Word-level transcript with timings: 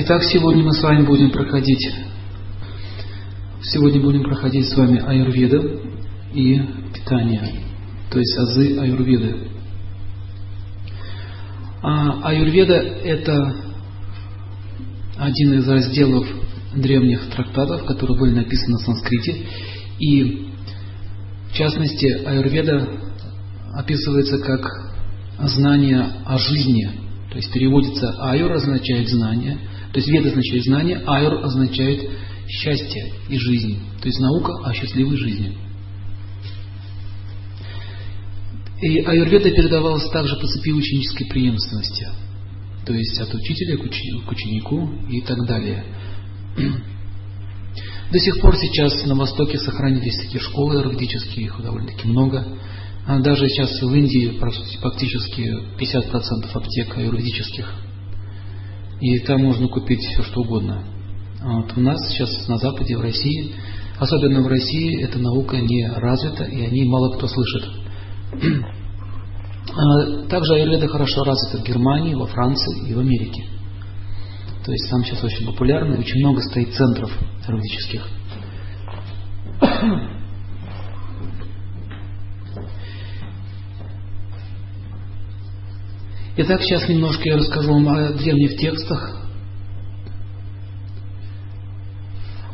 Итак, 0.00 0.22
сегодня 0.22 0.62
мы 0.62 0.74
с 0.74 0.80
вами 0.80 1.04
будем 1.04 1.32
проходить 1.32 1.84
сегодня 3.62 4.00
будем 4.00 4.22
проходить 4.22 4.68
с 4.68 4.76
вами 4.76 5.00
аюрведа 5.04 5.60
и 6.32 6.62
питание, 6.94 7.64
то 8.08 8.20
есть 8.20 8.38
азы 8.38 8.78
аюрведы. 8.78 9.48
А 11.82 12.28
аюрведа 12.28 12.74
это 12.74 13.56
один 15.16 15.54
из 15.54 15.68
разделов 15.68 16.28
древних 16.76 17.28
трактатов, 17.30 17.84
которые 17.84 18.16
были 18.20 18.34
написаны 18.36 18.74
на 18.74 18.78
санскрите, 18.78 19.46
и 19.98 20.52
в 21.50 21.54
частности 21.54 22.06
аюрведа 22.24 22.88
описывается 23.74 24.38
как 24.38 24.64
знание 25.40 26.06
о 26.24 26.38
жизни, 26.38 26.88
то 27.32 27.36
есть 27.36 27.52
переводится 27.52 28.14
аюр 28.20 28.52
означает 28.52 29.08
знание, 29.08 29.58
то 29.92 29.98
есть 30.00 30.08
веда 30.08 30.28
означает 30.28 30.64
знание, 30.64 31.02
аюр 31.06 31.44
означает 31.44 32.10
счастье 32.46 33.12
и 33.28 33.38
жизнь, 33.38 33.78
то 34.00 34.06
есть 34.06 34.18
наука 34.20 34.52
о 34.64 34.72
счастливой 34.74 35.16
жизни. 35.16 35.56
И 38.80 38.98
аюрведа 39.00 39.50
передавалась 39.50 40.08
также 40.10 40.36
по 40.36 40.46
цепи 40.46 40.70
ученической 40.72 41.26
преемственности, 41.26 42.08
то 42.86 42.94
есть 42.94 43.18
от 43.18 43.34
учителя 43.34 43.76
к 43.76 44.30
ученику 44.30 44.88
и 45.10 45.20
так 45.22 45.46
далее. 45.46 45.84
До 48.10 48.18
сих 48.18 48.40
пор 48.40 48.56
сейчас 48.56 49.04
на 49.04 49.14
Востоке 49.14 49.58
сохранились 49.58 50.16
такие 50.16 50.40
школы 50.40 50.80
аюрведические, 50.80 51.46
их 51.46 51.60
довольно-таки 51.62 52.08
много. 52.08 52.58
Даже 53.06 53.48
сейчас 53.48 53.82
в 53.82 53.94
Индии 53.94 54.38
практически 54.80 55.42
50% 55.78 56.50
аптек 56.54 56.96
аюрведических. 56.96 57.74
И 59.00 59.18
там 59.20 59.42
можно 59.42 59.68
купить 59.68 60.00
все, 60.00 60.22
что 60.22 60.40
угодно. 60.40 60.84
А 61.40 61.60
вот 61.60 61.72
у 61.76 61.80
нас 61.80 61.98
сейчас 62.08 62.48
на 62.48 62.56
Западе, 62.58 62.96
в 62.96 63.00
России, 63.00 63.54
особенно 63.98 64.42
в 64.42 64.48
России, 64.48 65.02
эта 65.02 65.18
наука 65.18 65.56
не 65.56 65.88
развита, 65.88 66.44
и 66.44 66.62
о 66.64 66.70
ней 66.70 66.84
мало 66.88 67.16
кто 67.16 67.26
слышит. 67.28 67.64
А 69.70 70.26
также 70.28 70.54
аюрведа 70.54 70.88
хорошо 70.88 71.24
развита 71.24 71.62
в 71.62 71.66
Германии, 71.68 72.14
во 72.14 72.26
Франции 72.26 72.88
и 72.88 72.94
в 72.94 73.00
Америке. 73.00 73.44
То 74.64 74.72
есть 74.72 74.90
там 74.90 75.04
сейчас 75.04 75.22
очень 75.22 75.46
популярно, 75.46 75.98
очень 75.98 76.18
много 76.20 76.40
стоит 76.40 76.72
центров 76.72 77.12
аюрведических. 77.46 78.02
Итак, 86.40 86.62
сейчас 86.62 86.88
немножко 86.88 87.22
я 87.24 87.36
расскажу 87.36 87.72
вам 87.72 87.88
о 87.88 88.12
древних 88.12 88.58
текстах. 88.58 89.26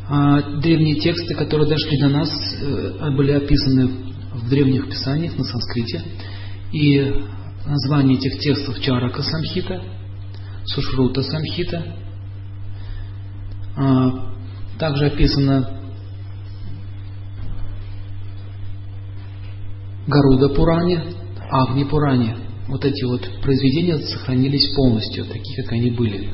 А 0.08 0.40
древние 0.62 0.94
тексты, 0.94 1.34
которые 1.34 1.68
дошли 1.68 2.00
до 2.00 2.08
нас, 2.08 2.30
э, 2.62 3.10
были 3.14 3.32
описаны 3.32 3.88
в 4.32 4.48
древних 4.48 4.88
писаниях 4.88 5.36
на 5.36 5.44
санскрите. 5.44 6.02
И 6.72 7.14
название 7.66 8.16
этих 8.16 8.38
текстов 8.38 8.80
Чарака 8.80 9.22
Самхита, 9.22 9.82
Сушрута 10.64 11.22
Самхита. 11.22 11.84
А, 13.76 14.32
также 14.78 15.08
описано 15.08 15.78
Гаруда 20.06 20.54
Пуране, 20.54 21.02
Агни 21.50 21.84
Пуране 21.84 22.43
вот 22.74 22.84
эти 22.84 23.04
вот 23.04 23.20
произведения 23.40 23.98
сохранились 23.98 24.74
полностью, 24.74 25.26
такие, 25.26 25.62
как 25.62 25.74
они 25.74 25.92
были. 25.92 26.28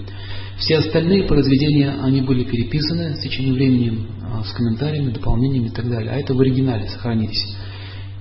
Все 0.56 0.78
остальные 0.78 1.24
произведения, 1.24 1.98
они 2.00 2.22
были 2.22 2.44
переписаны 2.44 3.14
с 3.16 3.20
течением 3.20 3.54
времени, 3.56 4.06
а, 4.24 4.42
с 4.42 4.50
комментариями, 4.52 5.12
дополнениями 5.12 5.66
и 5.66 5.70
так 5.70 5.86
далее. 5.90 6.12
А 6.12 6.16
это 6.16 6.32
в 6.32 6.40
оригинале 6.40 6.88
сохранились. 6.88 7.56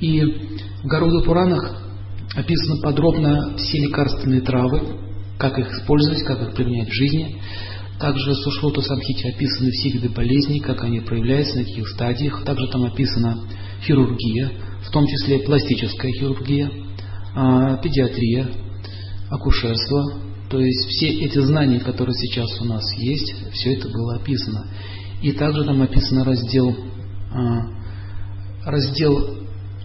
И 0.02 0.22
в 0.84 0.88
Гаруда 0.88 1.22
Пуранах 1.22 1.82
описаны 2.36 2.82
подробно 2.82 3.56
все 3.56 3.80
лекарственные 3.80 4.42
травы, 4.42 4.82
как 5.38 5.58
их 5.58 5.72
использовать, 5.72 6.22
как 6.24 6.42
их 6.42 6.54
применять 6.56 6.90
в 6.90 6.94
жизни. 6.94 7.38
Также 8.02 8.32
в 8.32 8.36
Сушруту 8.36 8.82
Самхите 8.82 9.30
описаны 9.30 9.72
все 9.72 9.92
виды 9.92 10.10
болезней, 10.10 10.60
как 10.60 10.84
они 10.84 11.00
проявляются, 11.00 11.60
на 11.60 11.64
каких 11.64 11.88
стадиях. 11.88 12.44
Также 12.44 12.68
там 12.68 12.84
описана 12.84 13.38
хирургия, 13.82 14.52
в 14.86 14.92
том 14.92 15.08
числе 15.08 15.40
пластическая 15.40 16.12
хирургия, 16.12 16.70
педиатрия, 17.82 18.48
акушерство. 19.30 20.22
То 20.50 20.60
есть 20.60 20.88
все 20.90 21.10
эти 21.10 21.40
знания, 21.40 21.80
которые 21.80 22.16
сейчас 22.16 22.60
у 22.62 22.66
нас 22.66 22.84
есть, 22.98 23.34
все 23.54 23.76
это 23.76 23.88
было 23.90 24.16
описано. 24.16 24.68
И 25.22 25.32
также 25.34 25.64
там 25.64 25.82
описан 25.82 26.24
раздел, 26.24 26.76
а, 27.32 27.62
раздел 28.66 29.38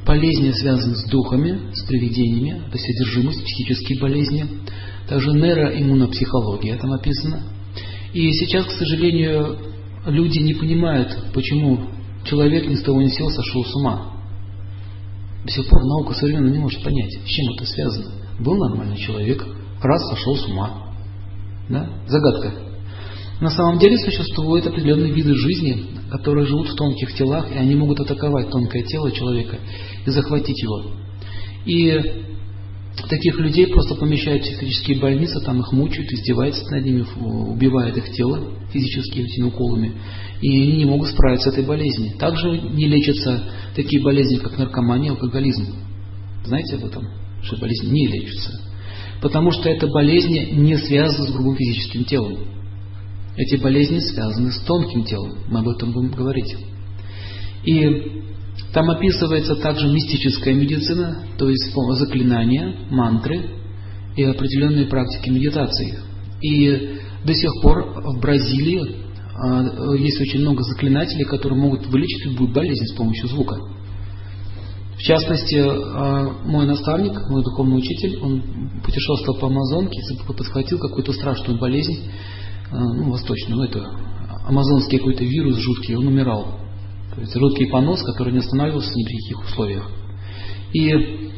болезни, 0.06 0.52
связанные 0.52 0.96
с 0.96 1.04
духами, 1.10 1.72
с 1.72 1.84
привидениями, 1.84 2.62
то 2.70 2.78
есть 2.78 2.88
одержимость, 2.88 3.44
психические 3.44 4.00
болезни. 4.00 4.46
Также 5.08 5.32
нейроиммунопсихология 5.32 6.78
там 6.78 6.92
описана. 6.92 7.42
И 8.12 8.30
сейчас, 8.32 8.66
к 8.66 8.70
сожалению, 8.70 9.58
люди 10.06 10.38
не 10.38 10.54
понимают, 10.54 11.16
почему 11.34 11.90
человек 12.24 12.66
ни 12.68 12.76
с 12.76 12.82
того 12.82 13.02
ни 13.02 13.08
с 13.08 13.34
сошел 13.34 13.64
с 13.64 13.74
ума. 13.74 14.13
До 15.44 15.50
сих 15.50 15.68
пор 15.68 15.84
наука 15.84 16.14
современная 16.14 16.52
не 16.52 16.58
может 16.58 16.82
понять, 16.82 17.12
с 17.12 17.26
чем 17.26 17.54
это 17.54 17.66
связано. 17.66 18.12
Был 18.40 18.56
нормальный 18.56 18.96
человек, 18.96 19.44
раз 19.82 20.08
сошел 20.08 20.36
с 20.36 20.46
ума. 20.46 20.94
Да? 21.68 21.88
Загадка. 22.06 22.52
На 23.40 23.50
самом 23.50 23.78
деле 23.78 23.98
существуют 23.98 24.66
определенные 24.66 25.12
виды 25.12 25.34
жизни, 25.34 25.86
которые 26.10 26.46
живут 26.46 26.68
в 26.68 26.76
тонких 26.76 27.14
телах, 27.14 27.50
и 27.52 27.58
они 27.58 27.74
могут 27.74 28.00
атаковать 28.00 28.50
тонкое 28.50 28.84
тело 28.84 29.10
человека 29.10 29.58
и 30.06 30.10
захватить 30.10 30.62
его. 30.62 30.92
И 31.66 32.33
таких 33.08 33.38
людей 33.38 33.66
просто 33.66 33.94
помещают 33.96 34.44
в 34.44 34.56
психические 34.56 35.00
больницы, 35.00 35.40
там 35.40 35.60
их 35.60 35.72
мучают, 35.72 36.10
издеваются 36.12 36.64
над 36.70 36.84
ними, 36.84 37.04
убивают 37.16 37.96
их 37.96 38.10
тело 38.12 38.52
физически 38.72 39.20
этими 39.20 39.46
уколами, 39.46 39.92
и 40.40 40.62
они 40.62 40.76
не 40.78 40.84
могут 40.84 41.08
справиться 41.08 41.50
с 41.50 41.52
этой 41.54 41.64
болезнью. 41.64 42.16
Также 42.18 42.50
не 42.50 42.88
лечатся 42.88 43.42
такие 43.74 44.02
болезни, 44.02 44.36
как 44.36 44.58
наркомания, 44.58 45.10
алкоголизм. 45.10 45.74
Знаете 46.44 46.76
об 46.76 46.84
этом? 46.84 47.08
Что 47.42 47.56
болезни 47.56 47.90
не 47.90 48.06
лечатся. 48.06 48.60
Потому 49.20 49.50
что 49.52 49.68
эта 49.68 49.86
болезнь 49.86 50.60
не 50.60 50.76
связана 50.76 51.26
с 51.26 51.32
грубым 51.32 51.56
физическим 51.56 52.04
телом. 52.04 52.38
Эти 53.36 53.56
болезни 53.56 53.98
связаны 53.98 54.52
с 54.52 54.60
тонким 54.60 55.04
телом. 55.04 55.38
Мы 55.48 55.60
об 55.60 55.68
этом 55.68 55.92
будем 55.92 56.10
говорить. 56.10 56.54
И 57.64 58.22
там 58.72 58.90
описывается 58.90 59.56
также 59.56 59.88
мистическая 59.88 60.54
медицина, 60.54 61.24
то 61.38 61.48
есть 61.48 61.72
заклинания, 61.98 62.76
мантры 62.90 63.50
и 64.16 64.22
определенные 64.24 64.86
практики 64.86 65.30
медитации. 65.30 65.98
И 66.40 66.98
до 67.24 67.34
сих 67.34 67.50
пор 67.62 68.02
в 68.04 68.20
Бразилии 68.20 68.96
а, 69.36 69.94
есть 69.96 70.20
очень 70.20 70.40
много 70.40 70.62
заклинателей, 70.62 71.24
которые 71.24 71.58
могут 71.58 71.86
вылечить 71.86 72.26
любую 72.26 72.52
болезнь 72.52 72.86
с 72.86 72.94
помощью 72.94 73.28
звука. 73.28 73.56
В 74.96 75.02
частности, 75.02 75.56
а, 75.58 76.30
мой 76.44 76.66
наставник, 76.66 77.18
мой 77.28 77.42
духовный 77.42 77.78
учитель, 77.78 78.18
он 78.20 78.42
путешествовал 78.84 79.38
по 79.40 79.46
Амазонке, 79.48 80.00
подхватил 80.26 80.78
какую-то 80.78 81.12
страшную 81.12 81.58
болезнь, 81.58 82.10
а, 82.70 82.78
ну, 82.78 83.10
восточную, 83.10 83.56
ну, 83.56 83.64
это 83.64 83.84
амазонский 84.46 84.98
какой-то 84.98 85.24
вирус 85.24 85.56
жуткий, 85.56 85.96
он 85.96 86.06
умирал. 86.06 86.63
То 87.14 87.20
есть 87.20 87.34
жуткий 87.34 87.70
понос, 87.70 88.02
который 88.02 88.32
не 88.32 88.40
останавливался 88.40 88.90
ни 88.94 89.04
при 89.04 89.16
каких 89.16 89.44
условиях. 89.44 89.90
И 90.72 91.30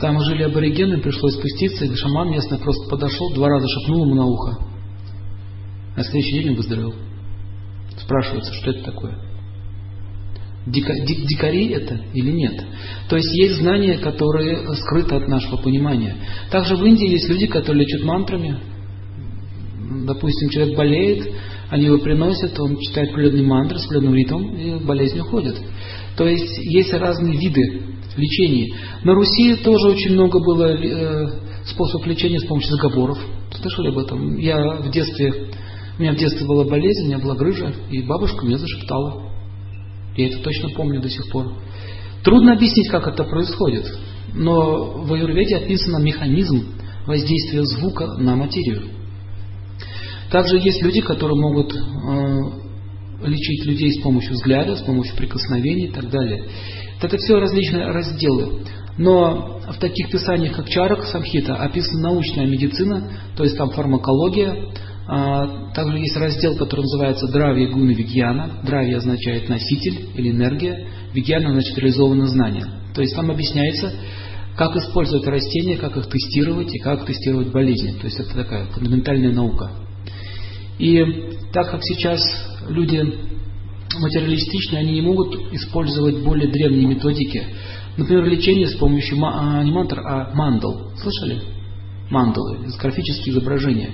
там 0.00 0.20
жили 0.20 0.42
аборигены, 0.42 1.00
пришлось 1.00 1.34
спуститься, 1.34 1.84
и 1.84 1.94
шаман 1.94 2.30
местный 2.30 2.58
просто 2.58 2.88
подошел, 2.88 3.32
два 3.34 3.48
раза 3.48 3.66
шепнул 3.68 4.04
ему 4.04 4.14
на 4.14 4.26
ухо. 4.26 4.58
На 5.96 6.02
следующий 6.04 6.32
день 6.40 6.50
он 6.50 6.56
выздоровел. 6.56 6.94
Спрашивается, 7.96 8.52
что 8.54 8.70
это 8.70 8.84
такое? 8.84 9.18
Дика, 10.66 10.92
дикари 10.94 11.68
это 11.68 12.00
или 12.14 12.30
нет? 12.30 12.64
То 13.08 13.16
есть 13.16 13.32
есть 13.34 13.60
знания, 13.60 13.98
которые 13.98 14.74
скрыты 14.76 15.14
от 15.16 15.28
нашего 15.28 15.58
понимания. 15.58 16.16
Также 16.50 16.76
в 16.76 16.84
Индии 16.84 17.08
есть 17.08 17.28
люди, 17.28 17.46
которые 17.46 17.84
лечат 17.84 18.02
мантрами. 18.02 18.58
Допустим, 20.06 20.48
человек 20.50 20.76
болеет, 20.76 21.32
они 21.70 21.86
его 21.86 21.98
приносят, 21.98 22.58
он 22.58 22.78
читает 22.78 23.10
определенный 23.10 23.46
мантры 23.46 23.78
с 23.78 23.86
определенным 23.86 24.14
ритмом, 24.14 24.56
и 24.56 24.84
болезнь 24.84 25.20
уходит. 25.20 25.56
То 26.16 26.26
есть 26.26 26.58
есть 26.58 26.92
разные 26.92 27.36
виды 27.36 27.82
лечения. 28.16 28.74
На 29.02 29.14
Руси 29.14 29.56
тоже 29.56 29.88
очень 29.88 30.12
много 30.12 30.38
было 30.38 30.76
э, 30.76 31.28
способов 31.66 32.06
лечения 32.06 32.40
с 32.40 32.46
помощью 32.46 32.70
заговоров. 32.76 33.18
Слышали 33.60 33.88
об 33.88 33.98
этом? 33.98 34.36
Я 34.38 34.56
в 34.76 34.90
детстве 34.90 35.48
у 35.96 36.02
меня 36.02 36.12
в 36.12 36.16
детстве 36.16 36.44
была 36.46 36.64
болезнь, 36.64 37.04
у 37.04 37.06
меня 37.06 37.18
была 37.18 37.36
грыжа, 37.36 37.72
и 37.90 38.02
бабушка 38.02 38.44
мне 38.44 38.58
зашептала. 38.58 39.30
Я 40.16 40.28
это 40.28 40.42
точно 40.42 40.70
помню 40.70 41.00
до 41.00 41.08
сих 41.08 41.30
пор. 41.30 41.52
Трудно 42.24 42.54
объяснить, 42.54 42.88
как 42.88 43.06
это 43.06 43.22
происходит, 43.22 43.86
но 44.34 45.04
в 45.04 45.12
Аюрведе 45.12 45.56
описан 45.56 46.02
механизм 46.02 46.74
воздействия 47.06 47.62
звука 47.62 48.06
на 48.18 48.34
материю. 48.34 48.82
Также 50.34 50.56
есть 50.56 50.82
люди, 50.82 51.00
которые 51.00 51.40
могут 51.40 51.72
э, 51.72 51.78
лечить 53.24 53.64
людей 53.66 53.92
с 53.92 54.02
помощью 54.02 54.32
взгляда, 54.32 54.74
с 54.74 54.82
помощью 54.82 55.16
прикосновений 55.16 55.86
и 55.86 55.92
так 55.92 56.10
далее. 56.10 56.46
Это 57.00 57.16
все 57.18 57.38
различные 57.38 57.92
разделы. 57.92 58.64
Но 58.98 59.60
в 59.68 59.78
таких 59.78 60.10
писаниях, 60.10 60.56
как 60.56 60.68
Чарак 60.68 61.04
Самхита, 61.04 61.54
описана 61.54 62.08
научная 62.08 62.48
медицина, 62.48 63.12
то 63.36 63.44
есть 63.44 63.56
там 63.56 63.70
фармакология. 63.70 64.72
А, 65.06 65.70
также 65.72 65.98
есть 66.00 66.16
раздел, 66.16 66.56
который 66.56 66.80
называется 66.80 67.28
Дравия 67.28 67.70
Гуна 67.70 67.92
Вигьяна. 67.92 68.58
Дравия 68.64 68.96
означает 68.96 69.48
носитель 69.48 70.08
или 70.16 70.32
энергия, 70.32 70.88
Вигьяна 71.12 71.52
значит 71.52 71.78
реализованное 71.78 72.26
знание. 72.26 72.66
То 72.92 73.02
есть 73.02 73.14
там 73.14 73.30
объясняется, 73.30 73.92
как 74.56 74.74
использовать 74.74 75.28
растения, 75.28 75.76
как 75.76 75.96
их 75.96 76.08
тестировать 76.08 76.74
и 76.74 76.80
как 76.80 77.06
тестировать 77.06 77.52
болезни. 77.52 77.92
То 77.92 78.06
есть 78.06 78.18
это 78.18 78.34
такая 78.34 78.66
фундаментальная 78.72 79.32
наука. 79.32 79.83
И 80.78 81.02
так 81.52 81.70
как 81.70 81.80
сейчас 81.82 82.20
люди 82.68 83.24
материалистичные, 84.00 84.80
они 84.80 84.92
не 84.94 85.02
могут 85.02 85.34
использовать 85.52 86.22
более 86.22 86.50
древние 86.50 86.86
методики. 86.86 87.44
Например, 87.96 88.24
лечение 88.24 88.66
с 88.66 88.74
помощью 88.74 89.18
а, 89.24 89.62
не 89.62 89.70
мантр, 89.70 90.00
а 90.00 90.34
мандал. 90.34 90.90
Слышали? 90.96 91.40
Мандалы, 92.10 92.58
графические 92.80 93.34
изображения. 93.34 93.90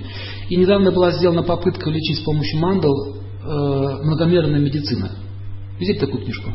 И 0.49 0.55
недавно 0.55 0.91
была 0.91 1.11
сделана 1.11 1.43
попытка 1.43 1.89
лечить 1.89 2.17
с 2.17 2.23
помощью 2.23 2.59
мандал 2.59 2.91
э, 2.91 4.03
многомерная 4.03 4.59
медицина. 4.59 5.11
Видите 5.79 5.99
такую 5.99 6.23
книжку? 6.23 6.51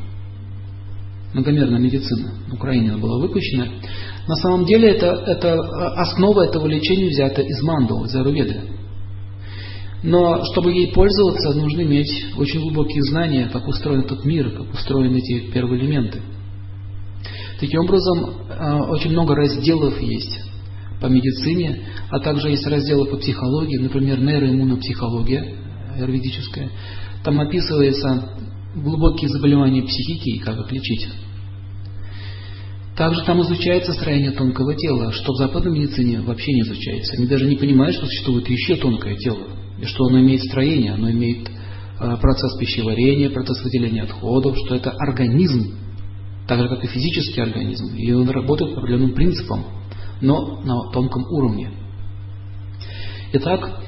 Многомерная 1.33 1.81
медицина. 1.81 2.35
В 2.51 2.55
Украине 2.55 2.91
она 2.91 2.99
была 2.99 3.19
выпущена. 3.19 3.69
На 4.29 4.35
самом 4.37 4.67
деле 4.67 4.91
это, 4.91 5.07
это 5.07 5.49
э, 5.49 5.57
основа 5.97 6.43
этого 6.43 6.67
лечения 6.67 7.09
взята 7.09 7.43
из 7.43 7.63
мандал, 7.63 8.05
из 8.05 8.15
Аруведы. 8.15 8.61
Но 10.03 10.45
чтобы 10.53 10.73
ей 10.73 10.93
пользоваться, 10.93 11.59
нужно 11.59 11.83
иметь 11.83 12.27
очень 12.37 12.61
глубокие 12.61 13.03
знания, 13.03 13.49
как 13.53 13.67
устроен 13.67 14.01
этот 14.01 14.25
мир, 14.25 14.51
как 14.51 14.73
устроены 14.73 15.17
эти 15.19 15.51
первые 15.51 15.81
элементы. 15.81 16.21
Таким 17.59 17.81
образом, 17.81 18.31
э, 18.49 18.83
очень 18.91 19.11
много 19.11 19.35
разделов 19.35 20.01
есть 20.01 20.41
по 21.01 21.07
медицине, 21.07 21.83
а 22.11 22.21
также 22.21 22.51
есть 22.51 22.67
разделы 22.67 23.07
по 23.07 23.17
психологии, 23.17 23.79
например, 23.79 24.21
нейроиммунопсихология 24.21 25.57
аюрведическая. 25.97 26.71
Там 27.25 27.41
описывается 27.41 28.31
глубокие 28.75 29.31
заболевания 29.31 29.83
психики 29.83 30.37
и 30.37 30.39
как 30.39 30.59
их 30.59 30.73
лечить. 30.73 31.09
Также 32.97 33.25
там 33.25 33.43
изучается 33.43 33.93
строение 33.93 34.31
тонкого 34.31 34.75
тела, 34.75 35.13
что 35.13 35.33
в 35.33 35.37
западной 35.37 35.73
медицине 35.73 36.21
вообще 36.21 36.53
не 36.53 36.63
изучается. 36.63 37.17
Они 37.17 37.27
даже 37.27 37.47
не 37.47 37.57
понимают, 37.57 37.95
что 37.95 38.07
существует 38.07 38.49
еще 38.49 38.77
тонкое 38.77 39.17
тело, 39.17 39.49
что 39.85 40.07
оно 40.07 40.21
имеет 40.21 40.43
строение, 40.43 40.93
оно 40.93 41.11
имеет 41.11 41.49
э, 41.49 42.17
процесс 42.21 42.57
пищеварения, 42.59 43.31
процесс 43.31 43.63
выделения 43.63 44.03
отходов, 44.03 44.57
что 44.65 44.75
это 44.75 44.91
организм, 44.91 45.75
так 46.47 46.61
же 46.61 46.69
как 46.69 46.85
и 46.85 46.89
физический 46.89 47.41
организм, 47.41 47.95
и 47.95 48.13
он 48.13 48.29
работает 48.29 48.75
по 48.75 48.81
определенным 48.81 49.15
принципам, 49.15 49.65
но 50.21 50.61
на 50.63 50.91
тонком 50.93 51.25
уровне. 51.31 51.71
Итак, 53.33 53.81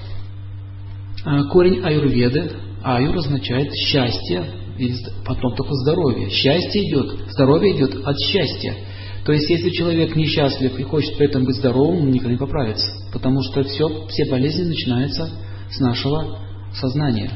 э, 1.24 1.44
корень 1.50 1.82
аюрведы, 1.82 2.52
аюр 2.82 3.16
означает 3.16 3.72
счастье, 3.74 4.44
и 4.78 4.94
потом 5.24 5.56
только 5.56 5.74
здоровье. 5.74 6.30
Счастье 6.30 6.88
идет, 6.88 7.30
здоровье 7.30 7.76
идет 7.76 7.96
от 8.06 8.16
счастья. 8.18 8.74
То 9.24 9.32
есть, 9.32 9.50
если 9.50 9.70
человек 9.70 10.14
несчастлив 10.16 10.78
и 10.78 10.82
хочет 10.84 11.16
при 11.18 11.26
этом 11.26 11.44
быть 11.44 11.56
здоровым, 11.56 12.02
он 12.02 12.10
никогда 12.10 12.32
не 12.32 12.38
поправится. 12.38 12.86
Потому 13.12 13.42
что 13.42 13.62
все, 13.64 14.06
все 14.06 14.30
болезни 14.30 14.64
начинаются 14.64 15.28
с 15.70 15.80
нашего 15.80 16.38
сознания. 16.72 17.30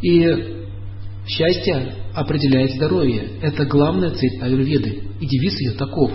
И 0.00 0.26
счастье 1.26 1.94
определяет 2.14 2.72
здоровье. 2.72 3.38
Это 3.40 3.64
главная 3.64 4.10
цель 4.10 4.42
аюрведы. 4.42 5.02
И 5.20 5.26
девиз 5.26 5.60
ее 5.60 5.72
таков. 5.72 6.12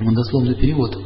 Он 0.00 0.14
дословный 0.14 0.54
перевод. 0.54 0.96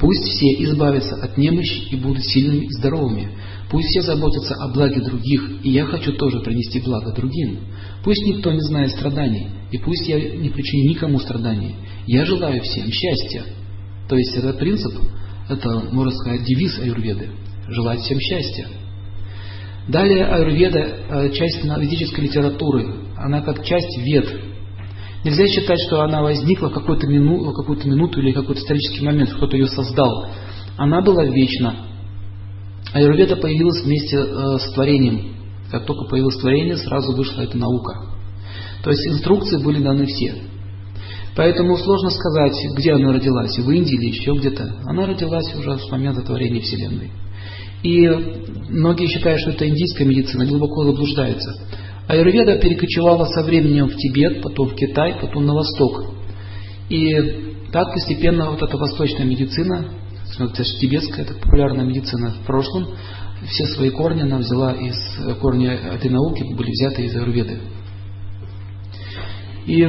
Пусть 0.00 0.24
все 0.24 0.64
избавятся 0.64 1.14
от 1.16 1.38
немощи 1.38 1.88
и 1.90 1.96
будут 1.96 2.22
сильными 2.24 2.66
и 2.66 2.72
здоровыми. 2.72 3.30
Пусть 3.70 3.88
все 3.88 4.02
заботятся 4.02 4.54
о 4.56 4.68
благе 4.68 5.00
других, 5.00 5.64
и 5.64 5.70
я 5.70 5.86
хочу 5.86 6.12
тоже 6.12 6.40
принести 6.40 6.80
благо 6.80 7.12
другим. 7.12 7.60
Пусть 8.02 8.24
никто 8.26 8.52
не 8.52 8.60
знает 8.60 8.90
страданий, 8.90 9.48
и 9.70 9.78
пусть 9.78 10.06
я 10.08 10.16
не 10.16 10.50
причиню 10.50 10.90
никому 10.90 11.18
страданий. 11.20 11.76
Я 12.06 12.24
желаю 12.24 12.60
всем 12.62 12.90
счастья. 12.90 13.44
То 14.08 14.16
есть 14.16 14.36
этот 14.36 14.58
принцип, 14.58 14.92
это, 15.48 15.68
можно 15.90 16.12
сказать, 16.12 16.44
девиз 16.44 16.78
аюрведы. 16.78 17.30
Желать 17.68 18.00
всем 18.00 18.18
счастья. 18.20 18.66
Далее 19.88 20.24
аюрведа, 20.26 20.78
э, 20.78 21.30
часть 21.32 21.62
ведической 21.62 22.24
литературы, 22.24 22.94
она 23.16 23.42
как 23.42 23.64
часть 23.64 23.98
вед. 23.98 24.28
Нельзя 25.24 25.46
считать, 25.46 25.78
что 25.86 26.02
она 26.02 26.22
возникла 26.22 26.68
в 26.68 26.74
какую-то 26.74 27.06
мину, 27.06 27.52
какую 27.52 27.78
минуту 27.86 28.20
или 28.20 28.32
какой-то 28.32 28.60
исторический 28.60 29.04
момент, 29.04 29.30
кто-то 29.30 29.56
ее 29.56 29.66
создал. 29.66 30.28
Она 30.76 31.02
была 31.02 31.24
вечна. 31.24 31.86
Аюрведа 32.92 33.36
появилась 33.36 33.82
вместе 33.84 34.16
э, 34.16 34.58
с 34.58 34.72
творением. 34.72 35.36
Как 35.70 35.84
только 35.86 36.04
появилось 36.08 36.36
творение, 36.36 36.76
сразу 36.76 37.14
вышла 37.16 37.42
эта 37.42 37.56
наука. 37.58 38.14
То 38.82 38.90
есть 38.90 39.06
инструкции 39.06 39.62
были 39.62 39.82
даны 39.82 40.06
все. 40.06 40.34
Поэтому 41.36 41.76
сложно 41.76 42.10
сказать, 42.10 42.56
где 42.76 42.92
она 42.92 43.12
родилась, 43.12 43.58
в 43.58 43.70
Индии 43.70 43.94
или 43.94 44.10
еще 44.10 44.32
где-то. 44.32 44.76
Она 44.86 45.06
родилась 45.06 45.54
уже 45.56 45.78
с 45.78 45.90
момента 45.90 46.22
творения 46.22 46.60
Вселенной. 46.60 47.10
И 47.82 48.08
многие 48.70 49.08
считают, 49.08 49.40
что 49.40 49.50
это 49.50 49.68
индийская 49.68 50.04
медицина, 50.04 50.46
глубоко 50.46 50.84
заблуждаются. 50.84 51.54
Аюрведа 52.06 52.58
перекочевала 52.58 53.24
со 53.24 53.42
временем 53.42 53.88
в 53.88 53.96
Тибет, 53.96 54.42
потом 54.42 54.68
в 54.68 54.74
Китай, 54.74 55.18
потом 55.20 55.46
на 55.46 55.54
восток. 55.54 56.04
И 56.88 57.12
так 57.72 57.92
постепенно 57.92 58.50
вот 58.50 58.62
эта 58.62 58.76
восточная 58.76 59.24
медицина, 59.24 59.88
тибетская, 60.80 61.24
это 61.24 61.34
популярная 61.34 61.84
медицина 61.84 62.30
в 62.30 62.46
прошлом, 62.46 62.94
все 63.48 63.66
свои 63.66 63.90
корни 63.90 64.22
она 64.22 64.38
взяла 64.38 64.72
из 64.72 64.94
корня 65.40 65.72
этой 65.72 66.10
науки, 66.10 66.44
были 66.54 66.70
взяты 66.70 67.04
из 67.04 67.16
Аюрведы. 67.16 67.58
И 69.66 69.82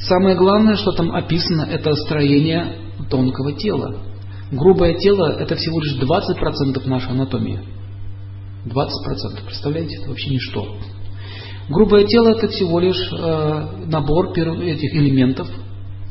самое 0.00 0.36
главное, 0.36 0.76
что 0.76 0.92
там 0.92 1.12
описано, 1.12 1.62
это 1.62 1.94
строение 1.94 2.76
тонкого 3.08 3.52
тела. 3.52 3.96
Грубое 4.52 4.94
тело– 4.94 5.36
это 5.40 5.54
всего 5.54 5.80
лишь 5.80 5.96
20% 6.00 6.88
нашей 6.88 7.10
анатомии. 7.10 7.60
20%. 8.66 9.44
Представляете, 9.46 9.96
это 10.00 10.08
вообще 10.08 10.30
ничто. 10.30 10.76
Грубое 11.68 12.04
тело– 12.04 12.28
это 12.36 12.48
всего 12.48 12.80
лишь 12.80 13.12
э, 13.12 13.86
набор 13.86 14.32
этих 14.32 14.94
элементов, 14.94 15.48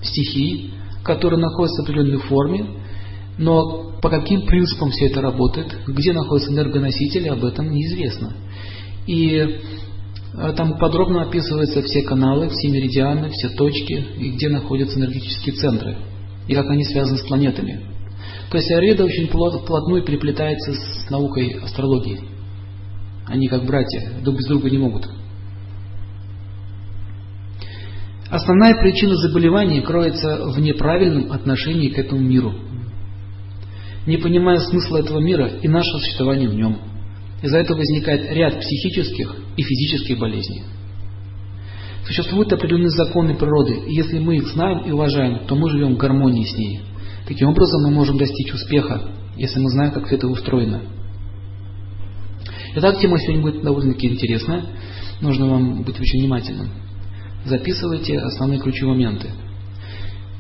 стихий, 0.01 0.74
которые 1.03 1.39
находятся 1.39 1.81
в 1.81 1.89
определенной 1.89 2.19
форме, 2.19 2.65
но 3.38 3.91
по 4.01 4.10
каким 4.10 4.46
принципам 4.46 4.91
все 4.91 5.08
это 5.08 5.22
работает, 5.22 5.75
где 5.88 6.13
находятся 6.13 6.51
энергоносители, 6.51 7.27
об 7.27 7.43
этом 7.43 7.69
неизвестно. 7.69 8.34
И 9.05 9.60
там 10.55 10.77
подробно 10.77 11.24
описываются 11.24 11.81
все 11.81 12.01
каналы, 12.03 12.50
все 12.50 12.69
меридианы, 12.69 13.29
все 13.29 13.50
точки, 13.50 14.05
и 14.17 14.31
где 14.31 14.48
находятся 14.48 14.98
энергетические 14.98 15.55
центры, 15.55 15.98
и 16.48 16.55
как 16.55 16.69
они 16.69 16.86
связаны 16.86 17.17
с 17.17 17.27
планетами. 17.27 17.81
То 18.50 18.58
есть 18.58 18.72
Аюрведа 18.72 19.03
очень 19.03 19.27
плотно 19.27 20.01
переплетается 20.01 20.74
с 20.74 21.10
наукой 21.10 21.60
астрологии. 21.62 22.22
Они 23.27 23.48
как 23.48 23.65
братья, 23.65 24.12
друг 24.24 24.38
без 24.38 24.48
друга 24.48 24.69
не 24.69 24.77
могут. 24.77 25.08
Основная 28.29 28.75
причина 28.79 29.15
заболеваний 29.15 29.81
кроется 29.81 30.51
в 30.53 30.60
неправильном 30.60 31.31
отношении 31.31 31.89
к 31.89 31.98
этому 31.98 32.22
миру. 32.22 32.53
Не 34.05 34.17
понимая 34.17 34.60
смысла 34.60 34.98
этого 34.98 35.19
мира 35.19 35.48
и 35.62 35.67
нашего 35.67 35.98
существования 35.98 36.48
в 36.48 36.55
нем. 36.55 36.77
Из-за 37.41 37.60
этого 37.60 37.77
возникает 37.77 38.31
ряд 38.31 38.60
психических 38.60 39.36
и 39.55 39.63
физических 39.63 40.19
болезней. 40.19 40.63
Существуют 42.05 42.51
определенные 42.51 42.89
законы 42.89 43.36
природы, 43.36 43.81
и 43.88 43.93
если 43.93 44.19
мы 44.19 44.38
их 44.38 44.48
знаем 44.48 44.79
и 44.79 44.91
уважаем, 44.91 45.46
то 45.46 45.55
мы 45.55 45.69
живем 45.69 45.96
в 45.96 45.98
гармонии 45.98 46.43
с 46.43 46.58
ней. 46.58 46.81
Таким 47.27 47.50
образом 47.50 47.84
мы 47.84 47.91
можем 47.91 48.17
достичь 48.17 48.53
успеха, 48.53 49.12
если 49.38 49.60
мы 49.60 49.69
знаем, 49.69 49.91
как 49.91 50.08
все 50.08 50.15
это 50.15 50.27
устроено. 50.27 50.81
Итак, 52.75 53.00
тема 53.00 53.19
сегодня 53.19 53.41
будет 53.41 53.63
довольно-таки 53.63 54.08
интересная. 54.08 54.65
Нужно 55.22 55.48
вам 55.48 55.84
быть 55.84 56.00
очень 56.00 56.19
внимательным. 56.22 56.69
Записывайте 57.46 58.19
основные 58.19 58.60
ключевые 58.60 58.96
моменты. 58.96 59.29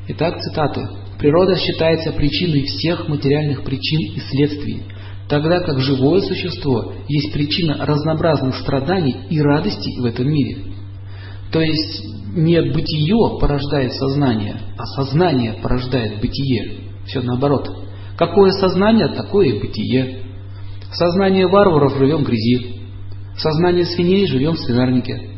Итак, 0.09 0.39
цитаты. 0.39 0.87
Природа 1.17 1.55
считается 1.55 2.11
причиной 2.11 2.63
всех 2.63 3.07
материальных 3.07 3.63
причин 3.63 4.15
и 4.15 4.19
следствий, 4.19 4.83
тогда 5.29 5.59
как 5.61 5.79
живое 5.79 6.21
существо 6.21 6.91
есть 7.07 7.31
причина 7.31 7.85
разнообразных 7.85 8.55
страданий 8.55 9.15
и 9.29 9.39
радостей 9.39 9.99
в 9.99 10.05
этом 10.05 10.27
мире. 10.27 10.73
То 11.51 11.61
есть 11.61 12.03
не 12.35 12.61
бытие 12.61 13.39
порождает 13.39 13.93
сознание, 13.93 14.59
а 14.77 14.85
сознание 14.95 15.53
порождает 15.61 16.19
бытие. 16.19 16.89
Все 17.05 17.21
наоборот. 17.21 17.69
Какое 18.17 18.51
сознание, 18.51 19.07
такое 19.07 19.47
и 19.47 19.59
бытие. 19.59 20.23
В 20.91 20.95
сознании 20.95 21.43
варваров 21.43 21.97
живем 21.97 22.23
в 22.23 22.27
грязи. 22.27 22.81
В 23.35 23.39
сознании 23.39 23.83
свиней 23.83 24.27
живем 24.27 24.53
в 24.53 24.59
свинарнике. 24.59 25.29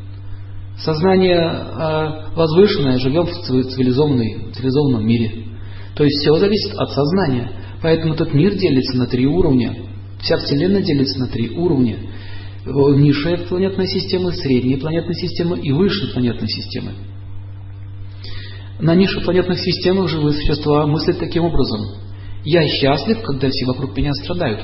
Сознание 0.77 2.31
возвышенное 2.36 2.98
живем 2.98 3.25
в 3.25 3.31
цивилизованной, 3.31 4.51
цивилизованном 4.53 5.05
мире. 5.05 5.45
То 5.95 6.03
есть 6.03 6.15
все 6.21 6.36
зависит 6.38 6.74
от 6.75 6.89
сознания. 6.91 7.51
Поэтому 7.81 8.13
этот 8.13 8.33
мир 8.33 8.53
делится 8.55 8.97
на 8.97 9.07
три 9.07 9.25
уровня. 9.25 9.75
Вся 10.21 10.38
Вселенная 10.38 10.81
делится 10.81 11.19
на 11.19 11.27
три 11.27 11.50
уровня. 11.50 11.97
Низшая 12.65 13.38
планетная 13.38 13.88
система, 13.88 14.31
средняя 14.31 14.79
планетная 14.79 15.15
система 15.15 15.57
и 15.57 15.71
высшая 15.71 16.13
планетная 16.13 16.47
система. 16.47 16.91
На 18.79 18.95
низших 18.95 19.23
планетных 19.25 19.59
системах 19.59 20.09
живые 20.09 20.33
существа 20.33 20.85
мыслят 20.85 21.19
таким 21.19 21.43
образом. 21.43 21.81
Я 22.43 22.67
счастлив, 22.67 23.21
когда 23.23 23.50
все 23.50 23.65
вокруг 23.65 23.97
меня 23.97 24.13
страдают. 24.13 24.61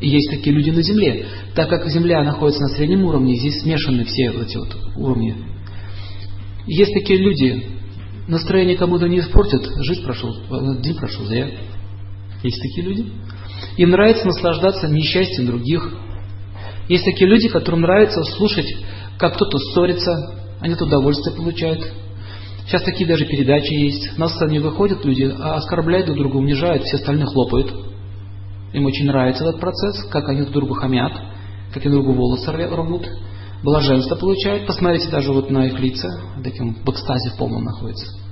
И 0.00 0.08
есть 0.08 0.30
такие 0.30 0.54
люди 0.54 0.70
на 0.70 0.82
Земле. 0.82 1.26
Так 1.54 1.68
как 1.68 1.88
Земля 1.88 2.22
находится 2.22 2.62
на 2.62 2.68
среднем 2.68 3.04
уровне, 3.04 3.36
здесь 3.36 3.62
смешаны 3.62 4.04
все 4.04 4.26
эти 4.26 4.56
вот 4.56 4.76
уровни. 4.96 5.34
Есть 6.66 6.92
такие 6.92 7.18
люди, 7.18 7.64
настроение 8.28 8.76
кому-то 8.76 9.08
не 9.08 9.20
испортят, 9.20 9.64
жизнь 9.84 10.02
прошел, 10.02 10.34
день 10.80 10.96
прошел 10.96 11.24
зря. 11.24 11.50
Есть 12.42 12.60
такие 12.62 12.86
люди. 12.86 13.06
Им 13.76 13.90
нравится 13.90 14.26
наслаждаться 14.26 14.88
несчастьем 14.88 15.46
других. 15.46 15.94
Есть 16.88 17.04
такие 17.04 17.28
люди, 17.28 17.48
которым 17.48 17.82
нравится 17.82 18.22
слушать, 18.24 18.66
как 19.18 19.34
кто-то 19.34 19.58
ссорится, 19.58 20.36
они 20.60 20.74
от 20.74 20.82
удовольствие 20.82 21.34
получают. 21.34 21.80
Сейчас 22.66 22.82
такие 22.82 23.08
даже 23.08 23.26
передачи 23.26 23.72
есть. 23.72 24.18
На 24.18 24.28
сцене 24.28 24.60
выходят 24.60 25.04
люди, 25.04 25.32
а 25.38 25.54
оскорбляют 25.54 26.06
друг 26.06 26.18
друга, 26.18 26.36
унижают, 26.36 26.82
все 26.82 26.96
остальные 26.96 27.26
хлопают. 27.26 27.72
Им 28.72 28.84
очень 28.86 29.06
нравится 29.06 29.44
этот 29.44 29.60
процесс, 29.60 30.04
как 30.10 30.28
они 30.28 30.42
друг 30.42 30.52
другу 30.52 30.74
хамят, 30.74 31.12
как 31.72 31.84
они 31.84 31.92
друг 31.92 32.04
другу 32.04 32.18
волосы 32.18 32.50
рвут. 32.52 33.06
Блаженство 33.62 34.16
получают. 34.16 34.66
Посмотрите 34.66 35.08
даже 35.08 35.32
вот 35.32 35.50
на 35.50 35.66
их 35.66 35.78
лица, 35.78 36.08
таким 36.42 36.74
в 36.74 36.90
экстазе 36.90 37.30
в 37.30 37.38
полном 37.38 37.64
находится. 37.64 38.25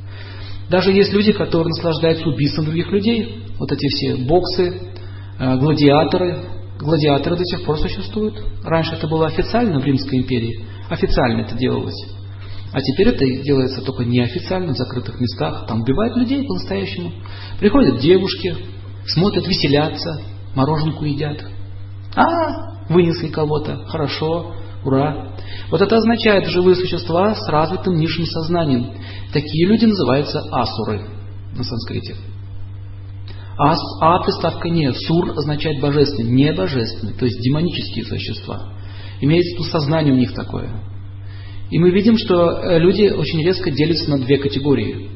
Даже 0.69 0.93
есть 0.93 1.13
люди, 1.13 1.33
которые 1.33 1.69
наслаждаются 1.69 2.29
убийством 2.29 2.67
других 2.67 2.91
людей. 2.91 3.45
Вот 3.59 3.71
эти 3.71 3.87
все 3.89 4.17
боксы, 4.17 4.81
э, 5.39 5.57
гладиаторы. 5.57 6.39
Гладиаторы 6.79 7.37
до 7.37 7.45
сих 7.45 7.65
пор 7.65 7.79
существуют. 7.79 8.43
Раньше 8.65 8.95
это 8.95 9.07
было 9.07 9.27
официально 9.27 9.79
в 9.81 9.85
Римской 9.85 10.19
империи. 10.19 10.65
Официально 10.89 11.43
это 11.43 11.57
делалось. 11.57 12.15
А 12.73 12.81
теперь 12.81 13.09
это 13.09 13.25
делается 13.45 13.83
только 13.83 14.05
неофициально, 14.05 14.73
в 14.73 14.77
закрытых 14.77 15.21
местах. 15.21 15.67
Там 15.69 15.83
убивают 15.83 16.17
людей 16.17 16.45
по-настоящему. 16.45 17.13
Приходят 17.61 18.01
девушки, 18.01 18.57
смотрят, 19.07 19.47
веселятся, 19.47 20.21
мороженку 20.57 21.05
едят. 21.05 21.45
А, 22.17 22.85
вынесли 22.89 23.29
кого-то, 23.29 23.85
хорошо, 23.87 24.55
ура. 24.85 25.37
Вот 25.71 25.81
это 25.81 25.97
означает 25.97 26.47
живые 26.47 26.77
существа 26.77 27.35
с 27.35 27.49
развитым 27.49 27.95
низшим 27.95 28.27
сознанием. 28.27 28.95
Такие 29.35 29.67
люди 29.67 29.85
называются 29.85 30.39
асуры 30.53 31.09
на 31.57 31.65
санскрите. 31.65 32.15
А, 33.59 33.75
а 34.01 34.23
приставка 34.23 34.69
не. 34.69 34.93
Сур 34.93 35.31
означает 35.31 35.81
божественный, 35.81 36.31
не 36.31 36.53
божественный, 36.53 37.15
то 37.15 37.25
есть 37.25 37.41
демонические 37.41 38.05
существа. 38.05 38.73
Имеется 39.21 39.57
в 39.57 39.59
виду 39.59 39.71
сознание 39.71 40.15
у 40.15 40.17
них 40.17 40.33
такое. 40.35 40.81
И 41.69 41.81
мы 41.81 41.91
видим, 41.91 42.17
что 42.17 42.61
э, 42.61 42.79
люди 42.79 43.09
очень 43.09 43.43
резко 43.43 43.73
делятся 43.73 44.09
на 44.11 44.19
две 44.19 44.39
категории. 44.39 45.11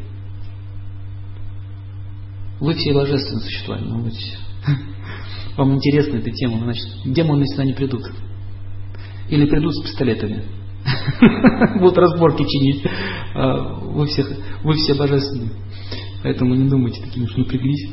Вы 2.58 2.74
все 2.74 2.92
божественные 2.92 3.44
существа, 3.44 3.78
может 3.78 4.06
быть, 4.06 4.36
вам 5.56 5.76
интересна 5.76 6.16
эта 6.16 6.32
тема, 6.32 6.58
значит, 6.58 6.86
демоны 7.04 7.46
сюда 7.46 7.64
не 7.64 7.74
придут. 7.74 8.02
Или 9.28 9.46
придут 9.46 9.76
с 9.76 9.82
пистолетами. 9.82 10.42
Будут 11.80 11.98
разборки 11.98 12.42
чинить. 12.42 12.84
А, 13.34 13.74
вы, 13.80 14.06
всех, 14.06 14.30
вы 14.62 14.74
все 14.74 14.94
божественные. 14.94 15.50
Поэтому 16.22 16.54
не 16.54 16.68
думайте 16.68 17.02
такими, 17.02 17.26
что 17.26 17.40
напряглись. 17.40 17.90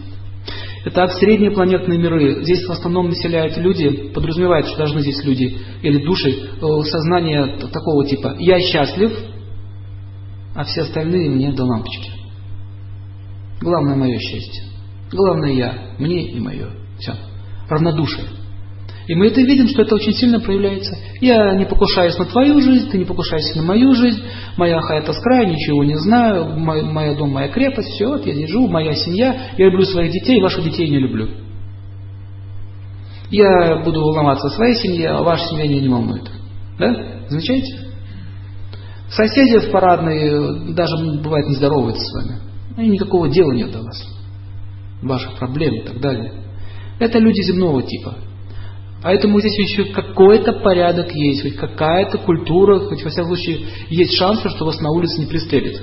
Это 0.86 1.08
средние 1.08 1.52
планетные 1.52 1.98
миры. 1.98 2.44
Здесь 2.44 2.64
в 2.66 2.72
основном 2.72 3.10
населяют 3.10 3.58
люди, 3.58 4.12
подразумевает, 4.14 4.68
что 4.68 4.78
должны 4.78 5.02
здесь 5.02 5.24
люди 5.24 5.58
или 5.82 6.06
души, 6.06 6.30
э, 6.30 6.84
сознание 6.84 7.58
такого 7.72 8.06
типа 8.06 8.36
«я 8.40 8.60
счастлив», 8.60 9.12
а 10.54 10.64
все 10.64 10.82
остальные 10.82 11.32
мне 11.32 11.52
до 11.52 11.64
лампочки. 11.64 12.12
Главное 13.62 13.96
мое 13.96 14.20
счастье. 14.20 14.64
Главное 15.12 15.54
я, 15.54 15.96
мне 15.98 16.32
и 16.32 16.40
мое. 16.40 16.70
Все. 17.00 17.14
Равнодушие. 17.68 18.26
И 19.08 19.16
мы 19.16 19.28
это 19.28 19.42
видим, 19.42 19.68
что 19.68 19.84
это 19.84 19.96
очень 19.96 20.14
сильно 20.14 20.40
проявляется. 20.40 20.98
Я 21.22 21.54
не 21.56 21.66
покушаюсь 21.66 22.18
на 22.18 22.26
твою 22.26 22.60
жизнь, 22.60 22.90
ты 22.90 22.98
не 22.98 23.06
покушайся 23.06 23.58
на 23.58 23.64
мою 23.64 23.94
жизнь, 23.94 24.22
моя 24.58 24.80
хата 24.82 25.14
с 25.14 25.20
края, 25.20 25.46
ничего 25.46 25.84
не 25.84 25.96
знаю, 25.96 26.58
мой, 26.58 26.84
моя 26.84 27.14
дом, 27.14 27.32
моя 27.32 27.48
крепость, 27.50 27.90
все, 27.90 28.08
вот 28.08 28.26
я 28.26 28.34
держу, 28.34 28.68
моя 28.68 28.94
семья, 28.94 29.52
я 29.58 29.66
люблю 29.66 29.84
своих 29.84 30.12
детей, 30.12 30.42
ваших 30.42 30.64
детей 30.64 30.90
не 30.90 31.00
люблю. 31.00 31.30
Я 33.30 33.82
буду 33.84 34.02
волноваться 34.02 34.48
о 34.48 34.52
своей 34.52 34.76
семье, 34.76 35.10
а 35.10 35.24
ваша 35.24 35.48
семья 35.50 35.68
меня 35.68 35.82
не 35.82 35.90
волнует. 35.90 36.30
Да? 36.80 37.28
Замечаете? 37.30 37.86
Соседи 39.10 39.60
в 39.60 39.72
парадной 39.72 40.74
даже 40.74 40.96
бывает 41.22 41.48
не 41.48 41.56
здороваются 41.56 42.04
с 42.04 42.14
вами. 42.14 42.40
Они 42.78 42.90
никакого 42.90 43.30
дела 43.30 43.52
нет 43.52 43.72
до 43.72 43.82
вас. 43.84 44.04
Ваших 45.02 45.38
проблем 45.38 45.76
и 45.76 45.82
так 45.86 46.00
далее. 46.02 46.34
Это 47.00 47.20
люди 47.20 47.42
земного 47.42 47.84
типа. 47.84 48.16
Поэтому 49.06 49.40
здесь 49.40 49.56
еще 49.60 49.94
какой-то 49.94 50.52
порядок 50.52 51.14
есть, 51.14 51.44
хоть 51.44 51.58
какая-то 51.58 52.18
культура, 52.18 52.80
хоть 52.80 53.04
во 53.04 53.12
всяком 53.12 53.36
случае 53.36 53.68
есть 53.88 54.18
шанс, 54.18 54.40
что 54.40 54.66
вас 54.66 54.82
на 54.82 54.90
улице 54.90 55.20
не 55.20 55.28
пристрелят. 55.28 55.80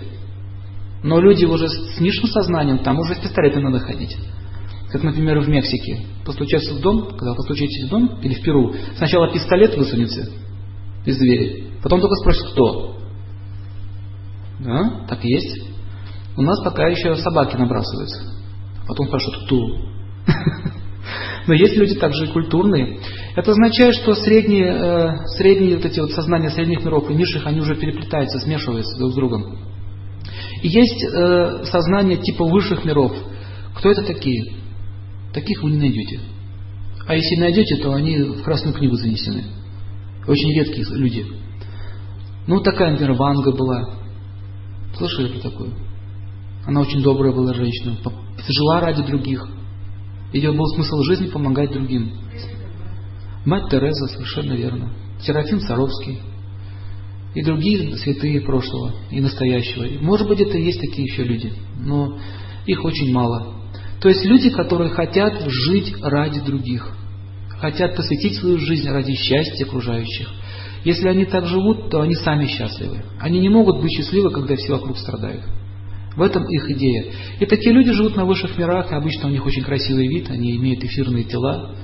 Но 1.04 1.20
люди 1.20 1.44
уже 1.44 1.68
с 1.68 2.00
низшим 2.00 2.26
сознанием, 2.26 2.80
там 2.80 2.98
уже 2.98 3.14
с 3.14 3.18
пистолетом 3.18 3.62
надо 3.62 3.78
ходить. 3.78 4.16
Как, 4.90 5.04
например, 5.04 5.38
в 5.38 5.48
Мексике. 5.48 6.00
Постучаться 6.26 6.74
в 6.74 6.80
дом, 6.80 7.10
когда 7.10 7.30
вы 7.30 7.36
постучаетесь 7.36 7.86
в 7.86 7.90
дом, 7.90 8.18
или 8.22 8.34
в 8.34 8.42
Перу, 8.42 8.74
сначала 8.96 9.32
пистолет 9.32 9.76
высунется 9.76 10.28
из 11.06 11.16
двери, 11.16 11.74
потом 11.80 12.00
только 12.00 12.16
спросят, 12.16 12.50
кто. 12.50 12.96
Да, 14.58 15.06
так 15.08 15.22
есть. 15.22 15.62
У 16.36 16.42
нас 16.42 16.60
пока 16.64 16.88
еще 16.88 17.14
собаки 17.14 17.54
набрасываются. 17.54 18.32
Потом 18.88 19.06
спрашивают, 19.06 19.44
кто. 19.44 19.92
Но 21.46 21.54
есть 21.54 21.76
люди 21.76 21.94
также 21.96 22.26
и 22.26 22.32
культурные. 22.32 23.00
Это 23.34 23.50
означает, 23.50 23.94
что 23.96 24.14
средние, 24.14 24.66
э, 24.66 25.26
средние 25.36 25.76
вот 25.76 25.84
эти 25.84 25.98
вот 26.00 26.12
сознания 26.12 26.50
средних 26.50 26.84
миров 26.84 27.10
и 27.10 27.14
низших, 27.14 27.46
они 27.46 27.60
уже 27.60 27.74
переплетаются, 27.74 28.38
смешиваются 28.38 28.96
друг 28.98 29.12
с 29.12 29.14
другом. 29.14 29.58
И 30.62 30.68
есть 30.68 31.04
э, 31.04 31.64
сознание 31.64 32.18
типа 32.18 32.44
высших 32.44 32.84
миров. 32.84 33.12
Кто 33.76 33.90
это 33.90 34.02
такие? 34.02 34.54
Таких 35.32 35.62
вы 35.62 35.70
не 35.72 35.78
найдете. 35.78 36.20
А 37.06 37.16
если 37.16 37.36
найдете, 37.36 37.76
то 37.76 37.92
они 37.92 38.18
в 38.18 38.42
Красную 38.42 38.74
книгу 38.74 38.94
занесены. 38.94 39.44
Очень 40.26 40.54
редкие 40.54 40.86
люди. 40.96 41.26
Ну, 42.46 42.60
такая, 42.60 42.92
например, 42.92 43.14
Ванга 43.14 43.52
была. 43.52 43.94
Слышали 44.96 45.28
про 45.28 45.50
такую? 45.50 45.72
Она 46.64 46.80
очень 46.80 47.02
добрая 47.02 47.32
была 47.32 47.54
женщина. 47.54 47.96
Жила 48.48 48.80
ради 48.80 49.02
других. 49.02 49.48
Ее 50.32 50.52
был 50.52 50.66
смысл 50.66 51.02
жизни 51.02 51.28
помогать 51.28 51.72
другим. 51.72 52.12
Мать 53.44 53.70
Тереза, 53.70 54.06
совершенно 54.06 54.54
верно. 54.54 54.92
Серафим 55.20 55.60
Саровский. 55.60 56.20
И 57.34 57.42
другие 57.42 57.96
святые 57.96 58.40
прошлого 58.42 58.94
и 59.10 59.20
настоящего. 59.20 59.86
Может 60.02 60.28
быть, 60.28 60.40
это 60.40 60.58
и 60.58 60.64
есть 60.64 60.80
такие 60.80 61.04
еще 61.04 61.24
люди, 61.24 61.52
но 61.78 62.18
их 62.66 62.84
очень 62.84 63.12
мало. 63.12 63.54
То 64.00 64.08
есть 64.08 64.24
люди, 64.24 64.50
которые 64.50 64.90
хотят 64.90 65.42
жить 65.48 65.94
ради 66.02 66.40
других, 66.40 66.94
хотят 67.58 67.96
посвятить 67.96 68.36
свою 68.36 68.58
жизнь 68.58 68.88
ради 68.88 69.14
счастья 69.14 69.64
окружающих. 69.64 70.28
Если 70.84 71.08
они 71.08 71.24
так 71.24 71.46
живут, 71.46 71.90
то 71.90 72.00
они 72.00 72.14
сами 72.16 72.46
счастливы. 72.46 73.04
Они 73.20 73.38
не 73.38 73.48
могут 73.48 73.80
быть 73.80 73.92
счастливы, 73.92 74.30
когда 74.30 74.56
все 74.56 74.72
вокруг 74.72 74.98
страдают. 74.98 75.44
В 76.16 76.22
этом 76.22 76.44
их 76.46 76.70
идея. 76.70 77.06
И 77.40 77.46
такие 77.46 77.72
люди 77.72 77.90
живут 77.92 78.16
на 78.16 78.24
высших 78.24 78.58
мирах, 78.58 78.92
и 78.92 78.94
обычно 78.94 79.28
у 79.28 79.30
них 79.30 79.44
очень 79.46 79.62
красивый 79.62 80.08
вид, 80.08 80.30
они 80.30 80.56
имеют 80.56 80.84
эфирные 80.84 81.24
тела, 81.24 81.74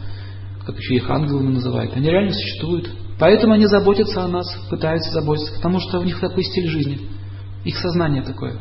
как 0.67 0.79
еще 0.79 0.97
их 0.97 1.09
ангелами 1.09 1.55
называют. 1.55 1.97
Они 1.97 2.11
реально 2.11 2.33
существуют. 2.33 2.91
Поэтому 3.19 3.55
они 3.55 3.67
заботятся 3.67 4.25
о 4.25 4.29
нас, 4.29 4.47
пытаются 4.69 5.11
заботиться, 5.13 5.55
потому 5.55 5.81
что 5.81 5.99
у 5.99 6.05
них 6.05 6.21
такой 6.21 6.45
стиль 6.45 6.69
жизни. 6.69 7.01
Их 7.65 7.77
сознание 7.79 8.23
такое. 8.23 8.59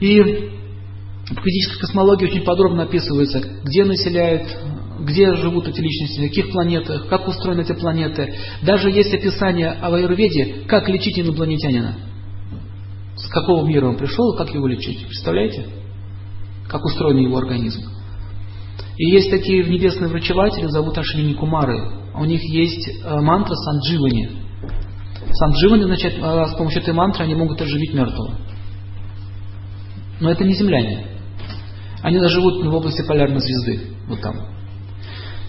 И 0.00 0.20
в 0.20 1.42
физической 1.42 1.80
космологии 1.80 2.26
очень 2.26 2.44
подробно 2.44 2.84
описывается, 2.84 3.42
где 3.64 3.84
населяют, 3.84 4.46
где 5.00 5.34
живут 5.34 5.66
эти 5.66 5.80
личности, 5.80 6.20
на 6.20 6.28
каких 6.28 6.52
планетах, 6.52 7.08
как 7.08 7.26
устроены 7.26 7.62
эти 7.62 7.72
планеты. 7.72 8.34
Даже 8.62 8.90
есть 8.90 9.12
описание 9.12 9.70
о 9.70 9.94
Аюрведе, 9.94 10.64
как 10.66 10.88
лечить 10.88 11.18
инопланетянина. 11.18 12.13
С 13.16 13.28
какого 13.28 13.66
мира 13.66 13.86
он 13.86 13.96
пришел 13.96 14.34
и 14.34 14.38
как 14.38 14.52
его 14.54 14.66
лечить. 14.66 15.06
Представляете? 15.06 15.66
Как 16.68 16.84
устроен 16.84 17.18
его 17.18 17.36
организм. 17.38 17.82
И 18.96 19.10
есть 19.10 19.30
такие 19.30 19.64
небесные 19.64 20.08
врачеватели, 20.08 20.66
зовут 20.66 20.96
Ашвини 20.98 21.34
Кумары. 21.34 21.76
У 22.14 22.24
них 22.24 22.42
есть 22.42 22.88
э, 22.88 23.20
мантра 23.20 23.54
Сандживани. 23.54 24.30
Сандживани 25.32 25.82
означает, 25.82 26.14
э, 26.16 26.46
с 26.46 26.56
помощью 26.56 26.82
этой 26.82 26.94
мантры 26.94 27.24
они 27.24 27.34
могут 27.34 27.60
оживить 27.60 27.92
мертвого. 27.92 28.36
Но 30.20 30.30
это 30.30 30.44
не 30.44 30.54
земляне. 30.54 31.06
Они 32.02 32.18
живут 32.28 32.64
в 32.64 32.74
области 32.74 33.06
полярной 33.06 33.40
звезды, 33.40 33.80
вот 34.06 34.20
там. 34.20 34.53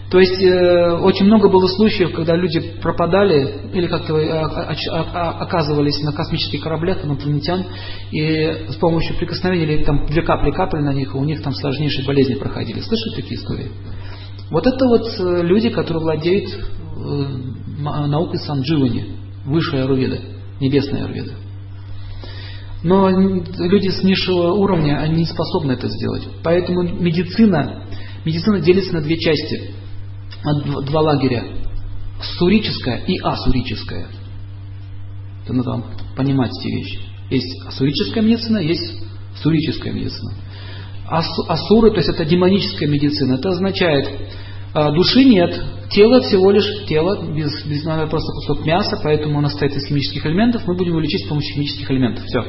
То 0.09 0.19
есть 0.19 0.41
э, 0.41 0.91
очень 0.99 1.25
много 1.25 1.49
было 1.49 1.67
случаев, 1.67 2.13
когда 2.13 2.35
люди 2.35 2.59
пропадали 2.79 3.71
или 3.73 3.87
как-то 3.87 4.17
э, 4.17 4.39
оказывались 4.39 5.99
на 6.03 6.11
космических 6.11 6.61
кораблях 6.61 7.03
инопланетян, 7.03 7.65
и 8.11 8.67
с 8.69 8.75
помощью 8.75 9.17
прикосновения 9.17 9.63
или 9.63 9.83
там 9.83 10.05
две 10.05 10.21
капли 10.21 10.51
капали 10.51 10.83
на 10.83 10.93
них, 10.93 11.13
и 11.13 11.17
у 11.17 11.23
них 11.23 11.41
там 11.41 11.53
сложнейшие 11.53 12.05
болезни 12.05 12.35
проходили. 12.35 12.81
Слышали 12.81 13.15
такие 13.15 13.39
истории? 13.39 13.71
Вот 14.51 14.67
это 14.67 14.85
вот 14.85 15.07
э, 15.07 15.41
люди, 15.41 15.69
которые 15.71 16.03
владеют 16.03 16.51
э, 16.53 17.25
наукой 17.79 18.39
сандживани, 18.39 19.17
высшая 19.43 19.85
аюрведа, 19.85 20.19
небесная 20.61 21.05
аюрведа. 21.05 21.31
Но 22.83 23.09
люди 23.09 23.89
с 23.89 24.03
низшего 24.03 24.53
уровня, 24.53 24.99
они 24.99 25.21
не 25.21 25.25
способны 25.25 25.71
это 25.71 25.87
сделать. 25.87 26.27
Поэтому 26.43 26.83
медицина, 26.83 27.85
медицина 28.23 28.59
делится 28.59 28.93
на 28.93 29.01
две 29.01 29.17
части– 29.17 29.71
два 30.85 31.01
лагеря. 31.01 31.43
Сурическая 32.37 33.03
и 33.05 33.17
асурическая. 33.19 34.07
Это 35.43 35.53
надо 35.53 35.83
понимать 36.15 36.51
эти 36.59 36.67
вещи. 36.67 36.99
Есть 37.29 37.65
асурическая 37.67 38.23
медицина, 38.23 38.57
есть 38.59 39.03
сурическая 39.41 39.93
медицина. 39.93 40.33
асуры, 41.07 41.91
то 41.91 41.97
есть 41.97 42.09
это 42.09 42.25
демоническая 42.25 42.89
медицина, 42.89 43.35
это 43.35 43.49
означает, 43.49 44.09
а, 44.73 44.91
души 44.91 45.23
нет, 45.23 45.63
тело 45.91 46.21
всего 46.21 46.51
лишь 46.51 46.85
тело, 46.87 47.31
без, 47.31 47.65
без 47.65 47.83
просто 47.83 48.31
кусок 48.33 48.65
мяса, 48.65 48.99
поэтому 49.03 49.39
оно 49.39 49.49
состоит 49.49 49.75
из 49.75 49.85
химических 49.85 50.25
элементов, 50.25 50.65
мы 50.67 50.75
будем 50.75 50.91
его 50.91 50.99
лечить 50.99 51.25
с 51.25 51.27
помощью 51.27 51.55
химических 51.55 51.91
элементов. 51.91 52.25
Все. 52.25 52.43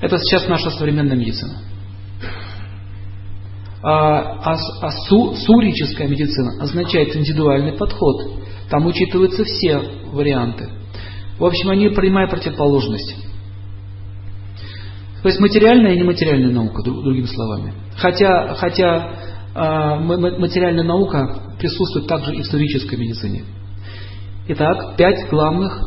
Это 0.00 0.18
сейчас 0.18 0.48
наша 0.48 0.70
современная 0.70 1.16
медицина. 1.16 1.58
А, 3.86 4.38
а, 4.42 4.56
а 4.80 4.90
су, 5.08 5.34
сурическая 5.34 6.08
медицина 6.08 6.62
означает 6.62 7.14
индивидуальный 7.14 7.72
подход. 7.72 8.16
Там 8.70 8.86
учитываются 8.86 9.44
все 9.44 9.78
варианты. 10.10 10.70
В 11.38 11.44
общем, 11.44 11.68
они 11.68 11.90
принимают 11.90 12.30
противоположность. 12.30 13.14
То 15.22 15.28
есть 15.28 15.38
материальная 15.38 15.92
и 15.92 15.98
нематериальная 15.98 16.50
наука, 16.50 16.82
другими 16.82 17.26
словами. 17.26 17.74
Хотя, 17.96 18.54
хотя 18.54 19.16
э, 19.54 19.98
материальная 19.98 20.84
наука 20.84 21.54
присутствует 21.58 22.06
также 22.06 22.34
и 22.34 22.38
в 22.38 22.40
исторической 22.40 22.96
медицине. 22.96 23.44
Итак, 24.48 24.96
пять 24.96 25.28
главных 25.28 25.78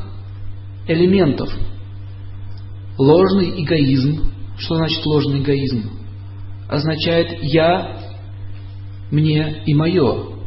элементов. 0.88 1.50
Ложный 3.00 3.64
эгоизм. 3.64 4.32
Что 4.60 4.76
значит 4.76 5.04
ложный 5.04 5.40
эгоизм? 5.40 5.97
Означает 6.70 7.44
«я», 7.44 7.98
«мне» 9.12 9.64
и 9.66 9.74
«мое». 9.74 10.38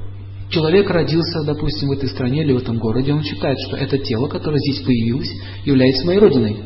Человек 0.51 0.91
родился, 0.91 1.45
допустим, 1.47 1.89
в 1.89 1.93
этой 1.93 2.09
стране 2.09 2.43
или 2.43 2.53
в 2.53 2.59
этом 2.59 2.79
городе, 2.79 3.13
он 3.13 3.23
считает, 3.23 3.57
что 3.69 3.77
это 3.77 3.99
тело, 3.99 4.27
которое 4.27 4.59
здесь 4.59 4.81
появилось, 4.81 5.31
является 5.65 6.05
моей 6.07 6.19
родиной. 6.19 6.57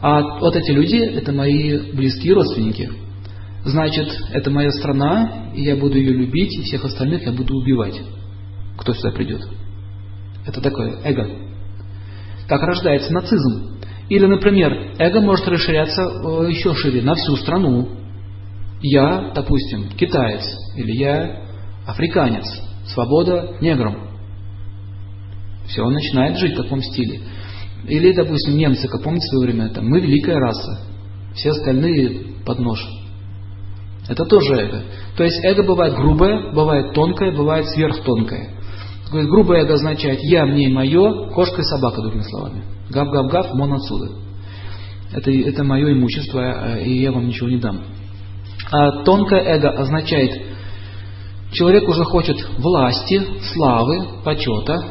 А 0.00 0.38
вот 0.38 0.54
эти 0.54 0.70
люди– 0.70 0.96
это 1.16 1.32
мои 1.32 1.92
близкие 1.92 2.34
родственники. 2.34 2.88
Значит, 3.64 4.08
это 4.32 4.50
моя 4.50 4.70
страна, 4.70 5.50
и 5.54 5.62
я 5.62 5.76
буду 5.76 5.98
ее 5.98 6.12
любить, 6.12 6.56
и 6.56 6.62
всех 6.62 6.84
остальных 6.84 7.26
я 7.26 7.32
буду 7.32 7.56
убивать. 7.56 8.00
Кто 8.78 8.94
сюда 8.94 9.10
придет? 9.10 9.42
Это 10.46 10.60
такое 10.62 11.00
эго. 11.04 11.28
Так 12.48 12.62
рождается 12.62 13.12
нацизм. 13.12 13.80
Или, 14.08 14.26
например, 14.26 14.94
эго 14.98 15.20
может 15.20 15.46
расширяться 15.48 16.02
э, 16.02 16.50
еще 16.50 16.74
шире, 16.74 17.02
на 17.02 17.14
всю 17.14 17.36
страну 17.36 17.99
я, 18.82 19.32
допустим, 19.34 19.88
китаец, 19.90 20.44
или 20.76 20.92
я 20.92 21.42
африканец, 21.86 22.46
свобода 22.86 23.56
неграм. 23.60 24.08
Все, 25.66 25.82
он 25.82 25.92
начинает 25.92 26.38
жить 26.38 26.54
в 26.54 26.62
таком 26.62 26.82
стиле. 26.82 27.20
Или, 27.86 28.12
допустим, 28.12 28.56
немцы, 28.56 28.88
как 28.88 29.02
помните 29.02 29.26
в 29.26 29.30
свое 29.30 29.52
время, 29.52 29.68
там, 29.70 29.86
мы 29.86 30.00
великая 30.00 30.36
раса, 30.36 30.80
все 31.34 31.50
остальные 31.50 32.42
под 32.44 32.58
нож. 32.58 32.80
Это 34.08 34.24
тоже 34.24 34.54
эго. 34.54 34.82
То 35.16 35.24
есть 35.24 35.44
эго 35.44 35.62
бывает 35.62 35.94
грубое, 35.94 36.52
бывает 36.52 36.92
тонкое, 36.94 37.36
бывает 37.36 37.66
сверхтонкое. 37.68 38.56
Грубое 39.12 39.62
эго 39.62 39.74
означает 39.74 40.20
«я, 40.22 40.46
мне 40.46 40.68
и 40.68 40.72
мое», 40.72 41.30
кошка 41.30 41.60
и 41.60 41.64
собака, 41.64 42.00
другими 42.00 42.22
словами. 42.22 42.64
Гав-гав-гав, 42.90 43.54
мон 43.54 43.74
отсюда. 43.74 44.12
Это, 45.12 45.30
это 45.30 45.64
мое 45.64 45.92
имущество, 45.92 46.78
и 46.78 47.00
я 47.00 47.12
вам 47.12 47.26
ничего 47.28 47.48
не 47.48 47.58
дам. 47.58 47.82
А 48.70 49.02
тонкое 49.04 49.40
эго 49.40 49.70
означает, 49.70 50.40
человек 51.52 51.88
уже 51.88 52.04
хочет 52.04 52.36
власти, 52.58 53.22
славы, 53.52 54.22
почета. 54.24 54.84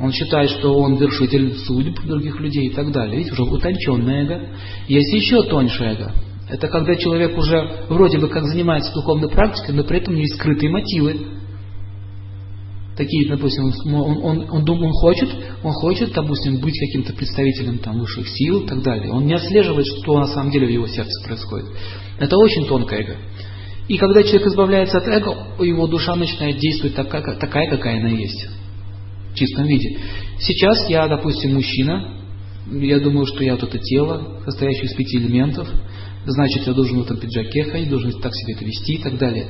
Он 0.00 0.12
считает, 0.12 0.50
что 0.50 0.78
он 0.78 0.96
вершитель 0.96 1.56
судеб 1.58 2.00
других 2.04 2.38
людей 2.40 2.66
и 2.66 2.74
так 2.74 2.92
далее. 2.92 3.18
Видите, 3.18 3.32
уже 3.32 3.44
утонченное 3.44 4.24
эго. 4.24 4.40
Есть 4.88 5.12
еще 5.12 5.42
тоньше 5.44 5.84
эго. 5.84 6.12
Это 6.48 6.68
когда 6.68 6.94
человек 6.94 7.36
уже 7.36 7.86
вроде 7.88 8.18
бы 8.18 8.28
как 8.28 8.44
занимается 8.44 8.92
духовной 8.92 9.28
практикой, 9.28 9.74
но 9.74 9.84
при 9.84 9.98
этом 9.98 10.14
есть 10.14 10.34
скрытые 10.36 10.70
мотивы. 10.70 11.16
Такие, 12.96 13.28
допустим, 13.28 13.64
он, 13.64 13.94
он, 13.94 14.24
он, 14.24 14.50
он, 14.50 14.70
он 14.70 14.92
хочет, 14.92 15.28
он 15.62 15.72
хочет, 15.72 16.12
допустим, 16.12 16.60
быть 16.60 16.78
каким-то 16.78 17.12
представителем 17.12 17.78
там, 17.78 17.98
высших 18.00 18.26
сил 18.26 18.62
и 18.62 18.66
так 18.66 18.82
далее. 18.82 19.12
Он 19.12 19.26
не 19.26 19.34
отслеживает, 19.34 19.86
что 19.86 20.18
на 20.18 20.26
самом 20.28 20.50
деле 20.50 20.66
в 20.66 20.70
его 20.70 20.86
сердце 20.86 21.12
происходит. 21.22 21.66
Это 22.18 22.38
очень 22.38 22.66
тонкое 22.66 23.00
эго. 23.00 23.16
И 23.88 23.98
когда 23.98 24.22
человек 24.22 24.46
избавляется 24.46 24.98
от 24.98 25.08
эго, 25.08 25.62
его 25.62 25.86
душа 25.86 26.16
начинает 26.16 26.58
действовать 26.58 26.96
такая, 26.96 27.22
такая 27.36 27.68
какая 27.68 28.00
она 28.00 28.08
есть. 28.08 28.48
В 29.32 29.34
чистом 29.34 29.66
виде. 29.66 29.98
Сейчас 30.38 30.88
я, 30.88 31.06
допустим, 31.06 31.52
мужчина, 31.52 32.14
я 32.70 32.98
думаю, 32.98 33.26
что 33.26 33.44
я 33.44 33.56
вот 33.56 33.62
это 33.62 33.78
тело, 33.78 34.40
состоящее 34.46 34.84
из 34.84 34.94
пяти 34.94 35.18
элементов, 35.18 35.68
значит, 36.24 36.66
я 36.66 36.72
должен 36.72 37.00
в 37.00 37.04
этом 37.04 37.18
пиджаке 37.18 37.64
ходить, 37.64 37.90
должен 37.90 38.10
так 38.22 38.32
себя 38.34 38.54
это 38.54 38.64
вести 38.64 38.94
и 38.94 39.02
так 39.02 39.18
далее. 39.18 39.48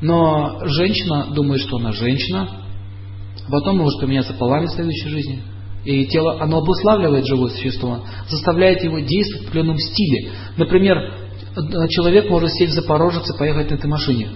Но 0.00 0.60
женщина 0.66 1.32
думает, 1.34 1.60
что 1.62 1.78
она 1.78 1.92
женщина, 1.92 2.65
потом 3.50 3.78
может 3.78 4.00
поменяться 4.00 4.34
полами 4.34 4.66
в 4.66 4.72
следующей 4.72 5.08
жизни. 5.08 5.42
И 5.84 6.06
тело, 6.06 6.40
оно 6.40 6.58
обуславливает 6.58 7.26
живое 7.26 7.50
существо, 7.50 8.00
заставляет 8.28 8.82
его 8.82 8.98
действовать 8.98 9.44
в 9.44 9.48
определенном 9.48 9.78
стиле. 9.78 10.32
Например, 10.56 10.96
человек 11.90 12.28
может 12.28 12.50
сесть 12.50 12.72
в 12.72 12.74
Запорожец 12.74 13.28
и 13.32 13.38
поехать 13.38 13.70
на 13.70 13.74
этой 13.74 13.86
машине. 13.86 14.30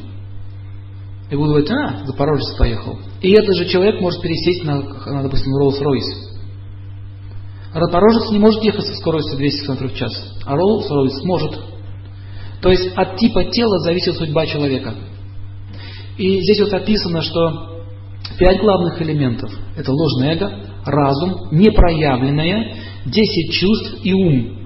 И 1.30 1.36
будет 1.36 1.48
говорить, 1.48 1.70
а, 1.70 2.06
Запорожец 2.06 2.54
поехал. 2.56 2.98
И 3.20 3.32
этот 3.32 3.56
же 3.56 3.66
человек 3.66 4.00
может 4.00 4.20
пересесть 4.20 4.64
на, 4.64 4.80
на 4.80 5.22
допустим, 5.22 5.52
Rolls-Royce. 5.60 6.30
Запорожец 7.72 8.30
не 8.30 8.38
может 8.38 8.62
ехать 8.62 8.86
со 8.86 8.94
скоростью 8.94 9.36
200 9.36 9.64
км 9.64 9.88
в 9.88 9.94
час, 9.94 10.12
а 10.44 10.56
Rolls-Royce 10.56 11.24
может. 11.24 11.58
То 12.62 12.70
есть 12.70 12.92
от 12.94 13.16
типа 13.16 13.44
тела 13.44 13.78
зависит 13.80 14.16
судьба 14.16 14.46
человека. 14.46 14.94
И 16.18 16.40
здесь 16.42 16.60
вот 16.60 16.72
описано, 16.74 17.22
что 17.22 17.79
пять 18.38 18.60
главных 18.60 19.00
элементов– 19.02 19.50
это 19.76 19.92
ложное 19.92 20.34
эго, 20.34 20.50
разум, 20.84 21.48
непроявленное, 21.52 22.76
десять 23.06 23.52
чувств 23.52 23.98
и 24.02 24.12
ум. 24.12 24.58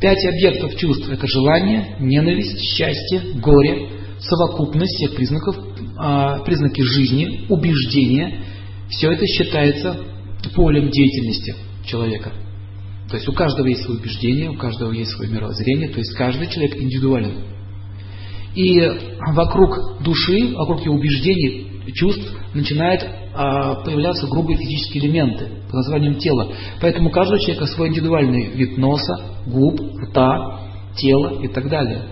Пять 0.00 0.24
объектов 0.24 0.76
чувств– 0.76 1.08
это 1.10 1.26
желание, 1.26 1.96
ненависть, 2.00 2.58
счастье, 2.58 3.34
горе, 3.40 3.88
совокупность 4.18 4.94
всех 4.96 5.14
признаков, 5.14 5.56
а, 5.98 6.40
признаки 6.44 6.80
жизни, 6.82 7.46
убеждения. 7.48 8.44
Все 8.88 9.12
это 9.12 9.26
считается 9.26 10.00
полем 10.54 10.90
деятельности 10.90 11.54
человека. 11.86 12.32
То 13.08 13.16
есть 13.16 13.28
у 13.28 13.32
каждого 13.32 13.66
есть 13.66 13.82
свое 13.82 14.00
убеждение, 14.00 14.50
у 14.50 14.56
каждого 14.56 14.92
есть 14.92 15.10
свое 15.12 15.30
мировоззрение, 15.30 15.88
то 15.88 15.98
есть 15.98 16.14
каждый 16.14 16.48
человек 16.48 16.76
индивидуален. 16.76 17.44
И 18.54 18.80
вокруг 19.34 20.02
души, 20.02 20.54
вокруг 20.54 20.84
его 20.84 20.94
убеждений, 20.94 21.71
чувств 21.90 22.24
начинают 22.54 23.02
а, 23.34 23.82
появляться 23.82 24.26
грубые 24.28 24.56
физические 24.56 25.04
элементы 25.04 25.48
под 25.66 25.74
названием 25.74 26.16
тело. 26.16 26.52
Поэтому 26.80 27.08
у 27.08 27.12
каждого 27.12 27.40
человека 27.40 27.66
свой 27.66 27.88
индивидуальный 27.88 28.50
вид 28.52 28.78
носа, 28.78 29.20
губ, 29.46 29.80
рта, 30.08 30.60
тела 30.96 31.42
и 31.42 31.48
так 31.48 31.68
далее. 31.68 32.04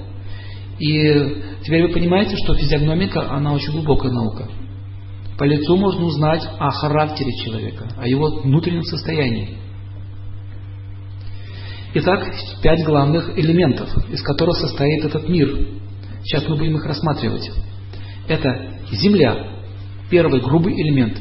И 0.78 1.42
теперь 1.62 1.86
вы 1.86 1.92
понимаете, 1.92 2.36
что 2.36 2.54
физиогномика, 2.54 3.30
она 3.30 3.52
очень 3.52 3.72
глубокая 3.72 4.10
наука. 4.10 4.48
По 5.38 5.44
лицу 5.44 5.76
можно 5.76 6.04
узнать 6.04 6.42
о 6.58 6.70
характере 6.70 7.32
человека, 7.44 7.88
о 7.96 8.08
его 8.08 8.40
внутреннем 8.42 8.82
состоянии. 8.82 9.56
Итак, 11.94 12.24
пять 12.62 12.84
главных 12.84 13.38
элементов, 13.38 13.88
из 14.10 14.22
которых 14.22 14.56
состоит 14.56 15.04
этот 15.04 15.28
мир. 15.28 15.66
Сейчас 16.22 16.46
мы 16.48 16.56
будем 16.56 16.76
их 16.76 16.84
рассматривать. 16.84 17.50
Это 18.28 18.78
земля, 18.92 19.59
первый 20.10 20.40
грубый 20.40 20.74
элемент. 20.74 21.18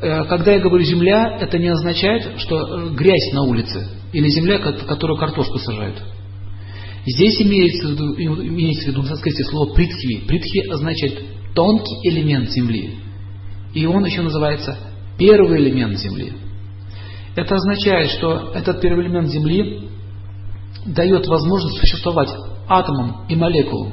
Э, 0.00 0.24
когда 0.24 0.52
я 0.52 0.60
говорю 0.60 0.84
земля, 0.84 1.38
это 1.40 1.58
не 1.58 1.68
означает, 1.68 2.40
что 2.40 2.56
э, 2.58 2.94
грязь 2.94 3.32
на 3.32 3.42
улице 3.42 3.88
или 4.12 4.28
земля, 4.28 4.58
которую 4.58 5.18
картошку 5.18 5.58
сажают. 5.58 6.02
Здесь 7.06 7.40
имеется 7.42 7.88
в 7.88 7.90
виду, 7.92 8.14
имеется 8.16 8.86
в 8.86 8.88
виду 8.88 9.02
в 9.02 9.50
слово 9.50 9.74
притхви. 9.74 10.24
Притхви 10.26 10.68
означает 10.70 11.22
тонкий 11.54 12.08
элемент 12.08 12.50
земли. 12.50 12.96
И 13.74 13.86
он 13.86 14.04
еще 14.04 14.22
называется 14.22 14.78
первый 15.18 15.60
элемент 15.60 15.98
земли. 15.98 16.32
Это 17.36 17.56
означает, 17.56 18.10
что 18.10 18.52
этот 18.54 18.80
первый 18.80 19.04
элемент 19.06 19.28
земли 19.28 19.88
дает 20.86 21.26
возможность 21.26 21.78
существовать 21.78 22.30
атомам 22.68 23.26
и 23.28 23.36
молекулам. 23.36 23.92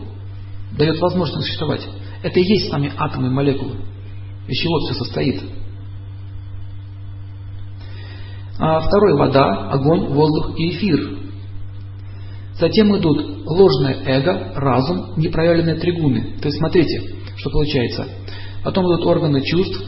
Дает 0.78 1.00
возможность 1.00 1.46
существовать. 1.46 1.86
Это 2.24 2.40
и 2.40 2.44
есть 2.44 2.70
сами 2.70 2.94
атомы 2.96 3.28
и 3.28 3.32
молекулы. 3.32 3.78
Из 4.48 4.58
чего 4.58 4.80
все 4.80 4.94
состоит. 4.94 5.42
А 8.60 8.80
второй– 8.80 9.14
вода, 9.18 9.72
огонь, 9.72 10.08
воздух 10.14 10.58
и 10.58 10.70
эфир. 10.70 11.18
Затем 12.60 12.96
идут 12.96 13.48
ложное 13.48 14.04
эго, 14.06 14.54
разум, 14.56 15.14
непроявленные 15.18 15.76
тригуны. 15.76 16.38
То 16.40 16.48
есть 16.48 16.60
смотрите, 16.60 17.16
что 17.38 17.50
получается. 17.50 18.08
Потом 18.64 18.86
идут 18.86 19.06
органы 19.08 19.42
чувств, 19.42 19.82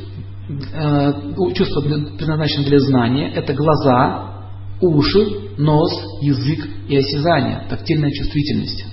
э, 0.49 1.13
чувства 1.53 1.81
предназначены 1.81 2.65
для 2.65 2.79
знания. 2.79 3.31
Это 3.35 3.53
глаза, 3.53 4.47
уши, 4.81 5.51
нос, 5.57 5.91
язык 6.21 6.67
и 6.89 6.97
осязание, 6.97 7.67
тактильная 7.69 8.09
чувствительность. 8.09 8.85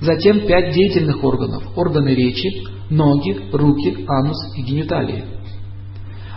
Затем 0.00 0.46
пять 0.46 0.72
деятельных 0.72 1.22
органов. 1.22 1.62
Органы 1.76 2.14
речи, 2.14 2.48
ноги, 2.90 3.50
руки, 3.52 4.04
анус 4.08 4.56
и 4.56 4.62
гениталии. 4.62 5.24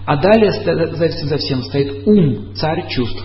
А 0.05 0.17
далее 0.17 0.51
за 0.51 1.38
всем 1.38 1.63
стоит 1.63 2.07
ум, 2.07 2.53
царь 2.55 2.88
чувств. 2.89 3.23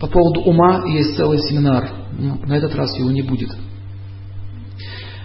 По 0.00 0.06
поводу 0.06 0.42
ума 0.42 0.84
есть 0.86 1.16
целый 1.16 1.38
семинар, 1.38 1.90
но 2.18 2.36
на 2.44 2.54
этот 2.54 2.74
раз 2.74 2.96
его 2.98 3.10
не 3.10 3.22
будет. 3.22 3.50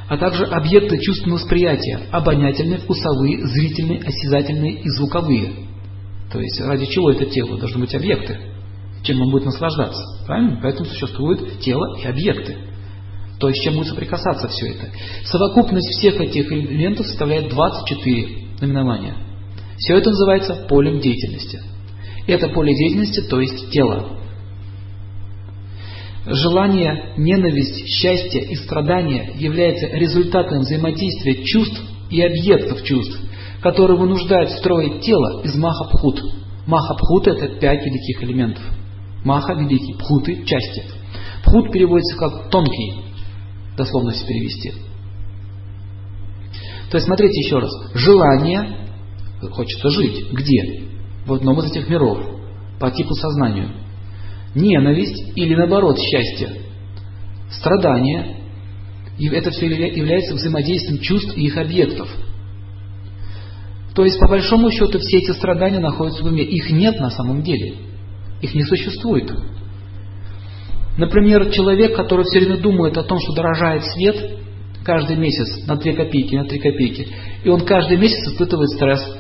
А 0.08 0.18
также 0.18 0.46
объекты 0.46 0.98
чувственного 1.00 1.40
восприятия, 1.40 2.02
обонятельные, 2.12 2.80
вкусовые, 2.80 3.46
зрительные, 3.46 4.00
осязательные 4.00 4.82
и 4.82 4.90
звуковые. 4.90 5.54
То 6.32 6.40
есть 6.40 6.60
ради 6.62 6.86
чего 6.88 7.12
это 7.12 7.26
тело? 7.26 7.58
Должны 7.58 7.82
быть 7.82 7.94
объекты, 7.96 8.38
чем 9.04 9.22
он 9.22 9.32
будет 9.32 9.46
наслаждаться. 9.46 10.02
Правильно? 10.26 10.60
Поэтому 10.62 10.86
существует 10.86 11.60
тело 11.60 11.98
и 12.00 12.06
объекты. 12.06 12.58
То 13.40 13.50
есть 13.50 13.62
чем 13.64 13.76
будет 13.76 13.88
соприкасаться 13.88 14.48
все 14.48 14.68
это. 14.68 14.90
Совокупность 15.26 15.90
всех 15.98 16.20
этих 16.22 16.52
элементов 16.52 17.08
составляет 17.08 17.50
24 17.50 18.28
наименования. 18.62 19.16
Все 19.78 19.98
это 19.98 20.12
называется 20.12 20.66
полем 20.70 21.00
деятельности. 21.00 21.62
Это 22.28 22.48
поле 22.50 22.74
деятельности, 22.74 23.22
то 23.22 23.42
есть 23.42 23.70
тело. 23.72 24.20
Желание, 26.26 27.14
ненависть, 27.18 27.86
счастье 27.86 28.46
и 28.46 28.56
страдание 28.56 29.34
являются 29.36 29.88
результатом 29.88 30.60
взаимодействия 30.60 31.44
чувств 31.44 31.82
и 32.10 32.22
объектов 32.22 32.82
чувств, 32.84 33.20
которые 33.62 33.98
вынуждают 33.98 34.52
строить 34.52 35.02
тело 35.02 35.42
из 35.44 35.56
маха-пхут. 35.56 36.22
Маха-пхут– 36.66 37.28
это 37.28 37.60
пять 37.60 37.86
великих 37.86 38.24
элементов. 38.24 38.64
Маха– 39.26 39.54
великий, 39.60 39.96
пхуты– 39.96 40.44
части. 40.46 40.84
Пхут 41.44 41.74
переводится 41.74 42.16
как 42.18 42.50
тонкий, 42.50 42.94
дословно 43.78 44.12
если 44.12 44.26
перевести. 44.26 44.74
То 46.90 46.98
есть, 46.98 47.08
смотрите 47.08 47.40
еще 47.40 47.58
раз. 47.58 47.72
Желание, 47.96 48.88
хочется 49.52 49.90
жить, 49.90 50.32
где? 50.32 50.84
В 51.26 51.34
одном 51.34 51.60
из 51.60 51.72
этих 51.72 51.90
миров, 51.90 52.20
по 52.80 52.92
типу 52.92 53.14
сознанию. 53.16 53.72
Ненависть 54.54 55.36
или 55.36 55.56
наоборот 55.56 55.98
счастье. 56.00 56.62
Страдание. 57.50 58.38
И 59.18 59.28
это 59.28 59.52
все 59.52 59.68
является 59.68 60.36
взаимодействием 60.36 61.02
чувств 61.02 61.36
и 61.36 61.46
их 61.46 61.58
объектов. 61.58 62.10
То 63.96 64.06
есть, 64.06 64.20
по 64.20 64.28
большому 64.28 64.72
счету, 64.72 65.00
все 65.00 65.18
эти 65.20 65.32
страдания 65.32 65.80
находятся 65.80 66.24
в 66.24 66.28
уме. 66.28 66.44
Их 66.44 66.72
нет 66.72 67.00
на 67.00 67.12
самом 67.12 67.44
деле. 67.44 67.76
Их 68.42 68.54
не 68.56 68.64
существует. 68.64 69.32
Например, 70.98 71.50
человек, 71.52 71.96
который 71.96 72.26
все 72.26 72.40
время 72.40 72.58
думает 72.58 72.98
о 72.98 73.04
том, 73.04 73.20
что 73.20 73.34
дорожает 73.34 73.84
свет 73.86 74.40
каждый 74.84 75.16
месяц 75.16 75.66
на 75.66 75.76
2 75.76 75.94
копейки, 75.94 76.36
на 76.36 76.46
3 76.46 76.60
копейки, 76.60 77.08
и 77.44 77.50
он 77.50 77.62
каждый 77.66 77.98
месяц 77.98 78.28
испытывает 78.28 78.70
стресс. 78.72 79.18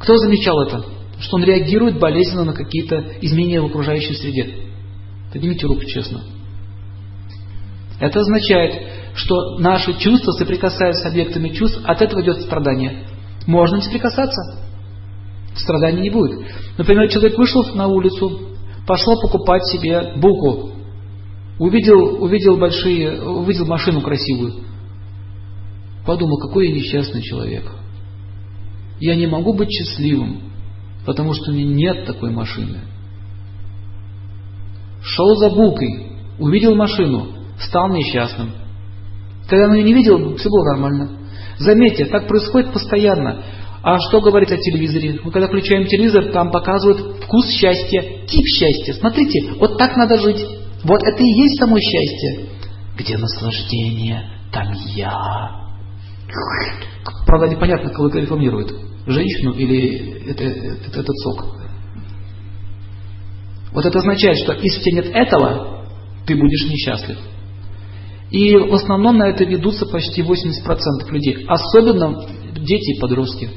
Кто 0.00 0.16
замечал 0.16 0.60
это? 0.62 0.84
Что 1.20 1.36
он 1.36 1.44
реагирует 1.44 2.00
болезненно 2.00 2.44
на 2.44 2.52
какие-то 2.52 3.04
изменения 3.20 3.60
в 3.60 3.66
окружающей 3.66 4.14
среде. 4.14 4.54
Поднимите 5.32 5.66
руку 5.66 5.84
честно. 5.84 6.22
Это 8.00 8.18
означает, 8.18 8.82
что 9.14 9.58
наши 9.58 9.92
чувства 9.94 10.32
соприкасаются 10.32 11.04
с 11.04 11.06
объектами 11.06 11.50
чувств, 11.50 11.80
от 11.84 12.02
этого 12.02 12.22
идет 12.22 12.40
страдание. 12.40 13.04
Можно 13.46 13.76
не 13.76 13.82
соприкасаться, 13.82 14.58
страданий 15.54 16.02
не 16.02 16.10
будет. 16.10 16.44
Например, 16.76 17.08
человек 17.08 17.38
вышел 17.38 17.64
на 17.74 17.86
улицу, 17.86 18.51
пошел 18.86 19.20
покупать 19.20 19.64
себе 19.66 20.14
булку. 20.16 20.70
Увидел, 21.58 22.22
увидел 22.22 22.56
большие, 22.56 23.22
увидел 23.22 23.66
машину 23.66 24.00
красивую. 24.00 24.64
Подумал, 26.04 26.38
какой 26.38 26.68
я 26.68 26.74
несчастный 26.74 27.22
человек. 27.22 27.70
Я 28.98 29.14
не 29.14 29.26
могу 29.26 29.52
быть 29.52 29.70
счастливым, 29.70 30.52
потому 31.04 31.34
что 31.34 31.50
у 31.50 31.54
меня 31.54 31.64
нет 31.74 32.06
такой 32.06 32.30
машины. 32.30 32.80
Шел 35.02 35.36
за 35.36 35.50
булкой, 35.50 36.12
увидел 36.38 36.74
машину, 36.74 37.28
стал 37.58 37.88
несчастным. 37.90 38.52
Когда 39.48 39.66
он 39.66 39.74
ее 39.74 39.84
не 39.84 39.92
видел, 39.92 40.36
все 40.36 40.48
было 40.48 40.74
нормально. 40.74 41.10
Заметьте, 41.58 42.06
так 42.06 42.26
происходит 42.26 42.72
постоянно. 42.72 43.44
А 43.82 43.98
что 43.98 44.20
говорить 44.20 44.52
о 44.52 44.56
телевизоре? 44.58 45.18
Мы 45.24 45.32
когда 45.32 45.48
включаем 45.48 45.86
телевизор, 45.86 46.32
там 46.32 46.52
показывают 46.52 47.24
вкус 47.24 47.48
счастья, 47.50 48.00
тип 48.26 48.44
счастья. 48.46 48.94
Смотрите, 48.94 49.54
вот 49.58 49.76
так 49.76 49.96
надо 49.96 50.18
жить. 50.18 50.40
Вот 50.84 51.02
это 51.02 51.22
и 51.22 51.26
есть 51.26 51.58
само 51.58 51.78
счастье. 51.80 52.46
Где 52.96 53.16
наслаждение, 53.18 54.30
там 54.52 54.72
я. 54.94 55.62
Правда, 57.26 57.48
непонятно, 57.48 57.90
кого 57.90 58.08
это 58.08 58.20
рекламирует. 58.20 58.72
Женщину 59.06 59.52
или 59.54 60.30
это, 60.30 60.44
это, 60.44 61.00
этот 61.00 61.18
сок. 61.18 61.56
Вот 63.72 63.84
это 63.84 63.98
означает, 63.98 64.38
что 64.38 64.52
если 64.52 64.80
у 64.80 64.82
тебя 64.84 65.02
нет 65.02 65.10
этого, 65.12 65.86
ты 66.24 66.36
будешь 66.36 66.70
несчастлив. 66.70 67.18
И 68.30 68.56
в 68.56 68.74
основном 68.74 69.18
на 69.18 69.28
это 69.28 69.44
ведутся 69.44 69.86
почти 69.86 70.22
80% 70.22 71.10
людей. 71.10 71.44
Особенно 71.48 72.24
дети 72.54 72.96
и 72.96 73.00
подростки. 73.00 73.50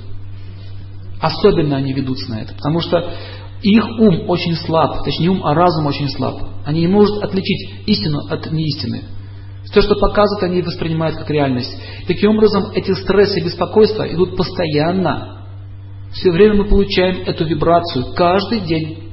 Особенно 1.26 1.78
они 1.78 1.92
ведутся 1.92 2.30
на 2.30 2.42
это, 2.42 2.54
потому 2.54 2.82
что 2.82 3.12
их 3.64 3.84
ум 4.00 4.30
очень 4.30 4.56
слаб, 4.58 5.04
точнее 5.04 5.32
ум, 5.32 5.44
а 5.44 5.56
разум 5.56 5.88
очень 5.88 6.08
слаб. 6.08 6.36
Они 6.66 6.82
не 6.82 6.88
могут 6.88 7.24
отличить 7.24 7.88
истину 7.88 8.20
от 8.30 8.52
неистины. 8.52 9.06
То, 9.74 9.82
что 9.82 9.96
показывают, 9.96 10.44
они 10.44 10.62
воспринимают 10.62 11.16
как 11.18 11.28
реальность. 11.32 11.76
Таким 12.06 12.30
образом, 12.32 12.70
эти 12.76 12.92
стрессы 12.94 13.40
и 13.40 13.44
беспокойства 13.44 14.04
идут 14.14 14.38
постоянно. 14.38 15.48
Все 16.14 16.30
время 16.30 16.58
мы 16.58 16.66
получаем 16.66 17.24
эту 17.26 17.44
вибрацию, 17.44 18.14
каждый 18.14 18.60
день. 18.60 19.10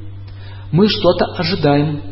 Мы 0.70 0.88
что-то 0.88 1.24
ожидаем. 1.38 2.02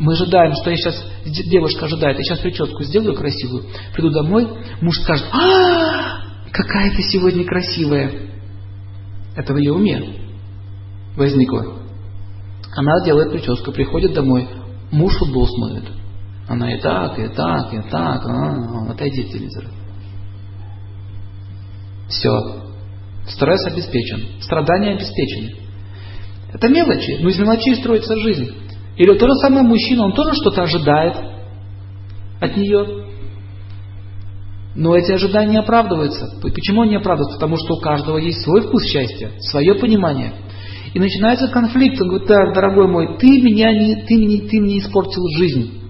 Мы 0.00 0.14
ожидаем, 0.14 0.52
что 0.54 0.70
я 0.70 0.76
сейчас, 0.76 1.06
девушка 1.24 1.84
ожидает, 1.84 2.18
я 2.18 2.24
сейчас 2.24 2.40
прическу 2.40 2.82
сделаю 2.82 3.14
красивую, 3.14 3.66
приду 3.94 4.10
домой, 4.10 4.48
муж 4.80 4.96
скажет, 4.98 5.26
а 5.32 6.25
какая 6.56 6.90
ты 6.90 7.02
сегодня 7.02 7.44
красивая. 7.44 8.10
Это 9.36 9.52
в 9.52 9.56
ее 9.58 9.74
уме 9.74 10.02
возникло. 11.14 11.80
Она 12.74 13.04
делает 13.04 13.30
прическу, 13.30 13.72
приходит 13.72 14.14
домой, 14.14 14.48
муж 14.90 15.14
футбол 15.18 15.46
смотрит. 15.46 15.90
Она 16.48 16.74
и 16.74 16.80
так, 16.80 17.18
и 17.18 17.28
так, 17.28 17.74
и 17.74 17.82
так, 17.90 18.24
а, 18.24 18.90
отойди 18.90 19.24
от 19.24 19.30
телевизора. 19.30 19.68
Все. 22.08 22.30
Стресс 23.26 23.66
обеспечен. 23.66 24.40
Страдания 24.40 24.92
обеспечены. 24.92 25.56
Это 26.52 26.68
мелочи, 26.68 27.18
но 27.20 27.28
из 27.28 27.38
мелочей 27.38 27.74
строится 27.76 28.16
жизнь. 28.16 28.54
Или 28.96 29.18
то 29.18 29.26
же 29.26 29.34
самое 29.42 29.62
мужчина, 29.62 30.04
он 30.04 30.12
тоже 30.12 30.34
что-то 30.34 30.62
ожидает 30.62 31.16
от 32.40 32.56
нее. 32.56 33.05
Но 34.76 34.94
эти 34.94 35.10
ожидания 35.10 35.52
не 35.52 35.58
оправдываются. 35.58 36.38
Почему 36.42 36.82
они 36.82 36.90
не 36.90 36.96
оправдываются? 36.96 37.38
Потому 37.38 37.56
что 37.56 37.74
у 37.74 37.80
каждого 37.80 38.18
есть 38.18 38.42
свой 38.42 38.60
вкус 38.60 38.84
счастья, 38.84 39.30
свое 39.40 39.74
понимание. 39.74 40.34
И 40.92 41.00
начинается 41.00 41.48
конфликт. 41.48 42.00
Он 42.00 42.08
говорит, 42.08 42.28
так, 42.28 42.54
дорогой 42.54 42.86
мой, 42.86 43.18
ты 43.18 43.40
меня 43.40 43.72
не, 43.72 44.04
ты, 44.04 44.16
мне, 44.18 44.42
ты 44.42 44.60
мне 44.60 44.78
испортил 44.80 45.22
жизнь. 45.36 45.80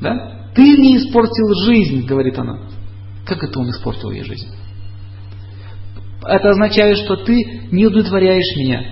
Да? 0.00 0.50
Ты 0.54 0.76
мне 0.76 0.96
испортил 0.98 1.54
жизнь, 1.64 2.06
говорит 2.06 2.36
она. 2.36 2.58
Как 3.24 3.42
это 3.42 3.60
он 3.60 3.70
испортил 3.70 4.10
ей 4.10 4.24
жизнь? 4.24 4.48
Это 6.26 6.50
означает, 6.50 6.98
что 6.98 7.16
ты 7.16 7.68
не 7.70 7.86
удовлетворяешь 7.86 8.56
меня. 8.56 8.82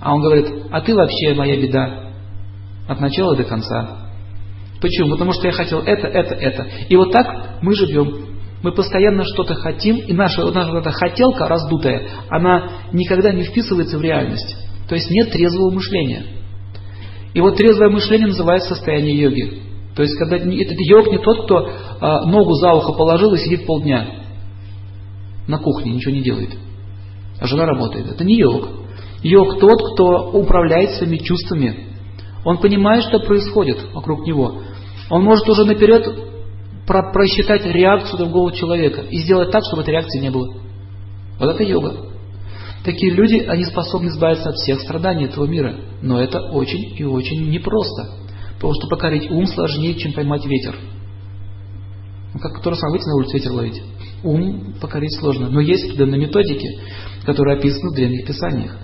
А 0.00 0.14
он 0.14 0.20
говорит, 0.20 0.46
а 0.70 0.80
ты 0.82 0.94
вообще 0.94 1.34
моя 1.34 1.60
беда. 1.60 2.10
От 2.86 3.00
начала 3.00 3.34
до 3.34 3.44
конца. 3.44 4.07
Почему? 4.80 5.10
Потому 5.10 5.32
что 5.32 5.46
я 5.46 5.52
хотел 5.52 5.80
это, 5.80 6.06
это, 6.06 6.34
это. 6.34 6.66
И 6.88 6.96
вот 6.96 7.12
так 7.12 7.62
мы 7.62 7.74
живем. 7.74 8.26
Мы 8.62 8.72
постоянно 8.72 9.24
что-то 9.24 9.54
хотим, 9.54 9.98
и 9.98 10.12
наша, 10.12 10.44
наша 10.50 10.72
вот 10.72 10.80
эта 10.80 10.90
хотелка 10.90 11.46
раздутая, 11.46 12.08
она 12.28 12.70
никогда 12.92 13.32
не 13.32 13.44
вписывается 13.44 13.98
в 13.98 14.02
реальность. 14.02 14.56
То 14.88 14.94
есть 14.94 15.10
нет 15.10 15.30
трезвого 15.30 15.70
мышления. 15.70 16.24
И 17.34 17.40
вот 17.40 17.56
трезвое 17.56 17.90
мышление 17.90 18.28
называется 18.28 18.74
состояние 18.74 19.16
йоги. 19.16 19.62
То 19.94 20.02
есть, 20.02 20.16
когда 20.16 20.36
этот 20.36 20.78
йог 20.78 21.10
не 21.10 21.18
тот, 21.18 21.44
кто 21.44 21.70
а, 22.00 22.24
ногу 22.26 22.52
за 22.54 22.72
ухо 22.72 22.92
положил 22.92 23.34
и 23.34 23.38
сидит 23.38 23.66
полдня 23.66 24.06
на 25.46 25.58
кухне, 25.58 25.92
ничего 25.92 26.14
не 26.14 26.22
делает. 26.22 26.50
А 27.40 27.46
жена 27.46 27.66
работает. 27.66 28.06
Это 28.06 28.24
не 28.24 28.38
йог. 28.38 28.68
Йог 29.22 29.58
тот, 29.58 29.78
кто 29.92 30.30
управляет 30.30 30.90
своими 30.92 31.16
чувствами. 31.16 31.88
Он 32.44 32.58
понимает, 32.58 33.04
что 33.04 33.18
происходит 33.20 33.78
вокруг 33.92 34.26
него. 34.26 34.62
Он 35.10 35.24
может 35.24 35.48
уже 35.48 35.64
наперед 35.64 36.06
про 36.86 37.12
просчитать 37.12 37.64
реакцию 37.66 38.18
другого 38.18 38.52
человека 38.52 39.02
и 39.02 39.18
сделать 39.18 39.50
так, 39.50 39.62
чтобы 39.68 39.82
этой 39.82 39.90
реакции 39.90 40.20
не 40.20 40.30
было. 40.30 40.54
Вот 41.38 41.50
это 41.50 41.62
йога. 41.62 42.08
Такие 42.84 43.12
люди, 43.12 43.36
они 43.46 43.64
способны 43.64 44.08
избавиться 44.08 44.48
от 44.48 44.56
всех 44.56 44.80
страданий 44.80 45.26
этого 45.26 45.46
мира. 45.46 45.76
Но 46.00 46.20
это 46.20 46.40
очень 46.40 46.94
и 46.96 47.04
очень 47.04 47.50
непросто. 47.50 48.14
Потому 48.54 48.74
что 48.74 48.88
покорить 48.88 49.30
ум 49.30 49.46
сложнее, 49.46 49.94
чем 49.94 50.12
поймать 50.12 50.44
ветер. 50.46 50.76
Ну, 52.34 52.40
как 52.40 52.62
то 52.62 52.70
же 52.70 52.76
самое, 52.76 52.98
выйти 52.98 53.08
на 53.08 53.16
улицу 53.16 53.34
ветер 53.34 53.52
ловить. 53.52 53.82
Ум 54.24 54.74
покорить 54.80 55.14
сложно. 55.18 55.48
Но 55.48 55.60
есть 55.60 55.84
определенные 55.84 56.22
методики, 56.22 56.80
которые 57.24 57.58
описаны 57.58 57.90
в 57.90 57.94
древних 57.94 58.26
писаниях. 58.26 58.76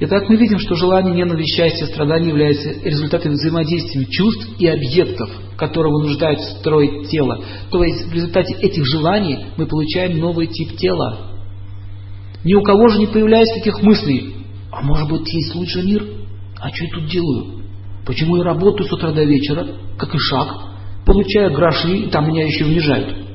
Итак, 0.00 0.28
мы 0.28 0.36
видим, 0.36 0.60
что 0.60 0.76
желание, 0.76 1.12
ненависть, 1.12 1.56
счастье, 1.56 1.86
страдание 1.86 2.28
являются 2.28 2.70
результатом 2.84 3.32
взаимодействия 3.32 4.06
чувств 4.06 4.48
и 4.56 4.66
объектов, 4.68 5.28
которые 5.56 5.92
вынуждают 5.92 6.40
строить 6.40 7.08
тело. 7.10 7.42
То 7.70 7.82
есть 7.82 8.06
в 8.06 8.12
результате 8.12 8.54
этих 8.60 8.86
желаний 8.86 9.46
мы 9.56 9.66
получаем 9.66 10.18
новый 10.18 10.46
тип 10.46 10.76
тела. 10.76 11.32
Ни 12.44 12.54
у 12.54 12.62
кого 12.62 12.88
же 12.88 13.00
не 13.00 13.08
появляется 13.08 13.56
таких 13.56 13.82
мыслей, 13.82 14.34
а 14.70 14.82
может 14.82 15.10
быть 15.10 15.28
есть 15.34 15.56
лучший 15.56 15.82
мир? 15.82 16.06
А 16.60 16.68
что 16.68 16.84
я 16.84 16.90
тут 16.92 17.06
делаю? 17.06 17.62
Почему 18.06 18.36
я 18.36 18.44
работаю 18.44 18.88
с 18.88 18.92
утра 18.92 19.10
до 19.10 19.24
вечера, 19.24 19.66
как 19.98 20.14
и 20.14 20.18
шаг, 20.18 20.48
получаю 21.04 21.52
гроши, 21.52 21.96
и 21.98 22.08
там 22.08 22.28
меня 22.28 22.46
еще 22.46 22.66
унижают? 22.66 23.26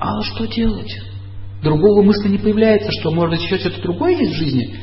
А 0.00 0.22
что 0.22 0.46
делать? 0.46 0.90
Другого 1.62 2.02
мысли 2.02 2.28
не 2.28 2.38
появляется, 2.38 2.90
что 3.00 3.10
может 3.10 3.40
еще 3.40 3.58
что-то 3.58 3.82
другое 3.82 4.16
есть 4.16 4.32
в 4.32 4.36
жизни. 4.36 4.76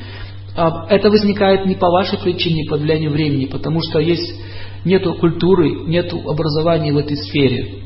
А, 0.56 0.88
это 0.90 1.10
возникает 1.10 1.66
не 1.66 1.76
по 1.76 1.90
вашей 1.90 2.20
причине, 2.20 2.70
по 2.70 2.78
влиянию 2.78 3.12
времени, 3.12 3.46
потому 3.46 3.82
что 3.82 4.00
есть 4.00 4.34
нету 4.84 5.14
культуры, 5.16 5.88
нету 5.88 6.22
образования 6.30 6.94
в 6.94 6.98
этой 6.98 7.18
сфере. 7.18 7.82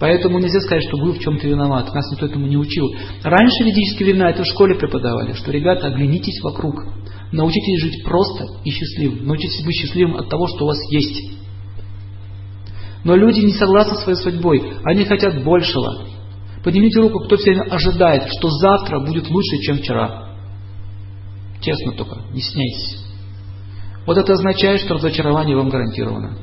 Поэтому 0.00 0.38
нельзя 0.38 0.60
сказать, 0.60 0.84
что 0.88 0.98
вы 0.98 1.12
в 1.12 1.20
чем-то 1.20 1.46
виноваты. 1.46 1.92
Нас 1.92 2.10
никто 2.12 2.26
этому 2.26 2.46
не 2.46 2.56
учил. 2.56 2.94
Раньше 3.22 3.62
в 3.62 3.66
ведические 3.66 4.06
времена 4.06 4.30
это 4.30 4.42
в 4.42 4.46
школе 4.46 4.74
преподавали, 4.74 5.32
что, 5.32 5.52
ребята, 5.52 5.86
оглянитесь 5.86 6.42
вокруг. 6.42 6.74
Научитесь 7.32 7.80
жить 7.80 8.04
просто 8.04 8.44
и 8.64 8.70
счастливым. 8.70 9.26
Научитесь 9.26 9.64
быть 9.64 9.76
счастливым 9.76 10.16
от 10.16 10.28
того, 10.28 10.48
что 10.48 10.64
у 10.64 10.66
вас 10.66 10.78
есть. 10.90 11.30
Но 13.04 13.14
люди 13.14 13.40
не 13.40 13.52
согласны 13.52 13.96
со 13.96 14.02
своей 14.02 14.18
судьбой. 14.18 14.62
Они 14.84 15.04
хотят 15.04 15.42
большего. 15.44 16.06
Поднимите 16.64 16.98
руку, 16.98 17.20
кто 17.20 17.36
все 17.36 17.50
время 17.50 17.70
ожидает, 17.70 18.24
что 18.26 18.48
завтра 18.48 18.98
будет 19.00 19.28
лучше, 19.28 19.58
чем 19.58 19.76
вчера. 19.76 20.30
Честно 21.60 21.92
только, 21.92 22.22
не 22.32 22.40
стесняйтесь. 22.40 23.04
Вот 24.06 24.16
это 24.16 24.32
означает, 24.32 24.80
что 24.80 24.94
разочарование 24.94 25.56
вам 25.56 25.68
гарантировано. 25.68 26.38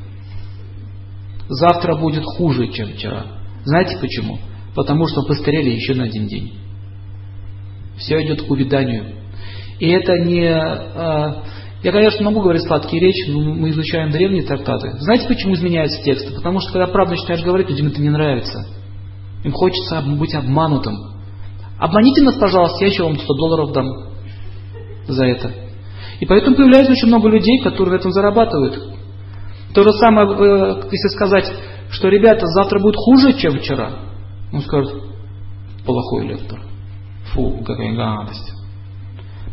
Завтра 1.49 1.95
будет 1.95 2.23
хуже, 2.23 2.67
чем 2.71 2.93
вчера. 2.93 3.25
Знаете 3.65 3.97
почему? 3.99 4.39
Потому 4.75 5.07
что 5.07 5.23
постарели 5.23 5.71
еще 5.71 5.95
на 5.95 6.03
один 6.03 6.27
день. 6.27 6.53
Все 7.97 8.23
идет 8.23 8.43
к 8.43 8.49
увяданию. 8.49 9.15
И 9.79 9.89
это 9.89 10.13
не... 10.19 10.47
А, 10.47 11.43
я, 11.83 11.91
конечно, 11.91 12.23
могу 12.23 12.41
говорить 12.41 12.63
сладкие 12.63 13.01
речи, 13.01 13.31
но 13.31 13.55
мы 13.55 13.71
изучаем 13.71 14.11
древние 14.11 14.43
трактаты. 14.43 14.91
Знаете, 14.99 15.27
почему 15.27 15.55
изменяются 15.55 16.01
тексты? 16.03 16.33
Потому 16.35 16.59
что, 16.61 16.73
когда 16.73 16.87
правду 16.87 17.15
начинаешь 17.15 17.43
говорить, 17.43 17.69
людям 17.69 17.87
это 17.87 18.01
не 18.01 18.09
нравится. 18.09 18.80
Им 19.43 19.51
хочется 19.53 20.01
быть 20.01 20.33
обманутым. 20.35 20.95
Обманите 21.79 22.21
нас, 22.23 22.35
пожалуйста, 22.35 22.85
я 22.85 22.91
еще 22.91 23.03
вам 23.03 23.17
100 23.17 23.33
долларов 23.35 23.71
дам 23.71 23.87
за 25.07 25.25
это. 25.25 25.51
И 26.19 26.25
поэтому 26.25 26.55
появляется 26.55 26.91
очень 26.91 27.07
много 27.07 27.29
людей, 27.29 27.61
которые 27.63 27.95
на 27.95 27.99
этом 27.99 28.11
зарабатывают. 28.11 28.79
То 29.73 29.83
же 29.83 29.91
самое, 29.93 30.27
э, 30.27 30.83
если 30.91 31.07
сказать, 31.09 31.51
что, 31.89 32.09
ребята, 32.09 32.45
завтра 32.47 32.79
будет 32.79 32.95
хуже, 32.95 33.33
чем 33.33 33.57
вчера. 33.57 33.91
Он 34.53 34.61
скажет, 34.61 34.93
плохой 35.85 36.27
лектор. 36.27 36.61
Фу, 37.33 37.63
какая 37.65 37.95
гадость. 37.95 38.53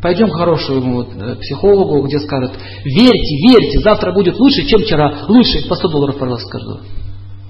Пойдем 0.02 0.28
к 0.28 0.34
хорошему 0.34 0.94
вот, 0.96 1.08
э, 1.14 1.36
психологу, 1.36 2.06
где 2.06 2.18
скажет, 2.20 2.52
верьте, 2.84 3.48
верьте, 3.48 3.80
завтра 3.80 4.12
будет 4.12 4.38
лучше, 4.38 4.66
чем 4.66 4.80
вчера. 4.80 5.24
Лучше, 5.28 5.66
по 5.68 5.74
100 5.74 5.88
долларов, 5.88 6.18
пожалуйста, 6.18 6.46
скажу. 6.46 6.80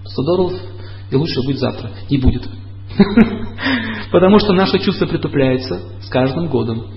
100 0.04 0.22
долларов 0.22 0.52
и 1.10 1.16
лучше 1.16 1.42
будет 1.42 1.58
завтра. 1.58 1.90
Не 2.10 2.18
будет. 2.18 2.48
Потому 4.12 4.38
что 4.38 4.52
наше 4.52 4.78
чувство 4.78 5.06
притупляется 5.06 5.80
с 6.02 6.08
каждым 6.08 6.48
годом. 6.48 6.88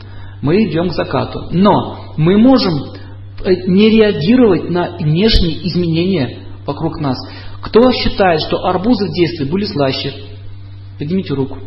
Мы 0.41 0.67
идем 0.67 0.89
к 0.89 0.93
закату. 0.93 1.49
Но 1.51 2.13
мы 2.17 2.37
можем 2.37 2.73
э, 3.43 3.67
не 3.67 3.89
реагировать 3.89 4.69
на 4.69 4.97
внешние 4.97 5.67
изменения 5.67 6.39
вокруг 6.65 6.99
нас. 6.99 7.17
Кто 7.61 7.91
считает, 7.91 8.41
что 8.41 8.65
арбузы 8.65 9.07
в 9.07 9.13
детстве 9.13 9.45
были 9.45 9.65
слаще? 9.65 10.13
Поднимите 10.97 11.33
руку. 11.33 11.59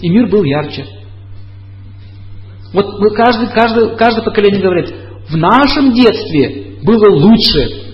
И 0.00 0.08
мир 0.08 0.28
был 0.28 0.44
ярче. 0.44 0.86
Вот 2.72 2.98
каждый, 3.14 3.48
каждый, 3.48 3.96
каждое 3.96 4.22
поколение 4.22 4.60
говорит, 4.60 4.92
в 5.30 5.36
нашем 5.36 5.92
детстве 5.92 6.78
было 6.82 7.10
лучше. 7.10 7.85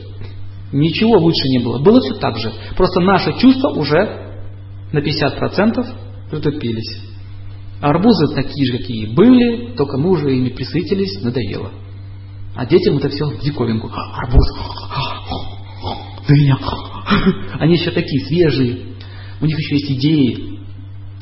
Ничего 0.73 1.19
лучше 1.19 1.49
не 1.49 1.59
было. 1.59 1.79
Было 1.79 2.01
все 2.01 2.15
так 2.15 2.39
же. 2.39 2.51
Просто 2.77 3.01
наши 3.01 3.39
чувства 3.39 3.69
уже 3.71 4.41
на 4.93 4.99
50% 5.01 5.87
притупились. 6.31 7.03
А 7.81 7.91
арбузы 7.91 8.35
такие 8.35 8.67
же, 8.67 8.79
какие 8.79 9.07
были, 9.15 9.75
только 9.77 9.99
мы 9.99 10.11
уже 10.11 10.35
ими 10.35 10.49
присытились, 10.51 11.23
надоело. 11.23 11.71
А 12.55 12.65
детям 12.67 12.97
это 12.97 13.09
все 13.09 13.27
в 13.27 13.41
диковинку. 13.41 13.91
«А, 13.93 14.23
арбуз, 14.23 14.45
дыня. 16.29 16.59
Они 17.59 17.75
еще 17.75 17.91
такие 17.91 18.25
свежие, 18.27 18.79
у 19.41 19.47
них 19.47 19.59
еще 19.59 19.77
есть 19.77 19.91
идеи. 19.93 20.59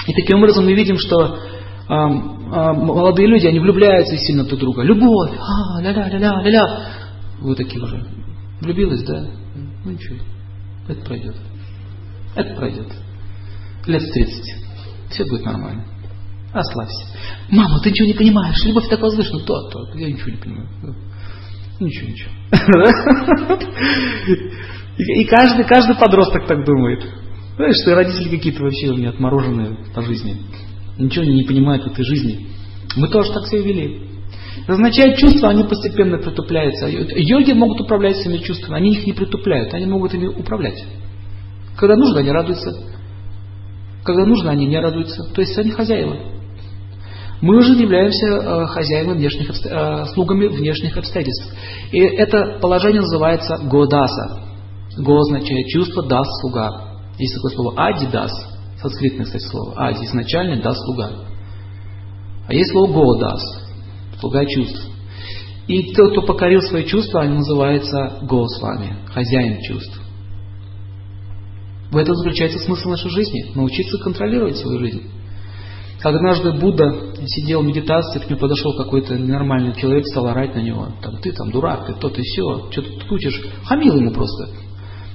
И 0.06 0.12
таким 0.12 0.38
образом 0.38 0.64
мы 0.64 0.74
видим, 0.74 0.98
что 0.98 1.38
молодые 1.88 3.28
люди, 3.28 3.46
они 3.46 3.58
влюбляются 3.58 4.16
сильно 4.16 4.44
друг 4.44 4.58
в 4.58 4.60
друга. 4.60 4.82
Любовь, 4.82 5.32
а, 5.38 5.80
ля-ля-ля-ля-ля. 5.82 6.80
Вы 7.40 7.54
такие 7.54 7.82
уже. 7.82 8.19
Влюбилась, 8.60 9.02
да? 9.04 9.26
Ну 9.84 9.90
ничего, 9.90 10.16
это 10.88 11.04
пройдет. 11.04 11.36
Это 12.34 12.54
пройдет. 12.54 12.92
Лет 13.86 14.02
в 14.02 14.12
30. 14.12 14.44
Все 15.10 15.24
будет 15.24 15.44
нормально. 15.44 15.84
Ослабься. 16.52 17.06
Мама, 17.50 17.80
ты 17.80 17.90
ничего 17.90 18.08
не 18.08 18.14
понимаешь. 18.14 18.64
Любовь 18.64 18.88
так 18.88 19.00
возвышена. 19.00 19.40
То, 19.40 19.68
то. 19.70 19.98
Я 19.98 20.08
ничего 20.10 20.30
не 20.30 20.36
понимаю. 20.36 20.68
Ничего, 21.80 22.08
ничего. 22.08 22.30
И 24.98 25.24
каждый, 25.24 25.64
каждый 25.64 25.96
подросток 25.96 26.46
так 26.46 26.64
думает. 26.64 27.02
Знаешь, 27.56 27.76
что 27.82 27.94
родители 27.94 28.36
какие-то 28.36 28.62
вообще 28.62 28.88
у 28.88 28.96
меня 28.96 29.10
отмороженные 29.10 29.78
по 29.94 30.02
жизни. 30.02 30.36
Ничего 30.98 31.24
не 31.24 31.44
понимают 31.44 31.84
в 31.84 31.92
этой 31.92 32.04
жизни. 32.04 32.48
Мы 32.96 33.08
тоже 33.08 33.32
так 33.32 33.46
себя 33.46 33.62
вели. 33.62 34.09
Означает, 34.66 35.16
чувства, 35.16 35.50
они 35.50 35.64
постепенно 35.64 36.18
притупляются. 36.18 36.86
Йоги 36.86 37.52
могут 37.52 37.80
управлять 37.80 38.16
своими 38.16 38.38
чувствами, 38.38 38.76
они 38.76 38.92
их 38.92 39.06
не 39.06 39.12
притупляют, 39.12 39.74
они 39.74 39.86
могут 39.86 40.14
ими 40.14 40.26
управлять. 40.26 40.84
Когда 41.76 41.96
нужно, 41.96 42.20
они 42.20 42.30
радуются. 42.30 42.72
Когда 44.04 44.24
нужно, 44.24 44.50
они 44.50 44.66
не 44.66 44.78
радуются. 44.78 45.24
То 45.34 45.40
есть 45.40 45.56
они 45.58 45.70
хозяева. 45.70 46.16
Мы 47.40 47.56
уже 47.56 47.72
являемся 47.72 48.26
э, 48.26 48.66
хозяевами 48.66 49.16
внешних, 49.16 49.50
э, 49.64 50.04
слугами 50.12 50.46
внешних 50.48 50.96
обстоятельств. 50.96 51.54
И 51.90 51.98
это 51.98 52.58
положение 52.60 53.00
называется 53.00 53.56
годаса. 53.64 54.40
Го 54.98 55.16
означает 55.16 55.66
чувство, 55.68 56.06
дас– 56.06 56.26
слуга. 56.42 56.68
Есть 57.18 57.34
такое 57.34 57.52
слово 57.52 57.74
ади 57.76 58.06
дас, 58.12 58.30
санскритное, 58.82 59.24
кстати, 59.24 59.44
слово. 59.44 59.74
Ади 59.76 60.04
изначально, 60.04 60.62
дас– 60.62 60.76
слуга. 60.84 61.10
А 62.46 62.52
есть 62.52 62.70
слово 62.72 62.92
го 62.92 63.16
дас, 63.18 63.40
слуга 64.20 64.44
чувств. 64.46 64.86
И 65.66 65.92
тот, 65.94 66.12
кто 66.12 66.22
покорил 66.22 66.60
свои 66.62 66.84
чувства, 66.84 67.20
он 67.20 67.36
называется 67.36 68.18
го 68.22 68.46
с 68.46 68.60
вами, 68.60 68.96
хозяин 69.12 69.60
чувств. 69.62 70.00
В 71.90 71.96
этом 71.96 72.14
заключается 72.14 72.58
смысл 72.60 72.90
нашей 72.90 73.10
жизни. 73.10 73.52
Научиться 73.54 73.98
контролировать 73.98 74.56
свою 74.56 74.78
жизнь. 74.78 75.02
Однажды 76.02 76.52
Будда 76.52 77.14
сидел 77.26 77.62
в 77.62 77.66
медитации, 77.66 78.20
к 78.20 78.30
нему 78.30 78.40
подошел 78.40 78.74
какой-то 78.76 79.18
ненормальный 79.18 79.74
человек, 79.74 80.06
стал 80.06 80.28
орать 80.28 80.54
на 80.54 80.60
него. 80.60 80.88
Там, 81.02 81.18
ты 81.18 81.32
там 81.32 81.50
дурак, 81.50 81.86
ты 81.86 81.94
то, 81.94 82.08
ты 82.08 82.22
все, 82.22 82.70
что 82.70 82.82
ты 82.82 82.90
тут 82.90 83.12
учишь. 83.12 83.42
Хамил 83.64 83.96
ему 83.96 84.12
просто. 84.12 84.48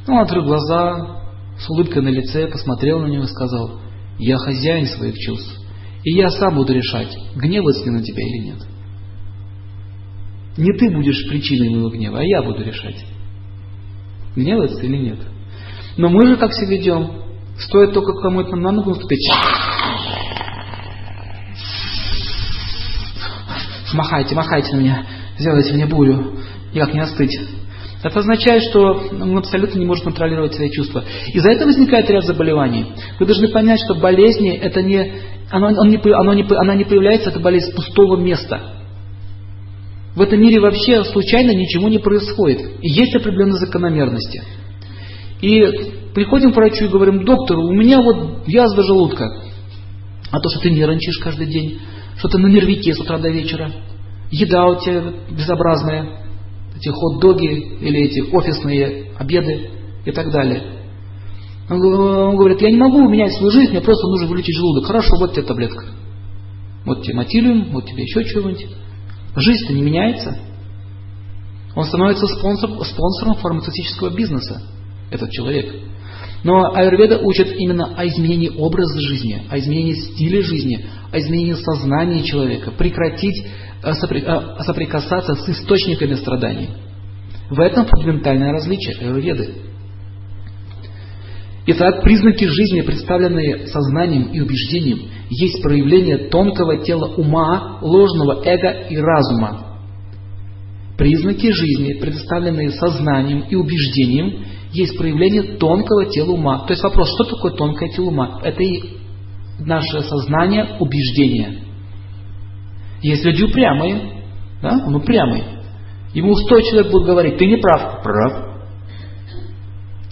Он 0.08 0.20
открыл 0.20 0.44
глаза, 0.44 1.24
с 1.58 1.70
улыбкой 1.70 2.04
на 2.04 2.10
лице, 2.10 2.48
посмотрел 2.48 3.00
на 3.00 3.08
него 3.08 3.24
и 3.24 3.28
сказал, 3.28 3.80
я 4.20 4.38
хозяин 4.38 4.86
своих 4.86 5.18
чувств, 5.18 5.60
и 6.04 6.12
я 6.12 6.30
сам 6.30 6.56
буду 6.56 6.74
решать, 6.74 7.18
гневаться 7.36 7.86
ли 7.86 7.92
на 7.92 8.04
тебя 8.04 8.22
или 8.22 8.46
нет. 8.46 8.75
Не 10.58 10.72
ты 10.78 10.90
будешь 10.90 11.28
причиной 11.30 11.70
моего 11.70 11.90
гнева, 11.90 12.20
а 12.20 12.24
я 12.24 12.42
буду 12.42 12.64
решать, 12.64 13.06
гневаться 14.36 14.82
или 14.82 14.98
нет. 14.98 15.20
Но 15.98 16.10
мы 16.10 16.28
же 16.28 16.38
как 16.38 16.54
себя 16.54 16.78
ведем? 16.78 17.12
Стоит 17.58 17.94
только 17.94 18.14
кому-то 18.22 18.56
на 18.56 18.72
ногу 18.72 18.92
наступить. 18.92 19.30
Махайте, 23.94 24.36
махайте 24.36 24.76
на 24.76 24.80
меня, 24.80 25.06
сделайте 25.38 25.74
мне 25.74 25.86
бурю, 25.86 26.38
никак 26.74 26.94
не 26.94 27.00
остыть. 27.00 27.38
Это 28.04 28.20
означает, 28.20 28.64
что 28.64 29.10
мы 29.12 29.40
абсолютно 29.40 29.80
не 29.80 29.86
можем 29.86 30.06
контролировать 30.06 30.54
свои 30.54 30.70
чувства. 30.70 31.04
Из-за 31.34 31.50
этого 31.50 31.70
возникает 31.70 32.10
ряд 32.10 32.24
заболеваний. 32.26 32.94
Вы 33.20 33.26
должны 33.26 33.48
понять, 33.48 33.80
что 33.80 33.96
болезни 33.96 34.52
это 34.52 34.84
не, 34.84 35.12
оно, 35.50 35.68
он 35.68 35.90
не, 35.90 35.98
оно 36.14 36.34
не, 36.34 36.46
она 36.56 36.76
не 36.76 36.84
появляется, 36.84 37.30
это 37.30 37.40
болезнь 37.40 37.74
пустого 37.74 38.18
места. 38.18 38.75
В 40.16 40.22
этом 40.22 40.40
мире 40.40 40.62
вообще 40.62 41.04
случайно 41.04 41.52
ничего 41.52 41.90
не 41.90 42.00
происходит. 42.00 42.62
И 42.82 42.90
есть 42.90 43.16
определенные 43.16 43.58
закономерности. 43.58 44.44
И 45.42 45.62
приходим 46.14 46.54
к 46.54 46.56
врачу 46.56 46.86
и 46.86 46.90
говорим, 46.90 47.26
доктор, 47.26 47.58
у 47.58 47.74
меня 47.74 48.02
вот 48.02 48.48
язва 48.48 48.84
желудка. 48.84 49.26
А 50.32 50.40
то, 50.40 50.50
что 50.50 50.62
ты 50.62 50.72
нервничаешь 50.72 51.20
каждый 51.20 51.48
день, 51.48 51.80
что 52.18 52.30
ты 52.30 52.38
на 52.38 52.48
нервике 52.48 52.94
с 52.94 53.00
утра 53.00 53.18
до 53.18 53.30
вечера, 53.30 53.72
еда 54.32 54.66
у 54.68 54.80
тебя 54.80 55.04
безобразная, 55.30 56.22
эти 56.78 56.90
хот-доги 56.90 57.78
или 57.82 58.06
эти 58.06 58.22
офисные 58.34 59.12
обеды 59.18 59.70
и 60.06 60.12
так 60.12 60.32
далее. 60.32 60.64
Он 61.70 62.38
говорит, 62.38 62.62
я 62.62 62.72
не 62.72 62.78
могу 62.78 63.10
менять 63.10 63.34
свою 63.34 63.52
жизнь, 63.52 63.72
мне 63.72 63.82
просто 63.82 64.08
нужно 64.08 64.28
вылечить 64.28 64.56
желудок. 64.56 64.86
Хорошо, 64.86 65.18
вот 65.20 65.34
тебе 65.34 65.44
таблетка. 65.44 65.86
Вот 66.86 67.04
тебе 67.04 67.16
матилиум, 67.16 67.72
вот 67.72 67.86
тебе 67.86 68.04
еще 68.04 68.24
чего-нибудь. 68.24 68.68
Жизнь-то 69.36 69.74
не 69.74 69.82
меняется. 69.82 70.38
Он 71.76 71.84
становится 71.84 72.26
спонсор, 72.28 72.70
спонсором 72.86 73.36
фармацевтического 73.36 74.16
бизнеса, 74.16 74.62
этот 75.12 75.30
человек. 75.32 75.76
Но 76.44 76.74
аюрведа 76.74 77.20
учит 77.20 77.54
именно 77.58 77.96
о 77.98 78.06
изменении 78.08 78.50
образа 78.50 79.00
жизни, 79.02 79.44
о 79.50 79.58
изменении 79.58 79.94
стиля 79.94 80.42
жизни, 80.44 80.86
о 81.12 81.20
изменении 81.20 81.54
сознания 81.54 82.24
человека, 82.24 82.72
прекратить 82.72 83.46
э, 83.84 83.90
э, 83.90 84.64
соприкасаться 84.64 85.34
с 85.34 85.50
источниками 85.50 86.14
страданий. 86.14 86.70
В 87.50 87.60
этом 87.60 87.86
фундаментальное 87.88 88.52
различие 88.52 88.96
аюрведы. 89.00 89.56
Итак, 91.68 92.04
признаки 92.04 92.46
жизни, 92.46 92.82
представленные 92.82 93.68
сознанием 93.68 94.32
и 94.32 94.40
убеждением, 94.40 95.10
есть 95.30 95.62
проявление 95.62 96.30
тонкого 96.30 96.78
тела 96.78 97.14
ума, 97.16 97.80
ложного 97.82 98.44
эго 98.44 98.88
и 98.90 98.98
разума. 98.98 99.78
Признаки 100.98 101.52
жизни, 101.52 102.00
представленные 102.00 102.72
сознанием 102.72 103.42
и 103.50 103.56
убеждением, 103.56 104.46
есть 104.72 104.98
проявление 104.98 105.58
тонкого 105.58 106.06
тела 106.06 106.32
ума. 106.32 106.66
То 106.66 106.74
есть 106.74 106.84
вопрос, 106.84 107.10
что 107.16 107.36
такое 107.36 107.54
тонкое 107.54 107.90
тело 107.90 108.08
ума? 108.08 108.40
Это 108.44 108.62
и 108.62 108.98
наше 109.60 110.02
сознание, 110.02 110.78
убеждение. 110.80 111.62
Есть 113.02 113.24
люди 113.24 113.44
упрямые, 113.44 114.24
да? 114.62 114.84
он 114.86 114.96
упрямый. 114.96 115.44
Ему 116.14 116.36
сто 116.36 116.60
человек 116.62 116.92
будут 116.92 117.08
говорить, 117.08 117.38
ты 117.38 117.46
не 117.46 117.58
прав. 117.58 118.02
Прав. 118.02 118.56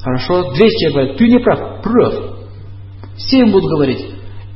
Хорошо, 0.02 0.52
200 0.54 0.80
человек 0.80 0.93
говорят, 0.93 1.17
ты 1.17 1.28
не 1.28 1.39
прав. 1.39 1.82
Прав. 1.82 2.13
Все 3.15 3.39
им 3.39 3.52
будут 3.52 3.69
говорить. 3.69 4.06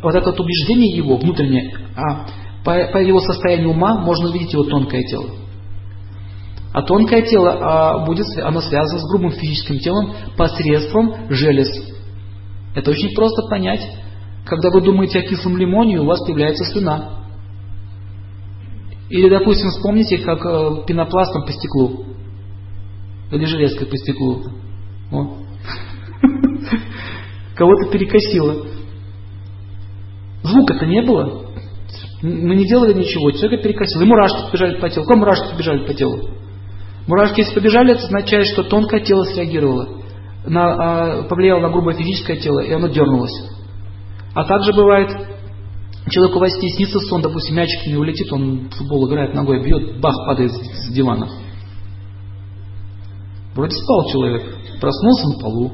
Вот 0.07 0.15
это 0.15 0.29
вот 0.29 0.39
убеждение 0.39 0.95
его 0.95 1.17
внутреннее, 1.17 1.75
а 1.97 2.27
по, 2.63 2.73
по 2.93 2.97
его 2.97 3.19
состоянию 3.19 3.71
ума 3.71 3.99
можно 3.99 4.29
увидеть 4.29 4.53
его 4.53 4.63
тонкое 4.63 5.03
тело. 5.03 5.31
А 6.71 6.81
тонкое 6.81 7.23
тело 7.23 7.57
а, 7.59 8.05
будет, 8.05 8.25
оно 8.41 8.61
связано 8.61 9.01
с 9.01 9.09
грубым 9.09 9.31
физическим 9.31 9.79
телом 9.79 10.13
посредством 10.37 11.29
желез. 11.29 11.67
Это 12.73 12.91
очень 12.91 13.13
просто 13.15 13.49
понять. 13.49 13.85
Когда 14.45 14.69
вы 14.69 14.79
думаете 14.79 15.19
о 15.19 15.23
кислом 15.23 15.57
лимоне, 15.57 15.99
у 15.99 16.05
вас 16.05 16.25
появляется 16.25 16.63
слюна. 16.71 17.25
Или, 19.09 19.27
допустим, 19.27 19.71
вспомните, 19.71 20.19
как 20.19 20.39
э, 20.45 20.85
пенопластом 20.87 21.45
по 21.45 21.51
стеклу. 21.51 22.05
Или 23.29 23.43
железкой 23.43 23.87
по 23.87 23.97
стеклу. 23.97 24.41
Кого-то 27.55 27.91
перекосило. 27.91 28.76
Звука-то 30.47 30.85
не 30.85 31.01
было. 31.01 31.45
Мы 32.21 32.55
не 32.55 32.67
делали 32.67 32.93
ничего. 32.93 33.31
Человека 33.31 33.63
перекосило. 33.63 34.01
И 34.01 34.05
мурашки 34.05 34.51
побежали 34.51 34.79
по 34.79 34.89
телу. 34.89 35.05
Как 35.05 35.17
мурашки 35.17 35.51
побежали 35.51 35.85
по 35.85 35.93
телу? 35.93 36.29
Мурашки, 37.07 37.39
если 37.39 37.53
побежали, 37.53 37.93
это 37.93 38.03
означает, 38.03 38.47
что 38.47 38.63
тонкое 38.63 38.99
тело 38.99 39.23
среагировало, 39.23 40.01
на, 40.45 41.21
а, 41.21 41.23
повлияло 41.23 41.61
на 41.61 41.69
грубое 41.69 41.95
физическое 41.95 42.35
тело, 42.35 42.59
и 42.59 42.71
оно 42.71 42.89
дернулось. 42.89 43.31
А 44.33 44.43
также 44.43 44.73
бывает, 44.73 45.09
человеку 46.09 46.39
во 46.39 46.49
сне 46.49 46.69
снится 46.69 46.99
сон, 46.99 47.21
допустим, 47.21 47.55
мячик 47.55 47.87
не 47.87 47.95
улетит, 47.95 48.31
он 48.31 48.69
в 48.69 48.75
футбол 48.75 49.07
играет, 49.07 49.33
ногой 49.33 49.63
бьет, 49.63 50.01
бах, 50.01 50.15
падает 50.25 50.51
с 50.51 50.91
дивана. 50.91 51.29
Вроде 53.55 53.75
спал 53.75 54.09
человек, 54.09 54.43
проснулся 54.81 55.27
на 55.29 55.39
полу. 55.39 55.71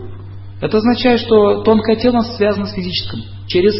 Это 0.61 0.77
означает, 0.77 1.19
что 1.19 1.63
тонкое 1.63 1.95
тело 1.95 2.21
связано 2.21 2.67
с 2.67 2.73
физическим, 2.73 3.21
через, 3.47 3.73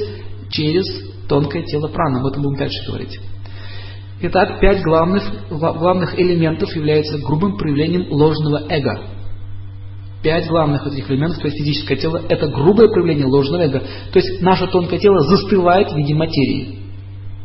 через 0.54 0.86
тонкое 1.28 1.64
тело 1.64 1.88
прана. 1.88 2.20
Об 2.22 2.28
этом 2.28 2.44
будем 2.44 2.58
дальше 2.58 2.78
говорить. 2.88 3.20
Итак, 4.22 4.62
пять 4.62 4.82
главных, 4.84 5.24
главных 5.50 6.18
элементов 6.18 6.74
являются 6.76 7.18
грубым 7.18 7.58
проявлением 7.58 8.10
ложного 8.10 8.64
эго. 8.70 9.02
Пять 10.22 10.48
главных 10.48 10.88
этих 10.88 11.12
элементов, 11.12 11.40
то 11.40 11.48
есть 11.48 11.58
физическое 11.58 11.98
тело, 11.98 12.22
это 12.30 12.48
грубое 12.48 12.88
проявление 12.88 13.26
ложного 13.26 13.64
эго. 13.64 13.80
То 14.14 14.20
есть 14.20 14.42
наше 14.42 14.68
тонкое 14.68 15.00
тело 15.00 15.20
застывает 15.20 15.92
в 15.92 15.98
виде 15.98 16.14
материи. 16.14 16.80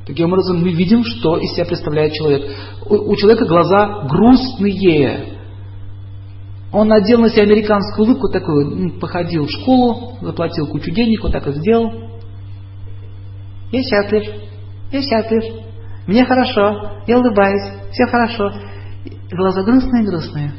Таким 0.07 0.29
образом, 0.29 0.63
мы 0.63 0.71
видим, 0.73 1.05
что 1.05 1.37
из 1.39 1.53
себя 1.53 1.65
представляет 1.65 2.13
человек. 2.13 2.51
У, 2.89 2.95
у 2.95 3.17
человека 3.17 3.45
глаза 3.47 4.07
грустные. 4.09 5.39
Он 6.73 6.87
надел 6.87 7.19
на 7.19 7.31
себя 7.31 7.43
американскую 7.43 8.07
улыбку, 8.07 8.29
такую, 8.29 9.01
походил 9.01 9.47
в 9.47 9.51
школу, 9.51 10.19
заплатил 10.21 10.67
кучу 10.69 10.93
денег, 10.93 11.23
вот 11.23 11.33
так 11.33 11.47
и 11.49 11.53
сделал. 11.55 12.08
Я 13.71 13.83
счастлив, 13.83 14.23
я 14.93 15.03
счастлив. 15.03 15.45
Мне 16.07 16.25
хорошо, 16.25 17.03
я 17.07 17.19
улыбаюсь, 17.19 17.81
все 17.93 18.07
хорошо. 18.07 18.51
Глаза 19.31 19.63
грустные-грустные. 19.63 20.55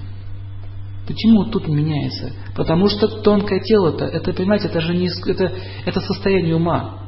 Почему 1.08 1.46
тут 1.46 1.68
меняется? 1.68 2.34
Потому 2.56 2.88
что 2.88 3.08
тонкое 3.08 3.60
тело-то, 3.62 4.06
это, 4.06 4.32
понимаете, 4.32 4.68
это 4.68 4.80
же 4.80 4.96
не, 4.96 5.10
это, 5.26 5.52
это 5.86 6.02
состояние 6.02 6.56
ума. 6.56 7.00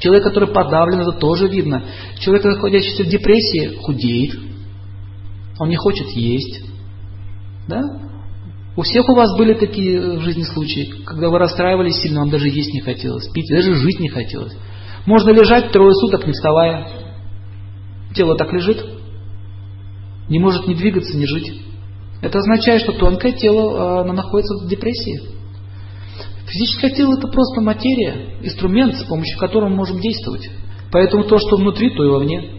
Человек, 0.00 0.24
который 0.24 0.52
подавлен, 0.52 1.00
это 1.00 1.12
тоже 1.12 1.46
видно. 1.46 1.84
Человек, 2.18 2.44
находящийся 2.44 3.04
в 3.04 3.06
депрессии, 3.06 3.76
худеет. 3.76 4.36
Он 5.60 5.68
не 5.68 5.76
хочет 5.76 6.08
есть. 6.08 6.64
Да? 7.68 7.80
У 8.76 8.82
всех 8.82 9.08
у 9.08 9.14
вас 9.14 9.36
были 9.38 9.54
такие 9.54 10.18
в 10.18 10.20
жизни 10.20 10.42
случаи, 10.42 10.92
когда 11.06 11.30
вы 11.30 11.38
расстраивались 11.38 11.96
сильно, 11.96 12.20
вам 12.20 12.30
даже 12.30 12.48
есть 12.48 12.74
не 12.74 12.80
хотелось, 12.80 13.26
пить, 13.28 13.48
даже 13.48 13.74
жить 13.74 14.00
не 14.00 14.08
хотелось. 14.08 14.54
Можно 15.06 15.30
лежать 15.30 15.70
трое 15.70 15.94
суток, 15.94 16.26
не 16.26 16.32
вставая. 16.32 16.88
Тело 18.14 18.36
так 18.36 18.52
лежит, 18.52 18.84
не 20.28 20.38
может 20.38 20.66
ни 20.66 20.74
двигаться, 20.74 21.16
ни 21.16 21.24
жить. 21.24 21.62
Это 22.22 22.38
означает, 22.38 22.82
что 22.82 22.92
тонкое 22.92 23.32
тело 23.32 23.98
а, 23.98 24.00
оно 24.00 24.12
находится 24.14 24.54
в 24.56 24.68
депрессии. 24.68 25.20
Физическое 26.46 26.90
тело 26.90 27.16
это 27.16 27.28
просто 27.28 27.60
материя, 27.60 28.36
инструмент, 28.42 28.94
с 28.96 29.04
помощью 29.04 29.38
которого 29.38 29.68
мы 29.68 29.76
можем 29.76 30.00
действовать. 30.00 30.48
Поэтому 30.90 31.24
то, 31.24 31.38
что 31.38 31.56
внутри, 31.56 31.94
то 31.94 32.04
и 32.04 32.08
вовне. 32.08 32.50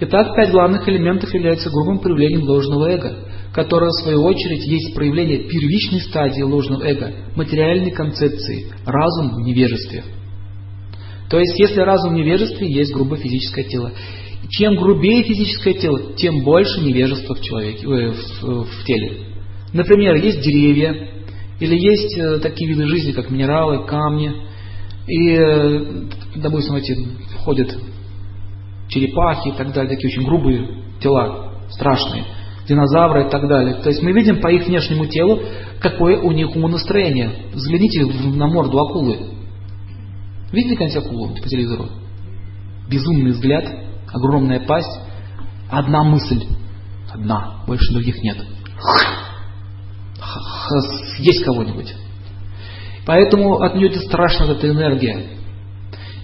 Итак, 0.00 0.34
пять 0.36 0.52
главных 0.52 0.88
элементов 0.88 1.32
являются 1.34 1.70
грубым 1.70 1.98
проявлением 1.98 2.44
ложного 2.44 2.88
эго, 2.88 3.27
которая 3.58 3.90
в 3.90 4.02
свою 4.04 4.22
очередь 4.22 4.64
есть 4.68 4.94
проявление 4.94 5.40
первичной 5.48 6.00
стадии 6.02 6.42
ложного 6.42 6.84
эго, 6.84 7.12
материальной 7.34 7.90
концепции, 7.90 8.72
разум 8.86 9.34
в 9.34 9.40
невежестве. 9.40 10.04
То 11.28 11.40
есть, 11.40 11.58
если 11.58 11.80
разум 11.80 12.14
в 12.14 12.16
невежестве, 12.16 12.72
есть 12.72 12.94
грубое 12.94 13.18
физическое 13.18 13.64
тело. 13.64 13.90
Чем 14.50 14.76
грубее 14.76 15.24
физическое 15.24 15.74
тело, 15.74 16.14
тем 16.14 16.44
больше 16.44 16.80
невежества 16.82 17.34
в 17.34 17.40
человеке, 17.40 17.84
э, 17.84 18.12
в, 18.12 18.64
в 18.66 18.84
теле. 18.84 19.24
Например, 19.72 20.14
есть 20.14 20.40
деревья, 20.40 20.94
или 21.58 21.74
есть 21.74 22.16
э, 22.16 22.38
такие 22.38 22.70
виды 22.70 22.86
жизни, 22.86 23.10
как 23.10 23.28
минералы, 23.28 23.86
камни, 23.86 24.34
и, 25.08 25.30
э, 25.32 26.04
допустим, 26.36 26.76
эти 26.76 26.94
ходят 27.38 27.76
черепахи 28.88 29.48
и 29.48 29.52
так 29.58 29.72
далее, 29.72 29.96
такие 29.96 30.12
очень 30.12 30.24
грубые 30.28 30.84
тела, 31.02 31.54
страшные, 31.70 32.24
динозавры 32.68 33.26
и 33.26 33.30
так 33.30 33.48
далее. 33.48 33.76
То 33.82 33.88
есть 33.88 34.02
мы 34.02 34.12
видим 34.12 34.40
по 34.40 34.48
их 34.48 34.66
внешнему 34.66 35.06
телу, 35.06 35.40
какое 35.80 36.20
у 36.20 36.30
них 36.32 36.54
умонастроение. 36.54 37.50
Взгляните 37.52 38.04
на 38.04 38.46
морду 38.46 38.78
акулы. 38.78 39.18
Видели 40.52 40.74
когда-нибудь 40.74 41.06
акулу 41.06 41.28
по 41.34 41.48
телевизору? 41.48 41.86
Безумный 42.90 43.32
взгляд, 43.32 43.64
огромная 44.12 44.60
пасть, 44.60 45.00
одна 45.70 46.04
мысль. 46.04 46.44
Одна, 47.12 47.62
больше 47.66 47.92
других 47.92 48.22
нет. 48.22 48.36
Есть 51.18 51.44
кого-нибудь. 51.44 51.94
Поэтому 53.06 53.62
от 53.62 53.74
нее 53.74 53.90
страшна 53.94 54.46
эта 54.52 54.68
энергия. 54.68 55.28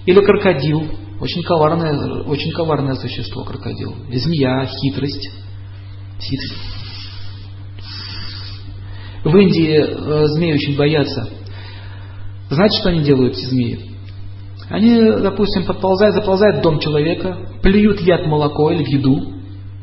Или 0.05 0.19
крокодил, 0.19 0.83
очень 1.19 1.41
коварное, 1.41 2.23
очень 2.23 2.51
коварное 2.51 2.93
существо 2.93 3.43
крокодил. 3.43 3.95
Змея, 4.11 4.67
хитрость. 4.67 5.44
Хитрость. 6.19 6.75
В 9.23 9.35
Индии 9.37 9.77
э, 9.77 10.27
змеи 10.27 10.53
очень 10.53 10.77
боятся. 10.77 11.27
Знаете, 12.49 12.79
что 12.79 12.89
они 12.89 13.03
делают, 13.03 13.33
эти 13.33 13.45
змеи? 13.45 13.95
Они, 14.69 15.01
допустим, 15.21 15.65
подползают, 15.65 16.15
заползают 16.15 16.59
в 16.59 16.61
дом 16.61 16.79
человека, 16.79 17.59
плюют 17.61 18.01
яд 18.01 18.25
молоко 18.27 18.71
или 18.71 18.83
в 18.83 18.87
еду. 18.87 19.33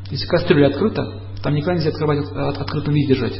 Если 0.09 0.27
кастрюля 0.27 0.67
открыта, 0.67 1.21
там 1.41 1.53
никогда 1.55 1.75
нельзя 1.75 1.89
открывать, 1.89 2.19
от, 2.19 2.57
открытом 2.57 2.93
виде 2.93 3.13
держать. 3.13 3.39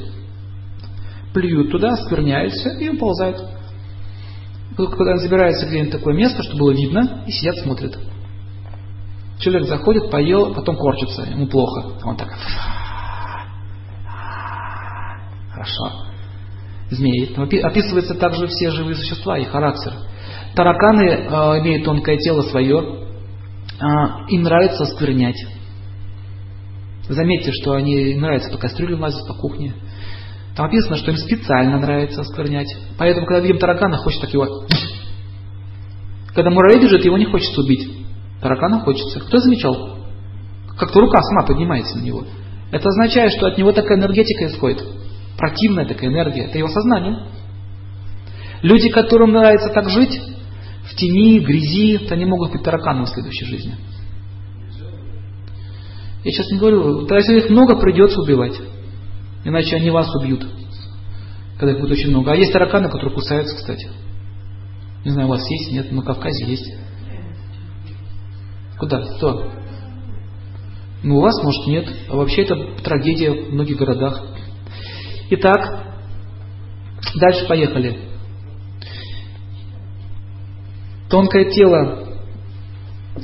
Плюют 1.33 1.71
туда, 1.71 1.95
скверняют 1.95 2.53
и 2.79 2.89
уползают. 2.89 3.41
Когда 4.75 5.17
забирается 5.17 5.67
где-нибудь 5.67 5.91
такое 5.91 6.15
место, 6.15 6.43
чтобы 6.43 6.59
было 6.59 6.71
видно, 6.71 7.23
и 7.27 7.31
сидят, 7.31 7.57
смотрят. 7.57 7.97
Человек 9.39 9.67
заходит, 9.67 10.09
поел, 10.09 10.53
потом 10.53 10.75
корчится, 10.75 11.23
ему 11.23 11.47
плохо. 11.47 11.93
Он 12.03 12.15
так... 12.15 12.29
Хорошо. 15.63 16.07
Змеи. 16.89 17.33
Описываются 17.63 18.15
также 18.15 18.47
все 18.47 18.69
живые 18.71 18.95
существа 18.95 19.37
и 19.37 19.45
характер. 19.45 19.93
Тараканы 20.55 21.03
э, 21.03 21.27
имеют 21.61 21.85
тонкое 21.85 22.17
тело 22.17 22.41
свое, 22.43 22.77
э, 22.77 23.83
им 24.29 24.43
нравится 24.43 24.85
сквернять. 24.85 25.41
Заметьте, 27.07 27.51
что 27.53 27.73
они 27.73 28.11
им 28.11 28.21
нравится 28.21 28.51
по 28.51 28.57
кастрюле 28.57 28.95
мазать, 28.95 29.27
по 29.27 29.33
кухне. 29.33 29.73
Там 30.55 30.67
написано, 30.67 30.97
что 30.97 31.11
им 31.11 31.17
специально 31.17 31.79
нравится 31.79 32.21
осквернять. 32.21 32.67
Поэтому, 32.97 33.25
когда 33.25 33.41
видим 33.41 33.57
таракана, 33.57 33.97
хочет 33.97 34.21
так 34.21 34.33
его... 34.33 34.45
Когда 36.35 36.49
муравей 36.49 36.81
бежит, 36.81 37.05
его 37.05 37.17
не 37.17 37.25
хочется 37.25 37.61
убить. 37.61 37.89
Таракана 38.41 38.81
хочется. 38.81 39.21
Кто 39.21 39.37
замечал? 39.37 39.97
Как-то 40.77 40.99
рука 40.99 41.21
сама 41.21 41.47
поднимается 41.47 41.97
на 41.97 42.03
него. 42.03 42.25
Это 42.71 42.89
означает, 42.89 43.31
что 43.31 43.47
от 43.47 43.57
него 43.57 43.71
такая 43.71 43.97
энергетика 43.97 44.47
исходит. 44.47 44.83
Противная 45.37 45.85
такая 45.85 46.09
энергия. 46.09 46.45
Это 46.45 46.57
его 46.57 46.67
сознание. 46.67 47.27
Люди, 48.61 48.89
которым 48.89 49.31
нравится 49.31 49.69
так 49.73 49.89
жить, 49.89 50.19
в 50.85 50.95
тени, 50.95 51.39
в 51.39 51.43
грязи, 51.43 51.97
то 52.07 52.13
они 52.13 52.25
могут 52.25 52.51
быть 52.51 52.63
тараканом 52.63 53.05
в 53.05 53.09
следующей 53.09 53.45
жизни. 53.45 53.75
Я 56.23 56.31
сейчас 56.31 56.49
не 56.51 56.59
говорю, 56.59 57.07
если 57.07 57.39
их 57.39 57.49
много, 57.49 57.79
придется 57.79 58.21
убивать. 58.21 58.57
Иначе 59.43 59.75
они 59.75 59.89
вас 59.89 60.07
убьют, 60.15 60.45
когда 61.57 61.73
их 61.73 61.81
будет 61.81 61.91
очень 61.91 62.11
много. 62.11 62.31
А 62.31 62.35
есть 62.35 62.53
тараканы, 62.53 62.87
которые 62.89 63.13
кусаются, 63.13 63.55
кстати. 63.57 63.89
Не 65.03 65.11
знаю, 65.11 65.27
у 65.27 65.31
вас 65.31 65.45
есть, 65.49 65.71
нет, 65.71 65.91
на 65.91 66.01
Кавказе 66.01 66.45
есть. 66.45 66.73
Куда? 68.79 69.01
Кто? 69.17 69.51
Ну, 71.03 71.17
у 71.17 71.21
вас, 71.21 71.43
может, 71.43 71.67
нет. 71.67 71.89
А 72.09 72.15
вообще 72.15 72.43
это 72.43 72.55
трагедия 72.83 73.31
в 73.31 73.53
многих 73.53 73.77
городах. 73.77 74.32
Итак, 75.35 75.95
дальше 77.15 77.47
поехали. 77.47 77.97
Тонкое 81.09 81.49
тело, 81.49 82.07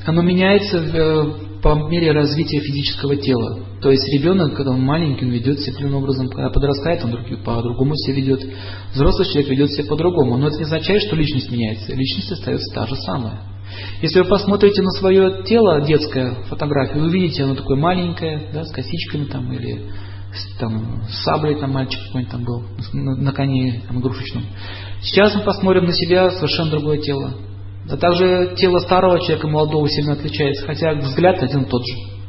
оно 0.08 0.24
меняется 0.24 0.80
в, 0.80 0.96
э, 0.96 1.62
по 1.62 1.76
мере 1.88 2.12
развития 2.12 2.62
физического 2.62 3.16
тела. 3.16 3.64
То 3.82 3.92
есть 3.92 4.04
ребенок, 4.12 4.56
когда 4.56 4.72
он 4.72 4.82
маленький, 4.82 5.24
он 5.24 5.32
ведет 5.32 5.60
себя 5.60 5.74
определенным 5.74 6.02
образом, 6.02 6.30
когда 6.30 6.50
подрастает, 6.50 7.06
он 7.06 7.44
по-другому 7.44 7.96
себя 7.96 8.16
ведет. 8.16 8.44
Взрослый 8.92 9.28
человек 9.28 9.52
ведет 9.52 9.72
себя 9.72 9.88
по-другому. 9.88 10.38
Но 10.38 10.48
это 10.48 10.58
не 10.58 10.64
означает, 10.64 11.04
что 11.04 11.16
личность 11.16 11.52
меняется. 11.52 11.94
Личность 11.94 12.32
остается 12.32 12.74
та 12.74 12.88
же 12.88 12.96
самая. 12.96 13.42
Если 14.02 14.20
вы 14.20 14.26
посмотрите 14.26 14.82
на 14.82 14.92
свое 14.94 15.44
тело, 15.44 15.86
детское 15.86 16.44
фотографию, 16.50 17.04
вы 17.04 17.10
увидите, 17.10 17.44
оно 17.44 17.54
такое 17.54 17.78
маленькое, 17.78 18.50
да, 18.52 18.66
с 18.66 18.72
косичками 18.72 19.26
там, 19.26 19.54
или 19.54 19.92
там, 20.60 21.04
саблей 21.24 21.56
там 21.60 21.72
мальчик 21.72 22.00
какой-нибудь 22.06 22.32
там 22.32 22.44
был, 22.44 22.64
на, 22.94 23.16
на 23.16 23.32
коне 23.32 23.84
там, 23.88 24.00
игрушечном. 24.00 24.44
Сейчас 25.02 25.36
мы 25.36 25.42
посмотрим 25.42 25.86
на 25.86 25.94
себя 25.94 26.30
совершенно 26.32 26.72
другое 26.72 27.00
тело. 27.00 27.34
А 27.90 27.98
также 27.98 28.54
тело 28.56 28.80
старого 28.80 29.20
человека 29.20 29.48
и 29.48 29.52
молодого 29.52 29.90
сильно 29.90 30.14
отличается, 30.14 30.66
хотя 30.66 30.94
взгляд 30.94 31.42
один 31.42 31.64
и 31.64 31.66
тот 31.66 31.82
же. 31.82 32.20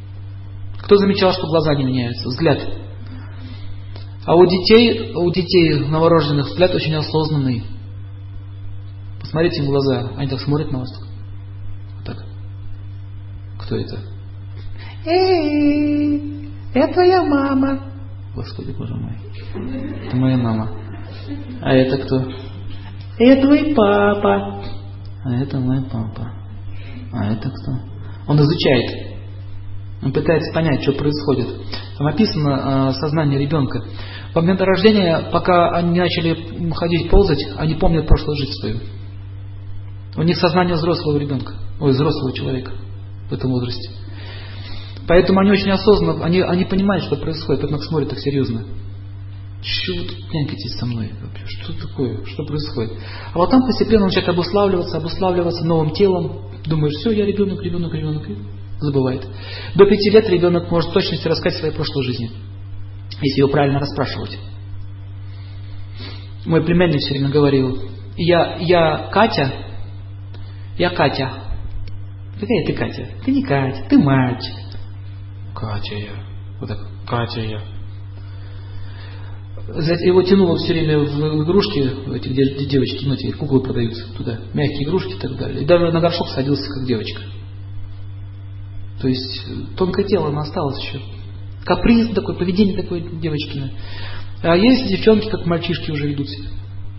Кто 0.78 0.96
замечал, 0.96 1.32
что 1.32 1.46
глаза 1.46 1.74
не 1.74 1.84
меняются? 1.84 2.28
Взгляд. 2.28 2.58
А 4.24 4.34
у 4.34 4.46
детей, 4.46 5.12
у 5.14 5.30
детей 5.30 5.80
новорожденных 5.80 6.46
взгляд 6.46 6.74
очень 6.74 6.94
осознанный. 6.94 7.64
Посмотрите 9.20 9.58
им 9.58 9.66
в 9.66 9.68
глаза, 9.68 10.12
они 10.16 10.28
так 10.28 10.40
смотрят 10.40 10.72
на 10.72 10.80
вас. 10.80 10.90
Вот 11.96 12.06
так. 12.06 12.24
Кто 13.60 13.76
это? 13.76 13.98
Эй, 15.04 16.50
это 16.74 16.92
твоя 16.92 17.22
мама. 17.22 17.89
Господи, 18.34 18.72
Боже 18.78 18.94
мой. 18.94 19.16
Это 20.06 20.16
моя 20.16 20.36
мама. 20.36 20.70
А 21.62 21.72
это 21.72 21.98
кто? 21.98 22.24
Это 23.18 23.42
твой 23.42 23.74
папа 23.74 24.60
а 25.24 25.34
это 25.34 25.58
мой 25.58 25.82
папа. 25.82 26.32
А 27.12 27.32
это 27.32 27.50
кто? 27.50 27.72
Он 28.26 28.40
изучает. 28.40 29.18
Он 30.02 30.12
пытается 30.12 30.52
понять, 30.54 30.82
что 30.82 30.92
происходит. 30.92 31.48
Там 31.98 32.06
описано 32.06 32.88
э, 32.88 32.92
сознание 32.94 33.38
ребенка. 33.38 33.84
В 34.32 34.36
момент 34.36 34.60
рождения, 34.62 35.28
пока 35.30 35.72
они 35.76 35.98
начали 35.98 36.70
ходить, 36.72 37.10
ползать, 37.10 37.44
они 37.58 37.74
помнят 37.74 38.06
прошлую 38.06 38.36
жизнь 38.38 38.52
свою. 38.52 38.78
У 40.16 40.22
них 40.22 40.38
сознание 40.38 40.76
взрослого 40.76 41.18
ребенка, 41.18 41.54
ой, 41.80 41.90
взрослого 41.90 42.32
человека 42.32 42.72
в 43.28 43.32
этом 43.32 43.50
возрасте. 43.50 43.90
Поэтому 45.10 45.40
они 45.40 45.50
очень 45.50 45.72
осознанно, 45.72 46.24
они, 46.24 46.40
они 46.40 46.64
понимают, 46.66 47.02
что 47.02 47.16
происходит, 47.16 47.62
поэтому 47.62 47.82
смотрят 47.82 48.10
так 48.10 48.20
серьезно. 48.20 48.62
Чего 49.60 50.02
вы 50.02 50.04
тут 50.04 50.32
нянькаетесь 50.32 50.78
со 50.78 50.86
мной? 50.86 51.10
Что 51.46 51.72
такое? 51.72 52.24
Что 52.26 52.44
происходит? 52.44 52.92
А 53.34 53.36
вот 53.36 53.50
там 53.50 53.60
постепенно 53.62 54.04
начинает 54.04 54.28
обуславливаться, 54.28 54.98
обуславливаться 54.98 55.66
новым 55.66 55.90
телом. 55.94 56.42
Думаешь, 56.64 56.94
все, 57.00 57.10
я 57.10 57.26
ребенок, 57.26 57.60
ребенок, 57.60 57.92
ребенок. 57.92 58.30
И 58.30 58.36
забывает. 58.78 59.26
До 59.74 59.84
пяти 59.84 60.10
лет 60.10 60.28
ребенок 60.28 60.70
может 60.70 60.90
в 60.90 60.92
точности 60.92 61.26
рассказать 61.26 61.58
своей 61.58 61.74
прошлой 61.74 62.04
жизни. 62.04 62.30
Если 63.20 63.40
его 63.40 63.48
правильно 63.48 63.80
расспрашивать. 63.80 64.38
Мой 66.46 66.64
племянник 66.64 67.00
все 67.00 67.14
время 67.14 67.30
говорил, 67.30 67.82
я, 68.16 68.58
я 68.60 69.10
Катя, 69.12 69.52
я 70.78 70.90
Катя. 70.90 71.32
Какая 72.38 72.64
ты 72.64 72.72
Катя? 72.74 73.08
Ты 73.24 73.32
не 73.32 73.42
Катя, 73.42 73.86
ты 73.88 73.98
мальчик. 73.98 74.69
Катя. 75.54 75.96
Вот 76.60 76.68
так, 76.68 76.78
Катя 77.06 77.60
его 79.74 80.22
тянуло 80.22 80.56
все 80.56 80.72
время 80.72 80.98
в 80.98 81.44
игрушки, 81.44 81.78
эти, 82.14 82.28
где 82.28 82.66
девочки, 82.66 83.04
ну, 83.04 83.14
эти 83.14 83.30
куклы 83.32 83.62
продаются 83.62 84.12
туда, 84.14 84.40
мягкие 84.52 84.84
игрушки 84.84 85.12
и 85.12 85.18
так 85.18 85.36
далее. 85.36 85.62
И 85.62 85.66
даже 85.66 85.90
на 85.92 86.00
горшок 86.00 86.28
садился, 86.28 86.66
как 86.72 86.86
девочка. 86.86 87.22
То 89.00 89.08
есть 89.08 89.46
тонкое 89.76 90.06
тело 90.06 90.28
оно 90.28 90.40
осталось 90.40 90.82
еще. 90.82 91.00
Каприз 91.64 92.14
такой, 92.14 92.36
поведение 92.36 92.76
такое 92.82 93.00
девочкино. 93.00 93.70
А 94.42 94.56
есть 94.56 94.88
девчонки, 94.88 95.28
как 95.28 95.46
мальчишки 95.46 95.90
уже 95.90 96.08
ведут 96.08 96.28
себя. 96.28 96.48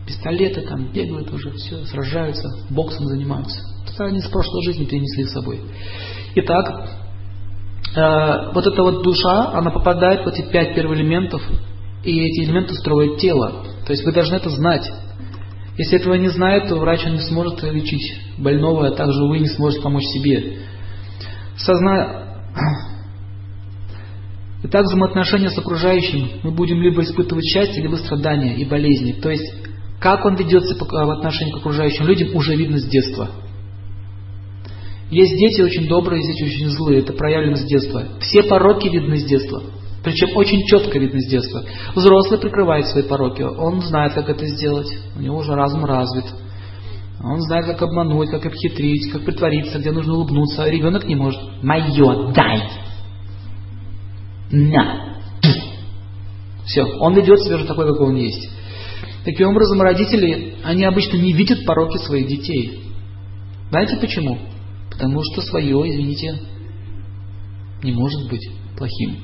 Пистолеты 0.08 0.62
там, 0.62 0.92
бегают 0.92 1.32
уже, 1.32 1.52
все, 1.52 1.86
сражаются, 1.86 2.48
боксом 2.70 3.06
занимаются. 3.06 3.60
Это 3.92 4.06
они 4.06 4.20
с 4.20 4.28
прошлой 4.28 4.64
жизни 4.66 4.86
перенесли 4.86 5.26
с 5.26 5.32
собой. 5.32 5.62
Итак, 6.36 6.90
э, 7.96 8.52
вот 8.54 8.66
эта 8.66 8.82
вот 8.84 9.04
душа, 9.04 9.52
она 9.54 9.72
попадает 9.72 10.26
в 10.26 10.28
эти 10.28 10.50
пять 10.50 10.76
первых 10.76 10.98
элементов, 10.98 11.42
и 12.04 12.20
эти 12.20 12.46
элементы 12.46 12.74
строят 12.76 13.18
тело. 13.18 13.66
То 13.86 13.94
есть 13.94 14.06
вы 14.06 14.12
должны 14.12 14.36
это 14.36 14.50
знать. 14.50 14.90
Если 15.78 15.98
этого 16.00 16.16
не 16.16 16.30
знает, 16.30 16.68
то 16.68 16.76
врач 16.76 17.06
не 17.06 17.20
сможет 17.20 17.64
лечить 17.64 18.20
больного, 18.38 18.88
а 18.88 18.92
также 18.92 19.24
вы 19.24 19.40
не 19.40 19.48
сможете 19.48 19.82
помочь 19.82 20.04
себе. 20.06 20.58
Созна... 21.58 22.38
Итак, 24.64 24.86
взаимоотношения 24.86 25.50
с 25.50 25.58
окружающим 25.58 26.42
мы 26.44 26.52
будем 26.52 26.82
либо 26.82 27.02
испытывать 27.02 27.46
счастье, 27.46 27.82
либо 27.82 27.96
страдания 27.96 28.56
и 28.56 28.66
болезни. 28.66 29.14
То 29.14 29.32
есть, 29.32 29.54
как 30.00 30.24
он 30.26 30.36
ведется 30.36 30.76
в 30.76 31.12
отношении 31.12 31.54
к 31.54 31.58
окружающим 31.58 32.06
людям, 32.06 32.36
уже 32.36 32.56
видно 32.56 32.78
с 32.78 32.86
детства. 32.86 33.30
Есть 35.12 35.38
дети 35.38 35.62
очень 35.62 35.88
добрые, 35.88 36.24
есть 36.26 36.40
дети 36.40 36.56
очень 36.56 36.70
злые. 36.70 37.00
Это 37.02 37.12
проявлено 37.12 37.58
с 37.58 37.66
детства. 37.66 38.06
Все 38.22 38.44
пороки 38.44 38.88
видны 38.88 39.18
с 39.18 39.26
детства. 39.26 39.62
Причем 40.04 40.36
очень 40.36 40.66
четко 40.66 40.98
видно 40.98 41.20
с 41.20 41.28
детства. 41.30 41.64
Взрослый 41.94 42.40
прикрывает 42.40 42.88
свои 42.88 43.04
пороки. 43.04 43.42
Он 43.42 43.82
знает, 43.82 44.14
как 44.14 44.30
это 44.30 44.48
сделать. 44.48 44.88
У 45.16 45.22
него 45.22 45.38
уже 45.38 45.54
разум 45.54 45.86
развит. 45.86 46.26
Он 47.22 47.42
знает, 47.42 47.66
как 47.66 47.82
обмануть, 47.84 48.32
как 48.32 48.46
обхитрить, 48.46 49.12
как 49.12 49.26
притвориться, 49.26 49.80
где 49.80 49.92
нужно 49.92 50.14
улыбнуться. 50.14 50.68
Ребенок 50.68 51.06
не 51.06 51.16
может. 51.16 51.40
Мое, 51.62 52.32
дай! 52.34 52.64
На! 54.50 55.18
Все, 56.66 56.84
он 56.84 57.14
ведет 57.14 57.42
себя 57.42 57.58
же 57.58 57.66
такой, 57.66 57.86
какой 57.86 58.08
он 58.08 58.16
есть. 58.16 58.50
Таким 59.26 59.50
образом, 59.50 59.82
родители, 59.82 60.56
они 60.64 60.86
обычно 60.86 61.18
не 61.18 61.34
видят 61.34 61.66
пороки 61.66 61.98
своих 61.98 62.28
детей. 62.28 62.82
Знаете 63.70 63.98
почему? 63.98 64.40
Потому 65.02 65.24
что 65.24 65.42
свое, 65.42 65.90
извините, 65.90 66.40
не 67.82 67.92
может 67.92 68.30
быть 68.30 68.48
плохим 68.78 69.16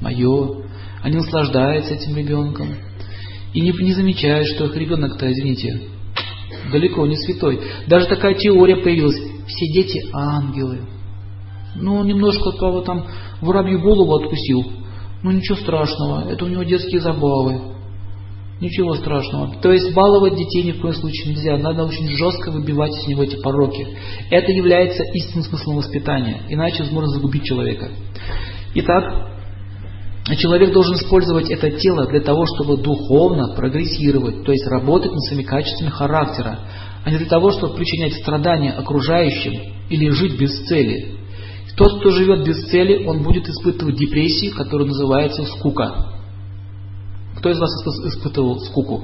мое, 0.00 0.62
они 1.02 1.16
наслаждаются 1.16 1.92
этим 1.92 2.16
ребенком. 2.16 2.68
И 3.52 3.60
не, 3.60 3.72
не 3.72 3.92
замечают, 3.92 4.48
что 4.48 4.64
их 4.64 4.74
ребенок-то, 4.74 5.30
извините, 5.30 5.82
далеко 6.72 7.06
не 7.06 7.16
святой. 7.16 7.60
Даже 7.88 8.06
такая 8.06 8.36
теория 8.36 8.76
появилась. 8.76 9.20
Все 9.46 9.66
дети 9.74 10.02
ангелы. 10.14 10.80
Ну, 11.76 12.02
немножко 12.04 12.52
того 12.52 12.80
там 12.80 13.06
воробью 13.42 13.82
голову 13.82 14.14
откусил. 14.14 14.64
Ну, 15.22 15.30
ничего 15.30 15.58
страшного, 15.58 16.32
это 16.32 16.46
у 16.46 16.48
него 16.48 16.62
детские 16.62 17.02
забавы. 17.02 17.71
Ничего 18.62 18.94
страшного. 18.94 19.56
То 19.60 19.72
есть 19.72 19.92
баловать 19.92 20.36
детей 20.36 20.62
ни 20.62 20.70
в 20.70 20.80
коем 20.80 20.94
случае 20.94 21.34
нельзя. 21.34 21.58
Надо 21.58 21.84
очень 21.84 22.08
жестко 22.10 22.52
выбивать 22.52 22.92
из 22.92 23.08
него 23.08 23.24
эти 23.24 23.34
пороки. 23.42 23.88
Это 24.30 24.52
является 24.52 25.02
истинным 25.14 25.42
смыслом 25.42 25.78
воспитания. 25.78 26.42
Иначе 26.48 26.84
можно 26.92 27.10
загубить 27.10 27.42
человека. 27.42 27.88
Итак, 28.76 29.32
человек 30.38 30.72
должен 30.72 30.94
использовать 30.94 31.50
это 31.50 31.72
тело 31.72 32.06
для 32.06 32.20
того, 32.20 32.46
чтобы 32.46 32.76
духовно 32.76 33.52
прогрессировать, 33.56 34.44
то 34.44 34.52
есть 34.52 34.68
работать 34.68 35.10
над 35.10 35.22
своими 35.24 35.42
качествами 35.42 35.90
характера, 35.90 36.60
а 37.04 37.10
не 37.10 37.18
для 37.18 37.26
того, 37.26 37.50
чтобы 37.50 37.74
причинять 37.74 38.14
страдания 38.14 38.70
окружающим 38.70 39.54
или 39.90 40.08
жить 40.10 40.38
без 40.38 40.68
цели. 40.68 41.16
Тот, 41.76 41.98
кто 41.98 42.10
живет 42.10 42.46
без 42.46 42.64
цели, 42.70 43.06
он 43.08 43.24
будет 43.24 43.48
испытывать 43.48 43.96
депрессию, 43.96 44.54
которая 44.54 44.86
называется 44.86 45.42
скука. 45.46 46.21
Кто 47.42 47.50
из 47.50 47.58
вас 47.58 47.70
испытывал 48.06 48.60
скуку? 48.60 49.02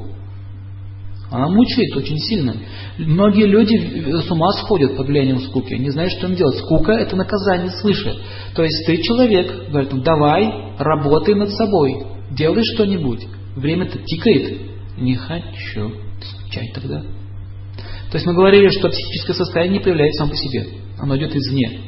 Она 1.29 1.49
мучает 1.49 1.97
очень 1.97 2.19
сильно. 2.19 2.55
Многие 2.97 3.47
люди 3.47 4.23
с 4.25 4.31
ума 4.31 4.53
сходят 4.53 4.97
под 4.97 5.09
влиянием 5.09 5.41
скуки, 5.41 5.75
не 5.75 5.91
знают, 5.91 6.13
что 6.13 6.29
им 6.29 6.37
делать. 6.37 6.57
Скука– 6.59 6.93
это 7.01 7.17
наказание 7.17 7.71
свыше. 7.73 8.17
То 8.55 8.63
есть 8.63 8.87
ты 8.87 9.03
человек, 9.03 9.71
говорит, 9.71 9.93
ну, 9.93 10.03
давай, 10.03 10.73
работай 10.79 11.35
над 11.35 11.51
собой, 11.51 11.97
делай 12.31 12.63
что-нибудь. 12.63 13.27
Время-то 13.57 13.99
тикает. 13.99 14.61
Не 14.97 15.17
хочу. 15.17 15.95
Скучай 16.23 16.71
тогда. 16.73 17.01
То 17.01 18.15
есть 18.15 18.25
мы 18.25 18.35
говорили, 18.35 18.69
что 18.69 18.89
психическое 18.89 19.35
состояние 19.35 19.79
не 19.79 19.85
появляется 19.85 20.19
само 20.21 20.31
по 20.31 20.37
себе. 20.37 20.65
Оно 21.01 21.17
идет 21.17 21.35
извне. 21.35 21.81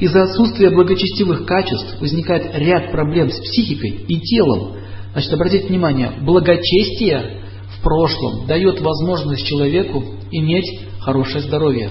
Из-за 0.00 0.24
отсутствия 0.24 0.70
благочестивых 0.70 1.46
качеств 1.46 2.00
возникает 2.00 2.50
ряд 2.56 2.90
проблем 2.90 3.30
с 3.30 3.38
психикой 3.38 3.90
и 4.08 4.18
телом. 4.18 4.81
Значит, 5.12 5.32
обратите 5.32 5.68
внимание, 5.68 6.12
благочестие 6.20 7.42
прошлом 7.82 8.46
дает 8.46 8.80
возможность 8.80 9.46
человеку 9.46 10.02
иметь 10.30 10.80
хорошее 11.00 11.42
здоровье. 11.42 11.90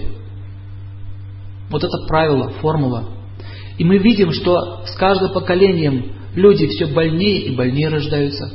Вот 1.69 1.84
это 1.84 1.97
правило, 2.07 2.49
формула. 2.61 3.09
И 3.78 3.84
мы 3.84 3.97
видим, 3.97 4.32
что 4.32 4.84
с 4.86 4.95
каждым 4.95 5.34
поколением 5.34 6.13
люди 6.36 6.67
все 6.67 6.88
больнее 6.88 7.43
и 7.43 7.55
больнее 7.55 7.89
рождаются. 7.89 8.51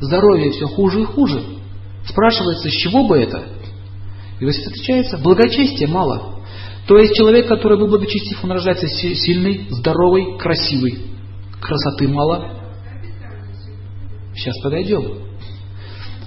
Здоровье 0.00 0.50
все 0.50 0.66
хуже 0.66 1.02
и 1.02 1.04
хуже. 1.04 1.42
Спрашивается, 2.06 2.68
с 2.68 2.72
чего 2.72 3.06
бы 3.06 3.18
это? 3.18 3.44
И 4.40 4.44
вот 4.44 4.54
отвечается, 4.54 5.18
благочестия 5.18 5.88
мало. 5.88 6.42
То 6.86 6.96
есть 6.96 7.14
человек, 7.16 7.48
который 7.48 7.78
был 7.78 7.88
благочестив, 7.88 8.42
он 8.44 8.52
рождается 8.52 8.86
сильный, 8.88 9.66
здоровый, 9.70 10.38
красивый. 10.38 10.98
Красоты 11.60 12.08
мало. 12.08 12.57
Сейчас 14.38 14.56
подойдем. 14.62 15.18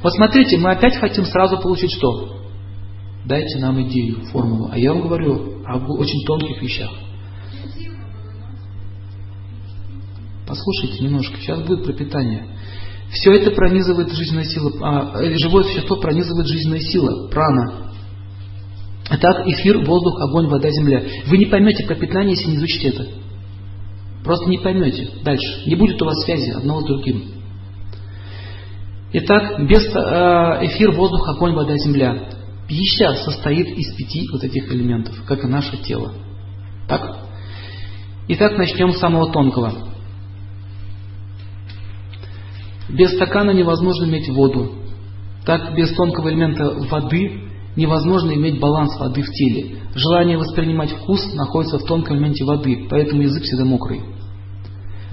Вот 0.04 0.14
смотрите, 0.14 0.58
мы 0.58 0.72
опять 0.72 0.98
хотим 0.98 1.26
сразу 1.26 1.60
получить 1.60 1.92
что? 1.92 2.42
Дайте 3.26 3.60
нам 3.60 3.82
идею, 3.88 4.26
формулу. 4.32 4.70
А 4.72 4.78
я 4.78 4.94
вам 4.94 5.04
говорю 5.04 5.64
об 5.66 5.90
очень 5.92 6.26
тонких 6.26 6.62
вещах. 6.62 6.92
Послушайте 10.48 11.04
немножко, 11.04 11.38
сейчас 11.38 11.62
будет 11.66 11.86
пропитание. 11.86 12.48
Все 13.12 13.34
это 13.34 13.52
пронизывает 13.52 14.12
жизненная 14.12 14.44
сила, 14.44 14.72
а, 14.82 15.24
живое 15.38 15.64
существо 15.64 15.98
пронизывает 15.98 16.48
жизненная 16.48 16.80
сила, 16.80 17.30
прана. 17.30 17.94
Итак, 19.10 19.48
эфир, 19.48 19.78
воздух, 19.86 20.20
огонь, 20.22 20.48
вода, 20.48 20.70
земля. 20.70 21.04
Вы 21.28 21.38
не 21.38 21.46
поймете 21.46 21.86
пропитание, 21.86 22.36
если 22.36 22.50
не 22.50 22.56
изучите 22.58 22.90
это. 22.90 23.08
Просто 24.24 24.50
не 24.50 24.58
поймете. 24.58 25.10
Дальше. 25.24 25.64
Не 25.68 25.76
будет 25.76 26.02
у 26.02 26.06
вас 26.06 26.24
связи 26.26 26.52
одного 26.52 26.82
с 26.82 26.86
другим. 26.86 27.41
Итак, 29.14 29.68
без 29.68 29.86
э, 29.94 30.66
эфир, 30.68 30.92
воздух, 30.92 31.28
огонь, 31.28 31.54
вода, 31.54 31.76
земля. 31.78 32.30
Пища 32.68 33.14
состоит 33.26 33.68
из 33.68 33.94
пяти 33.96 34.26
вот 34.32 34.44
этих 34.44 34.72
элементов, 34.72 35.22
как 35.28 35.44
и 35.44 35.48
наше 35.48 35.76
тело. 35.84 36.14
Так? 36.88 37.18
Итак, 38.30 38.58
начнем 38.58 38.94
с 38.94 39.00
самого 39.00 39.30
тонкого. 39.34 39.74
Без 42.88 43.14
стакана 43.16 43.52
невозможно 43.52 44.06
иметь 44.06 44.30
воду. 44.30 44.72
Так, 45.46 45.76
без 45.76 45.94
тонкого 45.94 46.30
элемента 46.30 46.72
воды 46.90 47.50
невозможно 47.76 48.32
иметь 48.32 48.62
баланс 48.62 48.98
воды 48.98 49.24
в 49.24 49.30
теле. 49.32 49.80
Желание 49.94 50.38
воспринимать 50.38 50.92
вкус 50.92 51.34
находится 51.34 51.80
в 51.80 51.84
тонком 51.86 52.16
элементе 52.16 52.46
воды, 52.46 52.88
поэтому 52.90 53.24
язык 53.24 53.44
всегда 53.44 53.66
мокрый. 53.66 54.02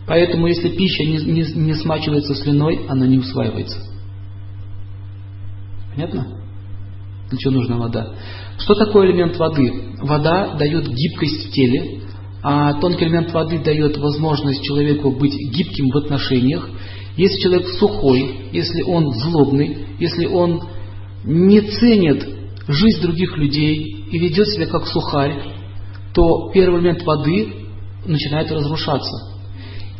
Поэтому, 0.07 0.46
если 0.46 0.68
пища 0.68 1.05
не, 1.05 1.18
не, 1.18 1.42
не 1.55 1.74
смачивается 1.74 2.34
слюной, 2.36 2.86
она 2.88 3.07
не 3.07 3.18
усваивается. 3.18 3.88
Понятно? 5.99 6.28
Для 7.28 7.38
чего 7.38 7.55
нужна 7.55 7.76
вода? 7.76 8.14
Что 8.59 8.74
такое 8.74 9.09
элемент 9.11 9.36
воды? 9.36 9.96
Вода 10.01 10.55
дает 10.55 10.86
гибкость 10.88 11.49
в 11.49 11.51
теле, 11.51 12.03
а 12.40 12.74
тонкий 12.74 13.05
элемент 13.05 13.32
воды 13.32 13.59
дает 13.59 13.96
возможность 13.96 14.62
человеку 14.62 15.11
быть 15.11 15.34
гибким 15.34 15.90
в 15.90 15.96
отношениях. 15.96 16.70
Если 17.16 17.40
человек 17.40 17.66
сухой, 17.80 18.49
если 18.53 18.82
он 18.82 19.12
злобный, 19.12 19.88
если 19.99 20.26
он 20.26 20.62
не 21.24 21.62
ценит 21.62 22.28
жизнь 22.68 23.03
других 23.03 23.36
людей 23.36 24.07
и 24.09 24.18
ведет 24.20 24.46
себя 24.51 24.66
как 24.66 24.86
сухарь, 24.86 25.34
то 26.14 26.53
первый 26.55 26.80
элемент 26.80 27.03
воды 27.03 27.55
начинает 28.07 28.53
разрушаться 28.53 29.34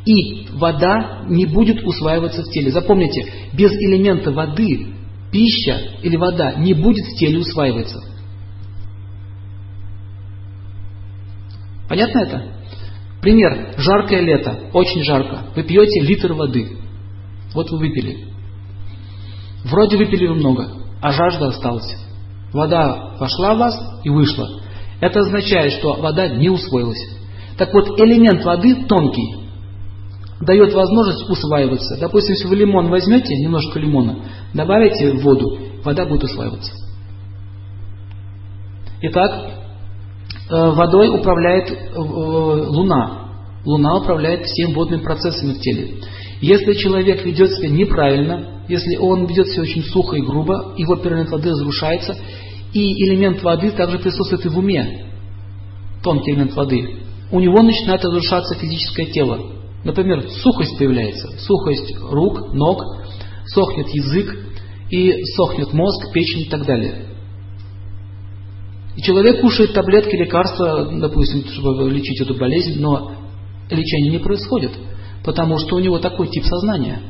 и 0.05 0.47
вода 0.53 1.25
не 1.29 1.45
будет 1.45 1.85
усваиваться 1.85 2.43
в 2.43 2.51
теле. 2.51 2.71
Запомните, 2.71 3.33
без 3.53 3.73
элемента 3.73 4.31
воды 4.31 4.98
пища 5.31 5.79
или 6.03 6.17
вода 6.17 6.55
не 6.55 6.75
будет 6.75 7.07
в 7.07 7.19
теле 7.19 7.39
усваиваться. 7.39 8.01
Понятно 11.89 12.19
это? 12.19 12.43
Пример. 13.21 13.75
Жаркое 13.79 14.21
лето, 14.21 14.71
очень 14.73 15.03
жарко. 15.03 15.47
Вы 15.57 15.63
пьете 15.65 16.01
литр 16.01 16.33
воды. 16.33 16.79
Вот 17.55 17.71
вы 17.71 17.79
выпили. 17.79 18.29
Вроде 19.65 19.97
выпили 19.97 20.27
вы 20.27 20.35
много, 20.35 20.71
а 21.01 21.13
жажда 21.13 21.49
осталась. 21.49 21.97
Вода 22.53 23.17
вошла 23.19 23.55
в 23.55 23.59
вас 23.59 24.01
и 24.05 24.11
вышла. 24.11 24.61
Это 25.01 25.21
означает, 25.21 25.73
что 25.75 25.95
вода 25.95 26.29
не 26.29 26.49
усвоилась. 26.49 27.03
Так 27.57 27.73
вот, 27.73 27.99
элемент 28.01 28.45
воды 28.45 28.87
тонкий 28.87 29.48
дает 30.41 30.73
возможность 30.73 31.29
усваиваться. 31.29 31.99
Допустим, 32.01 32.35
если 32.35 32.49
вы 32.49 32.57
лимон 32.57 32.89
возьмете, 32.89 33.35
немножко 33.37 33.79
лимона, 33.79 34.25
добавите 34.55 35.13
в 35.13 35.23
воду, 35.23 35.59
вода 35.85 36.07
будет 36.07 36.25
усваиваться. 36.25 36.73
Итак, 39.01 39.51
э, 40.51 40.71
водой 40.71 41.09
управляет 41.09 41.71
э, 41.71 41.99
Луна. 41.99 43.29
Луна 43.65 43.97
управляет 43.97 44.47
всеми 44.47 44.75
водными 44.75 45.03
процессами 45.03 45.55
в 45.55 45.61
теле. 45.61 46.01
Если 46.41 46.75
человек 46.75 47.25
ведет 47.25 47.51
себя 47.53 47.69
неправильно, 47.69 48.63
если 48.69 48.97
он 48.97 49.27
ведет 49.27 49.49
себя 49.49 49.63
очень 49.63 49.83
сухо 49.83 50.17
и 50.17 50.23
грубо, 50.23 50.75
его 50.77 50.97
первый 50.97 51.27
воды 51.27 51.51
разрушается, 51.51 52.17
и 52.73 53.05
элемент 53.07 53.43
воды 53.43 53.71
также 53.73 53.99
присутствует 53.99 54.45
и 54.47 54.49
в 54.49 54.59
уме, 54.59 55.07
тонкий 56.03 56.33
элемент 56.33 56.55
воды. 56.55 56.97
У 57.31 57.41
него 57.41 57.63
начинает 57.63 58.05
разрушаться 58.05 58.55
физическое 58.55 59.07
тело. 59.07 59.58
Например, 59.89 60.23
сухость 60.29 60.77
появляется, 60.77 61.29
сухость 61.39 61.97
рук, 61.99 62.53
ног, 62.53 62.83
сохнет 63.47 63.89
язык, 63.89 64.37
и 64.91 65.25
сохнет 65.35 65.73
мозг, 65.73 66.13
печень 66.13 66.43
и 66.43 66.51
так 66.51 66.67
далее. 66.67 67.07
И 68.97 69.01
человек 69.01 69.41
кушает 69.41 69.73
таблетки, 69.73 70.15
лекарства, 70.15 70.91
допустим, 70.93 71.43
чтобы 71.47 71.91
лечить 71.91 72.21
эту 72.21 72.35
болезнь, 72.35 72.79
но 72.79 73.13
лечение 73.71 74.13
не 74.13 74.19
происходит, 74.19 74.73
потому 75.25 75.57
что 75.57 75.77
у 75.77 75.79
него 75.79 75.99
такой 75.99 76.29
тип 76.29 76.45
сознания. 76.45 77.01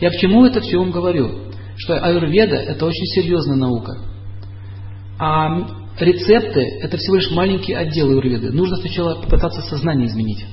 Я 0.00 0.10
к 0.10 0.16
чему 0.20 0.44
это 0.44 0.60
все 0.60 0.78
вам 0.78 0.92
говорю? 0.92 1.50
Что 1.76 1.98
аюрведа– 1.98 2.54
это 2.68 2.86
очень 2.86 3.06
серьезная 3.06 3.56
наука. 3.56 3.98
А 5.18 5.48
рецепты– 5.98 6.60
это 6.82 6.96
всего 6.98 7.16
лишь 7.16 7.32
маленький 7.32 7.72
отдел 7.72 8.10
аюрведы. 8.10 8.52
Нужно 8.52 8.76
сначала 8.76 9.16
попытаться 9.20 9.60
сознание 9.62 10.06
изменить. 10.06 10.44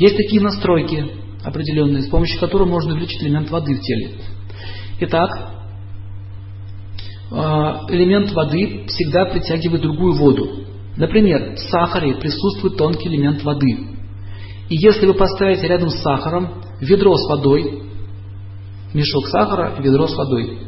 Есть 0.00 0.16
такие 0.16 0.40
настройки 0.40 1.10
определенные, 1.44 2.02
с 2.02 2.08
помощью 2.08 2.40
которых 2.40 2.68
можно 2.68 2.94
увеличить 2.94 3.22
элемент 3.22 3.50
воды 3.50 3.74
в 3.74 3.80
теле. 3.82 4.12
Итак, 5.00 5.30
а, 7.30 7.84
элемент 7.90 8.32
воды 8.32 8.86
всегда 8.86 9.26
притягивает 9.26 9.82
другую 9.82 10.14
воду. 10.14 10.64
Например, 10.96 11.54
в 11.54 11.58
сахаре 11.58 12.14
присутствует 12.14 12.78
тонкий 12.78 13.08
элемент 13.08 13.42
воды. 13.42 13.68
И 14.70 14.76
если 14.76 15.04
вы 15.04 15.12
поставите 15.12 15.68
рядом 15.68 15.90
с 15.90 16.00
сахаром 16.00 16.62
ведро 16.80 17.14
с 17.14 17.28
водой, 17.28 17.82
мешок 18.94 19.26
сахара 19.28 19.82
ведро 19.82 20.06
с 20.06 20.16
водой, 20.16 20.60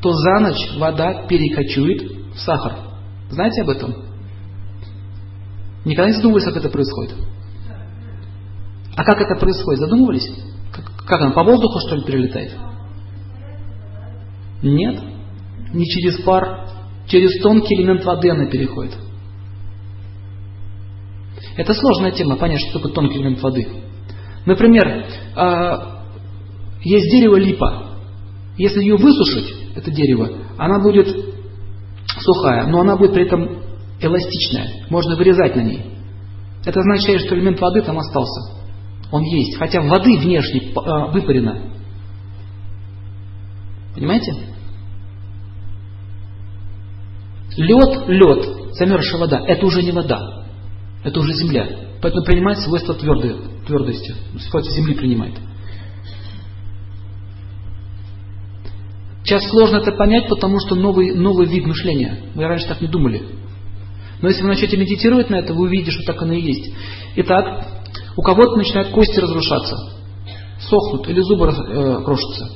то 0.00 0.12
за 0.12 0.38
ночь 0.38 0.78
вода 0.78 1.26
перекочует 1.26 2.32
в 2.34 2.38
сахар. 2.38 2.74
Знаете 3.28 3.62
об 3.62 3.70
этом? 3.70 3.94
Никогда 5.84 6.10
не 6.10 6.14
задумывались, 6.14 6.44
как 6.44 6.58
это 6.58 6.68
происходит? 6.68 7.16
А 8.96 9.04
как 9.04 9.20
это 9.20 9.38
происходит? 9.40 9.80
Задумывались? 9.80 10.28
Как, 10.72 10.84
как 11.06 11.20
оно, 11.20 11.32
по 11.32 11.44
воздуху 11.44 11.78
что 11.80 11.96
ли 11.96 12.02
перелетает? 12.04 12.52
Нет, 14.62 15.00
не 15.72 15.86
через 15.86 16.20
пар, 16.22 16.68
через 17.06 17.42
тонкий 17.42 17.74
элемент 17.74 18.04
воды 18.04 18.30
она 18.30 18.46
переходит. 18.46 18.96
Это 21.56 21.74
сложная 21.74 22.12
тема, 22.12 22.36
понять, 22.36 22.60
что 22.60 22.78
такое 22.78 22.92
тонкий 22.92 23.18
элемент 23.18 23.42
воды. 23.42 23.66
Например, 24.46 25.06
а, 25.36 26.04
есть 26.82 27.10
дерево 27.10 27.36
липа. 27.36 27.98
Если 28.56 28.80
ее 28.80 28.96
высушить, 28.96 29.54
это 29.74 29.90
дерево, 29.90 30.30
она 30.58 30.80
будет 30.80 31.08
сухая, 32.20 32.66
но 32.66 32.80
она 32.80 32.96
будет 32.96 33.14
при 33.14 33.24
этом 33.24 33.62
эластичная. 34.00 34.86
Можно 34.90 35.16
вырезать 35.16 35.56
на 35.56 35.62
ней. 35.62 35.82
Это 36.64 36.80
означает, 36.80 37.22
что 37.22 37.34
элемент 37.34 37.60
воды 37.60 37.82
там 37.82 37.98
остался. 37.98 38.61
Он 39.12 39.22
есть. 39.22 39.56
Хотя 39.58 39.82
воды 39.82 40.18
внешне 40.18 40.72
а, 40.74 41.06
выпарено. 41.08 41.70
Понимаете? 43.94 44.32
Лед, 47.56 48.08
лед, 48.08 48.72
замерзшая 48.72 49.20
вода, 49.20 49.44
это 49.46 49.66
уже 49.66 49.82
не 49.82 49.92
вода, 49.92 50.46
это 51.04 51.20
уже 51.20 51.34
земля. 51.34 51.68
Поэтому 52.00 52.24
принимает 52.24 52.58
свойства 52.60 52.94
твердой, 52.94 53.36
твердости, 53.66 54.14
свойства 54.48 54.72
земли 54.72 54.94
принимает. 54.94 55.34
Сейчас 59.22 59.48
сложно 59.50 59.76
это 59.76 59.92
понять, 59.92 60.28
потому 60.28 60.58
что 60.58 60.74
новый, 60.74 61.14
новый 61.14 61.46
вид 61.46 61.66
мышления. 61.66 62.18
Мы 62.34 62.44
раньше 62.44 62.66
так 62.66 62.80
не 62.80 62.88
думали. 62.88 63.22
Но 64.22 64.28
если 64.28 64.42
вы 64.42 64.48
начнете 64.48 64.78
медитировать 64.78 65.28
на 65.30 65.36
это, 65.36 65.52
вы 65.52 65.66
увидите, 65.66 65.90
что 65.90 66.04
так 66.04 66.22
оно 66.22 66.32
и 66.32 66.40
есть. 66.40 66.72
Итак, 67.16 67.81
у 68.16 68.22
кого-то 68.22 68.56
начинают 68.56 68.90
кости 68.90 69.18
разрушаться, 69.18 69.76
сохнут 70.60 71.08
или 71.08 71.20
зубы 71.20 71.46
э, 71.48 72.02
крошатся. 72.04 72.50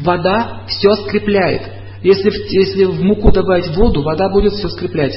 Вода 0.00 0.64
все 0.66 0.94
скрепляет. 0.96 1.62
Если 2.02 2.30
в, 2.30 2.34
если 2.50 2.84
в 2.84 3.00
муку 3.02 3.30
добавить 3.30 3.76
воду, 3.76 4.02
вода 4.02 4.28
будет 4.28 4.52
все 4.54 4.68
скреплять. 4.68 5.14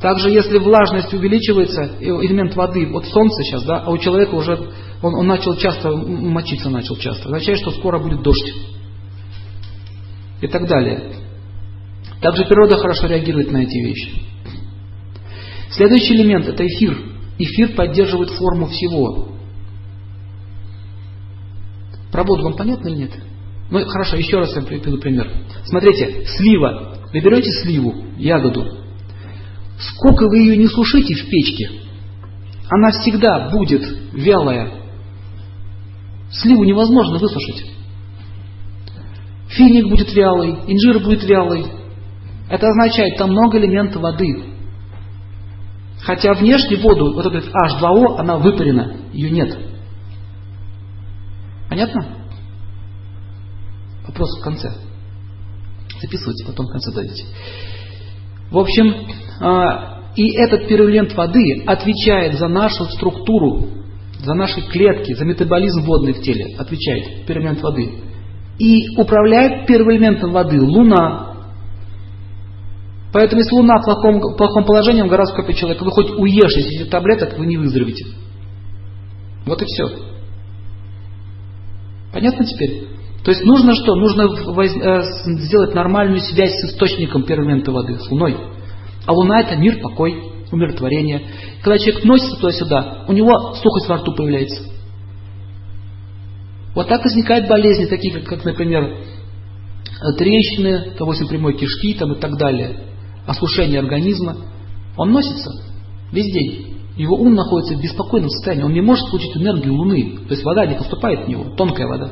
Также, 0.00 0.30
если 0.30 0.58
влажность 0.58 1.12
увеличивается, 1.14 1.96
элемент 2.00 2.54
воды, 2.54 2.86
вот 2.92 3.06
солнце 3.06 3.42
сейчас, 3.44 3.64
да, 3.64 3.78
а 3.78 3.90
у 3.90 3.98
человека 3.98 4.34
уже, 4.34 4.70
он, 5.02 5.14
он 5.14 5.26
начал 5.26 5.56
часто, 5.56 5.90
мочиться 5.96 6.68
начал 6.68 6.96
часто, 6.96 7.26
означает, 7.26 7.58
что 7.60 7.70
скоро 7.70 7.98
будет 7.98 8.22
дождь. 8.22 8.54
И 10.42 10.48
так 10.48 10.68
далее. 10.68 11.14
Также 12.20 12.44
природа 12.44 12.76
хорошо 12.76 13.06
реагирует 13.06 13.50
на 13.50 13.58
эти 13.58 13.78
вещи. 13.78 14.22
Следующий 15.70 16.14
элемент– 16.14 16.46
это 16.48 16.66
эфир. 16.66 17.15
Эфир 17.38 17.74
поддерживает 17.74 18.30
форму 18.30 18.66
всего. 18.66 19.28
Про 22.10 22.24
вам 22.24 22.56
понятно 22.56 22.88
или 22.88 22.96
нет? 22.96 23.12
Ну, 23.70 23.84
хорошо, 23.86 24.16
еще 24.16 24.38
раз 24.38 24.54
я 24.56 24.62
приведу 24.62 24.98
пример. 24.98 25.30
Смотрите, 25.64 26.24
слива. 26.26 26.98
Вы 27.12 27.20
берете 27.20 27.50
сливу, 27.62 27.94
ягоду. 28.16 28.64
Сколько 29.78 30.26
вы 30.28 30.38
ее 30.38 30.56
не 30.56 30.66
сушите 30.68 31.14
в 31.14 31.28
печке, 31.28 31.70
она 32.70 32.90
всегда 32.90 33.50
будет 33.50 33.82
вялая. 34.12 34.70
Сливу 36.30 36.64
невозможно 36.64 37.18
высушить. 37.18 37.72
Финик 39.48 39.88
будет 39.88 40.12
вялый, 40.14 40.50
инжир 40.66 40.98
будет 41.00 41.24
вялый. 41.24 41.66
Это 42.48 42.66
означает, 42.66 43.16
там 43.16 43.30
много 43.30 43.58
элементов 43.58 44.02
воды. 44.02 44.55
Хотя 46.02 46.34
внешне 46.34 46.76
воду, 46.76 47.14
вот 47.14 47.26
этот 47.26 47.46
H2O, 47.46 48.18
она 48.18 48.36
выпарена, 48.38 48.96
ее 49.12 49.30
нет. 49.30 49.58
Понятно? 51.68 52.06
Вопрос 54.06 54.38
в 54.38 54.44
конце. 54.44 54.70
Записывайте, 56.00 56.44
потом 56.46 56.66
в 56.66 56.70
конце 56.70 56.92
дадите. 56.92 57.24
В 58.50 58.58
общем, 58.58 58.94
а, 59.40 59.96
и 60.14 60.32
этот 60.36 60.68
пирулент 60.68 61.12
воды 61.14 61.64
отвечает 61.66 62.34
за 62.34 62.48
нашу 62.48 62.84
структуру, 62.84 63.68
за 64.18 64.34
наши 64.34 64.62
клетки, 64.62 65.14
за 65.14 65.24
метаболизм 65.24 65.82
водный 65.82 66.14
в 66.14 66.22
теле. 66.22 66.56
Отвечает 66.58 67.26
пирулент 67.26 67.60
воды. 67.60 68.02
И 68.58 68.96
управляет 68.96 69.66
первым 69.66 69.92
элементом 69.92 70.32
воды 70.32 70.60
Луна. 70.60 71.25
Поэтому, 73.16 73.40
если 73.40 73.54
Луна 73.54 73.78
в 73.78 73.84
плохом, 73.84 74.20
в 74.20 74.36
плохом 74.36 74.66
положении 74.66 75.00
в 75.00 75.08
гороскопе 75.08 75.54
человека, 75.54 75.84
вы 75.84 75.90
хоть 75.90 76.10
уешьте 76.18 76.60
этих 76.60 76.90
таблеток, 76.90 77.38
вы 77.38 77.46
не 77.46 77.56
выздоровите. 77.56 78.08
Вот 79.46 79.62
и 79.62 79.64
все. 79.64 79.88
Понятно 82.12 82.44
теперь? 82.44 82.88
То 83.24 83.30
есть 83.30 83.42
нужно 83.42 83.74
что? 83.74 83.94
Нужно 83.94 84.24
э, 84.24 85.02
сделать 85.40 85.74
нормальную 85.74 86.20
связь 86.20 86.52
с 86.60 86.64
источником 86.66 87.22
первого 87.22 87.58
воды, 87.72 87.98
с 87.98 88.10
Луной. 88.10 88.36
А 89.06 89.12
Луна 89.14 89.40
это 89.40 89.56
мир, 89.56 89.80
покой, 89.80 90.22
умиротворение. 90.52 91.22
Когда 91.62 91.78
человек 91.78 92.04
носится 92.04 92.36
туда-сюда, 92.36 93.06
у 93.08 93.14
него 93.14 93.54
сухость 93.54 93.88
во 93.88 93.96
рту 93.96 94.14
появляется. 94.14 94.62
Вот 96.74 96.86
так 96.86 97.02
возникают 97.02 97.48
болезни, 97.48 97.86
такие 97.86 98.12
как, 98.12 98.24
как 98.24 98.44
например, 98.44 98.94
трещины, 100.18 100.92
допустим, 100.98 101.28
прямой 101.28 101.54
кишки 101.54 101.94
там, 101.94 102.12
и 102.12 102.20
так 102.20 102.36
далее, 102.36 102.86
осушение 103.26 103.80
организма. 103.80 104.36
Он 104.96 105.10
носится 105.10 105.50
весь 106.12 106.32
день. 106.32 106.76
Его 106.96 107.16
ум 107.16 107.34
находится 107.34 107.74
в 107.74 107.82
беспокойном 107.82 108.30
состоянии. 108.30 108.64
Он 108.64 108.72
не 108.72 108.80
может 108.80 109.10
получить 109.10 109.36
энергию 109.36 109.74
Луны. 109.74 110.18
То 110.26 110.32
есть 110.34 110.44
вода 110.44 110.64
не 110.66 110.76
поступает 110.76 111.26
в 111.26 111.28
него, 111.28 111.54
тонкая 111.56 111.86
вода. 111.86 112.10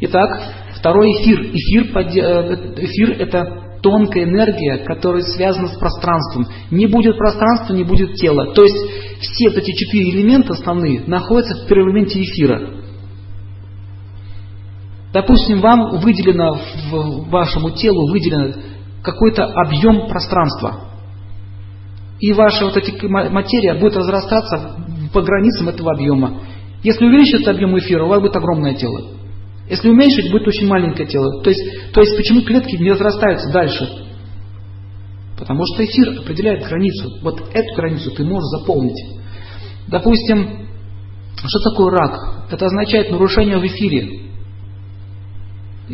Итак, 0.00 0.52
второй 0.76 1.12
эфир. 1.12 1.40
Эфир, 1.40 1.96
э, 1.96 2.74
эфир 2.76 3.12
это 3.20 3.78
тонкая 3.82 4.24
энергия, 4.24 4.78
которая 4.84 5.22
связана 5.22 5.68
с 5.68 5.78
пространством. 5.78 6.46
Не 6.70 6.86
будет 6.86 7.16
пространства, 7.16 7.74
не 7.74 7.84
будет 7.84 8.14
тела. 8.14 8.52
То 8.52 8.64
есть 8.64 8.76
все 9.20 9.48
эти 9.48 9.72
четыре 9.72 10.10
элемента 10.10 10.52
основные 10.52 11.04
находятся 11.06 11.64
в 11.64 11.68
первом 11.68 11.90
элементе 11.90 12.20
эфира. 12.20 12.82
Допустим, 15.12 15.60
вам 15.60 16.00
выделено, 16.00 16.58
в 16.90 17.28
вашему 17.28 17.70
телу 17.70 18.10
выделено 18.10 18.54
какой-то 19.02 19.44
объем 19.44 20.08
пространства. 20.08 20.88
И 22.20 22.32
ваша 22.32 22.64
вот 22.64 22.76
эта 22.76 23.08
материя 23.08 23.74
будет 23.74 23.96
разрастаться 23.96 24.76
по 25.12 25.22
границам 25.22 25.68
этого 25.68 25.92
объема. 25.92 26.40
Если 26.82 27.04
увеличить 27.04 27.40
этот 27.42 27.56
объем 27.56 27.76
эфира, 27.78 28.04
у 28.04 28.08
вас 28.08 28.20
будет 28.20 28.36
огромное 28.36 28.74
тело. 28.74 29.12
Если 29.68 29.88
уменьшить, 29.88 30.30
будет 30.30 30.46
очень 30.46 30.66
маленькое 30.66 31.08
тело. 31.08 31.42
То 31.42 31.50
есть, 31.50 31.92
то 31.92 32.00
есть 32.00 32.16
почему 32.16 32.42
клетки 32.42 32.76
не 32.76 32.90
разрастаются 32.90 33.50
дальше? 33.52 33.88
Потому 35.38 35.64
что 35.66 35.84
эфир 35.84 36.20
определяет 36.20 36.64
границу. 36.64 37.18
Вот 37.22 37.40
эту 37.52 37.74
границу 37.74 38.10
ты 38.12 38.24
можешь 38.24 38.60
заполнить. 38.60 39.20
Допустим, 39.88 40.68
что 41.36 41.70
такое 41.70 41.90
рак? 41.90 42.46
Это 42.50 42.66
означает 42.66 43.10
нарушение 43.10 43.58
в 43.58 43.66
эфире. 43.66 44.31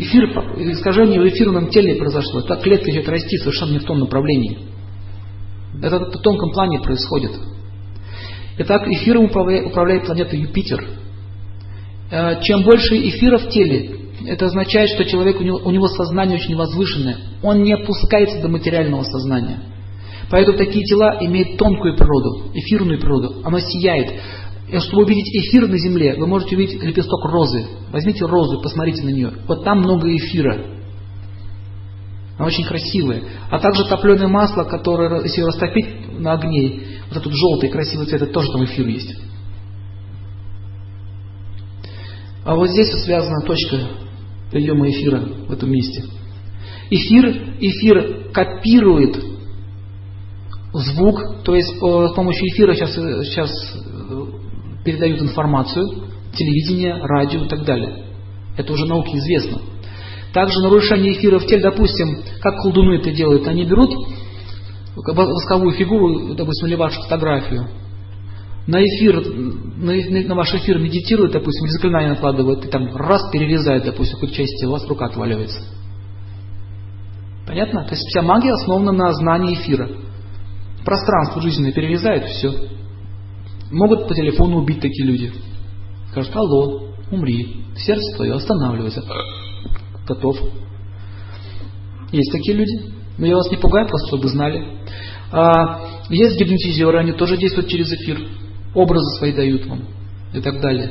Эфир, 0.01 0.27
искажение 0.73 1.21
в 1.21 1.27
эфирном 1.29 1.71
теле 1.71 1.97
произошло. 1.97 2.43
Так 2.43 2.63
клетка 2.63 2.89
идет 2.93 3.09
расти 3.09 3.37
совершенно 3.39 3.73
не 3.73 3.79
в 3.81 3.85
том 3.85 3.99
направлении. 3.99 4.59
Это 5.83 5.99
в 5.99 6.23
тонком 6.23 6.53
плане 6.53 6.79
происходит. 6.79 7.33
Итак, 8.59 8.87
эфиром 8.87 9.25
управляет, 9.25 9.67
управляет 9.67 10.07
планета 10.07 10.37
Юпитер. 10.37 10.85
Э, 12.13 12.41
чем 12.43 12.63
больше 12.63 12.97
эфира 12.97 13.39
в 13.39 13.49
теле, 13.49 13.99
это 14.25 14.47
означает, 14.47 14.91
что 14.91 15.05
человек, 15.05 15.41
у 15.41 15.43
него, 15.43 15.61
у 15.65 15.71
него 15.73 15.89
сознание 15.89 16.39
очень 16.39 16.55
возвышенное. 16.55 17.17
Он 17.43 17.65
не 17.65 17.73
опускается 17.73 18.41
до 18.41 18.49
материального 18.49 19.03
сознания. 19.03 19.59
Поэтому 20.31 20.59
такие 20.59 20.85
тела 20.85 21.19
имеют 21.21 21.59
тонкую 21.59 21.97
природу, 21.97 22.53
эфирную 22.55 23.01
природу. 23.01 23.43
Оно 23.45 23.59
сияет. 23.59 24.13
И 24.71 24.79
чтобы 24.81 25.05
увидеть 25.05 25.29
эфир 25.35 25.67
на 25.67 25.79
земле, 25.79 26.15
вы 26.17 26.27
можете 26.27 26.57
увидеть 26.57 26.83
лепесток 26.83 27.25
розы. 27.25 27.67
Возьмите 27.91 28.27
розу, 28.27 28.61
посмотрите 28.61 29.03
на 29.03 29.11
нее. 29.11 29.33
Вот 29.47 29.65
там 29.65 29.79
много 29.79 30.15
эфира. 30.15 30.79
Она 32.37 32.47
очень 32.47 32.65
красивая. 32.65 33.23
А 33.51 33.59
также 33.59 33.85
топленое 33.85 34.29
масло, 34.29 34.65
которое, 34.65 35.23
если 35.23 35.43
растопить 35.43 36.21
на 36.21 36.35
огне, 36.35 36.83
вот 37.09 37.17
этот 37.17 37.33
желтый 37.33 37.71
красивый 37.71 38.07
цвет, 38.07 38.23
это 38.23 38.33
тоже 38.33 38.53
там 38.53 38.65
эфир 38.65 38.87
есть. 38.87 39.17
А 42.45 42.55
вот 42.55 42.69
здесь 42.69 42.91
связана 43.05 43.45
точка 43.45 43.77
приема 44.51 44.89
эфира 44.89 45.21
в 45.21 45.53
этом 45.53 45.71
месте. 45.71 46.05
Эфир, 46.91 47.57
эфир 47.59 48.31
копирует 48.33 49.17
звук, 50.73 51.43
то 51.45 51.55
есть 51.55 51.69
с 51.69 52.15
помощью 52.15 52.47
эфира 52.49 52.75
сейчас, 52.75 52.95
сейчас 52.95 53.51
э, 53.51 53.98
передают 54.89 55.21
информацию, 55.21 55.87
телевидение, 56.35 56.97
радио 57.03 57.45
и 57.45 57.49
так 57.49 57.65
далее. 57.65 58.07
Это 58.57 58.73
уже 58.73 58.87
науке 58.87 59.19
известно. 59.19 59.61
Также 60.33 60.61
нарушение 60.61 61.13
эфира 61.13 61.39
в 61.39 61.47
теле, 61.47 61.61
допустим, 61.61 62.23
как 62.41 62.57
колдуны 62.63 62.95
это 62.95 63.11
делают, 63.11 63.47
они 63.47 63.65
берут 63.65 63.91
восковую 64.97 65.73
фигуру, 65.73 66.35
допустим, 66.35 66.69
или 66.69 66.75
вашу 66.75 67.03
фотографию, 67.03 67.69
на 68.67 68.83
эфир, 68.83 69.23
на, 69.27 70.29
на 70.29 70.35
ваш 70.35 70.55
эфир 70.55 70.79
медитирует, 70.79 71.33
допустим, 71.33 71.67
или 71.67 71.73
заклинание 71.73 72.11
накладывает, 72.11 72.65
и 72.65 72.69
там 72.69 72.97
раз 72.97 73.31
перерезает, 73.31 73.85
допустим, 73.85 74.15
какую-то 74.15 74.37
часть 74.37 74.59
тела, 74.59 74.71
у 74.71 74.73
вас 74.73 74.89
рука 74.89 75.07
отваливается. 75.07 75.61
Понятно? 77.47 77.85
То 77.85 77.91
есть 77.91 78.03
вся 78.09 78.23
магия 78.23 78.53
основана 78.53 78.93
на 78.93 79.13
знании 79.13 79.55
эфира. 79.55 79.89
Пространство 80.85 81.43
жизненное 81.43 81.73
перерезает, 81.73 82.25
все. 82.25 82.78
Могут 83.71 84.09
по 84.09 84.15
телефону 84.15 84.59
убить 84.59 84.81
такие 84.81 85.07
люди. 85.07 85.33
Скажут, 86.11 86.35
алло, 86.35 86.89
умри, 87.11 87.65
сердце 87.77 88.17
твое 88.17 88.35
останавливается. 88.35 89.03
Готов. 90.07 90.39
Есть 92.13 92.33
такие 92.33 92.57
люди. 92.57 92.93
Но 93.19 93.27
я 93.27 93.35
вас 93.37 93.51
не 93.51 93.57
пугаю, 93.57 93.87
просто 93.89 94.09
чтобы 94.09 94.29
знали. 94.29 94.65
А, 95.33 96.05
есть 96.09 96.39
гипнотизеры, 96.39 96.99
они 96.99 97.13
тоже 97.13 97.37
действуют 97.37 97.69
через 97.69 97.93
эфир 97.93 98.19
образы 98.75 99.19
свои 99.19 99.33
дают 99.33 99.67
вам 99.67 99.85
и 100.33 100.41
так 100.41 100.61
далее. 100.61 100.91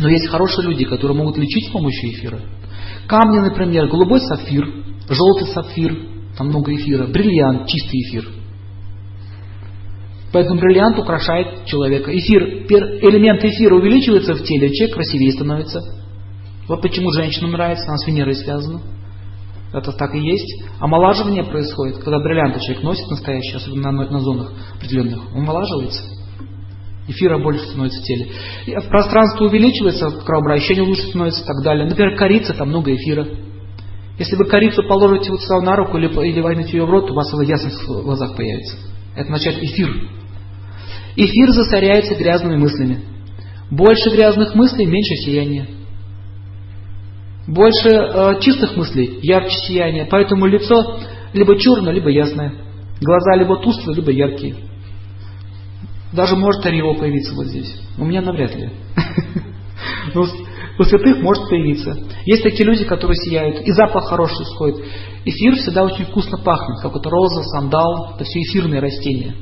Но 0.00 0.08
есть 0.08 0.28
хорошие 0.28 0.66
люди, 0.66 0.84
которые 0.84 1.16
могут 1.16 1.36
лечить 1.36 1.68
с 1.68 1.72
помощью 1.72 2.10
эфира. 2.10 2.40
Камни, 3.06 3.38
например, 3.38 3.88
голубой 3.88 4.20
сапфир, 4.20 4.66
желтый 5.08 5.48
сапфир, 5.48 5.96
там 6.36 6.48
много 6.48 6.74
эфира, 6.74 7.06
бриллиант, 7.06 7.68
чистый 7.68 8.00
эфир. 8.08 8.28
Поэтому 10.34 10.58
бриллиант 10.58 10.98
украшает 10.98 11.64
человека. 11.66 12.10
Эфир, 12.10 12.42
элемент 12.42 13.44
эфира 13.44 13.76
увеличивается 13.76 14.34
в 14.34 14.42
теле, 14.42 14.68
человек 14.74 14.96
красивее 14.96 15.30
становится. 15.30 15.80
Вот 16.66 16.82
почему 16.82 17.12
женщинам 17.12 17.52
нравится, 17.52 17.86
она 17.86 17.98
с 17.98 18.06
Венерой 18.08 18.34
связана. 18.34 18.80
Это 19.72 19.92
так 19.92 20.12
и 20.12 20.18
есть. 20.18 20.64
Омолаживание 20.80 21.44
происходит, 21.44 21.98
когда 21.98 22.18
бриллианты 22.18 22.58
человек 22.58 22.82
носит 22.82 23.08
настоящий, 23.10 23.54
особенно 23.54 23.92
на, 23.92 24.10
на 24.10 24.18
зонах 24.18 24.52
определенных, 24.76 25.20
он 25.36 25.42
омолаживается. 25.42 26.02
Эфира 27.06 27.38
больше 27.38 27.66
становится 27.66 28.00
в 28.00 28.04
теле. 28.04 28.26
И 28.66 28.72
пространство 28.88 29.44
увеличивается, 29.44 30.10
кровообращение 30.10 30.82
лучше 30.82 31.10
становится 31.10 31.44
и 31.44 31.46
так 31.46 31.62
далее. 31.62 31.86
Например, 31.86 32.16
корица, 32.16 32.54
там 32.54 32.70
много 32.70 32.92
эфира. 32.92 33.24
Если 34.18 34.34
вы 34.34 34.46
корицу 34.46 34.82
положите 34.82 35.30
вот 35.30 35.42
сюда 35.42 35.60
на 35.60 35.76
руку 35.76 35.96
или, 35.96 36.08
или 36.28 36.40
возьмете 36.40 36.76
ее 36.78 36.86
в 36.86 36.90
рот, 36.90 37.08
у 37.08 37.14
вас 37.14 37.32
ясность 37.46 37.80
в 37.86 38.02
глазах 38.02 38.34
появится. 38.34 38.78
Это 39.14 39.32
означает 39.32 39.62
эфир. 39.62 40.23
Эфир 41.16 41.50
засоряется 41.50 42.14
грязными 42.14 42.56
мыслями. 42.56 43.00
Больше 43.70 44.10
грязных 44.10 44.54
мыслей, 44.54 44.86
меньше 44.86 45.14
сияния. 45.24 45.66
Больше 47.46 47.88
э, 47.88 48.40
чистых 48.40 48.76
мыслей, 48.76 49.18
ярче 49.22 49.56
сияние. 49.66 50.06
Поэтому 50.10 50.46
лицо 50.46 50.98
либо 51.32 51.58
черное, 51.58 51.92
либо 51.92 52.10
ясное. 52.10 52.52
Глаза 53.00 53.36
либо 53.36 53.60
тусклые, 53.62 53.96
либо 53.96 54.10
яркие. 54.10 54.56
Даже 56.12 56.36
может 56.36 56.64
ореол 56.64 56.94
появиться 56.94 57.34
вот 57.34 57.46
здесь. 57.46 57.74
У 57.98 58.04
меня 58.04 58.22
навряд 58.22 58.54
ли. 58.54 58.70
Но 60.14 60.26
у 60.78 60.84
святых 60.84 61.22
может 61.22 61.48
появиться. 61.48 61.96
Есть 62.24 62.42
такие 62.42 62.64
люди, 62.64 62.84
которые 62.84 63.16
сияют, 63.16 63.60
и 63.60 63.72
запах 63.72 64.08
хороший 64.08 64.42
исходит. 64.42 64.84
Эфир 65.24 65.56
всегда 65.56 65.84
очень 65.84 66.04
вкусно 66.06 66.38
пахнет, 66.38 66.80
как 66.82 66.92
вот 66.92 67.06
роза, 67.06 67.42
сандал, 67.44 68.14
это 68.14 68.24
все 68.24 68.40
эфирные 68.40 68.80
растения. 68.80 69.34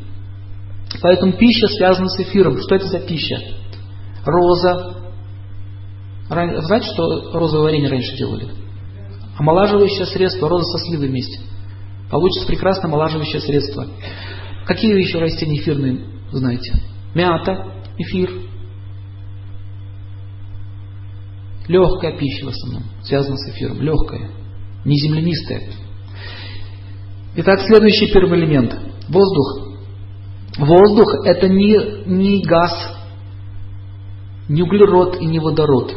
Поэтому 1.01 1.32
пища 1.32 1.66
связана 1.68 2.09
с 2.09 2.20
эфиром. 2.20 2.59
Что 2.59 2.74
это 2.76 2.86
за 2.86 3.01
пища? 3.01 3.36
Роза. 4.24 5.12
Знаете, 6.28 6.86
что 6.93 7.32
розовое 7.32 7.64
варенье 7.64 7.88
раньше 7.88 8.16
делали? 8.16 8.49
Омолаживающее 9.38 10.07
средство, 10.07 10.49
роза 10.49 10.64
со 10.64 10.84
сливой 10.86 11.09
вместе. 11.09 11.40
Получится 12.11 12.47
прекрасно 12.47 12.88
омолаживающее 12.88 13.40
средство. 13.40 13.86
Какие 14.66 14.99
еще 14.99 15.18
растения 15.18 15.59
эфирные 15.59 16.07
знаете. 16.30 16.74
Мята, 17.14 17.72
эфир. 17.99 18.30
Легкая 21.68 22.18
пища 22.18 22.47
в 22.47 22.49
основном, 22.49 22.84
связана 23.03 23.36
с 23.36 23.51
эфиром. 23.51 23.80
Легкая, 23.80 24.30
не 24.84 24.97
землянистая. 24.97 25.62
Итак, 27.36 27.61
следующий 27.61 28.12
первый 28.12 28.38
элемент. 28.40 28.74
Воздух. 29.09 29.72
Воздух 30.59 31.24
это 31.24 31.48
не, 31.48 32.05
не 32.07 32.42
газ, 32.42 32.72
не 34.48 34.62
углерод 34.62 35.20
и 35.20 35.26
не 35.26 35.38
водород, 35.38 35.94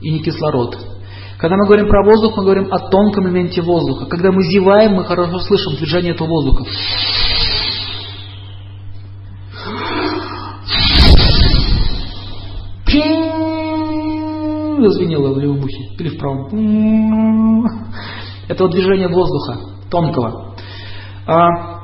и 0.00 0.10
не 0.10 0.22
кислород. 0.22 0.76
Когда 1.38 1.56
мы 1.56 1.66
говорим 1.66 1.88
про 1.88 2.04
воздух, 2.04 2.36
мы 2.36 2.44
говорим 2.44 2.72
о 2.72 2.78
тонком 2.90 3.26
элементе 3.26 3.62
воздуха. 3.62 4.06
Когда 4.06 4.30
мы 4.30 4.42
зеваем, 4.44 4.92
мы 4.94 5.04
хорошо 5.04 5.40
слышим 5.40 5.76
движение 5.76 6.14
этого 6.14 6.28
воздуха. 6.28 6.64
зазвенело 14.82 15.32
в 15.32 15.38
левом 15.38 15.58
ухе 15.58 15.94
или 15.98 16.08
в 16.08 16.18
правом. 16.18 17.66
Это 18.48 18.64
вот 18.64 18.72
движение 18.72 19.08
воздуха, 19.08 19.58
тонкого. 19.90 20.56
А, 21.26 21.81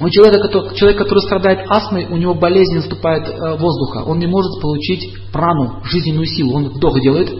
у 0.00 0.08
человека, 0.08 0.48
человек, 0.74 0.98
который 0.98 1.20
страдает 1.20 1.60
астмой, 1.68 2.06
у 2.06 2.16
него 2.16 2.34
болезнь 2.34 2.74
наступает 2.74 3.28
э, 3.28 3.56
воздуха. 3.58 4.02
Он 4.06 4.18
не 4.18 4.26
может 4.26 4.60
получить 4.62 5.12
прану, 5.30 5.82
жизненную 5.84 6.24
силу. 6.24 6.56
Он 6.56 6.68
вдох 6.70 6.98
делает, 7.00 7.30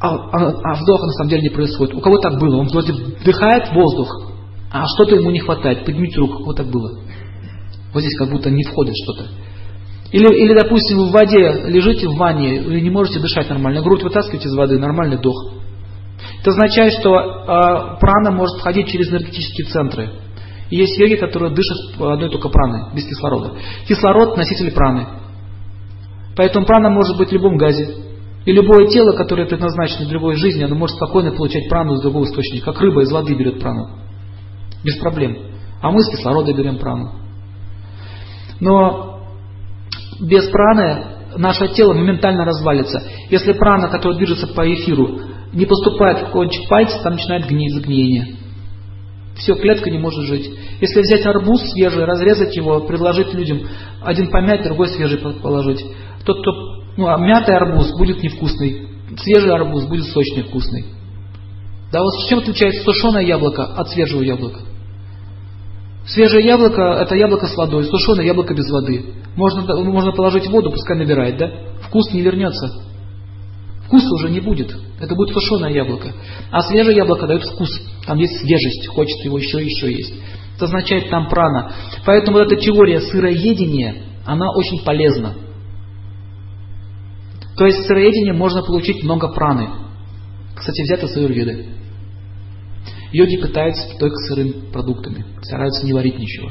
а, 0.00 0.14
а, 0.14 0.50
а 0.64 0.82
вдоха 0.82 1.06
на 1.06 1.12
самом 1.12 1.30
деле 1.30 1.42
не 1.42 1.50
происходит. 1.50 1.94
У 1.94 2.00
кого 2.00 2.18
так 2.18 2.40
было? 2.40 2.56
Он 2.56 2.66
вроде 2.66 2.92
вдыхает 2.92 3.72
воздух, 3.72 4.08
а 4.72 4.84
что-то 4.94 5.14
ему 5.14 5.30
не 5.30 5.38
хватает. 5.38 5.84
Поднимите 5.84 6.18
руку, 6.18 6.34
у 6.34 6.38
кого 6.38 6.52
так 6.54 6.66
было? 6.66 6.98
Вот 7.94 8.00
здесь 8.00 8.18
как 8.18 8.30
будто 8.30 8.50
не 8.50 8.64
входит 8.64 8.94
что-то. 9.04 9.28
Или, 10.10 10.26
или, 10.34 10.54
допустим, 10.54 10.98
в 10.98 11.10
воде 11.10 11.64
лежите 11.66 12.08
в 12.08 12.16
ванне 12.16 12.56
и 12.56 12.80
не 12.80 12.90
можете 12.90 13.20
дышать 13.20 13.48
нормально, 13.48 13.82
грудь 13.82 14.02
вытаскиваете 14.02 14.48
из 14.48 14.54
воды, 14.54 14.78
нормальный 14.78 15.18
вдох. 15.18 15.36
Это 16.40 16.50
означает, 16.50 16.94
что 16.94 17.14
э, 17.14 17.98
прана 18.00 18.30
может 18.30 18.58
входить 18.58 18.88
через 18.88 19.10
энергетические 19.10 19.66
центры. 19.66 20.10
И 20.70 20.76
есть 20.76 20.98
йоги, 20.98 21.14
которые 21.14 21.54
дышат 21.54 21.78
одной 21.98 22.30
только 22.30 22.48
праной, 22.48 22.94
без 22.94 23.04
кислорода. 23.04 23.54
Кислород– 23.86 24.36
носитель 24.36 24.72
праны. 24.72 25.06
Поэтому 26.36 26.66
прана 26.66 26.90
может 26.90 27.16
быть 27.16 27.30
в 27.30 27.32
любом 27.32 27.56
газе. 27.56 27.88
И 28.44 28.52
любое 28.52 28.86
тело, 28.86 29.12
которое 29.12 29.46
предназначено 29.46 30.04
для 30.04 30.14
любой 30.14 30.36
жизни, 30.36 30.62
оно 30.62 30.74
может 30.74 30.96
спокойно 30.96 31.32
получать 31.32 31.68
прану 31.68 31.94
из 31.94 32.02
другого 32.02 32.24
источника, 32.24 32.72
как 32.72 32.80
рыба 32.80 33.02
из 33.02 33.10
воды 33.10 33.34
берет 33.34 33.60
прану. 33.60 33.90
Без 34.84 34.96
проблем. 34.98 35.36
А 35.82 35.90
мы 35.90 36.00
с 36.00 36.10
кислорода 36.10 36.52
берем 36.52 36.78
прану. 36.78 37.12
Но 38.60 39.20
без 40.20 40.48
праны 40.48 41.04
наше 41.36 41.68
тело 41.68 41.92
моментально 41.92 42.44
развалится. 42.44 43.02
Если 43.30 43.52
прана, 43.52 43.88
которая 43.88 44.18
движется 44.18 44.46
по 44.48 44.62
эфиру, 44.72 45.20
не 45.52 45.66
поступает 45.66 46.28
в 46.28 46.30
кончик 46.30 46.68
пальца, 46.68 47.02
там 47.02 47.14
начинает 47.14 47.46
гнить 47.46 47.74
загниение. 47.74 48.37
Все, 49.38 49.54
клетка 49.54 49.88
не 49.90 49.98
может 49.98 50.24
жить. 50.24 50.50
Если 50.80 51.00
взять 51.00 51.24
арбуз 51.24 51.60
свежий, 51.70 52.04
разрезать 52.04 52.56
его, 52.56 52.80
предложить 52.80 53.32
людям, 53.32 53.60
один 54.02 54.30
помять, 54.30 54.64
другой 54.64 54.88
свежий 54.88 55.18
положить. 55.18 55.84
Тот, 56.24 56.40
кто, 56.40 56.52
ну, 56.96 57.06
а 57.06 57.18
мятый 57.18 57.56
арбуз 57.56 57.96
будет 57.96 58.22
невкусный, 58.22 58.88
свежий 59.16 59.52
арбуз 59.52 59.84
будет 59.84 60.06
сочный, 60.06 60.42
вкусный. 60.42 60.86
Да 61.92 62.02
вот 62.02 62.12
чем 62.28 62.40
отличается 62.40 62.82
сушеное 62.82 63.22
яблоко 63.22 63.64
от 63.64 63.88
свежего 63.90 64.22
яблока? 64.22 64.60
Свежее 66.06 66.44
яблоко– 66.44 66.82
это 67.00 67.14
яблоко 67.14 67.46
с 67.46 67.56
водой, 67.56 67.84
сушеное 67.84 68.24
яблоко 68.24 68.54
без 68.54 68.68
воды. 68.70 69.14
Можно, 69.36 69.62
можно 69.84 70.12
положить 70.12 70.48
воду, 70.48 70.70
пускай 70.70 70.98
набирает, 70.98 71.36
да? 71.36 71.50
Вкус 71.82 72.12
не 72.12 72.22
вернется. 72.22 72.87
Вкуса 73.88 74.14
уже 74.14 74.28
не 74.28 74.40
будет. 74.40 74.70
Это 75.00 75.14
будет 75.14 75.32
сушеное 75.32 75.70
яблоко. 75.70 76.12
А 76.50 76.60
свежее 76.60 76.96
яблоко 76.96 77.26
дает 77.26 77.42
вкус. 77.42 77.70
Там 78.06 78.18
есть 78.18 78.38
свежесть, 78.38 78.86
хочется 78.88 79.24
его 79.24 79.38
еще 79.38 79.62
и 79.62 79.64
еще 79.64 79.90
есть. 79.90 80.14
Это 80.56 80.66
означает 80.66 81.08
там 81.08 81.28
прана. 81.28 81.72
Поэтому 82.04 82.38
вот 82.38 82.52
эта 82.52 82.56
теория 82.60 83.00
сыроедения, 83.00 84.04
она 84.26 84.50
очень 84.52 84.84
полезна. 84.84 85.34
То 87.56 87.64
есть 87.64 87.86
сыроедение 87.86 88.34
можно 88.34 88.62
получить 88.62 89.02
много 89.02 89.28
праны. 89.28 89.70
Кстати, 90.54 90.82
взято 90.82 91.08
с 91.08 91.16
аюрведы. 91.16 91.68
Йоги 93.10 93.36
питаются 93.36 93.96
только 93.98 94.16
сырыми 94.28 94.70
продуктами, 94.70 95.24
стараются 95.42 95.86
не 95.86 95.94
варить 95.94 96.18
ничего. 96.18 96.50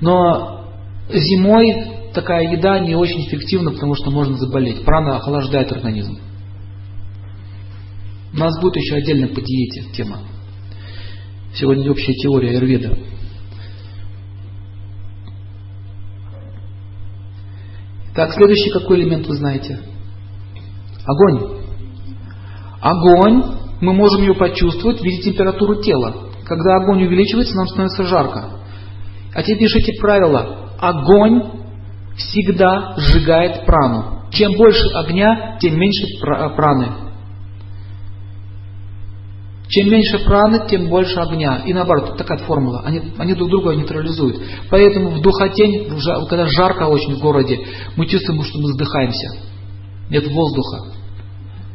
Но 0.00 0.68
зимой 1.10 2.01
такая 2.14 2.52
еда 2.52 2.78
не 2.80 2.94
очень 2.94 3.26
эффективна, 3.26 3.72
потому 3.72 3.94
что 3.94 4.10
можно 4.10 4.36
заболеть. 4.36 4.84
Прана 4.84 5.16
охлаждает 5.16 5.72
организм. 5.72 6.18
У 8.32 8.36
нас 8.38 8.58
будет 8.60 8.76
еще 8.76 8.96
отдельно 8.96 9.28
по 9.28 9.40
диете 9.40 9.90
тема. 9.92 10.20
Сегодня 11.54 11.90
общая 11.90 12.14
теория 12.14 12.50
аюрведа. 12.50 12.96
Так, 18.14 18.32
следующий 18.32 18.70
какой 18.70 19.00
элемент 19.00 19.26
вы 19.26 19.34
знаете? 19.36 19.80
Огонь. 21.04 21.62
Огонь, 22.80 23.42
мы 23.80 23.92
можем 23.92 24.22
ее 24.22 24.34
почувствовать 24.34 25.00
в 25.00 25.04
виде 25.04 25.22
температуры 25.22 25.82
тела. 25.82 26.28
Когда 26.44 26.76
огонь 26.76 27.04
увеличивается, 27.04 27.56
нам 27.56 27.66
становится 27.68 28.04
жарко. 28.04 28.60
А 29.34 29.42
теперь 29.42 29.60
пишите 29.60 30.00
правило. 30.00 30.70
Огонь 30.78 31.61
всегда 32.16 32.94
сжигает 32.96 33.64
прану. 33.66 34.22
Чем 34.30 34.52
больше 34.56 34.86
огня, 34.94 35.58
тем 35.60 35.78
меньше 35.78 36.06
праны. 36.20 36.88
Чем 39.68 39.90
меньше 39.90 40.18
праны, 40.18 40.68
тем 40.68 40.88
больше 40.88 41.18
огня. 41.18 41.62
И 41.64 41.72
наоборот, 41.72 42.18
такая 42.18 42.38
формула. 42.38 42.82
Они, 42.84 43.00
они 43.16 43.34
друг 43.34 43.48
друга 43.48 43.74
нейтрализуют. 43.74 44.42
Поэтому 44.70 45.10
в 45.10 45.22
духотень, 45.22 45.88
когда 46.28 46.46
жарко 46.46 46.84
очень 46.88 47.16
в 47.16 47.20
городе, 47.20 47.58
мы 47.96 48.06
чувствуем, 48.06 48.42
что 48.42 48.58
мы 48.58 48.68
задыхаемся. 48.68 49.28
Нет 50.10 50.26
воздуха. 50.30 50.92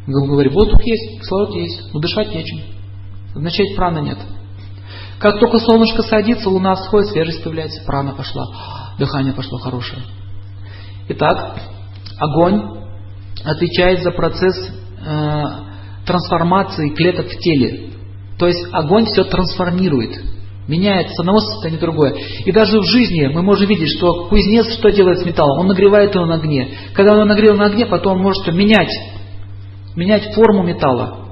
Мы 0.05 0.27
говорим, 0.27 0.53
воздух 0.53 0.79
есть, 0.83 1.19
кислород 1.19 1.55
есть, 1.55 1.93
но 1.93 1.99
дышать 1.99 2.33
нечем. 2.33 2.59
Означает, 3.35 3.75
прана 3.75 3.99
нет. 3.99 4.19
Как 5.19 5.39
только 5.39 5.57
солнышко 5.57 6.03
садится, 6.03 6.49
луна 6.49 6.75
всходит, 6.75 7.09
свежесть 7.09 7.43
появляется, 7.43 7.83
прана 7.85 8.13
пошла, 8.13 8.45
дыхание 8.99 9.33
пошло 9.33 9.57
хорошее. 9.57 10.03
Итак, 11.09 11.59
огонь 12.19 12.77
отвечает 13.43 14.01
за 14.03 14.11
процесс 14.11 14.55
э, 15.05 15.43
трансформации 16.05 16.89
клеток 16.89 17.27
в 17.27 17.37
теле. 17.39 17.91
То 18.37 18.47
есть 18.47 18.65
огонь 18.71 19.05
все 19.05 19.23
трансформирует, 19.23 20.21
меняет 20.67 21.09
с 21.09 21.19
одного 21.19 21.39
состояния 21.39 21.77
в 21.77 21.81
другое. 21.81 22.15
И 22.45 22.51
даже 22.51 22.79
в 22.79 22.85
жизни 22.85 23.27
мы 23.27 23.41
можем 23.41 23.67
видеть, 23.67 23.89
что 23.97 24.27
кузнец 24.27 24.73
что 24.73 24.89
делает 24.91 25.19
с 25.19 25.25
металлом? 25.25 25.59
Он 25.59 25.67
нагревает 25.67 26.13
его 26.13 26.25
на 26.25 26.35
огне. 26.35 26.69
Когда 26.93 27.13
он 27.17 27.27
нагрел 27.27 27.55
на 27.55 27.65
огне, 27.65 27.85
потом 27.85 28.17
он 28.17 28.23
может 28.23 28.45
менять, 28.53 28.91
менять 29.95 30.33
форму 30.33 30.63
металла. 30.63 31.27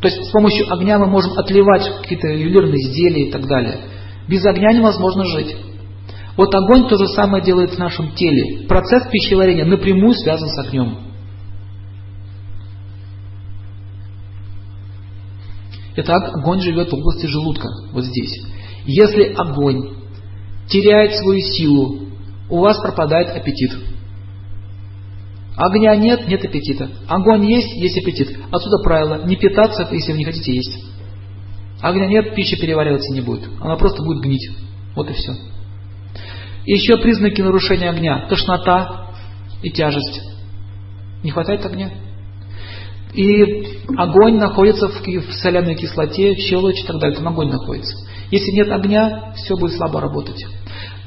То 0.00 0.08
есть 0.08 0.24
с 0.24 0.30
помощью 0.30 0.72
огня 0.72 0.98
мы 0.98 1.06
можем 1.06 1.32
отливать 1.38 1.82
какие-то 2.02 2.28
ювелирные 2.28 2.80
изделия 2.80 3.28
и 3.28 3.30
так 3.30 3.46
далее. 3.46 3.80
Без 4.28 4.44
огня 4.46 4.72
невозможно 4.72 5.24
жить. 5.26 5.56
Вот 6.40 6.54
огонь 6.54 6.88
то 6.88 6.96
же 6.96 7.06
самое 7.08 7.44
делает 7.44 7.72
в 7.72 7.78
нашем 7.78 8.12
теле. 8.12 8.66
Процесс 8.66 9.06
пищеварения 9.10 9.66
напрямую 9.66 10.14
связан 10.14 10.48
с 10.48 10.58
огнем. 10.58 10.96
Итак, 15.96 16.34
огонь 16.34 16.62
живет 16.62 16.90
в 16.90 16.94
области 16.94 17.26
желудка, 17.26 17.68
вот 17.92 18.04
здесь. 18.04 18.40
Если 18.86 19.34
огонь 19.34 19.96
теряет 20.66 21.12
свою 21.16 21.40
силу, 21.40 22.06
у 22.48 22.60
вас 22.60 22.80
пропадает 22.80 23.36
аппетит. 23.36 23.72
Огня 25.58 25.94
нет, 25.94 26.26
нет 26.26 26.42
аппетита. 26.42 26.88
Огонь 27.06 27.50
есть, 27.50 27.70
есть 27.74 27.98
аппетит. 27.98 28.28
Отсюда 28.50 28.82
правило, 28.82 29.26
не 29.26 29.36
питаться, 29.36 29.86
если 29.92 30.12
вы 30.12 30.18
не 30.18 30.24
хотите 30.24 30.54
есть. 30.54 30.86
Огня 31.82 32.06
нет, 32.06 32.34
пища 32.34 32.56
перевариваться 32.56 33.12
не 33.12 33.20
будет. 33.20 33.46
Она 33.60 33.76
просто 33.76 34.02
будет 34.02 34.22
гнить. 34.22 34.48
Вот 34.96 35.10
и 35.10 35.12
все. 35.12 35.49
Еще 36.66 36.96
признаки 36.98 37.40
нарушения 37.40 37.90
огня. 37.90 38.26
Тошнота 38.28 39.10
и 39.62 39.70
тяжесть. 39.70 40.20
Не 41.22 41.30
хватает 41.30 41.64
огня. 41.64 41.90
И 43.12 43.78
огонь 43.96 44.38
находится 44.38 44.88
в, 44.88 45.32
соляной 45.32 45.74
кислоте, 45.74 46.34
в 46.34 46.38
щелочи 46.38 46.82
и 46.82 46.86
так 46.86 46.98
далее. 46.98 47.16
Там 47.16 47.28
огонь 47.28 47.50
находится. 47.50 47.96
Если 48.30 48.52
нет 48.52 48.70
огня, 48.70 49.32
все 49.36 49.56
будет 49.56 49.76
слабо 49.76 50.00
работать. 50.00 50.44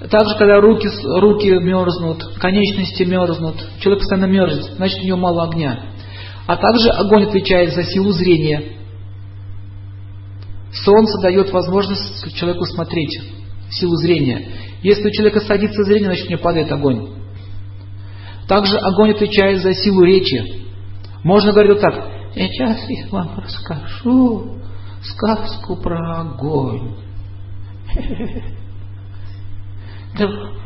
Также, 0.10 0.36
когда 0.38 0.60
руки, 0.60 0.90
руки 1.20 1.50
мерзнут, 1.50 2.36
конечности 2.40 3.04
мерзнут, 3.04 3.56
человек 3.80 4.02
постоянно 4.02 4.30
мерзнет, 4.30 4.74
значит 4.76 5.02
у 5.02 5.06
него 5.06 5.18
мало 5.18 5.46
огня. 5.46 5.92
А 6.46 6.58
также 6.58 6.90
огонь 6.90 7.26
отвечает 7.26 7.74
за 7.74 7.84
силу 7.84 8.12
зрения. 8.12 8.64
Солнце 10.74 11.22
дает 11.22 11.52
возможность 11.52 12.36
человеку 12.36 12.66
смотреть, 12.66 13.22
силу 13.80 13.96
зрения. 13.98 14.48
Если 14.82 15.08
у 15.08 15.12
человека 15.12 15.40
садится 15.42 15.84
зрение, 15.84 16.06
значит 16.06 16.28
у 16.28 16.32
него 16.32 16.42
падает 16.42 16.72
огонь. 16.72 17.10
Также 18.48 18.78
огонь 18.78 19.12
отвечает 19.12 19.62
за 19.62 19.74
силу 19.74 20.04
речи. 20.04 20.64
Можно 21.24 21.52
говорить 21.52 21.74
вот 21.74 21.82
так. 21.82 22.10
Сейчас 22.36 22.90
я 22.90 23.08
вам 23.10 23.40
расскажу 23.40 24.58
сказку 25.04 25.78
про 25.78 26.22
огонь. 26.22 26.96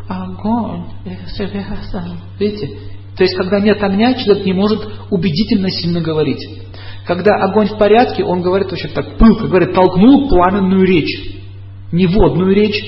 Огонь 0.10 0.86
связан. 1.36 2.20
Видите? 2.39 2.70
То 3.18 3.24
есть, 3.24 3.36
когда 3.36 3.60
нет 3.60 3.82
огня, 3.82 4.14
человек 4.14 4.45
не 4.45 4.53
может 4.53 4.88
убедительно 5.10 5.70
сильно 5.70 6.01
говорить. 6.01 6.45
Когда 7.05 7.32
огонь 7.41 7.68
в 7.68 7.78
порядке, 7.78 8.24
он 8.24 8.41
говорит 8.41 8.72
очень 8.72 8.89
так 8.89 9.18
пылко, 9.18 9.47
говорит, 9.47 9.74
толкнул 9.74 10.30
пламенную 10.30 10.86
речь. 10.86 11.36
Не 11.91 12.07
водную 12.07 12.53
речь, 12.53 12.83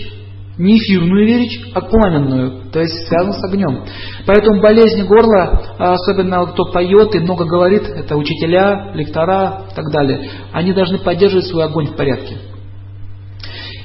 не 0.57 0.77
эфирную 0.77 1.25
речь, 1.25 1.61
а 1.73 1.81
пламенную, 1.81 2.69
то 2.71 2.81
есть 2.81 3.07
связан 3.07 3.33
с 3.33 3.43
огнем. 3.45 3.85
Поэтому 4.27 4.61
болезни 4.61 5.03
горла, 5.03 5.63
особенно 5.77 6.45
кто 6.47 6.65
поет 6.65 7.15
и 7.15 7.19
много 7.19 7.45
говорит, 7.45 7.83
это 7.83 8.17
учителя, 8.17 8.91
лектора 8.93 9.63
и 9.71 9.75
так 9.75 9.85
далее, 9.91 10.29
они 10.51 10.73
должны 10.73 10.97
поддерживать 10.97 11.47
свой 11.47 11.63
огонь 11.63 11.87
в 11.87 11.95
порядке. 11.95 12.37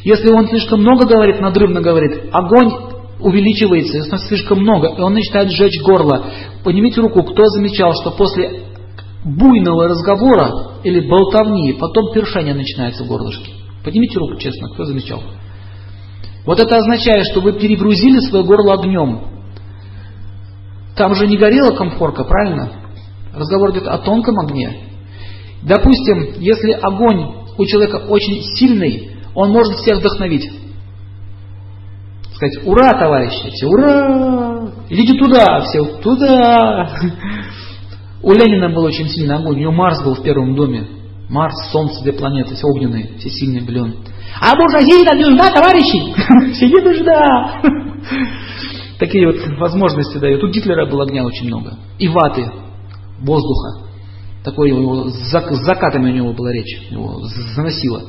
Если 0.03 0.33
он 0.33 0.49
слишком 0.49 0.81
много 0.81 1.07
говорит, 1.07 1.41
надрывно 1.41 1.81
говорит, 1.81 2.29
огонь 2.33 2.73
увеличивается, 3.21 3.99
если 3.99 4.17
слишком 4.29 4.59
много, 4.59 4.89
и 4.89 5.01
он 5.01 5.15
начинает 5.15 5.51
сжечь 5.51 5.81
горло. 5.83 6.27
Поднимите 6.65 7.01
руку, 7.01 7.23
кто 7.23 7.47
замечал, 7.47 7.95
что 7.95 8.11
после 8.11 8.65
буйного 9.25 9.89
разговора 9.89 10.81
или 10.83 11.09
болтовни, 11.09 11.73
потом 11.75 12.13
першение 12.13 12.55
начинается 12.55 13.05
в 13.05 13.07
горлышке. 13.07 13.64
Поднимите 13.85 14.19
руку, 14.19 14.37
честно, 14.37 14.69
кто 14.71 14.85
замечал. 14.87 15.23
Вот 16.47 16.59
это 16.59 16.77
означает, 16.77 17.27
что 17.27 17.41
вы 17.41 17.53
перегрузили 17.53 18.21
свое 18.21 18.45
горло 18.45 18.75
огнем. 18.75 19.27
Там 20.97 21.15
же 21.15 21.27
не 21.27 21.37
горела 21.37 21.77
комфорка, 21.77 22.25
правильно? 22.25 22.73
Разговор 23.35 23.73
идет 23.73 23.87
о 23.87 23.99
тонком 23.99 24.39
огне. 24.41 24.89
Допустим, 25.63 26.41
если 26.41 26.73
огонь 26.73 27.45
у 27.59 27.65
человека 27.67 28.07
очень 28.09 28.43
сильный, 28.57 29.11
он 29.35 29.51
может 29.51 29.77
всех 29.77 29.99
вдохновить. 29.99 30.51
Сказать, 32.35 32.67
ура, 32.67 32.91
товарищи, 32.99 33.51
все, 33.51 33.67
ура! 33.67 34.71
Идите 34.89 35.19
туда, 35.19 35.61
все, 35.63 35.85
туда! 35.99 36.91
У 38.23 38.33
Ленина 38.33 38.71
был 38.71 38.85
очень 38.85 39.09
сильный 39.09 39.37
огонь, 39.37 39.57
у 39.57 39.61
него 39.61 39.73
Марс 39.73 40.03
был 40.03 40.15
в 40.15 40.23
первом 40.23 40.55
доме. 40.55 40.87
Марс, 41.29 41.55
Солнце, 41.73 42.03
две 42.03 42.13
планеты, 42.13 42.55
все 42.55 42.67
огненные, 42.67 43.17
все 43.19 43.31
сильные 43.31 43.63
были 43.63 43.79
он. 43.79 43.95
А 44.41 44.57
можно 44.57 44.81
сидеть 44.83 45.07
там 45.07 45.19
нужда, 45.19 45.51
товарищи? 45.51 46.55
Сиди 46.55 46.81
нужда. 46.81 47.63
Такие 48.99 49.27
вот 49.27 49.37
возможности 49.59 50.19
дает. 50.19 50.43
У 50.43 50.49
Гитлера 50.49 50.87
было 50.87 51.05
огня 51.05 51.25
очень 51.25 51.47
много. 51.47 51.79
И 51.99 52.09
ваты, 52.09 52.47
воздуха. 53.21 53.89
Такой 54.45 54.71
его, 54.71 55.09
с 55.09 55.65
закатами 55.65 56.11
у 56.11 56.15
него 56.15 56.33
была 56.33 56.53
речь. 56.53 56.91
Его 56.91 57.21
заносило. 57.57 58.03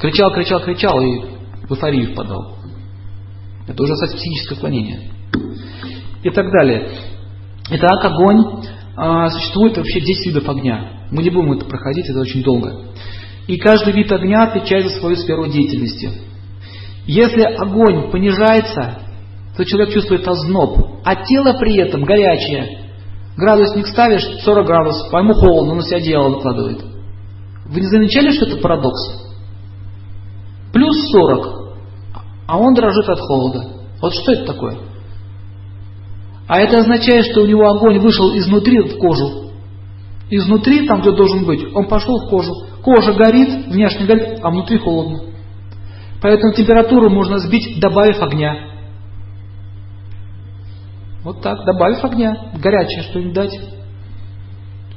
Кричал, 0.00 0.32
кричал, 0.32 0.60
кричал 0.60 1.00
и 1.00 1.20
в 1.68 1.72
эйфорию 1.72 2.12
впадал. 2.12 2.56
Это 3.68 3.82
уже 3.82 3.94
психическое 3.94 4.56
отклонение. 4.56 5.12
И 6.24 6.30
так 6.30 6.50
далее. 6.50 6.88
Итак, 7.70 8.04
огонь. 8.04 8.64
А, 8.96 9.28
существует 9.30 9.76
вообще 9.76 10.00
10 10.00 10.26
видов 10.26 10.48
огня. 10.48 11.06
Мы 11.10 11.22
не 11.22 11.30
будем 11.30 11.52
это 11.52 11.64
проходить, 11.64 12.08
это 12.08 12.20
очень 12.20 12.42
долго. 12.42 12.92
И 13.46 13.56
каждый 13.56 13.92
вид 13.92 14.10
огня 14.12 14.44
отвечает 14.44 14.86
за 14.88 15.00
свою 15.00 15.16
сферу 15.16 15.46
деятельности. 15.46 16.10
Если 17.06 17.42
огонь 17.42 18.10
понижается, 18.10 18.98
то 19.56 19.64
человек 19.64 19.92
чувствует 19.92 20.26
озноб, 20.26 21.00
а 21.04 21.16
тело 21.24 21.54
при 21.58 21.76
этом 21.76 22.04
горячее. 22.04 22.90
Градусник 23.36 23.86
ставишь 23.86 24.24
40 24.44 24.66
градусов, 24.66 25.12
а 25.12 25.18
ему 25.18 25.32
холодно, 25.34 25.72
он 25.72 25.78
на 25.78 25.84
себя 25.84 25.96
одеяло 25.96 26.28
накладывает. 26.28 26.84
Вы 27.66 27.80
не 27.80 27.86
замечали, 27.86 28.30
что 28.30 28.46
это 28.46 28.58
парадокс? 28.58 29.22
Плюс 30.72 30.96
40, 31.10 31.74
а 32.46 32.58
он 32.58 32.74
дрожит 32.74 33.08
от 33.08 33.18
холода. 33.18 33.68
Вот 34.00 34.14
что 34.14 34.32
это 34.32 34.52
такое? 34.52 34.78
А 36.48 36.60
это 36.60 36.78
означает, 36.78 37.26
что 37.26 37.42
у 37.42 37.46
него 37.46 37.66
огонь 37.66 37.98
вышел 37.98 38.36
изнутри 38.36 38.80
в 38.80 38.98
кожу. 38.98 39.50
Изнутри, 40.30 40.86
там, 40.86 41.00
где 41.00 41.12
должен 41.12 41.44
быть, 41.44 41.62
он 41.74 41.86
пошел 41.88 42.18
в 42.18 42.30
кожу. 42.30 42.52
Кожа 42.82 43.12
горит, 43.12 43.66
внешне 43.66 44.06
горит, 44.06 44.38
а 44.42 44.50
внутри 44.50 44.78
холодно. 44.78 45.32
Поэтому 46.20 46.52
температуру 46.54 47.10
можно 47.10 47.38
сбить, 47.38 47.78
добавив 47.80 48.22
огня. 48.22 48.72
Вот 51.22 51.40
так, 51.40 51.64
добавив 51.64 52.04
огня. 52.04 52.52
Горячее 52.60 53.02
что-нибудь 53.02 53.34
дать. 53.34 53.60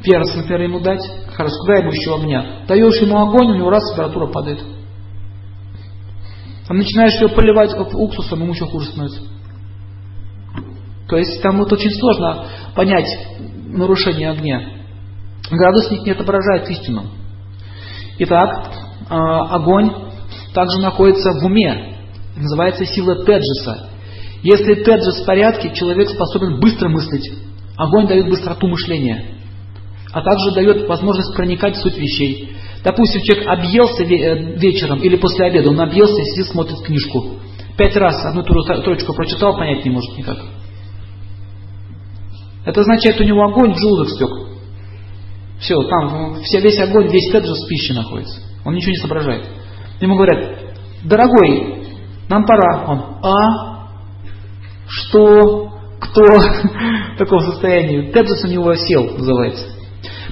Перец, 0.04 0.36
например, 0.36 0.62
ему 0.62 0.80
дать. 0.80 1.02
Хорошо, 1.34 1.56
куда 1.62 1.78
ему 1.78 1.92
еще 1.92 2.16
огня? 2.16 2.64
Даешь 2.68 3.02
ему 3.02 3.18
огонь, 3.18 3.52
у 3.52 3.56
него 3.56 3.70
раз 3.70 3.92
температура 3.92 4.28
падает. 4.28 4.64
А 6.68 6.74
начинаешь 6.74 7.20
его 7.20 7.30
поливать 7.30 7.76
уксусом, 7.94 8.42
ему 8.42 8.54
еще 8.54 8.66
хуже 8.66 8.88
становится. 8.88 9.22
То 11.08 11.18
есть 11.18 11.42
там 11.42 11.58
вот 11.58 11.72
очень 11.72 11.92
сложно 11.92 12.46
понять 12.76 13.08
нарушение 13.68 14.32
огня. 14.32 14.62
Градусник 15.50 16.04
не 16.04 16.12
отображает 16.12 16.70
истину. 16.70 17.04
Итак, 18.20 18.72
а, 19.10 19.56
огонь 19.56 19.92
также 20.54 20.80
находится 20.80 21.32
в 21.40 21.46
уме. 21.46 21.96
Называется 22.36 22.86
сила 22.86 23.24
Теджеса. 23.24 23.90
Если 24.42 24.76
Теджес 24.76 25.22
в 25.22 25.26
порядке, 25.26 25.74
человек 25.74 26.10
способен 26.10 26.60
быстро 26.60 26.90
мыслить. 26.90 27.32
Огонь 27.78 28.08
дает 28.08 28.30
быстроту 28.30 28.68
мышления. 28.68 29.26
А 30.12 30.22
также 30.22 30.52
дает 30.52 30.88
возможность 30.88 31.36
проникать 31.36 31.76
в 31.76 31.82
суть 31.82 31.98
вещей. 31.98 32.56
Допустим, 32.84 33.22
человек 33.22 33.48
объелся 33.48 34.04
э, 34.04 34.58
вечером 34.58 35.00
или 35.02 35.16
после 35.18 35.48
обеда, 35.48 35.70
он 35.70 35.82
объелся 35.82 36.22
и 36.22 36.26
сидит, 36.26 36.48
смотрит 36.48 36.80
книжку. 36.86 37.40
Пять 37.78 37.96
раз 37.96 38.24
одну 38.24 38.44
строчку 38.44 39.14
прочитал, 39.14 39.58
понять 39.58 39.84
не 39.84 39.92
может 39.92 40.16
никак. 40.18 40.38
Это 42.66 42.82
означает, 42.82 43.20
у 43.22 43.24
него 43.24 43.44
огонь 43.44 43.74
в 43.74 43.78
желудок 43.78 44.10
стек. 44.10 44.30
Все, 45.60 45.82
там 45.84 46.42
все, 46.44 46.60
весь 46.60 46.80
огонь, 46.80 47.08
весь 47.08 47.32
теджес 47.32 47.64
в 47.64 47.68
пище 47.70 47.94
находится. 47.94 48.42
Он 48.66 48.74
ничего 48.74 48.92
не 48.92 48.98
соображает. 48.98 49.46
Ему 50.02 50.16
говорят, 50.16 50.60
дорогой, 51.04 51.86
нам 52.28 52.46
пора. 52.46 52.86
Он, 52.88 53.00
а? 53.24 53.88
Что? 54.88 55.72
Кто? 56.00 56.24
В 57.16 57.18
таком 57.18 57.40
состоянии. 57.40 58.12
Теджес 58.12 58.44
у 58.44 58.48
него 58.48 58.74
сел, 58.76 59.16
называется. 59.18 59.68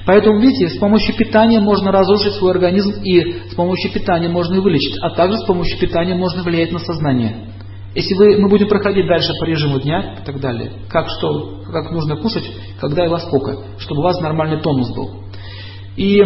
Поэтому, 0.06 0.40
видите, 0.40 0.68
с 0.68 0.78
помощью 0.78 1.16
питания 1.16 1.60
можно 1.60 1.90
разрушить 1.90 2.34
свой 2.34 2.50
организм, 2.50 3.02
и 3.02 3.48
с 3.50 3.54
помощью 3.54 3.90
питания 3.90 4.28
можно 4.28 4.56
и 4.56 4.60
вылечить, 4.60 4.98
а 5.00 5.10
также 5.10 5.38
с 5.38 5.46
помощью 5.46 5.78
питания 5.78 6.14
можно 6.14 6.42
влиять 6.42 6.72
на 6.72 6.78
сознание. 6.78 7.53
Если 7.94 8.14
вы, 8.14 8.38
мы 8.38 8.48
будем 8.48 8.68
проходить 8.68 9.06
дальше 9.06 9.32
по 9.38 9.44
режиму 9.44 9.78
дня 9.78 10.18
и 10.20 10.24
так 10.24 10.40
далее, 10.40 10.72
как, 10.88 11.08
что, 11.08 11.62
как 11.70 11.92
нужно 11.92 12.16
кушать, 12.16 12.44
когда 12.80 13.04
и 13.04 13.08
во 13.08 13.20
сколько, 13.20 13.56
чтобы 13.78 14.00
у 14.00 14.04
вас 14.04 14.20
нормальный 14.20 14.60
тонус 14.60 14.92
был. 14.94 15.22
И 15.96 16.20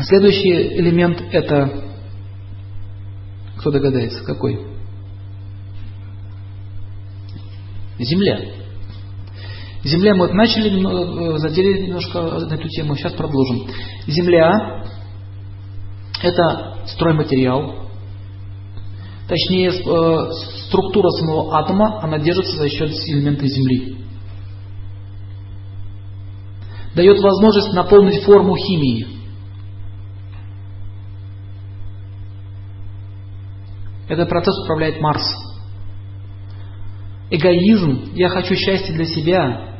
следующий 0.00 0.78
элемент 0.78 1.22
это, 1.30 1.84
кто 3.58 3.70
догадается, 3.70 4.24
какой? 4.24 4.66
Земля. 7.98 8.40
Земля 9.84 10.14
мы 10.14 10.32
начали, 10.32 10.70
э, 10.70 11.38
задели 11.38 11.86
немножко 11.86 12.22
на 12.22 12.54
эту 12.54 12.68
тему, 12.68 12.96
сейчас 12.96 13.12
продолжим. 13.12 13.66
Земля– 14.06 14.86
это 16.22 16.78
стройматериал, 16.86 17.81
точнее 19.28 19.70
э, 19.70 20.32
структура 20.66 21.08
самого 21.10 21.56
атома, 21.58 22.00
она 22.02 22.18
держится 22.18 22.56
за 22.56 22.68
счет 22.68 22.90
элемента 23.06 23.46
Земли. 23.46 23.96
Дает 26.94 27.20
возможность 27.20 27.72
наполнить 27.72 28.22
форму 28.22 28.56
химии. 28.56 29.06
Этот 34.08 34.28
процесс 34.28 34.54
управляет 34.64 35.00
Марс. 35.00 35.22
Эгоизм, 37.30 38.10
я 38.14 38.28
хочу 38.28 38.54
счастья 38.54 38.92
для 38.92 39.06
себя, 39.06 39.72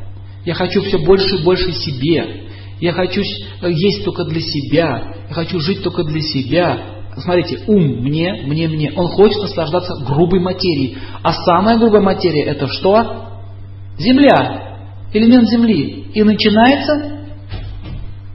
я 0.44 0.54
хочу 0.54 0.80
все 0.82 0.98
больше 0.98 1.36
и 1.36 1.44
больше 1.44 1.70
себе. 1.72 2.48
Я 2.80 2.92
хочу 2.92 3.22
есть 3.22 4.04
только 4.04 4.24
для 4.24 4.40
себя. 4.40 5.14
Я 5.28 5.34
хочу 5.34 5.60
жить 5.60 5.82
только 5.84 6.02
для 6.02 6.20
себя. 6.20 7.01
Смотрите, 7.16 7.58
ум 7.66 8.02
мне, 8.02 8.42
мне, 8.46 8.68
мне. 8.68 8.92
Он 8.96 9.06
хочет 9.08 9.42
наслаждаться 9.42 9.94
грубой 10.04 10.40
материей. 10.40 10.96
А 11.22 11.32
самая 11.32 11.78
грубая 11.78 12.00
материя 12.00 12.44
это 12.44 12.66
что? 12.68 13.28
Земля. 13.98 14.78
Элемент 15.12 15.48
земли. 15.48 16.10
И 16.14 16.22
начинается 16.22 17.26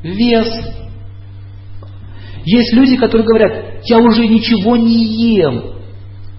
вес. 0.03 0.47
Есть 2.45 2.73
люди, 2.73 2.97
которые 2.97 3.27
говорят, 3.27 3.81
я 3.85 3.97
уже 3.97 4.27
ничего 4.27 4.77
не 4.77 5.35
ем. 5.37 5.63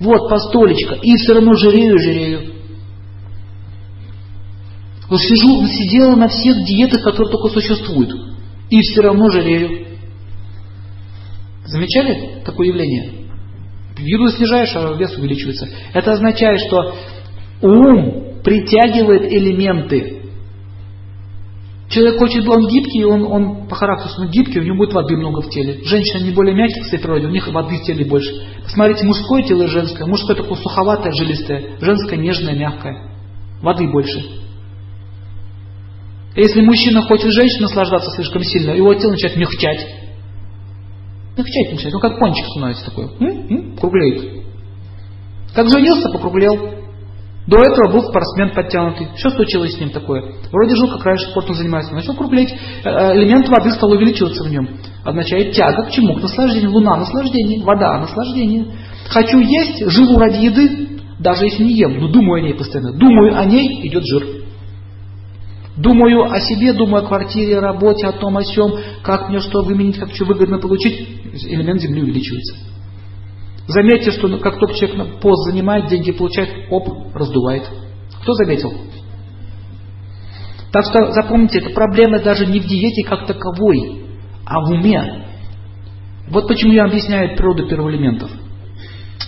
Вот 0.01 0.31
постолечко. 0.31 0.95
И 0.95 1.17
все 1.17 1.35
равно 1.35 1.55
жирею, 1.55 1.99
жирею. 1.99 2.55
Вот 5.11 5.21
сижу, 5.21 5.67
сидела 5.67 6.15
на 6.15 6.29
всех 6.29 6.65
диетах, 6.65 7.03
которые 7.03 7.33
только 7.33 7.49
существуют. 7.49 8.11
И 8.71 8.81
все 8.81 9.03
равно 9.03 9.29
жалею. 9.31 9.88
Замечали 11.69 12.43
такое 12.45 12.69
явление? 12.69 13.29
Еду 13.99 14.29
снижаешь, 14.29 14.75
а 14.75 14.95
вес 14.95 15.15
увеличивается. 15.17 15.69
Это 15.93 16.13
означает, 16.13 16.61
что 16.61 16.95
ум 17.61 18.41
притягивает 18.43 19.31
элементы. 19.31 20.23
Человек 21.91 22.19
хочет, 22.19 22.47
он 22.47 22.67
гибкий, 22.69 23.05
он, 23.05 23.25
он 23.25 23.69
по 23.69 23.75
характеру 23.75 24.11
он 24.19 24.31
гибкий, 24.31 24.61
у 24.61 24.63
него 24.63 24.77
будет 24.77 24.93
воды 24.95 25.17
много 25.17 25.43
в 25.43 25.51
теле. 25.51 25.81
Женщины 25.85 26.25
не 26.25 26.31
более 26.33 26.55
мягкие 26.55 26.85
в 26.85 26.87
своей 26.87 27.03
природе, 27.03 27.27
у 27.27 27.31
них 27.31 27.47
воды 27.49 27.77
в 27.77 27.83
теле 27.83 28.05
больше. 28.05 28.31
Посмотрите, 28.63 29.05
мужское 29.05 29.43
тело 29.43 29.63
и 29.63 29.67
женское. 29.67 30.07
Мужское 30.07 30.37
такое 30.37 30.57
суховатое, 30.57 31.13
жилистое, 31.13 31.79
женское 31.81 32.19
нежное, 32.19 32.55
мягкое. 32.55 33.11
Воды 33.63 33.91
больше. 33.91 34.23
Если 36.37 36.61
мужчина 36.61 37.03
хочет 37.03 37.33
женщину 37.33 37.63
наслаждаться 37.63 38.11
слишком 38.13 38.43
сильно, 38.43 38.71
его 38.73 38.95
тело 38.95 39.13
начинает 39.13 39.37
мягчать. 39.37 40.08
Мягчать 41.39 41.71
начинает. 41.71 41.95
Ну, 41.95 42.01
как 42.01 42.19
пончик 42.19 42.47
становится 42.49 42.85
такой. 42.85 43.05
М? 43.21 43.47
М? 43.49 43.77
Круглеет. 43.77 44.45
Как 45.55 45.69
женился, 45.69 46.11
покруглел. 46.11 46.79
До 47.47 47.63
этого 47.63 47.93
был 47.93 48.03
спортсмен 48.03 48.53
подтянутый. 48.55 49.09
Что 49.17 49.31
случилось 49.31 49.75
с 49.75 49.81
ним 49.81 49.91
такое? 49.91 50.35
Вроде 50.51 50.75
жил, 50.75 50.89
как 50.89 51.05
раньше 51.05 51.31
спортом 51.31 51.55
занимается. 51.55 51.95
Начал 51.95 52.15
круглеть. 52.15 52.53
Э, 52.85 52.89
э, 52.89 53.17
элемент 53.17 53.49
воды 53.49 53.71
стал 53.71 53.93
увеличиваться 53.93 54.45
в 54.45 54.51
нем. 54.51 54.69
Означает 55.05 55.55
тяга 55.55 55.85
к 55.85 55.91
чему? 55.91 56.15
К 56.17 56.23
наслаждению. 56.23 56.73
Луна– 56.73 56.97
наслаждение. 56.99 57.65
Вода– 57.65 57.99
наслаждение. 58.01 58.67
Хочу 59.09 59.39
есть, 59.39 59.89
живу 59.91 60.19
ради 60.19 60.45
еды, 60.45 60.89
даже 61.21 61.45
если 61.45 61.65
не 61.65 61.75
ем, 61.75 61.99
но 62.01 62.09
думаю 62.09 62.43
о 62.43 62.47
ней 62.47 62.55
постоянно. 62.55 62.93
Думаю 62.99 63.39
о 63.39 63.45
ней, 63.47 63.87
идет 63.89 64.03
жир. 64.05 64.39
Думаю 65.79 66.25
о 66.25 66.41
себе, 66.41 66.73
думаю 66.73 67.05
о 67.05 67.07
квартире, 67.07 67.61
работе, 67.61 68.09
о 68.09 68.13
том, 68.13 68.37
о 68.37 68.43
сем, 68.43 68.73
как 69.03 69.29
мне 69.29 69.39
что 69.39 69.63
выменить, 69.63 69.97
как 69.97 70.13
что 70.13 70.25
выгодно 70.25 70.59
получить, 70.59 71.18
элемент 71.45 71.81
Земли 71.81 72.03
увеличивается. 72.03 72.57
Заметьте, 73.67 74.13
что 74.13 74.29
как 74.39 74.59
только 74.59 74.75
человек 74.75 75.21
пост 75.21 75.51
занимает, 75.51 75.89
деньги 75.89 76.13
получает, 76.13 76.71
оп, 76.71 77.15
раздувает. 77.15 77.69
Кто 78.23 78.33
заметил? 78.33 78.73
Так 80.73 80.85
что 80.85 81.13
запомните, 81.13 81.59
это 81.59 81.71
проблема 81.71 82.21
даже 82.21 82.47
не 82.47 82.61
в 82.61 82.67
диете 82.67 83.07
как 83.09 83.27
таковой, 83.27 84.05
а 84.45 84.61
в 84.61 84.71
уме. 84.71 85.25
Вот 86.31 86.49
почему 86.49 86.73
я 86.73 86.85
объясняю 86.85 87.37
природу 87.37 87.67
первоэлементов. 87.69 88.31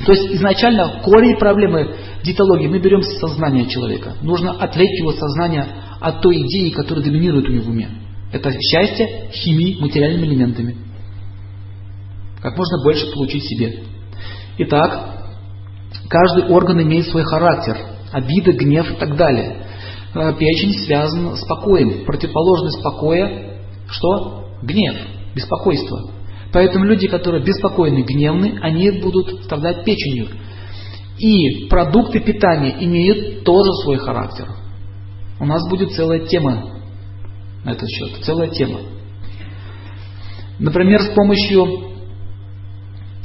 То 0.05 0.13
есть 0.13 0.35
изначально 0.35 1.01
корень 1.03 1.39
проблемы 1.39 1.97
диетологии 2.23 2.67
мы 2.67 2.79
берем 2.79 3.03
с 3.03 3.19
сознания 3.19 3.67
человека. 3.67 4.15
Нужно 4.23 4.53
отвлечь 4.53 5.01
его 5.01 5.13
сознание 5.13 5.67
от 6.01 6.23
той 6.23 6.43
идеи, 6.43 6.71
которая 6.71 7.05
доминирует 7.05 7.49
у 7.49 7.53
него 7.53 7.65
в 7.65 7.69
уме. 7.69 7.89
Это 8.33 8.51
счастье 8.53 9.29
химией, 9.33 9.81
материальными 9.81 10.27
элементами. 10.27 10.77
Как 12.43 12.57
можно 12.57 12.83
больше 12.83 13.13
получить 13.13 13.45
себе. 13.45 13.85
Итак, 14.59 15.17
каждый 16.09 16.49
орган 16.49 16.83
имеет 16.83 17.07
свой 17.07 17.25
характер, 17.25 17.77
обида, 18.13 18.53
гнев 18.53 18.91
и 18.91 18.97
так 18.97 19.17
далее. 19.17 19.67
Э, 20.15 20.33
печень 20.39 20.75
связана 20.85 21.37
с 21.37 21.45
покоем. 21.45 22.05
Противоположность 22.05 22.83
покоя– 22.83 23.47
что? 23.91 24.47
Гнев, 24.63 24.95
беспокойство. 25.35 26.11
Поэтому 26.53 26.85
люди, 26.85 27.09
которые 27.09 27.45
беспокойны, 27.45 28.03
гневны, 28.03 28.59
они 28.61 28.91
будут 28.91 29.45
страдать 29.45 29.85
печенью. 29.85 30.29
И 31.19 31.67
продукты 31.69 32.21
питания 32.21 32.77
имеют 32.81 33.45
тоже 33.45 33.71
свой 33.83 33.99
характер. 33.99 34.49
У 35.39 35.45
нас 35.45 35.69
будет 35.69 35.93
целая 35.93 36.27
тема 36.27 36.83
на 37.65 37.71
этот 37.71 37.89
счет, 37.89 38.25
целая 38.25 38.49
тема. 38.49 38.81
Например, 40.59 41.01
с 41.03 41.15
помощью 41.15 41.91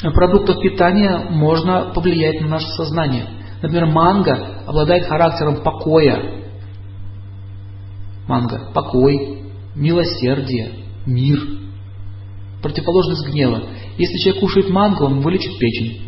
продуктов 0.02 0.62
питания 0.62 1.28
можно 1.30 1.91
повлиять 1.93 2.41
на 2.41 2.48
наше 2.48 2.68
сознание. 2.70 3.28
Например, 3.62 3.86
манго 3.88 4.64
обладает 4.68 5.06
характером 5.08 5.64
покоя. 5.64 6.43
Манго– 8.28 8.72
покой, 8.74 9.43
милосердие, 9.76 10.72
мир. 11.06 11.39
Противоположность 12.62 13.28
гнева. 13.28 13.64
Если 13.98 14.18
человек 14.18 14.41
кушает 14.41 14.70
манго, 14.70 15.04
он 15.04 15.22
вылечит 15.22 15.58
печень. 15.60 16.02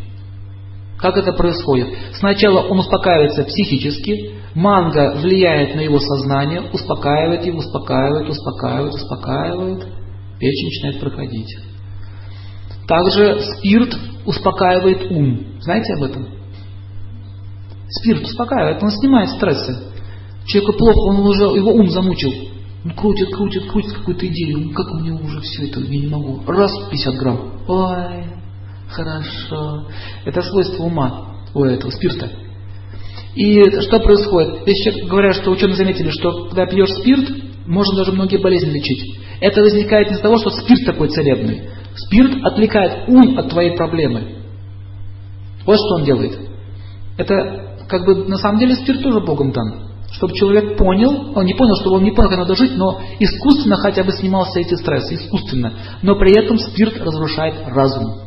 Как 0.98 1.16
это 1.16 1.32
происходит? 1.32 1.88
Сначала 2.14 2.66
он 2.66 2.80
успокаивается 2.80 3.44
психически, 3.44 4.32
манго 4.54 5.16
влияет 5.20 5.76
на 5.76 5.80
его 5.80 6.00
сознание, 6.00 6.62
успокаивает 6.72 7.46
его, 7.46 7.58
успокаивает, 7.58 8.28
успокаивает, 8.28 8.94
успокаивает, 8.94 9.86
печень 10.40 10.66
начинает 10.66 11.00
проходить. 11.00 11.67
Также 12.88 13.38
спирт 13.40 13.94
успокаивает 14.24 15.10
ум. 15.10 15.44
Знаете 15.60 15.92
об 15.94 16.04
этом? 16.04 16.26
Спирт 17.90 18.22
успокаивает, 18.22 18.82
он 18.82 18.90
снимает 18.90 19.30
стрессы. 19.30 19.92
Человеку 20.46 20.72
плохо, 20.78 20.98
он 21.10 21.26
уже, 21.26 21.44
его 21.44 21.72
ум 21.72 21.90
замучил. 21.90 22.32
Он 22.84 22.90
крутит, 22.92 23.28
крутит, 23.34 23.70
крутит 23.70 23.92
какую-то 23.92 24.26
идею. 24.26 24.58
Ну, 24.58 24.70
как 24.72 24.86
мне 24.94 25.12
уже 25.12 25.40
все 25.40 25.66
это, 25.66 25.80
я 25.80 26.00
не 26.00 26.06
могу. 26.06 26.42
Раз, 26.46 26.72
50 26.90 27.14
грамм. 27.16 27.52
Ой, 27.68 28.24
хорошо. 28.88 29.88
Это 30.24 30.40
свойство 30.42 30.84
ума 30.84 31.42
у 31.54 31.64
этого 31.64 31.90
спирта. 31.90 32.30
И 33.34 33.62
что 33.82 34.00
происходит? 34.00 34.64
Сейчас 34.66 34.94
говорят, 35.08 35.36
что 35.36 35.50
ученые 35.50 35.76
заметили, 35.76 36.08
что 36.10 36.46
когда 36.46 36.66
пьешь 36.66 36.92
спирт, 36.92 37.28
можно 37.66 37.98
даже 37.98 38.12
многие 38.12 38.38
болезни 38.38 38.70
лечить. 38.70 39.20
Это 39.40 39.60
возникает 39.60 40.10
из-за 40.10 40.22
того, 40.22 40.38
что 40.38 40.50
спирт 40.50 40.86
такой 40.86 41.08
целебный. 41.08 41.68
Спирт 42.04 42.44
отвлекает 42.44 43.08
ум 43.08 43.38
от 43.38 43.48
твоей 43.50 43.76
проблемы. 43.76 44.36
Вот 45.66 45.76
что 45.76 45.96
он 45.96 46.04
делает. 46.04 46.38
Это 47.16 47.76
как 47.88 48.04
бы 48.04 48.24
на 48.28 48.36
самом 48.36 48.58
деле 48.58 48.76
спирт 48.76 49.02
тоже 49.02 49.20
Богом 49.20 49.52
дан. 49.52 49.88
Чтобы 50.12 50.34
человек 50.34 50.78
понял, 50.78 51.32
он 51.36 51.44
не 51.44 51.54
понял, 51.54 51.74
что 51.80 51.92
он 51.92 52.02
не 52.02 52.12
понял, 52.12 52.30
как 52.30 52.38
надо 52.38 52.56
жить, 52.56 52.76
но 52.76 53.00
искусственно 53.18 53.76
хотя 53.76 54.04
бы 54.04 54.12
снимал 54.12 54.44
все 54.46 54.60
эти 54.60 54.74
стрессы, 54.74 55.16
искусственно. 55.16 55.74
Но 56.02 56.16
при 56.16 56.32
этом 56.32 56.58
спирт 56.58 56.98
разрушает 57.00 57.56
разум. 57.66 58.22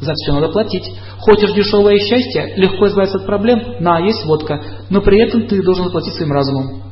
За 0.00 0.14
все 0.14 0.32
надо 0.32 0.48
платить. 0.48 0.90
Хочешь 1.18 1.52
дешевое 1.52 1.98
счастье, 1.98 2.54
легко 2.56 2.88
избавиться 2.88 3.18
от 3.18 3.26
проблем, 3.26 3.76
на, 3.80 4.00
есть 4.00 4.24
водка. 4.24 4.60
Но 4.88 5.00
при 5.00 5.20
этом 5.20 5.46
ты 5.46 5.62
должен 5.62 5.84
заплатить 5.84 6.14
своим 6.14 6.32
разумом. 6.32 6.82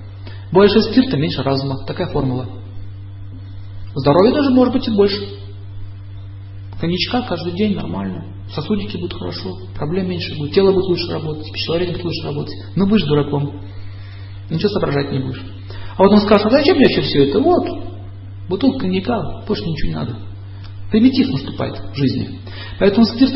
Больше 0.52 0.82
спирта, 0.82 1.16
меньше 1.16 1.42
разума. 1.42 1.84
Такая 1.86 2.08
формула. 2.08 2.46
Здоровье 3.94 4.34
даже 4.34 4.50
может 4.50 4.74
быть 4.74 4.86
и 4.86 4.92
больше. 4.92 5.39
Коньячка 6.80 7.22
каждый 7.22 7.52
день 7.52 7.74
нормально. 7.74 8.24
Сосудики 8.54 8.96
будут 8.96 9.18
хорошо, 9.18 9.58
проблем 9.76 10.08
меньше 10.08 10.36
будет, 10.36 10.54
тело 10.54 10.72
будет 10.72 10.86
лучше 10.86 11.12
работать, 11.12 11.52
пищеварение 11.52 11.94
будет 11.94 12.06
лучше 12.06 12.26
работать. 12.26 12.54
Но 12.74 12.86
будешь 12.86 13.04
дураком. 13.04 13.60
Ничего 14.48 14.70
соображать 14.70 15.12
не 15.12 15.20
будешь. 15.20 15.44
А 15.96 16.02
вот 16.02 16.12
он 16.12 16.20
скажет, 16.20 16.46
а 16.46 16.50
зачем 16.50 16.76
мне 16.76 16.86
вообще 16.86 17.02
все 17.02 17.28
это? 17.28 17.38
Вот, 17.38 17.68
бутылка 18.48 18.80
коньяка, 18.80 19.44
больше 19.46 19.62
ничего 19.64 19.88
не 19.88 19.94
надо. 19.94 20.16
Примитив 20.90 21.28
наступает 21.28 21.78
в 21.92 21.94
жизни. 21.94 22.40
Поэтому 22.80 23.04
спирт 23.06 23.34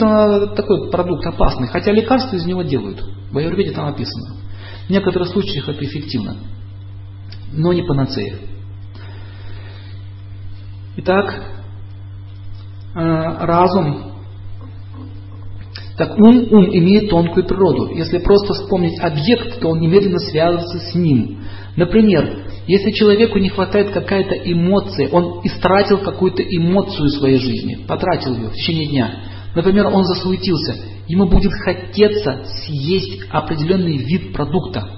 такой 0.57 0.91
продукт 0.91 1.25
опасный, 1.27 1.69
хотя 1.69 1.93
лекарства 1.93 2.37
из 2.37 2.47
него 2.47 2.63
делают. 2.63 3.01
В 3.31 3.39
Аюрведе 3.39 3.73
там 3.73 3.87
описано. 3.87 4.37
В 4.87 4.91
некоторых 4.91 5.29
случаях 5.29 5.69
это 5.69 5.85
эффективно, 5.85 6.37
но 7.53 7.73
не 7.73 7.83
панацея. 7.83 8.39
Итак, 10.97 11.64
разум, 12.95 14.13
так 15.97 16.19
ум, 16.19 16.49
ум 16.51 16.69
имеет 16.71 17.11
тонкую 17.11 17.47
природу. 17.47 17.89
Если 17.95 18.19
просто 18.19 18.55
вспомнить 18.55 18.99
объект, 19.01 19.61
то 19.61 19.69
он 19.69 19.81
немедленно 19.81 20.19
связывается 20.19 20.79
с 20.79 20.95
ним. 20.95 21.39
Например, 21.77 22.45
если 22.67 22.91
человеку 22.91 23.39
не 23.39 23.49
хватает 23.49 23.91
какая-то 23.91 24.35
эмоция, 24.35 25.09
он 25.11 25.41
истратил 25.45 25.99
какую-то 25.99 26.43
эмоцию 26.43 27.09
в 27.09 27.19
своей 27.19 27.39
жизни, 27.39 27.85
потратил 27.87 28.35
ее 28.35 28.49
в 28.49 28.55
течение 28.55 28.89
дня. 28.89 29.21
Например, 29.55 29.87
он 29.89 30.05
засуетился, 30.05 30.77
ему 31.07 31.27
будет 31.27 31.53
хотеться 31.53 32.45
съесть 32.65 33.23
определенный 33.31 33.99
вид 33.99 34.33
продукта. 34.33 34.89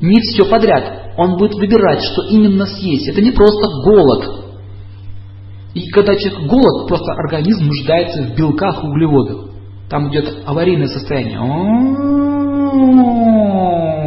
Не 0.00 0.20
все 0.20 0.46
подряд. 0.46 1.12
Он 1.16 1.36
будет 1.36 1.54
выбирать, 1.54 2.02
что 2.02 2.22
именно 2.28 2.66
съесть. 2.66 3.08
Это 3.08 3.20
не 3.20 3.32
просто 3.32 3.66
голод. 3.84 4.41
И 5.74 5.88
когда 5.90 6.14
человек 6.16 6.50
голод, 6.50 6.88
просто 6.88 7.12
организм 7.12 7.66
нуждается 7.66 8.22
в 8.22 8.34
белках 8.36 8.84
углеводах. 8.84 9.50
Там 9.88 10.10
идет 10.10 10.42
аварийное 10.46 10.88
состояние. 10.88 11.38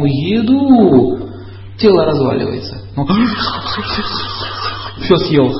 Еду 0.06 1.18
тело 1.78 2.04
разваливается. 2.04 2.78
Ну, 2.96 3.06
все 5.00 5.16
съел. 5.18 5.52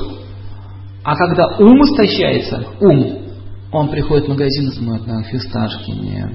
А 1.03 1.15
когда 1.15 1.47
ум 1.59 1.81
истощается, 1.83 2.65
ум, 2.81 3.27
он 3.71 3.89
приходит 3.89 4.25
в 4.25 4.29
магазин 4.29 4.69
и 4.69 4.75
смотрит 4.75 5.07
на 5.07 5.23
фисташки. 5.23 5.91
Нет, 5.91 6.31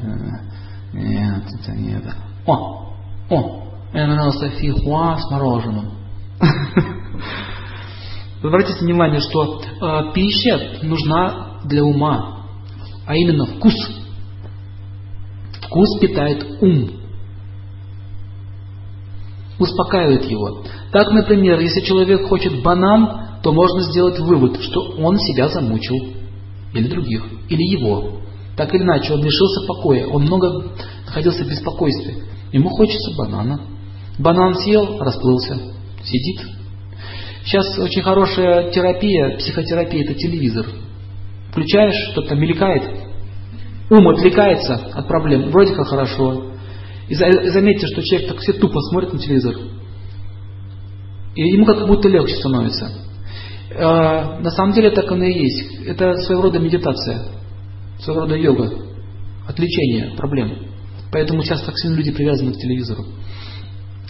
нет, 0.92 1.42
это 1.60 1.72
нет. 1.72 2.04
О, 2.46 2.92
о, 3.30 3.62
мне 3.92 4.06
нравился 4.06 4.48
фихуа 4.50 5.16
с 5.18 5.30
мороженым. 5.30 5.90
Обратите 8.42 8.80
внимание, 8.80 9.20
что 9.20 9.60
э, 9.60 10.12
пища 10.14 10.78
нужна 10.82 11.60
для 11.64 11.84
ума, 11.84 12.46
а 13.06 13.14
именно 13.14 13.46
вкус. 13.46 13.74
Вкус 15.62 16.00
питает 16.00 16.44
ум 16.60 17.02
успокаивает 19.62 20.24
его. 20.24 20.62
Так, 20.90 21.10
например, 21.12 21.60
если 21.60 21.80
человек 21.80 22.28
хочет 22.28 22.62
банан, 22.62 23.40
то 23.42 23.52
можно 23.52 23.82
сделать 23.82 24.18
вывод, 24.18 24.60
что 24.60 24.80
он 24.98 25.18
себя 25.18 25.48
замучил, 25.48 25.96
или 26.74 26.88
других, 26.88 27.24
или 27.48 27.62
его. 27.62 28.20
Так 28.56 28.74
или 28.74 28.82
иначе, 28.82 29.14
он 29.14 29.22
лишился 29.22 29.66
покоя, 29.66 30.06
он 30.06 30.22
много 30.22 30.72
находился 31.06 31.44
в 31.44 31.48
беспокойстве. 31.48 32.24
Ему 32.52 32.68
хочется 32.70 33.16
банана. 33.16 33.60
Банан 34.18 34.54
съел, 34.56 34.98
расплылся, 34.98 35.58
сидит. 36.04 36.40
Сейчас 37.44 37.78
очень 37.78 38.02
хорошая 38.02 38.70
терапия, 38.70 39.36
психотерапия, 39.36 40.04
это 40.04 40.14
телевизор. 40.14 40.66
Включаешь, 41.50 42.12
что-то 42.12 42.30
там 42.30 42.40
мелькает, 42.40 42.82
ум 43.90 44.08
отвлекается 44.08 44.74
от 44.94 45.06
проблем, 45.08 45.50
вроде 45.50 45.74
как 45.74 45.86
хорошо, 45.86 46.52
и 47.08 47.14
заметьте, 47.14 47.86
что 47.88 48.02
человек 48.02 48.28
так 48.28 48.38
все 48.38 48.54
тупо 48.54 48.80
смотрит 48.90 49.12
на 49.12 49.18
телевизор. 49.18 49.54
И 51.34 51.42
ему 51.42 51.66
как 51.66 51.86
будто 51.86 52.08
легче 52.08 52.36
становится. 52.36 52.90
А, 53.74 54.38
на 54.40 54.50
самом 54.50 54.72
деле 54.72 54.90
так 54.90 55.10
оно 55.10 55.24
и 55.24 55.32
есть. 55.32 55.86
Это 55.86 56.14
своего 56.18 56.42
рода 56.42 56.58
медитация, 56.58 57.28
своего 57.98 58.22
рода 58.22 58.36
йога, 58.36 58.70
отвлечение 59.46 60.14
проблем. 60.16 60.68
Поэтому 61.10 61.42
сейчас 61.42 61.62
так 61.62 61.76
сильно 61.76 61.96
люди 61.96 62.12
привязаны 62.12 62.52
к 62.52 62.56
телевизору. 62.56 63.04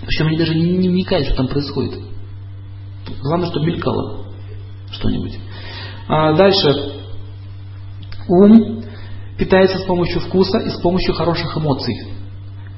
Причем 0.04 0.26
они 0.28 0.38
даже 0.38 0.54
не 0.54 0.88
вникают, 0.88 1.26
что 1.26 1.36
там 1.36 1.48
происходит. 1.48 1.98
Главное, 3.20 3.49
чтобы 3.49 3.66
мелькало 3.66 4.27
что-нибудь. 4.91 5.39
А 6.09 6.33
дальше. 6.35 7.03
Ум 8.29 8.85
питается 9.39 9.79
с 9.79 9.85
помощью 9.85 10.20
вкуса 10.20 10.59
и 10.59 10.70
с 10.70 10.81
помощью 10.81 11.15
хороших 11.15 11.57
эмоций. 11.57 11.95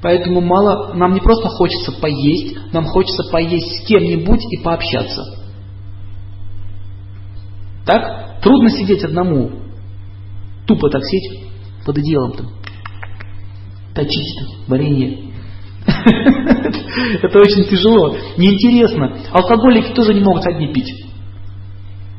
Поэтому 0.01 0.41
мало, 0.41 0.93
нам 0.93 1.13
не 1.13 1.19
просто 1.19 1.49
хочется 1.49 1.91
поесть, 1.91 2.57
нам 2.73 2.85
хочется 2.85 3.23
поесть 3.31 3.83
с 3.83 3.87
кем-нибудь 3.87 4.41
и 4.51 4.61
пообщаться. 4.63 5.23
Так? 7.85 8.41
Трудно 8.41 8.69
сидеть 8.69 9.03
одному. 9.03 9.51
Тупо 10.67 10.89
так 10.89 11.03
сидеть 11.03 11.49
под 11.85 11.97
одеялом 11.97 12.31
там. 12.33 12.49
Точить 13.93 14.37
там, 14.37 14.47
варенье. 14.67 15.24
Это 17.21 17.39
очень 17.39 17.65
тяжело. 17.69 18.15
Неинтересно. 18.37 19.17
Алкоголики 19.31 19.93
тоже 19.93 20.13
не 20.13 20.21
могут 20.21 20.45
одни 20.45 20.71
пить. 20.71 21.05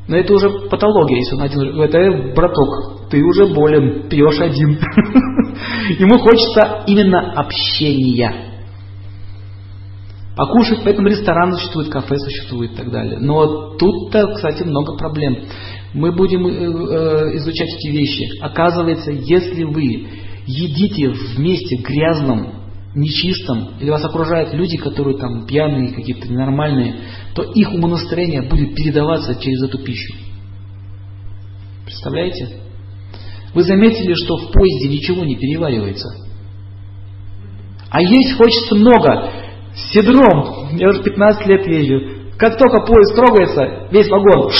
Но 0.07 0.15
это 0.15 0.33
уже 0.33 0.49
патология, 0.69 1.17
если 1.17 1.35
он 1.35 1.41
один. 1.41 1.81
Это 1.81 2.33
браток, 2.33 3.09
ты 3.09 3.21
уже 3.23 3.47
болен, 3.47 4.07
пьешь 4.09 4.39
один. 4.39 4.69
Ему 5.99 6.17
хочется 6.19 6.83
именно 6.87 7.33
общения. 7.33 8.47
Покушать, 10.37 10.81
поэтому 10.83 11.07
ресторан 11.07 11.53
существует, 11.53 11.89
кафе 11.89 12.15
существует 12.17 12.73
и 12.73 12.75
так 12.75 12.91
далее. 12.91 13.17
Но 13.19 13.75
тут-то, 13.75 14.35
кстати, 14.35 14.63
много 14.63 14.95
проблем. 14.95 15.39
Мы 15.93 16.11
будем 16.11 16.45
э, 16.45 16.51
э, 16.51 17.37
изучать 17.37 17.69
эти 17.79 17.87
вещи. 17.87 18.39
Оказывается, 18.41 19.11
если 19.11 19.63
вы 19.63 20.07
едите 20.45 21.09
вместе 21.09 21.77
грязном, 21.77 22.56
нечистом, 22.95 23.75
или 23.79 23.89
вас 23.89 24.03
окружают 24.03 24.53
люди, 24.53 24.77
которые 24.77 25.17
там 25.17 25.45
пьяные, 25.45 25.93
какие-то 25.93 26.27
ненормальные, 26.27 26.95
то 27.35 27.43
их 27.43 27.71
умонастроение 27.71 28.43
будет 28.43 28.75
передаваться 28.75 29.35
через 29.39 29.63
эту 29.63 29.79
пищу. 29.79 30.13
Представляете? 31.85 32.49
Вы 33.53 33.63
заметили, 33.63 34.13
что 34.13 34.37
в 34.37 34.51
поезде 34.51 34.89
ничего 34.89 35.23
не 35.23 35.35
переваривается. 35.35 36.09
А 37.89 38.01
есть 38.01 38.35
хочется 38.35 38.75
много. 38.75 39.31
С 39.73 39.93
седром. 39.93 40.75
Я 40.75 40.89
уже 40.89 41.03
15 41.03 41.47
лет 41.47 41.67
езжу. 41.67 42.35
Как 42.37 42.57
только 42.57 42.85
поезд 42.85 43.15
трогается, 43.15 43.87
весь 43.91 44.09
вагон 44.09 44.51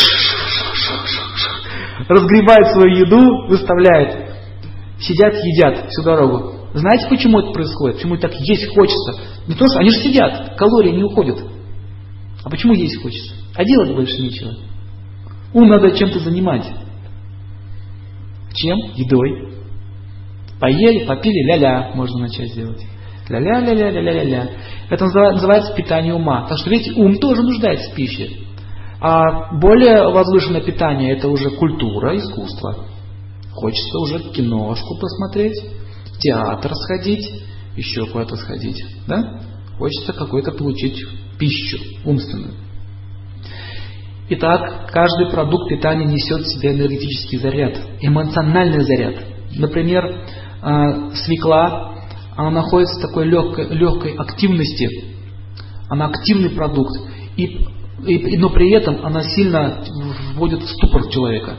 разгребает 2.08 2.68
свою 2.74 2.96
еду, 2.96 3.48
выставляет. 3.48 4.28
Сидят, 5.00 5.34
едят 5.36 5.90
всю 5.90 6.04
дорогу. 6.04 6.57
Знаете, 6.78 7.08
почему 7.10 7.40
это 7.40 7.52
происходит? 7.52 7.98
Почему 7.98 8.18
так 8.18 8.34
есть 8.36 8.68
хочется? 8.68 9.20
Не 9.48 9.56
то, 9.56 9.66
что 9.66 9.80
они 9.80 9.90
же 9.90 9.98
сидят, 9.98 10.56
калории 10.58 10.92
не 10.92 11.04
уходят. 11.04 11.40
А 12.44 12.50
почему 12.50 12.74
есть 12.74 13.02
хочется? 13.02 13.34
А 13.56 13.66
делать 13.66 13.96
больше 13.96 14.22
нечего. 14.22 14.54
Ум 15.54 15.70
надо 15.70 15.92
чем-то 15.92 16.20
занимать. 16.20 16.66
Чем? 18.54 18.78
Едой. 18.94 19.54
Поели, 20.60 21.06
попили, 21.06 21.48
ля-ля, 21.48 21.92
можно 21.96 22.20
начать 22.20 22.54
делать. 22.54 22.86
Ля-ля-ля-ля-ля-ля-ля. 23.28 24.50
Это 24.92 25.06
называется 25.06 25.74
питание 25.74 26.14
ума. 26.14 26.48
Так 26.48 26.60
что, 26.60 26.70
видите, 26.70 26.94
ум 26.94 27.18
тоже 27.18 27.42
нуждается 27.42 27.92
в 27.92 27.96
пище. 27.96 28.30
А 29.02 29.56
более 29.60 30.12
возвышенное 30.12 30.62
питание 30.62 31.18
это 31.18 31.28
уже 31.28 31.50
культура, 31.52 32.16
искусство. 32.16 32.86
Хочется 33.52 33.98
уже 33.98 34.20
киношку 34.32 35.00
посмотреть, 35.00 35.56
театр 36.20 36.72
сходить, 36.74 37.44
еще 37.76 38.06
куда-то 38.08 38.36
сходить. 38.36 38.84
Да? 39.08 39.42
Хочется 39.78 40.14
какой-то 40.14 40.52
получить 40.52 40.98
пищу 41.38 41.78
умственную. 42.06 42.54
Итак, 44.30 44.90
каждый 44.92 45.30
продукт 45.30 45.70
питания 45.70 46.06
несет 46.06 46.42
в 46.42 46.54
себе 46.54 46.74
энергетический 46.74 47.38
заряд, 47.38 47.80
эмоциональный 48.02 48.84
заряд. 48.84 49.24
Например, 49.56 50.04
а, 50.62 51.12
свекла 51.12 51.98
она 52.38 52.52
находится 52.52 53.00
в 53.00 53.02
такой 53.02 53.26
легкой, 53.26 53.68
легкой 53.70 54.14
активности, 54.16 54.88
она 55.90 56.06
активный 56.06 56.52
продукт, 56.52 56.96
и, 57.36 57.66
и, 58.06 58.38
но 58.38 58.52
при 58.52 58.72
этом 58.72 59.04
она 59.04 59.24
сильно 59.24 59.84
вводит 60.36 60.62
в 60.62 60.70
ступор 60.70 61.10
человека. 61.10 61.56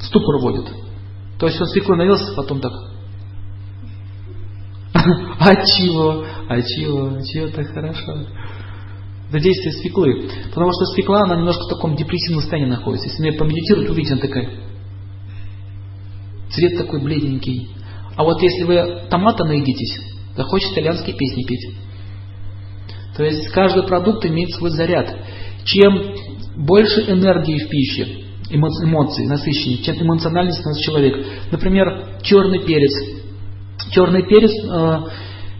Ступор 0.00 0.40
вводит. 0.40 0.72
То 1.38 1.46
есть 1.46 1.60
он 1.60 1.66
свеклой 1.68 1.98
наелся, 1.98 2.34
потом 2.34 2.60
так. 2.60 2.72
А 5.38 5.54
чего? 5.54 6.24
А 6.48 6.62
чего? 6.62 7.18
Чего 7.22 7.48
так 7.48 7.66
хорошо? 7.68 8.26
Это 9.28 9.40
действие 9.40 9.72
свеклы. 9.74 10.30
Потому 10.48 10.72
что 10.72 10.86
свекла, 10.94 11.22
она 11.22 11.36
немножко 11.36 11.64
в 11.64 11.68
таком 11.68 11.96
депрессивном 11.96 12.40
состоянии 12.40 12.70
находится. 12.70 13.08
Если 13.08 13.20
на 13.20 13.26
нее 13.26 13.38
помедитировать, 13.38 13.90
увидите, 13.90 14.14
она 14.14 14.22
такая. 14.22 14.50
Цвет 16.50 16.78
такой 16.78 17.02
бледненький. 17.02 17.70
А 18.16 18.24
вот 18.24 18.40
если 18.40 18.64
вы 18.64 19.02
томата 19.10 19.44
наедитесь, 19.44 20.00
захочется 20.36 20.74
итальянские 20.74 21.16
песни 21.16 21.44
петь. 21.44 21.74
То 23.16 23.24
есть 23.24 23.48
каждый 23.48 23.82
продукт 23.84 24.24
имеет 24.24 24.50
свой 24.52 24.70
заряд. 24.70 25.16
Чем 25.64 26.14
больше 26.56 27.02
энергии 27.10 27.58
в 27.58 27.68
пище, 27.68 28.25
эмоций, 28.50 29.26
насыщеннее, 29.26 29.82
чем 29.82 29.96
эмоциональность 30.02 30.60
у 30.64 30.68
нас 30.68 30.78
человек. 30.78 31.26
Например, 31.50 32.18
черный 32.22 32.64
перец. 32.64 32.92
Черный 33.90 34.26
перец, 34.26 34.50
э, 34.50 35.10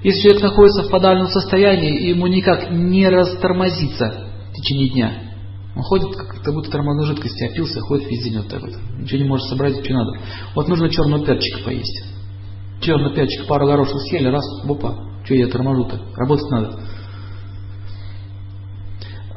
если 0.03 0.23
человек 0.23 0.43
находится 0.43 0.83
в 0.85 0.91
подавленном 0.91 1.29
состоянии, 1.29 2.09
ему 2.09 2.27
никак 2.27 2.71
не 2.71 3.09
растормозится 3.09 4.27
в 4.51 4.55
течение 4.55 4.91
дня. 4.91 5.13
Он 5.75 5.83
ходит, 5.83 6.15
как 6.17 6.55
будто 6.55 6.71
тормозной 6.71 7.07
жидкости 7.07 7.45
опился, 7.45 7.81
ходит 7.81 8.09
весь 8.09 8.25
день 8.25 8.39
вот 8.39 8.49
так 8.49 8.63
вот. 8.63 8.73
Ничего 8.99 9.19
не 9.19 9.29
может 9.29 9.47
собрать, 9.49 9.85
что 9.85 9.93
надо. 9.93 10.19
Вот 10.55 10.69
нужно 10.69 10.89
черного 10.89 11.25
перчика 11.25 11.65
поесть. 11.65 12.05
Черный 12.81 13.15
перчик, 13.15 13.47
пару 13.47 13.67
горошек 13.67 13.97
съели, 14.09 14.29
раз, 14.29 14.45
опа, 14.65 14.97
что 15.25 15.35
я 15.35 15.49
торможу-то, 15.49 16.01
работать 16.17 16.51
надо. 16.51 16.81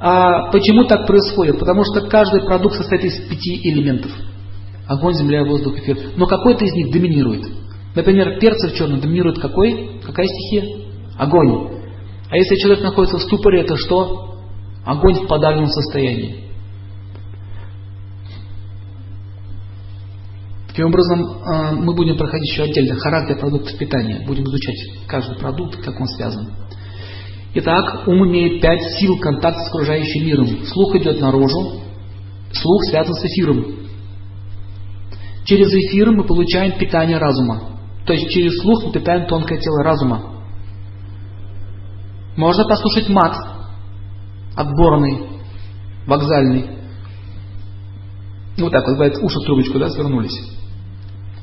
А 0.02 0.50
почему 0.52 0.86
так 0.86 1.06
происходит? 1.06 1.60
Потому 1.60 1.84
что 1.84 2.08
каждый 2.08 2.42
продукт 2.46 2.76
состоит 2.76 3.04
из 3.04 3.28
пяти 3.28 3.60
элементов. 3.70 4.12
Огонь, 4.88 5.14
земля, 5.14 5.44
воздух, 5.44 5.78
эфир. 5.78 5.98
Но 6.16 6.26
какой-то 6.26 6.64
из 6.64 6.74
них 6.74 6.92
доминирует. 6.92 7.46
Например, 7.96 8.40
перцев 8.40 8.74
черный 8.76 9.02
доминирует 9.02 9.40
какой? 9.40 10.00
Какая 10.04 10.26
стихия? 10.26 10.86
Огонь. 11.18 11.80
А 12.30 12.38
если 12.38 12.56
человек 12.56 12.84
находится 12.84 13.18
в 13.18 13.24
ступоре, 13.24 13.62
это 13.62 13.76
что? 13.76 14.36
Огонь 14.86 15.16
в 15.16 15.28
подавленном 15.28 15.70
состоянии. 15.70 16.46
Таким 20.70 20.86
образом, 20.86 21.42
а, 21.44 21.72
мы 21.74 21.94
будем 21.94 22.16
проходить 22.16 22.52
еще 22.52 22.64
отдельно 22.64 22.96
характер 22.96 23.38
продуктов 23.38 23.78
питания. 23.78 24.24
Будем 24.26 24.44
изучать 24.46 24.78
каждый 25.08 25.38
продукт, 25.38 25.76
как 25.84 26.00
он 26.00 26.08
связан. 26.08 26.54
Итак, 27.56 28.08
ум 28.08 28.28
имеет 28.28 28.62
пять 28.62 28.82
сил 29.00 29.18
контакта 29.18 29.60
с 29.62 29.70
окружающим 29.70 30.26
миром. 30.26 30.66
Слух 30.66 30.96
идет 30.96 31.20
наружу, 31.20 31.82
слух 32.54 32.84
связан 32.90 33.14
с 33.14 33.26
эфиром. 33.26 33.66
Через 35.46 35.74
эфир 35.74 36.12
мы 36.12 36.26
получаем 36.26 36.78
питание 36.78 37.18
разума. 37.18 37.80
То 38.06 38.14
есть 38.14 38.30
через 38.30 38.62
слух 38.62 38.86
мы 38.86 38.92
питаем 38.92 39.28
тонкое 39.28 39.60
тело 39.60 39.84
разума. 39.84 40.44
Можно 42.38 42.66
послушать 42.66 43.10
мат, 43.10 43.36
отборный, 44.56 45.24
вокзальный. 46.06 46.70
Вот 48.60 48.72
так 48.72 48.86
вот, 48.86 48.94
бывает, 48.94 49.18
уши 49.22 49.40
в 49.40 49.46
трубочку, 49.46 49.80
да, 49.80 49.90
свернулись. 49.90 50.40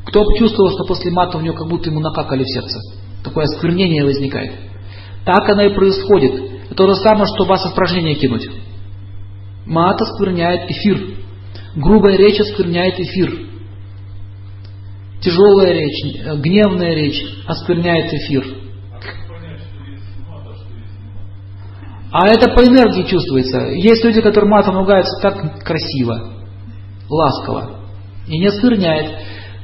Кто 0.05 0.25
чувствовал, 0.39 0.71
что 0.71 0.85
после 0.85 1.11
мата 1.11 1.39
у 1.39 1.41
него 1.41 1.57
как 1.57 1.69
будто 1.69 1.91
ему 1.91 1.99
накакали 1.99 2.45
в 2.45 2.49
сердце? 2.49 2.79
Такое 3.25 3.45
осквернение 3.45 4.05
возникает. 4.05 4.66
Так 5.27 5.49
оно 5.51 5.63
и 5.63 5.75
происходит. 5.75 6.35
Это 6.67 6.75
то 6.77 6.87
же 6.87 6.95
самое, 7.03 7.27
что 7.27 7.45
вас 7.45 7.67
испражнение 7.67 8.15
кинуть. 8.15 8.49
Мат 9.67 10.01
оскверняет 10.01 10.71
эфир. 10.71 11.17
Грубая 11.75 12.17
речь 12.17 12.41
оскверняет 12.41 12.99
эфир. 13.01 13.49
Тяжелая 15.21 15.73
речь, 15.73 16.25
гневная 16.41 16.95
речь 16.95 17.21
оскверняет 17.49 18.15
эфир. 18.15 18.47
А 22.13 22.29
это 22.29 22.49
по 22.55 22.61
энергии 22.61 23.03
чувствуется. 23.03 23.59
Есть 23.73 24.05
люди, 24.05 24.23
которые 24.23 24.49
матом 24.49 24.77
ругаются 24.77 25.21
так 25.21 25.65
красиво, 25.65 26.45
ласково. 27.11 27.81
И 28.29 28.39
не 28.39 28.47
оскверняет. 28.47 29.11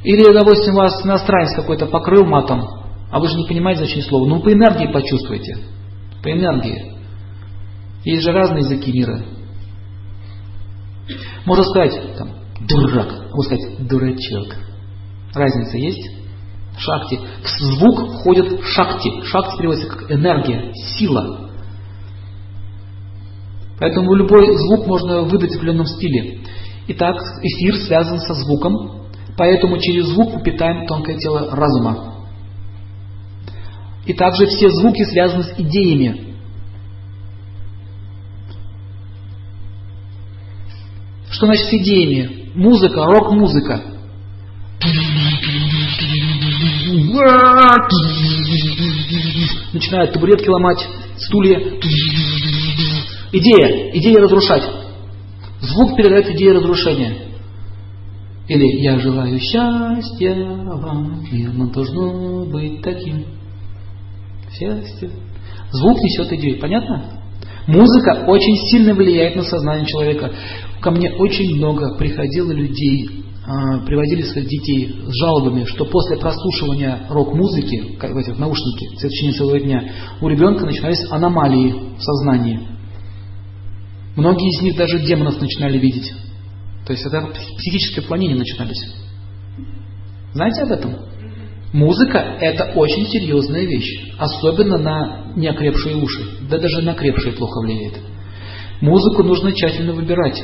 Или, 0.02 0.24
допустим, 0.32 0.74
вас 0.74 1.04
иностранец 1.04 1.54
какой-то 1.54 1.86
покрыл 1.86 2.26
матом, 2.26 2.81
а 3.12 3.20
вы 3.20 3.28
же 3.28 3.36
не 3.36 3.46
понимаете 3.46 3.80
значение 3.80 4.08
слова. 4.08 4.26
Ну, 4.26 4.40
по 4.40 4.52
энергии 4.52 4.90
почувствуйте. 4.90 5.58
По 6.22 6.32
энергии. 6.32 6.94
Есть 8.04 8.22
же 8.22 8.32
разные 8.32 8.60
языки 8.60 8.90
мира. 8.90 9.22
Можно 11.44 11.64
сказать, 11.64 12.16
там, 12.16 12.30
дурак, 12.66 13.12
можно 13.32 13.42
сказать, 13.42 13.86
дурачок. 13.86 14.56
Разница 15.34 15.76
есть? 15.76 16.10
Шакти. 16.78 17.20
В 17.42 17.48
звук 17.48 18.14
входит 18.14 18.60
шакти. 18.64 19.22
Шакти 19.24 19.58
переводится 19.58 19.88
как 19.88 20.10
энергия, 20.10 20.72
сила. 20.96 21.50
Поэтому 23.78 24.14
любой 24.14 24.56
звук 24.56 24.86
можно 24.86 25.22
выдать 25.22 25.50
в 25.50 25.56
определенном 25.56 25.86
стиле. 25.86 26.40
Итак, 26.88 27.16
эфир 27.42 27.76
связан 27.76 28.18
со 28.20 28.34
звуком, 28.34 29.02
Поэтому 29.36 29.78
через 29.78 30.06
звук 30.06 30.34
мы 30.34 30.42
питаем 30.42 30.86
тонкое 30.86 31.16
тело 31.16 31.50
разума. 31.50 32.11
И 34.06 34.14
также 34.14 34.46
все 34.46 34.68
звуки 34.70 35.04
связаны 35.04 35.44
с 35.44 35.54
идеями. 35.58 36.34
Что 41.30 41.46
значит 41.46 41.66
с 41.66 41.72
идеями? 41.72 42.50
Музыка, 42.54 43.04
рок-музыка. 43.04 43.82
Начинают 49.72 50.12
табуретки 50.12 50.48
ломать, 50.48 50.86
стулья. 51.16 51.58
Идея, 53.32 53.90
идея 53.98 54.20
разрушать. 54.20 54.64
Звук 55.60 55.96
передает 55.96 56.28
идею 56.30 56.56
разрушения. 56.56 57.28
Или 58.48 58.82
«Я 58.82 58.98
желаю 58.98 59.38
счастья 59.38 60.34
вам, 60.34 61.24
и 61.30 61.46
должно 61.72 62.44
быть 62.44 62.82
таким». 62.82 63.41
Счастье. 64.58 65.10
Звук 65.72 65.98
несет 66.02 66.32
идею. 66.32 66.60
Понятно? 66.60 67.22
Музыка 67.66 68.24
очень 68.26 68.56
сильно 68.70 68.94
влияет 68.94 69.36
на 69.36 69.42
сознание 69.42 69.86
человека. 69.86 70.32
Ко 70.80 70.90
мне 70.90 71.12
очень 71.12 71.56
много 71.56 71.96
приходило 71.96 72.50
людей, 72.50 73.24
а, 73.46 73.78
приводили 73.86 74.22
своих 74.22 74.48
детей 74.48 74.96
с 75.06 75.20
жалобами, 75.20 75.64
что 75.64 75.84
после 75.84 76.16
прослушивания 76.16 77.06
рок-музыки 77.08 77.96
в 78.00 78.16
этих 78.16 78.38
наушники 78.38 78.96
в 78.96 79.00
течение 79.00 79.34
целого 79.34 79.60
дня 79.60 79.92
у 80.20 80.28
ребенка 80.28 80.66
начинались 80.66 81.04
аномалии 81.10 81.74
в 81.96 82.02
сознании. 82.02 82.60
Многие 84.16 84.50
из 84.50 84.62
них 84.62 84.76
даже 84.76 84.98
демонов 85.00 85.40
начинали 85.40 85.78
видеть. 85.78 86.12
То 86.86 86.92
есть 86.92 87.06
это 87.06 87.28
психическое 87.58 88.00
отклонения 88.00 88.36
начинались. 88.36 88.92
Знаете 90.34 90.62
об 90.62 90.72
этом? 90.72 91.11
Музыка– 91.72 92.18
это 92.40 92.72
очень 92.74 93.06
серьезная 93.06 93.62
вещь, 93.62 94.12
особенно 94.18 94.76
на 94.76 95.32
неокрепшие 95.36 95.96
уши, 95.96 96.22
да 96.50 96.58
даже 96.58 96.82
на 96.82 96.92
крепшие 96.94 97.32
плохо 97.32 97.60
влияет. 97.60 97.94
Музыку 98.82 99.22
нужно 99.22 99.52
тщательно 99.52 99.94
выбирать. 99.94 100.42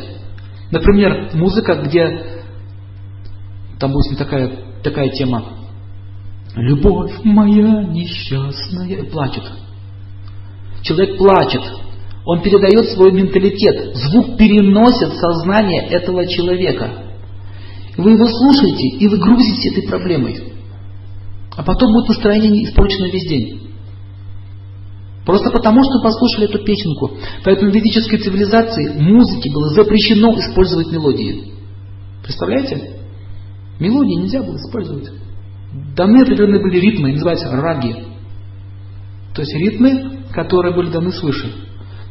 Например, 0.70 1.30
музыка, 1.34 1.74
где 1.84 2.42
там 3.78 3.92
будет 3.92 4.16
такая, 4.16 4.52
такая 4.82 5.10
тема. 5.10 5.44
Любовь 6.54 7.12
моя 7.24 7.84
несчастная. 7.84 9.04
Плачет. 9.04 9.44
Человек 10.82 11.18
плачет. 11.18 11.62
Он 12.24 12.40
передает 12.42 12.90
свой 12.90 13.12
менталитет. 13.12 13.96
Звук 13.96 14.36
переносит 14.38 15.12
сознание 15.14 15.88
этого 15.88 16.26
человека. 16.26 16.90
Вы 17.96 18.12
его 18.12 18.26
слушаете, 18.26 18.98
и 18.98 19.08
вы 19.08 19.18
грузите 19.18 19.70
этой 19.70 19.88
проблемой. 19.88 20.57
А 21.58 21.64
потом 21.64 21.92
будет 21.92 22.10
настроение 22.10 22.64
испорчено 22.64 23.06
весь 23.10 23.28
день. 23.28 23.62
Просто 25.26 25.50
потому, 25.50 25.82
что 25.82 26.00
послушали 26.04 26.48
эту 26.48 26.64
песенку. 26.64 27.18
Поэтому 27.44 27.72
в 27.72 27.74
ведической 27.74 28.20
цивилизации 28.20 28.96
музыке 28.96 29.52
было 29.52 29.68
запрещено 29.70 30.38
использовать 30.38 30.92
мелодии. 30.92 31.52
Представляете? 32.22 33.00
Мелодии 33.80 34.20
нельзя 34.20 34.40
было 34.44 34.54
использовать. 34.54 35.10
Даны 35.96 36.22
определенные 36.22 36.62
были 36.62 36.78
ритмы, 36.78 37.10
называются 37.10 37.50
раги. 37.50 38.04
То 39.34 39.42
есть 39.42 39.52
ритмы, 39.56 40.20
которые 40.32 40.76
были 40.76 40.90
даны 40.90 41.10
свыше. 41.10 41.52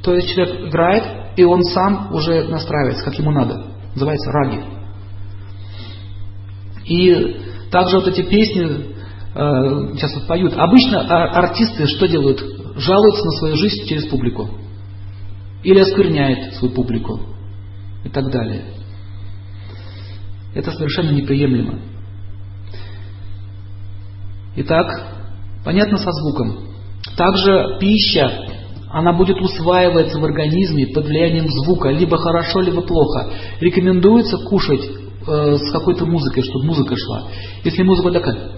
То 0.03 0.13
есть 0.13 0.29
человек 0.29 0.67
играет, 0.67 1.03
и 1.37 1.45
он 1.45 1.63
сам 1.63 2.13
уже 2.13 2.43
настраивается, 2.49 3.05
как 3.05 3.17
ему 3.17 3.31
надо. 3.31 3.65
Называется 3.93 4.29
раги. 4.29 4.65
И 6.85 7.37
также 7.71 7.99
вот 7.99 8.09
эти 8.09 8.23
песни 8.23 8.96
сейчас 9.37 10.15
вот 10.15 10.27
поют. 10.27 10.53
Обычно 10.57 11.01
а, 11.01 11.25
артисты 11.39 11.85
что 11.85 12.07
делают? 12.07 12.39
Жалуются 12.75 13.23
на 13.23 13.31
свою 13.33 13.55
жизнь 13.55 13.85
через 13.87 14.07
публику. 14.07 14.49
Или 15.63 15.79
оскверняют 15.79 16.55
свою 16.55 16.73
публику. 16.73 17.19
И 18.03 18.09
так 18.09 18.31
далее. 18.31 18.65
Это 20.55 20.71
совершенно 20.71 21.11
неприемлемо. 21.11 21.79
Итак, 24.55 24.87
понятно 25.63 25.97
со 25.97 26.11
звуком. 26.11 26.69
Также 27.15 27.77
пища, 27.79 28.47
она 28.89 29.13
будет 29.13 29.37
усваиваться 29.37 30.19
в 30.19 30.25
организме 30.25 30.87
под 30.87 31.05
влиянием 31.05 31.47
звука, 31.47 31.89
либо 31.89 32.17
хорошо, 32.17 32.61
либо 32.61 32.81
плохо. 32.81 33.33
Рекомендуется 33.59 34.37
кушать 34.49 35.06
э, 35.27 35.57
с 35.57 35.71
какой-то 35.71 36.05
музыкой, 36.05 36.43
чтобы 36.43 36.65
музыка 36.65 36.95
шла. 36.95 37.27
Если 37.63 37.83
музыка 37.83 38.11
такая... 38.11 38.51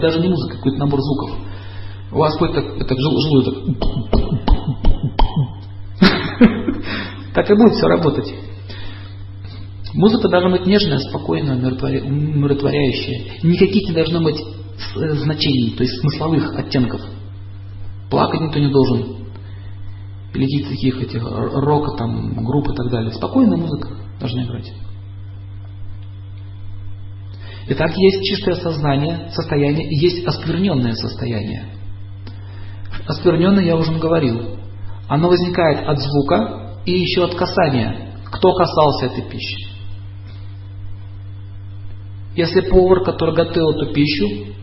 Даже 0.00 0.20
не 0.20 0.28
музыка, 0.28 0.56
какой-то 0.56 0.78
набор 0.78 1.00
звуков. 1.00 1.30
У 2.12 2.18
вас 2.18 2.32
какой-то 2.34 2.60
это, 2.60 2.94
желудок 2.96 3.54
так 7.38 7.50
и 7.50 7.54
будет 7.54 7.74
все 7.74 7.86
работать. 7.86 8.34
Музыка 9.94 10.28
должна 10.28 10.50
быть 10.50 10.66
нежная, 10.66 10.98
спокойная, 10.98 11.56
умиротворяющая. 11.56 13.44
Никаких 13.44 13.88
не 13.88 13.94
должно 13.94 14.20
быть 14.20 14.40
э, 14.40 15.10
значений, 15.14 15.74
то 15.76 15.84
есть 15.84 16.00
смысловых 16.00 16.52
оттенков. 16.58 17.00
Плакать 18.10 18.40
никто 18.40 18.58
не 18.58 18.72
должен. 18.72 19.27
Или 20.34 20.44
каких-то 20.44 20.70
таких 20.70 21.02
этих 21.02 21.22
рока, 21.22 21.96
там, 21.96 22.44
групп 22.44 22.68
и 22.68 22.74
так 22.74 22.90
далее. 22.90 23.12
Спокойная 23.12 23.56
музыка 23.56 23.88
должна 24.20 24.44
играть. 24.44 24.72
Итак, 27.70 27.90
есть 27.96 28.22
чистое 28.24 28.54
сознание, 28.56 29.30
состояние, 29.32 29.88
и 29.88 29.94
есть 29.96 30.26
оскверненное 30.26 30.94
состояние. 30.94 31.66
Оскверненное 33.06 33.64
я 33.64 33.76
уже 33.76 33.92
говорил. 33.98 34.58
Оно 35.08 35.28
возникает 35.28 35.86
от 35.86 35.98
звука, 35.98 36.68
и 36.84 36.92
еще 36.92 37.24
от 37.24 37.34
касания. 37.34 38.14
Кто 38.24 38.54
касался 38.54 39.06
этой 39.06 39.30
пищи? 39.30 39.68
Если 42.34 42.60
повар, 42.62 43.02
который 43.02 43.34
готовил 43.34 43.70
эту 43.70 43.92
пищу, 43.92 44.54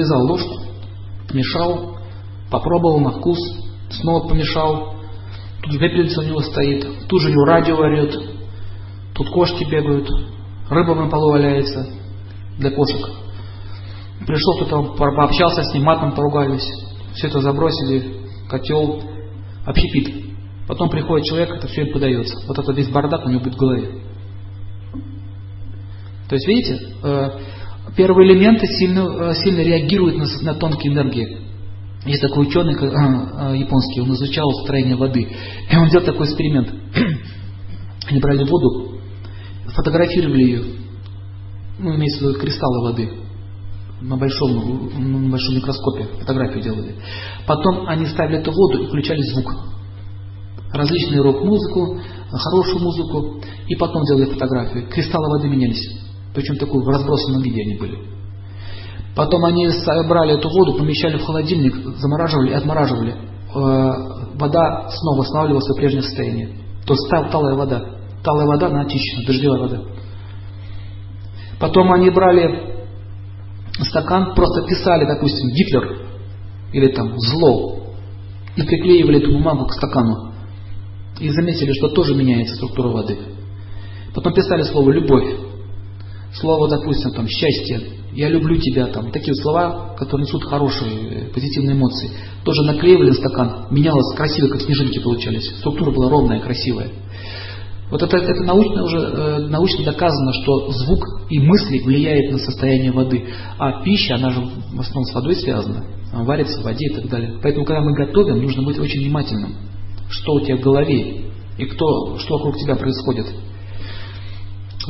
облизал 0.00 0.26
ложку, 0.26 0.54
помешал, 1.28 1.98
попробовал 2.50 3.00
на 3.00 3.10
вкус, 3.12 3.38
снова 3.90 4.26
помешал, 4.28 4.94
тут 5.62 5.78
пепельница 5.78 6.20
у 6.20 6.24
него 6.24 6.40
стоит, 6.40 7.06
тут 7.08 7.20
же 7.20 7.28
у 7.28 7.32
него 7.32 7.44
радио 7.44 7.76
орет, 7.76 8.14
тут 9.14 9.28
кошки 9.30 9.64
бегают, 9.64 10.08
рыба 10.68 10.94
на 10.94 11.08
полу 11.08 11.32
валяется 11.32 11.86
для 12.58 12.70
кошек. 12.70 13.06
Пришел 14.26 14.56
кто-то, 14.56 14.94
пообщался 14.96 15.64
с 15.64 15.74
ним, 15.74 15.84
матом 15.84 16.12
поругались. 16.14 16.68
Все 17.14 17.28
это 17.28 17.40
забросили, 17.40 18.26
котел, 18.48 19.02
общепит. 19.66 20.26
Потом 20.68 20.88
приходит 20.90 21.26
человек, 21.26 21.50
это 21.56 21.66
все 21.66 21.82
им 21.82 21.92
подается. 21.92 22.36
Вот 22.46 22.58
это 22.58 22.72
весь 22.72 22.88
бардак 22.90 23.24
у 23.26 23.28
него 23.28 23.40
будет 23.40 23.54
в 23.54 23.58
голове. 23.58 24.02
То 26.28 26.36
есть, 26.36 26.46
видите, 26.46 26.78
э, 27.02 27.30
первые 27.96 28.32
элементы 28.32 28.66
сильно, 28.66 29.30
э, 29.30 29.34
сильно 29.34 29.60
реагируют 29.60 30.16
на, 30.16 30.26
на 30.42 30.54
тонкие 30.54 30.92
энергии. 30.92 31.38
Есть 32.06 32.22
такой 32.22 32.46
ученый 32.46 32.74
э, 32.74 33.56
японский, 33.58 34.00
он 34.00 34.12
изучал 34.14 34.50
строение 34.64 34.96
воды. 34.96 35.28
И 35.70 35.76
он 35.76 35.88
делал 35.88 36.04
такой 36.04 36.26
эксперимент. 36.26 36.68
Они 38.08 38.20
брали 38.20 38.44
воду, 38.44 38.98
фотографировали 39.74 40.42
ее, 40.42 40.62
ну, 41.78 41.94
имеется 41.94 42.24
в 42.24 42.28
виду 42.28 42.40
кристаллы 42.40 42.82
воды, 42.82 43.10
на 44.00 44.16
большом, 44.16 44.90
на 45.22 45.30
большом 45.30 45.56
микроскопе 45.56 46.04
фотографию 46.18 46.62
делали. 46.62 46.96
Потом 47.46 47.86
они 47.86 48.06
ставили 48.06 48.38
эту 48.38 48.50
воду 48.50 48.82
и 48.82 48.86
включали 48.86 49.22
звук. 49.22 49.52
Различную 50.72 51.22
рок-музыку, 51.22 52.00
хорошую 52.30 52.82
музыку. 52.82 53.40
И 53.68 53.76
потом 53.76 54.02
делали 54.04 54.32
фотографию. 54.32 54.88
Кристаллы 54.88 55.28
воды 55.36 55.48
менялись. 55.48 56.00
Причем 56.34 56.56
такой 56.56 56.84
в 56.84 56.88
разбросанном 56.88 57.42
виде 57.42 57.62
они 57.62 57.78
были. 57.78 57.98
Потом 59.16 59.44
они 59.44 59.68
брали 60.08 60.38
эту 60.38 60.48
воду, 60.48 60.74
помещали 60.74 61.18
в 61.18 61.24
холодильник, 61.24 61.74
замораживали 61.98 62.50
и 62.50 62.54
отмораживали. 62.54 63.12
Э, 63.12 64.36
вода 64.36 64.88
снова 64.90 65.18
восстанавливалась 65.18 65.68
в 65.68 65.76
прежнее 65.76 66.02
состояние. 66.02 66.48
То 66.86 66.94
есть 66.94 67.30
талая 67.30 67.56
вода. 67.56 67.82
Талая 68.22 68.46
вода, 68.46 68.66
она 68.68 68.82
очищена, 68.82 69.26
дождевая 69.26 69.60
вода. 69.60 69.82
Потом 71.58 71.92
они 71.92 72.10
брали 72.10 72.86
стакан, 73.80 74.34
просто 74.34 74.62
писали, 74.62 75.06
допустим, 75.06 75.48
Гитлер 75.50 76.06
или 76.72 76.88
там 76.88 77.18
зло, 77.18 77.94
и 78.56 78.62
приклеивали 78.62 79.20
эту 79.20 79.32
бумагу 79.32 79.66
к 79.66 79.72
стакану. 79.72 80.32
И 81.18 81.28
заметили, 81.30 81.72
что 81.72 81.88
тоже 81.88 82.14
меняется 82.14 82.54
структура 82.56 82.88
воды. 82.88 83.18
Потом 84.14 84.32
писали 84.32 84.62
слово 84.62 84.90
«любовь», 84.90 85.49
слово, 86.34 86.68
допустим, 86.68 87.12
там 87.12 87.26
«счастье», 87.28 87.80
«я 88.12 88.28
люблю 88.28 88.56
тебя», 88.56 88.86
там, 88.86 89.10
такие 89.10 89.34
слова, 89.36 89.94
которые 89.98 90.26
несут 90.26 90.44
хорошие, 90.44 91.30
позитивные 91.32 91.76
эмоции. 91.76 92.10
Тоже 92.44 92.62
наклеивали 92.62 93.08
на 93.08 93.14
стакан, 93.14 93.66
менялось 93.70 94.16
красиво, 94.16 94.48
как 94.48 94.62
снежинки 94.62 94.98
получались. 95.00 95.48
Структура 95.58 95.90
была 95.90 96.10
ровная, 96.10 96.40
красивая. 96.40 96.90
Вот 97.90 98.02
это, 98.02 98.16
это 98.18 98.44
научно 98.44 98.84
уже 98.84 98.98
э, 98.98 99.38
научно 99.48 99.84
доказано, 99.84 100.32
что 100.42 100.70
звук 100.70 101.04
и 101.28 101.40
мысли 101.40 101.80
влияют 101.80 102.32
на 102.32 102.38
состояние 102.38 102.92
воды. 102.92 103.26
А 103.58 103.82
пища, 103.82 104.14
она 104.14 104.30
же 104.30 104.40
в 104.40 104.80
основном 104.80 105.04
с 105.04 105.14
водой 105.14 105.34
связана. 105.34 105.84
Варится 106.12 106.60
в 106.60 106.64
воде 106.64 106.86
и 106.86 106.94
так 106.94 107.08
далее. 107.08 107.38
Поэтому, 107.42 107.64
когда 107.64 107.82
мы 107.82 107.92
готовим, 107.94 108.42
нужно 108.42 108.62
быть 108.62 108.78
очень 108.78 109.00
внимательным. 109.00 109.54
Что 110.08 110.34
у 110.34 110.40
тебя 110.40 110.56
в 110.56 110.60
голове 110.60 111.32
и 111.58 111.64
кто, 111.66 112.16
что 112.18 112.38
вокруг 112.38 112.56
тебя 112.58 112.76
происходит. 112.76 113.26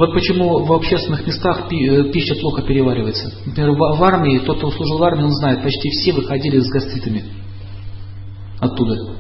Вот 0.00 0.14
почему 0.14 0.64
в 0.64 0.72
общественных 0.72 1.26
местах 1.26 1.70
э, 1.70 2.04
пища 2.10 2.34
плохо 2.36 2.62
переваривается. 2.62 3.34
Например, 3.44 3.72
в 3.72 4.02
армии, 4.02 4.38
тот, 4.38 4.56
кто 4.56 4.70
служил 4.70 4.96
в 4.96 5.02
армии, 5.02 5.24
он 5.24 5.32
знает, 5.32 5.62
почти 5.62 5.90
все 5.90 6.14
выходили 6.14 6.58
с 6.58 6.70
гастритами 6.70 7.24
оттуда. 8.58 9.16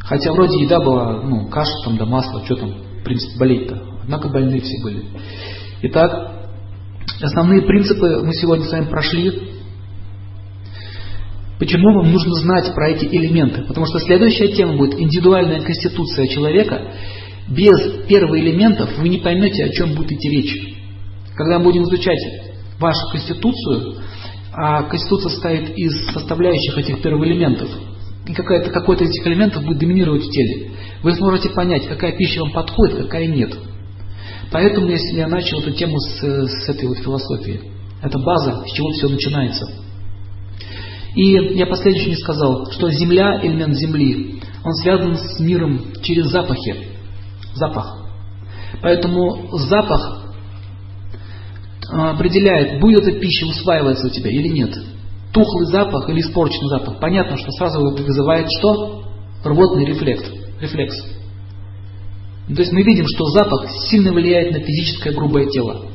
Хотя 0.00 0.32
вроде 0.32 0.64
еда 0.64 0.80
была, 0.80 1.22
ну, 1.22 1.46
каша 1.48 1.70
там 1.84 1.96
да 1.96 2.06
масло, 2.06 2.44
что 2.44 2.56
там, 2.56 2.70
в 2.72 3.04
принципе, 3.04 3.38
болеть-то. 3.38 3.82
Однако 4.02 4.30
больные 4.30 4.60
все 4.60 4.82
были. 4.82 5.04
Итак, 5.82 6.48
основные 7.22 7.62
принципы 7.62 8.20
мы 8.24 8.34
сегодня 8.34 8.64
с 8.64 8.72
вами 8.72 8.86
прошли. 8.86 9.30
Почему 11.60 11.94
вам 11.94 12.10
нужно 12.10 12.34
знать 12.34 12.74
про 12.74 12.88
эти 12.88 13.04
элементы? 13.04 13.62
Потому 13.62 13.86
что 13.86 14.00
следующая 14.00 14.48
тема 14.56 14.76
будет 14.76 14.98
индивидуальная 14.98 15.60
конституция 15.60 16.26
человека. 16.26 16.94
Без 17.50 18.06
первых 18.06 18.40
элементов 18.40 18.96
вы 18.98 19.08
не 19.08 19.18
поймете, 19.18 19.64
о 19.64 19.68
чем 19.70 19.94
будет 19.94 20.12
идти 20.12 20.30
речь. 20.30 20.76
Когда 21.34 21.58
мы 21.58 21.64
будем 21.64 21.82
изучать 21.84 22.18
вашу 22.78 23.10
конституцию, 23.10 23.96
а 24.52 24.84
конституция 24.84 25.30
состоит 25.30 25.76
из 25.76 26.12
составляющих 26.12 26.78
этих 26.78 27.02
первых 27.02 27.26
элементов, 27.26 27.68
и 28.26 28.32
какой-то 28.32 28.70
какой 28.70 28.96
из 28.96 29.10
этих 29.10 29.26
элементов 29.26 29.64
будет 29.64 29.78
доминировать 29.78 30.24
в 30.24 30.30
теле, 30.30 30.70
вы 31.02 31.12
сможете 31.14 31.50
понять, 31.50 31.88
какая 31.88 32.16
пища 32.16 32.40
вам 32.40 32.52
подходит, 32.52 32.96
какая 32.98 33.26
нет. 33.26 33.52
Поэтому 34.52 34.88
если 34.88 35.16
я 35.16 35.28
начал 35.28 35.60
эту 35.60 35.72
тему 35.72 35.98
с, 35.98 36.20
с 36.20 36.68
этой 36.68 36.88
вот 36.88 36.98
философии. 36.98 37.60
Это 38.02 38.18
база, 38.18 38.64
с 38.66 38.72
чего 38.72 38.90
все 38.90 39.08
начинается. 39.08 39.68
И 41.14 41.56
я 41.56 41.66
последнее 41.66 42.06
не 42.06 42.16
сказал, 42.16 42.70
что 42.70 42.90
Земля, 42.90 43.40
элемент 43.42 43.74
Земли, 43.74 44.40
он 44.64 44.72
связан 44.74 45.16
с 45.16 45.40
миром 45.40 45.80
через 46.02 46.26
запахи. 46.26 46.89
Запах. 47.54 48.00
Поэтому 48.82 49.48
запах 49.58 50.20
а, 51.92 52.12
определяет, 52.12 52.80
будет 52.80 53.02
эта 53.02 53.18
пища 53.18 53.46
усваиваться 53.46 54.06
у 54.06 54.10
тебя 54.10 54.30
или 54.30 54.48
нет. 54.48 54.74
Тухлый 55.32 55.66
запах 55.66 56.08
или 56.08 56.20
испорченный 56.20 56.68
запах. 56.68 57.00
Понятно, 57.00 57.36
что 57.36 57.50
сразу 57.52 57.80
вызывает 57.80 58.46
что? 58.58 59.04
Рвотный 59.44 59.84
рефлекс. 59.84 60.24
рефлекс. 60.60 60.96
То 62.54 62.60
есть 62.62 62.72
мы 62.72 62.82
видим, 62.82 63.06
что 63.06 63.26
запах 63.26 63.70
сильно 63.88 64.12
влияет 64.12 64.52
на 64.52 64.60
физическое 64.60 65.12
грубое 65.12 65.46
тело. 65.46 65.86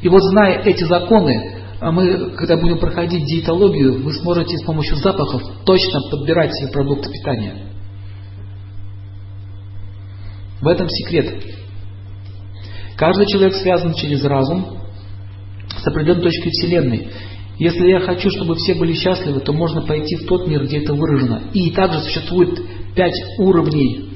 И 0.00 0.08
вот 0.08 0.22
зная 0.22 0.62
эти 0.62 0.84
законы, 0.84 1.56
а 1.80 1.90
мы, 1.90 2.30
когда 2.36 2.56
будем 2.56 2.78
проходить 2.78 3.24
диетологию, 3.24 4.02
вы 4.02 4.12
сможете 4.14 4.56
с 4.56 4.62
помощью 4.62 4.96
запахов 4.96 5.42
точно 5.64 6.00
подбирать 6.10 6.54
себе 6.54 6.68
продукты 6.72 7.10
питания. 7.10 7.67
В 10.60 10.66
этом 10.66 10.88
секрет. 10.88 11.42
Каждый 12.96 13.26
человек 13.26 13.54
связан 13.54 13.94
через 13.94 14.24
разум 14.24 14.78
с 15.76 15.86
определенной 15.86 16.22
точкой 16.22 16.50
Вселенной. 16.50 17.08
Если 17.58 17.86
я 17.88 18.00
хочу, 18.00 18.30
чтобы 18.30 18.54
все 18.56 18.74
были 18.74 18.92
счастливы, 18.92 19.40
то 19.40 19.52
можно 19.52 19.82
пойти 19.82 20.16
в 20.16 20.26
тот 20.26 20.46
мир, 20.46 20.64
где 20.64 20.78
это 20.78 20.94
выражено. 20.94 21.42
И 21.52 21.70
также 21.70 22.00
существует 22.00 22.60
пять 22.94 23.14
уровней, 23.38 24.10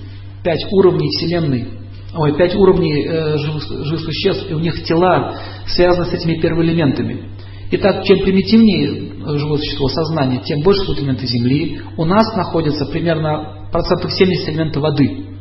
пять 0.45 0.65
уровней 0.73 1.09
Вселенной, 1.11 1.69
ой, 2.15 2.37
пять 2.37 2.55
уровней 2.55 3.05
э, 3.05 3.39
живых, 3.39 3.65
живых 3.85 4.01
существ, 4.01 4.51
и 4.51 4.55
у 4.55 4.59
них 4.59 4.83
тела 4.85 5.39
связаны 5.67 6.07
с 6.07 6.13
этими 6.13 6.41
первоэлементами. 6.41 7.31
Итак, 7.73 8.05
чем 8.05 8.21
примитивнее 8.21 9.39
живое 9.39 9.59
существо 9.59 9.89
сознание, 9.89 10.41
тем 10.45 10.61
больше 10.61 10.83
элементы 10.93 11.27
Земли. 11.27 11.81
У 11.97 12.05
нас 12.05 12.37
находится 12.37 12.85
примерно 12.87 13.69
процентов 13.73 14.13
70 14.13 14.49
элементов 14.51 14.83
воды. 14.83 15.32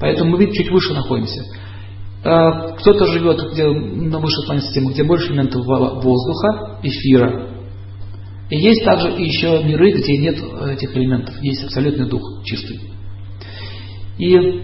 Поэтому 0.00 0.32
мы, 0.32 0.38
видите, 0.38 0.62
чуть 0.62 0.72
выше 0.72 0.94
находимся. 0.94 1.42
А, 2.24 2.72
кто-то 2.72 3.06
живет 3.06 3.40
где, 3.52 3.66
на 3.66 4.18
высшей 4.18 4.44
планете 4.46 4.66
системы, 4.66 4.92
где 4.92 5.04
больше 5.04 5.32
элементов 5.32 5.64
воздуха, 5.64 6.78
эфира. 6.82 7.50
И 8.50 8.56
есть 8.56 8.84
также 8.84 9.08
еще 9.08 9.62
миры, 9.64 9.92
где 9.92 10.18
нет 10.18 10.36
этих 10.36 10.96
элементов. 10.96 11.34
Есть 11.42 11.64
абсолютный 11.64 12.08
дух 12.08 12.22
чистый. 12.44 12.80
И 14.18 14.62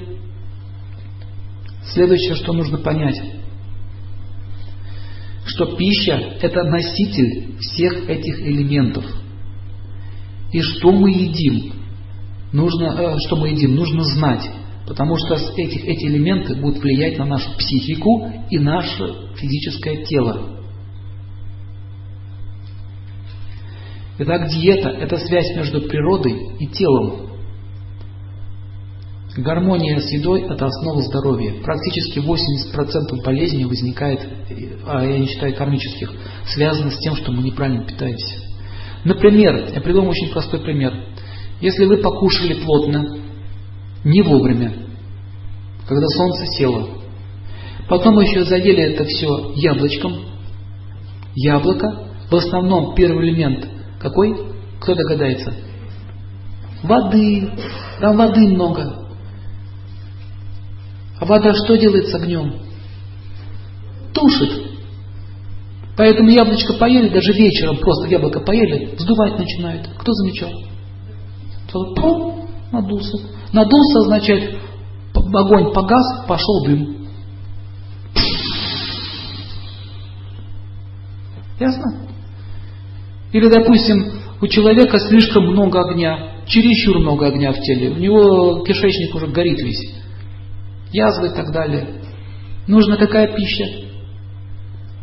следующее, 1.85 2.35
что 2.37 2.53
нужно 2.53 2.79
понять 2.79 3.21
что 5.45 5.77
пища– 5.77 6.37
это 6.41 6.63
носитель 6.65 7.57
всех 7.59 8.09
этих 8.09 8.41
элементов. 8.41 9.05
И 10.53 10.61
что 10.61 10.93
мы 10.93 11.11
едим, 11.11 11.73
нужно, 12.53 12.85
э, 12.85 13.17
что 13.27 13.37
мы 13.37 13.49
едим, 13.49 13.75
нужно 13.75 14.03
знать, 14.03 14.49
потому 14.87 15.17
что 15.17 15.35
эти, 15.35 15.79
эти 15.79 16.07
элементы 16.07 16.55
будут 16.57 16.83
влиять 16.83 17.19
на 17.19 17.25
нашу 17.25 17.57
психику 17.57 18.31
и 18.51 18.59
наше 18.59 19.35
физическое 19.37 20.05
тело. 20.05 20.61
Итак, 24.19 24.49
диета– 24.49 24.89
это 25.01 25.17
связь 25.19 25.57
между 25.57 25.83
природой 25.83 26.57
и 26.59 26.67
телом. 26.67 27.31
Гармония 29.37 29.99
с 29.99 30.11
едой– 30.13 30.43
это 30.51 30.67
основа 30.67 31.03
здоровья. 31.03 31.55
Практически 31.63 32.19
80% 32.19 33.25
болезней 33.25 33.65
возникает, 33.65 34.21
а 34.87 35.05
я 35.05 35.19
не 35.19 35.27
считаю 35.27 35.55
кармических, 35.55 36.13
связано 36.47 36.91
с 36.91 36.99
тем, 36.99 37.17
что 37.17 37.33
мы 37.33 37.43
неправильно 37.43 37.85
питаемся. 37.85 38.37
Например, 39.05 39.71
я 39.75 39.81
приведу 39.81 40.05
очень 40.05 40.31
простой 40.31 40.61
пример. 40.61 40.93
Если 41.61 41.87
вы 41.87 41.97
покушали 41.99 42.63
плотно, 42.63 43.22
не 44.05 44.23
вовремя, 44.23 44.73
когда 45.87 46.07
солнце 46.17 46.47
село, 46.59 46.89
потом 47.89 48.19
еще 48.21 48.45
заели 48.45 48.95
это 48.95 49.05
все 49.05 49.53
яблочком, 49.57 50.13
яблоко, 51.35 52.09
в 52.31 52.35
основном 52.35 52.95
первый 52.95 53.29
элемент 53.29 53.69
какой? 53.99 54.53
Кто 54.81 54.95
догадается? 54.95 55.55
Воды, 56.83 57.53
там 58.01 58.17
воды 58.17 58.49
много, 58.49 59.03
а 61.23 61.25
вода 61.25 61.55
что 61.55 61.77
делает 61.77 62.09
с 62.09 62.15
огнем? 62.17 62.55
Тушит. 64.13 64.73
Поэтому 65.97 66.31
яблочко 66.31 66.73
поели, 66.75 67.11
даже 67.11 67.33
вечером 67.33 67.77
просто 67.77 68.09
яблоко 68.09 68.41
поели, 68.41 68.97
сдувать 68.99 69.39
начинает. 69.39 69.89
Кто 69.99 70.13
замечал? 70.13 70.51
Пум, 71.71 72.49
надулся. 72.73 73.19
Надулся 73.53 73.99
означает, 74.01 74.59
огонь 75.15 75.73
погас, 75.73 76.25
пошел 76.27 76.65
дым. 76.65 77.09
Ясно? 81.61 82.09
Или, 83.33 83.49
допустим, 83.49 84.13
у 84.41 84.47
человека 84.47 84.99
слишком 84.99 85.47
много 85.47 85.81
огня, 85.81 86.43
чересчур 86.47 86.99
много 86.99 87.27
огня 87.27 87.53
в 87.53 87.61
теле, 87.61 87.91
у 87.91 87.97
него 87.97 88.65
кишечник 88.65 89.15
уже 89.15 89.29
горит 89.29 89.59
весь 89.61 90.03
язвы 90.93 91.29
и 91.29 91.35
так 91.35 91.53
далее. 91.53 92.03
Нужна 92.67 92.97
какая 92.97 93.35
пища? 93.35 93.65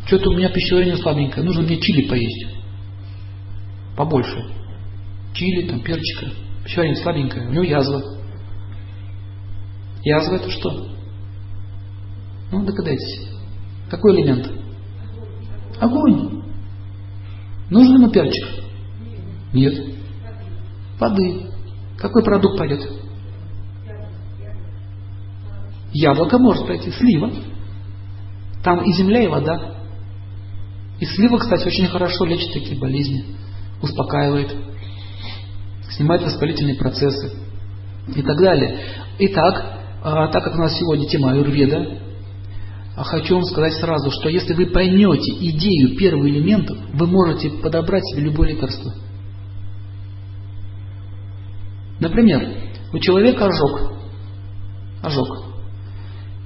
Что-то 0.05 0.29
у 0.29 0.33
меня 0.33 0.49
пищеварение 0.49 0.97
слабенькое, 0.97 1.45
нужно 1.45 1.63
мне 1.63 1.77
чили 1.77 2.07
поесть. 2.07 2.47
Побольше. 3.95 4.43
Чили, 5.33 5.67
там, 5.67 5.81
перчика. 5.81 6.31
Пищеварение 6.63 7.01
слабенькое, 7.01 7.47
у 7.47 7.51
него 7.51 7.63
язва. 7.63 8.18
Язва 10.03 10.35
это 10.35 10.49
что? 10.49 10.87
Ну, 12.51 12.65
догадайтесь. 12.65 13.29
Какой 13.89 14.15
элемент? 14.15 14.49
Огонь. 15.79 16.43
Нужен 17.69 17.95
ему 17.95 18.09
перчик? 18.09 18.63
Нет. 19.53 19.95
Воды. 20.99 21.51
Какой 21.97 22.23
продукт 22.23 22.57
пойдет? 22.57 22.81
Яблоко 25.91 26.37
может 26.37 26.65
пройти, 26.65 26.91
слива. 26.91 27.31
Там 28.63 28.83
и 28.83 28.93
земля, 28.93 29.23
и 29.23 29.27
вода. 29.27 29.75
И 30.99 31.05
слива, 31.05 31.37
кстати, 31.37 31.67
очень 31.67 31.87
хорошо 31.87 32.25
лечит 32.25 32.53
такие 32.53 32.77
болезни, 32.77 33.23
успокаивает, 33.81 34.53
снимает 35.91 36.23
воспалительные 36.23 36.75
процессы 36.75 37.31
и 38.07 38.21
так 38.21 38.37
далее. 38.37 38.79
Итак, 39.19 39.78
а, 40.03 40.27
так 40.27 40.43
как 40.43 40.55
у 40.55 40.59
нас 40.59 40.77
сегодня 40.77 41.07
тема 41.07 41.31
аюрведа, 41.31 41.99
а 42.95 43.03
хочу 43.03 43.35
вам 43.35 43.43
сказать 43.43 43.73
сразу, 43.73 44.11
что 44.11 44.29
если 44.29 44.53
вы 44.53 44.67
поймете 44.67 45.31
идею 45.31 45.97
первых 45.97 46.27
элементов, 46.27 46.77
вы 46.93 47.07
можете 47.07 47.49
подобрать 47.49 48.03
себе 48.05 48.23
любое 48.23 48.49
лекарство. 48.49 48.93
Например, 51.99 52.45
у 52.93 52.99
человека 52.99 53.45
ожог. 53.45 53.93
Ожог. 55.01 55.45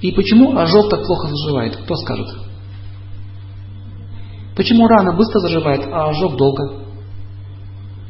И 0.02 0.12
почему 0.12 0.58
ожог 0.58 0.90
так 0.90 1.06
плохо 1.06 1.28
заживает? 1.30 1.76
Кто 1.78 1.96
скажет? 1.96 2.28
Почему 4.56 4.88
рана 4.88 5.14
быстро 5.14 5.40
заживает, 5.40 5.88
а 5.92 6.10
ожог 6.10 6.36
долго? 6.38 6.84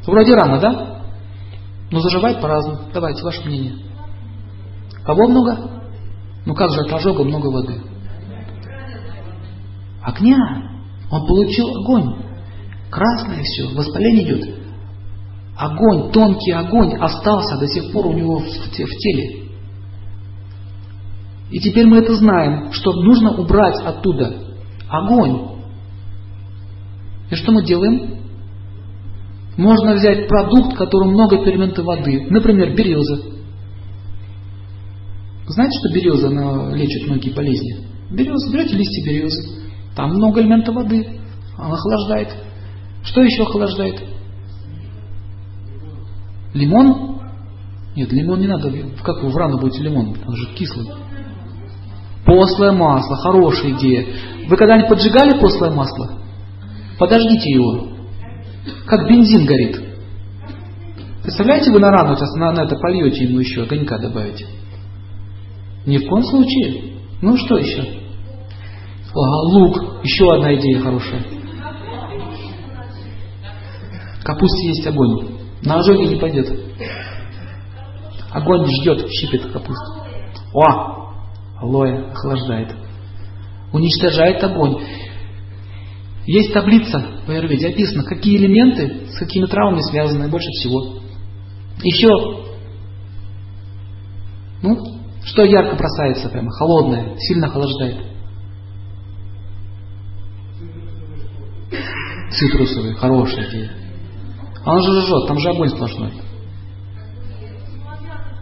Вроде 0.05 0.33
рана, 0.33 0.59
да? 0.59 1.03
Но 1.91 2.01
заживает 2.01 2.41
по-разному. 2.41 2.89
Давайте, 2.93 3.23
ваше 3.23 3.45
мнение. 3.45 3.75
Кого 5.05 5.27
много? 5.27 5.81
Ну 6.45 6.53
как 6.55 6.71
же 6.71 6.81
от 6.81 6.93
ожога 6.93 7.23
много 7.23 7.47
воды? 7.47 7.81
Огня. 10.01 10.37
Он 11.11 11.27
получил 11.27 11.67
огонь. 11.67 12.23
Красное 12.89 13.43
все, 13.43 13.75
воспаление 13.75 14.25
идет. 14.25 14.55
Огонь, 15.57 16.11
тонкий 16.11 16.51
огонь 16.51 16.95
остался 16.99 17.57
до 17.57 17.67
сих 17.67 17.91
пор 17.91 18.07
у 18.07 18.13
него 18.13 18.39
в, 18.39 18.45
в 18.45 18.69
теле. 18.69 19.43
И 21.51 21.59
теперь 21.59 21.85
мы 21.85 21.97
это 21.97 22.15
знаем, 22.15 22.71
что 22.71 22.93
нужно 22.93 23.35
убрать 23.37 23.79
оттуда 23.85 24.43
огонь. 24.89 25.49
И 27.29 27.35
что 27.35 27.51
мы 27.51 27.63
делаем? 27.63 28.23
Можно 29.57 29.93
взять 29.93 30.27
продукт, 30.27 30.75
в 30.75 31.05
много 31.05 31.43
фермента 31.43 31.83
воды, 31.83 32.27
например, 32.29 32.75
береза. 32.75 33.33
Знаете, 35.47 35.77
что 35.79 35.93
береза 35.93 36.27
она 36.27 36.75
лечит 36.75 37.07
многие 37.07 37.31
болезни? 37.31 37.85
Береза, 38.11 38.51
берете 38.51 38.75
листья 38.75 39.05
березы, 39.05 39.63
там 39.95 40.11
много 40.11 40.41
элемента 40.41 40.71
воды, 40.71 41.19
она 41.57 41.73
охлаждает. 41.73 42.29
Что 43.03 43.21
еще 43.21 43.43
охлаждает? 43.43 44.01
Лимон? 46.53 47.19
Нет, 47.95 48.11
лимон 48.11 48.39
не 48.39 48.47
надо. 48.47 48.71
Как 49.03 49.21
вы 49.21 49.29
в 49.29 49.37
рану 49.37 49.59
будете 49.59 49.83
лимон? 49.83 50.15
Он 50.25 50.35
же 50.35 50.53
кислый. 50.55 50.87
Послое 52.25 52.71
масло, 52.71 53.17
хорошая 53.17 53.71
идея. 53.71 54.07
Вы 54.47 54.55
когда-нибудь 54.55 54.89
поджигали 54.89 55.39
послое 55.39 55.71
масло? 55.71 56.19
Подождите 56.97 57.51
его. 57.51 57.89
Как 58.85 59.09
бензин 59.09 59.45
горит. 59.45 59.81
Представляете, 61.21 61.71
вы 61.71 61.79
на 61.79 61.91
рану 61.91 62.15
сейчас 62.15 62.33
на, 62.35 62.51
на 62.51 62.63
это 62.63 62.77
польете 62.77 63.25
ему 63.25 63.39
еще 63.39 63.63
огонька 63.63 63.97
добавите? 63.97 64.45
Ни 65.85 65.97
в 65.97 66.07
коем 66.07 66.23
случае. 66.23 66.93
Ну 67.21 67.37
что 67.37 67.57
еще? 67.57 67.81
Ага, 69.13 69.57
лук. 69.57 70.03
Еще 70.03 70.25
одна 70.33 70.55
идея 70.55 70.79
хорошая. 70.79 71.23
Капусте 74.23 74.67
есть 74.67 74.87
огонь. 74.87 75.27
На 75.63 75.79
ожоге 75.79 76.07
не 76.07 76.15
пойдет. 76.15 76.51
Огонь 78.31 78.65
ждет, 78.65 79.07
щипет 79.09 79.51
капусту. 79.51 80.03
О! 80.53 81.13
Алоэ 81.59 82.11
охлаждает. 82.11 82.75
Уничтожает 83.71 84.43
огонь. 84.43 84.83
Есть 86.25 86.53
таблица 86.53 87.05
в 87.27 87.29
Аюрведе, 87.29 87.69
описано, 87.69 88.03
какие 88.03 88.37
элементы 88.37 89.07
с 89.09 89.17
какими 89.17 89.45
травмами 89.45 89.81
связаны 89.81 90.29
больше 90.29 90.47
всего. 90.51 90.99
Еще, 91.83 92.07
ну, 94.61 94.92
что 95.25 95.43
ярко 95.43 95.75
бросается 95.75 96.29
прямо, 96.29 96.51
холодное, 96.51 97.17
сильно 97.17 97.47
охлаждает. 97.47 97.97
Цитрусовый, 102.31 102.95
хорошая 102.95 103.49
идея. 103.49 103.71
А 104.65 104.73
он 104.73 104.81
же 104.81 105.01
жжет, 105.01 105.27
там 105.27 105.39
же 105.39 105.49
огонь 105.49 105.69
сплошной. 105.69 106.13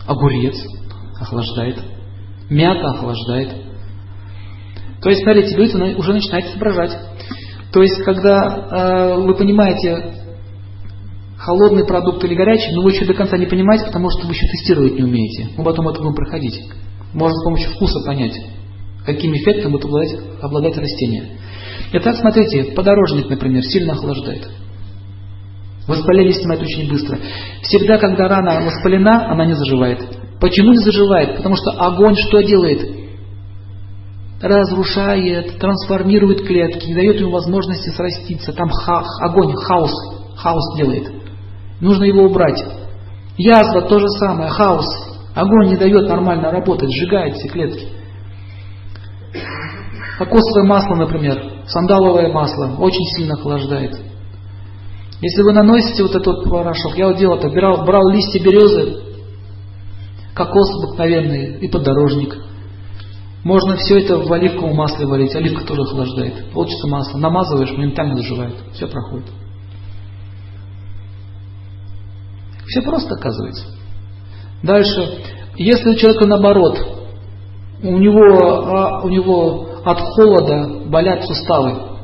Огурец 0.08 0.56
охлаждает. 1.20 1.82
Мята 2.50 2.90
охлаждает. 2.90 3.56
То 5.02 5.10
есть, 5.10 5.24
смотрите, 5.24 5.56
люди 5.56 5.96
уже 5.96 6.14
начинают 6.14 6.46
соображать. 6.48 6.98
То 7.72 7.82
есть, 7.82 8.04
когда 8.04 9.16
э, 9.16 9.22
вы 9.22 9.34
понимаете 9.36 10.21
холодный 11.42 11.86
продукт 11.86 12.24
или 12.24 12.36
горячий, 12.36 12.74
но 12.74 12.84
вы 12.84 12.92
еще 12.92 13.06
до 13.06 13.14
конца 13.14 13.38
не 13.38 13.48
понимаете, 13.48 13.86
потому 13.86 14.10
что 14.12 14.28
вы 14.28 14.34
еще 14.34 14.46
тестировать 14.48 14.96
не 14.96 15.04
умеете. 15.04 15.50
Мы 15.58 15.64
потом 15.64 15.88
это 15.88 16.00
будем 16.00 16.14
проходить. 16.14 16.62
Можно 17.14 17.36
с 17.36 17.44
помощью 17.44 17.72
вкуса 17.72 18.00
понять, 18.06 18.36
каким 19.06 19.34
эффектом 19.34 19.72
будет 19.72 19.86
обладать, 19.86 20.20
обладать 20.42 20.78
растение. 20.78 21.40
Итак, 21.94 22.16
смотрите, 22.18 22.72
подорожник, 22.74 23.30
например, 23.30 23.64
сильно 23.64 23.94
охлаждает. 23.94 24.50
Воспаление 25.88 26.34
снимает 26.34 26.62
очень 26.62 26.90
быстро. 26.90 27.18
Всегда, 27.64 27.98
когда 27.98 28.28
рана 28.28 28.64
воспалена, 28.64 29.32
она 29.32 29.46
не 29.46 29.54
заживает. 29.54 30.00
Почему 30.40 30.72
не 30.72 30.78
заживает? 30.78 31.38
Потому 31.38 31.56
что 31.56 31.72
огонь 31.72 32.16
что 32.16 32.42
делает? 32.42 33.02
разрушает, 34.42 35.60
трансформирует 35.60 36.48
клетки, 36.48 36.88
не 36.88 36.96
дает 36.96 37.20
ему 37.20 37.30
возможности 37.30 37.90
сраститься. 37.90 38.52
Там 38.54 38.70
ха 38.70 39.04
огонь, 39.20 39.54
хаос, 39.54 39.92
хаос 40.36 40.78
делает. 40.78 41.21
Нужно 41.82 42.06
его 42.06 42.24
убрать. 42.24 42.64
Язва 43.38 43.82
то 43.82 44.00
же 44.00 44.08
самое, 44.20 44.50
хаос. 44.50 44.86
Огонь 45.36 45.70
не 45.70 45.78
дает 45.78 46.08
нормально 46.08 46.52
работать, 46.52 46.90
сжигает 46.92 47.36
все 47.36 47.50
клетки. 47.50 47.88
Кокосовое 50.18 50.68
масло, 50.68 50.96
например, 50.96 51.64
сандаловое 51.66 52.32
масло, 52.32 52.76
очень 52.78 53.06
сильно 53.16 53.34
охлаждает. 53.34 54.00
Если 55.22 55.42
вы 55.42 55.54
наносите 55.54 56.04
вот 56.04 56.16
этот 56.16 56.50
порошок, 56.50 56.98
я 56.98 57.08
вот 57.08 57.18
делал 57.18 57.38
это, 57.38 57.50
брал, 57.50 57.86
брал 57.86 58.10
листья 58.10 58.40
березы, 58.44 59.02
кокос 60.34 60.76
обыкновенный 60.76 61.60
и 61.60 61.68
подорожник– 61.68 62.38
можно 63.44 63.76
все 63.76 64.00
это 64.00 64.18
в 64.18 64.32
оливковом 64.32 64.76
масле 64.76 65.08
варить, 65.08 65.36
оливка 65.36 65.66
тоже 65.66 65.82
охлаждает. 65.82 66.52
Получится 66.54 66.88
масло. 66.88 67.18
Намазываешь, 67.18 67.72
моментально 67.72 68.16
заживает. 68.18 68.56
Все 68.74 68.88
проходит. 68.88 69.28
Все 72.72 72.82
просто 72.84 73.16
оказывается. 73.16 73.66
Дальше. 74.64 75.24
Если 75.58 75.90
у 75.90 75.96
человека 75.96 76.26
наоборот, 76.26 76.80
у 77.84 77.98
него, 77.98 78.78
а, 78.78 79.02
у 79.04 79.10
него 79.10 79.82
от 79.84 80.00
холода 80.00 80.86
болят 80.86 81.26
суставы. 81.26 81.98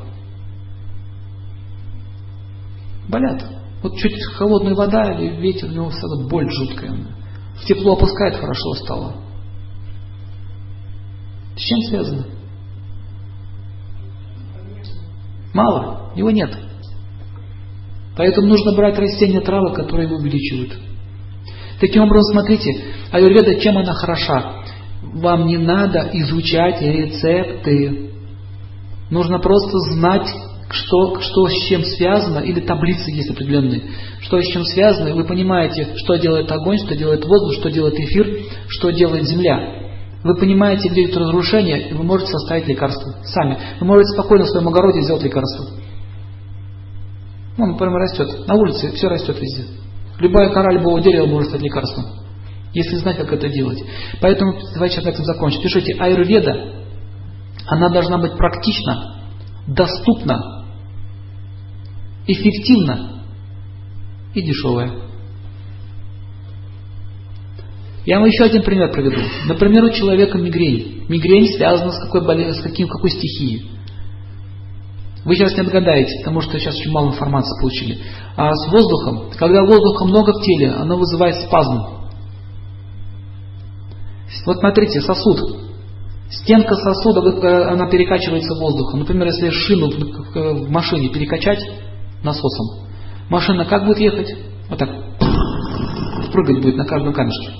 Болят. 3.08 3.46
Вот 3.82 3.96
чуть 3.96 4.22
холодная 4.34 4.74
вода 4.74 5.12
или 5.12 5.40
ветер, 5.40 5.70
у 5.70 5.72
него 5.72 5.90
сразу 5.90 6.28
боль 6.28 6.50
жуткая. 6.50 6.94
В 7.56 7.64
тепло 7.64 7.94
опускает, 7.94 8.36
хорошо 8.36 8.74
стало. 8.74 9.14
С 11.56 11.60
чем 11.60 11.80
связано? 11.88 12.26
Мало, 15.54 16.12
его 16.14 16.30
нет. 16.30 16.67
Поэтому 18.18 18.48
нужно 18.48 18.74
брать 18.74 18.98
растения, 18.98 19.40
травы, 19.40 19.72
которые 19.72 20.08
его 20.08 20.16
увеличивают. 20.16 20.72
Таким 21.80 22.02
образом, 22.02 22.32
смотрите, 22.32 22.68
аюрведа, 23.12 23.60
чем 23.60 23.78
она 23.78 23.94
хороша? 23.94 24.64
Вам 25.14 25.46
не 25.46 25.56
надо 25.56 26.10
изучать 26.12 26.82
рецепты. 26.82 28.10
Нужно 29.12 29.38
просто 29.38 29.78
знать, 29.92 30.26
что, 30.68 31.20
что 31.20 31.46
с 31.46 31.68
чем 31.68 31.84
связано, 31.84 32.40
или 32.40 32.58
таблицы 32.58 33.08
есть 33.12 33.30
определенные, 33.30 33.82
что 34.20 34.42
с 34.42 34.46
чем 34.48 34.64
связано, 34.64 35.14
вы 35.14 35.24
понимаете, 35.24 35.94
что 35.94 36.16
делает 36.16 36.50
огонь, 36.50 36.78
что 36.78 36.96
делает 36.96 37.24
воздух, 37.24 37.54
что 37.60 37.70
делает 37.70 37.94
эфир, 37.94 38.48
что 38.66 38.90
делает 38.90 39.26
земля. 39.26 39.78
Вы 40.24 40.36
понимаете, 40.36 40.88
где 40.88 41.04
идет 41.04 41.16
разрушение, 41.18 41.90
и 41.90 41.94
вы 41.94 42.02
можете 42.02 42.32
составить 42.32 42.66
лекарство 42.66 43.14
сами. 43.22 43.58
Вы 43.78 43.86
можете 43.86 44.08
спокойно 44.14 44.44
в 44.44 44.48
своем 44.48 44.66
огороде 44.66 45.02
сделать 45.02 45.22
лекарство. 45.22 45.77
Он 47.58 47.76
прямо 47.76 47.98
растет. 47.98 48.46
На 48.46 48.54
улице 48.54 48.92
все 48.92 49.08
растет 49.08 49.36
везде. 49.40 49.64
Любая 50.20 50.50
кора 50.50 50.72
любого 50.72 51.00
дерева 51.00 51.26
может 51.26 51.48
стать 51.48 51.62
лекарством. 51.62 52.04
Если 52.72 52.96
знать, 52.96 53.16
как 53.16 53.32
это 53.32 53.48
делать. 53.48 53.82
Поэтому 54.20 54.58
давайте 54.74 54.96
сейчас 54.96 55.04
на 55.04 55.10
этом 55.10 55.24
закончим. 55.24 55.62
Пишите, 55.62 55.94
аюрведа, 55.98 56.84
она 57.66 57.88
должна 57.90 58.18
быть 58.18 58.36
практична, 58.36 59.24
доступна, 59.66 60.66
эффективна 62.26 63.22
и 64.34 64.42
дешевая. 64.42 64.92
Я 68.06 68.20
вам 68.20 68.28
еще 68.28 68.44
один 68.44 68.62
пример 68.62 68.90
приведу. 68.92 69.20
Например, 69.46 69.84
у 69.84 69.90
человека 69.90 70.38
мигрень. 70.38 71.06
Мигрень 71.08 71.54
связана 71.56 71.90
с 71.90 71.98
какой, 72.04 72.24
боле... 72.24 72.54
с 72.54 72.60
каким, 72.62 72.88
какой 72.88 73.10
стихией. 73.10 73.77
Вы 75.24 75.34
сейчас 75.34 75.56
не 75.56 75.64
догадаетесь, 75.64 76.18
потому 76.20 76.40
что 76.40 76.58
сейчас 76.58 76.74
очень 76.76 76.92
мало 76.92 77.08
информации 77.08 77.60
получили. 77.60 77.98
А 78.36 78.52
с 78.52 78.70
воздухом, 78.70 79.30
когда 79.36 79.62
воздуха 79.64 80.04
много 80.04 80.32
в 80.32 80.42
теле, 80.42 80.70
оно 80.70 80.96
вызывает 80.96 81.36
спазм. 81.36 81.98
Вот 84.46 84.58
смотрите, 84.58 85.00
сосуд. 85.00 85.38
Стенка 86.30 86.74
сосуда, 86.74 87.20
э, 87.20 87.72
она 87.72 87.88
перекачивается 87.88 88.54
воздухом. 88.54 89.00
Например, 89.00 89.26
если 89.26 89.50
шину 89.50 89.90
в 89.90 90.70
машине 90.70 91.08
перекачать 91.08 91.58
насосом, 92.22 92.86
машина 93.30 93.64
как 93.64 93.86
будет 93.86 93.98
ехать? 93.98 94.36
Вот 94.68 94.78
так. 94.78 94.90
Прыгать 96.32 96.62
будет 96.62 96.76
на 96.76 96.84
каждом 96.84 97.14
камешке. 97.14 97.52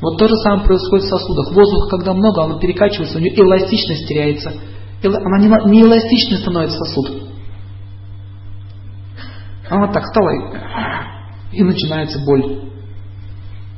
Вот 0.00 0.18
то 0.18 0.26
же 0.26 0.34
самое 0.36 0.66
происходит 0.66 1.06
в 1.06 1.10
сосудах. 1.10 1.52
Воздуха, 1.52 1.90
когда 1.90 2.14
много, 2.14 2.40
он 2.40 2.58
перекачивается, 2.58 3.18
у 3.18 3.20
него 3.20 3.36
эластичность 3.36 4.08
теряется. 4.08 4.52
Она 5.02 5.38
не, 5.38 5.70
не 5.70 5.82
эластичной 5.82 6.38
становится 6.38 6.78
сосуд. 6.78 7.30
Она 9.68 9.86
вот 9.86 9.94
так 9.94 10.04
стала 10.06 10.30
и, 11.52 11.62
начинается 11.62 12.18
боль. 12.24 12.70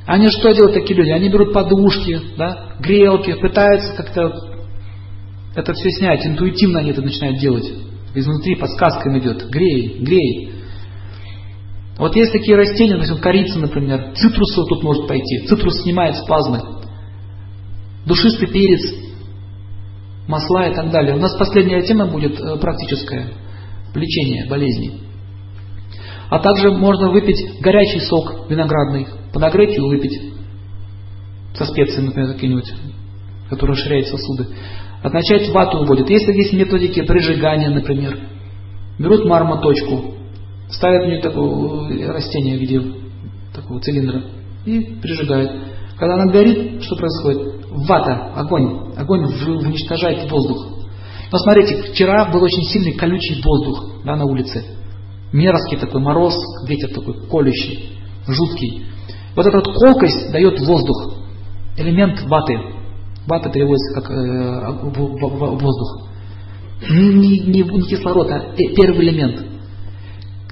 Они 0.07 0.29
что 0.29 0.53
делают 0.53 0.75
такие 0.75 0.97
люди? 0.99 1.11
Они 1.11 1.29
берут 1.29 1.53
подушки, 1.53 2.21
да, 2.37 2.75
грелки, 2.81 3.35
пытаются 3.35 3.95
как-то 3.95 4.53
это 5.55 5.73
все 5.75 5.91
снять. 5.91 6.27
Интуитивно 6.27 6.81
они 6.81 6.91
это 6.91 7.03
начинают 7.03 7.39
делать. 7.39 7.71
Изнутри 8.15 8.57
подсказка 8.57 9.09
им 9.09 9.19
идет. 9.19 9.49
Грей, 9.49 9.99
грей. 10.01 10.53
Вот 11.99 12.17
есть 12.17 12.33
такие 12.33 12.57
растения, 12.57 12.95
допустим, 12.95 13.19
корица, 13.19 13.59
например, 13.59 14.13
цитрусу 14.15 14.65
тут 14.67 14.83
может 14.83 15.07
пойти. 15.07 15.47
Цитрус 15.47 15.83
снимает 15.83 16.17
спазмы. 16.17 16.61
Душистый 18.07 18.49
перец, 18.49 18.81
масла 20.27 20.69
и 20.69 20.75
так 20.75 20.91
далее. 20.91 21.17
У 21.17 21.19
нас 21.19 21.37
последняя 21.37 21.83
тема 21.83 22.07
будет 22.07 22.39
э, 22.41 22.57
практическая. 22.59 23.29
Лечение 23.95 24.47
болезней. 24.49 25.03
А 26.31 26.39
также 26.39 26.71
можно 26.71 27.11
выпить 27.11 27.61
горячий 27.61 28.01
сок 28.01 28.49
виноградный, 28.49 29.07
подогреть 29.35 29.77
и 29.77 29.81
выпить. 29.81 30.33
Со 31.55 31.67
специями, 31.67 32.07
например, 32.07 32.33
какие-нибудь, 32.33 32.73
которые 33.51 33.77
расширяют 33.77 34.07
сосуды. 34.09 34.49
Отначать 35.03 35.51
вату 35.51 35.81
уводят. 35.81 36.09
Если 36.09 36.33
есть 36.33 36.55
методики 36.55 37.03
прижигания, 37.03 37.69
например, 37.69 38.19
берут 38.99 39.27
мармоточку, 39.27 40.15
ставят 40.71 41.05
в 41.05 41.09
нее 41.09 41.21
такое 41.21 42.13
растение 42.13 42.57
в 42.57 42.61
виде 42.61 42.81
такого 43.55 43.81
цилиндра 43.81 44.23
и 44.65 44.81
прижигают. 45.03 45.53
Когда 45.99 46.15
она 46.15 46.33
горит, 46.33 46.83
что 46.83 46.97
происходит? 46.97 47.62
Вата, 47.75 48.33
огонь. 48.37 48.95
Огонь 48.97 49.25
уничтожает 49.25 50.31
воздух. 50.31 50.67
Но 51.31 51.39
смотрите, 51.39 51.93
вчера 51.93 52.31
был 52.31 52.43
очень 52.43 52.63
сильный 52.65 52.93
колючий 52.93 53.43
воздух 53.43 54.05
да, 54.05 54.17
на 54.17 54.25
улице. 54.25 54.65
Мерзкий 55.33 55.79
такой 55.79 56.03
мороз, 56.03 56.35
ветер 56.69 56.93
такой 56.95 57.27
колющий, 57.27 57.99
жуткий. 58.27 58.85
Вот 59.35 59.47
эта 59.47 59.57
вот 59.57 59.75
колкость 59.75 60.31
дает 60.31 60.61
воздух, 60.61 61.15
элемент 61.79 62.23
ваты. 62.25 62.59
Вата 63.27 63.49
переводится 63.49 64.01
как 64.01 64.11
э, 64.11 64.73
воздух. 64.99 66.09
Не, 66.91 67.39
не, 67.41 67.63
не 67.63 67.83
кислород, 67.83 68.29
а 68.31 68.55
первый 68.57 69.07
элемент. 69.07 69.47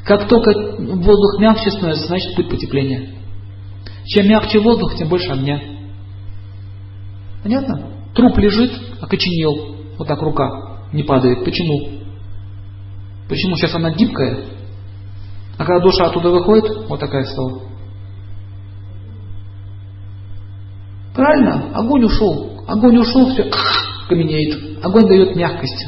Как 0.05 0.29
только 0.29 0.51
воздух 0.79 1.41
мягче 1.41 1.71
становится, 1.71 2.07
значит 2.07 2.35
будет 2.37 2.49
потепление. 2.49 3.17
Чем 4.07 4.29
мягче 4.29 4.61
воздух, 4.61 4.97
тем 4.97 5.09
больше 5.09 5.31
огня. 5.31 5.61
Понятно? 7.43 7.91
Труп 8.15 8.39
лежит, 8.39 8.73
окоченел. 9.01 9.77
Вот 9.99 10.09
так 10.09 10.21
рука 10.21 10.81
не 10.93 11.03
падает. 11.03 11.45
Почему? 11.45 12.01
Почему? 13.29 13.57
Сейчас 13.57 13.75
она 13.75 13.91
гибкая. 13.93 14.45
А 15.57 15.65
когда 15.65 15.81
душа 15.81 16.07
оттуда 16.07 16.31
выходит, 16.31 16.89
вот 16.89 17.01
такая 17.01 17.25
стала. 17.25 17.61
Правильно? 21.15 21.71
Огонь 21.75 22.05
ушел. 22.05 22.65
Огонь 22.67 22.99
ушел, 22.99 23.31
все 23.31 23.51
каменеет. 24.09 24.85
Огонь 24.85 25.07
дает 25.07 25.37
мягкость. 25.37 25.87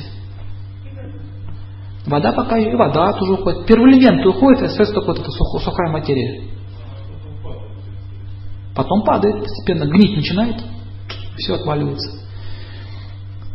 Вода 2.07 2.33
пока 2.33 2.59
и 2.59 2.75
вода 2.75 3.13
тоже 3.13 3.35
уходит. 3.35 3.67
Первый 3.67 3.93
элемент 3.93 4.27
уходит, 4.27 4.63
а 4.63 4.67
остается 4.67 4.95
только 4.95 5.09
вот 5.09 5.19
эта 5.21 5.31
сухая 5.31 5.91
материя. 5.93 6.49
Потом 8.75 9.05
падает, 9.05 9.43
постепенно 9.43 9.87
гнить 9.87 10.17
начинает, 10.17 10.57
все 11.37 11.55
отваливается. 11.55 12.23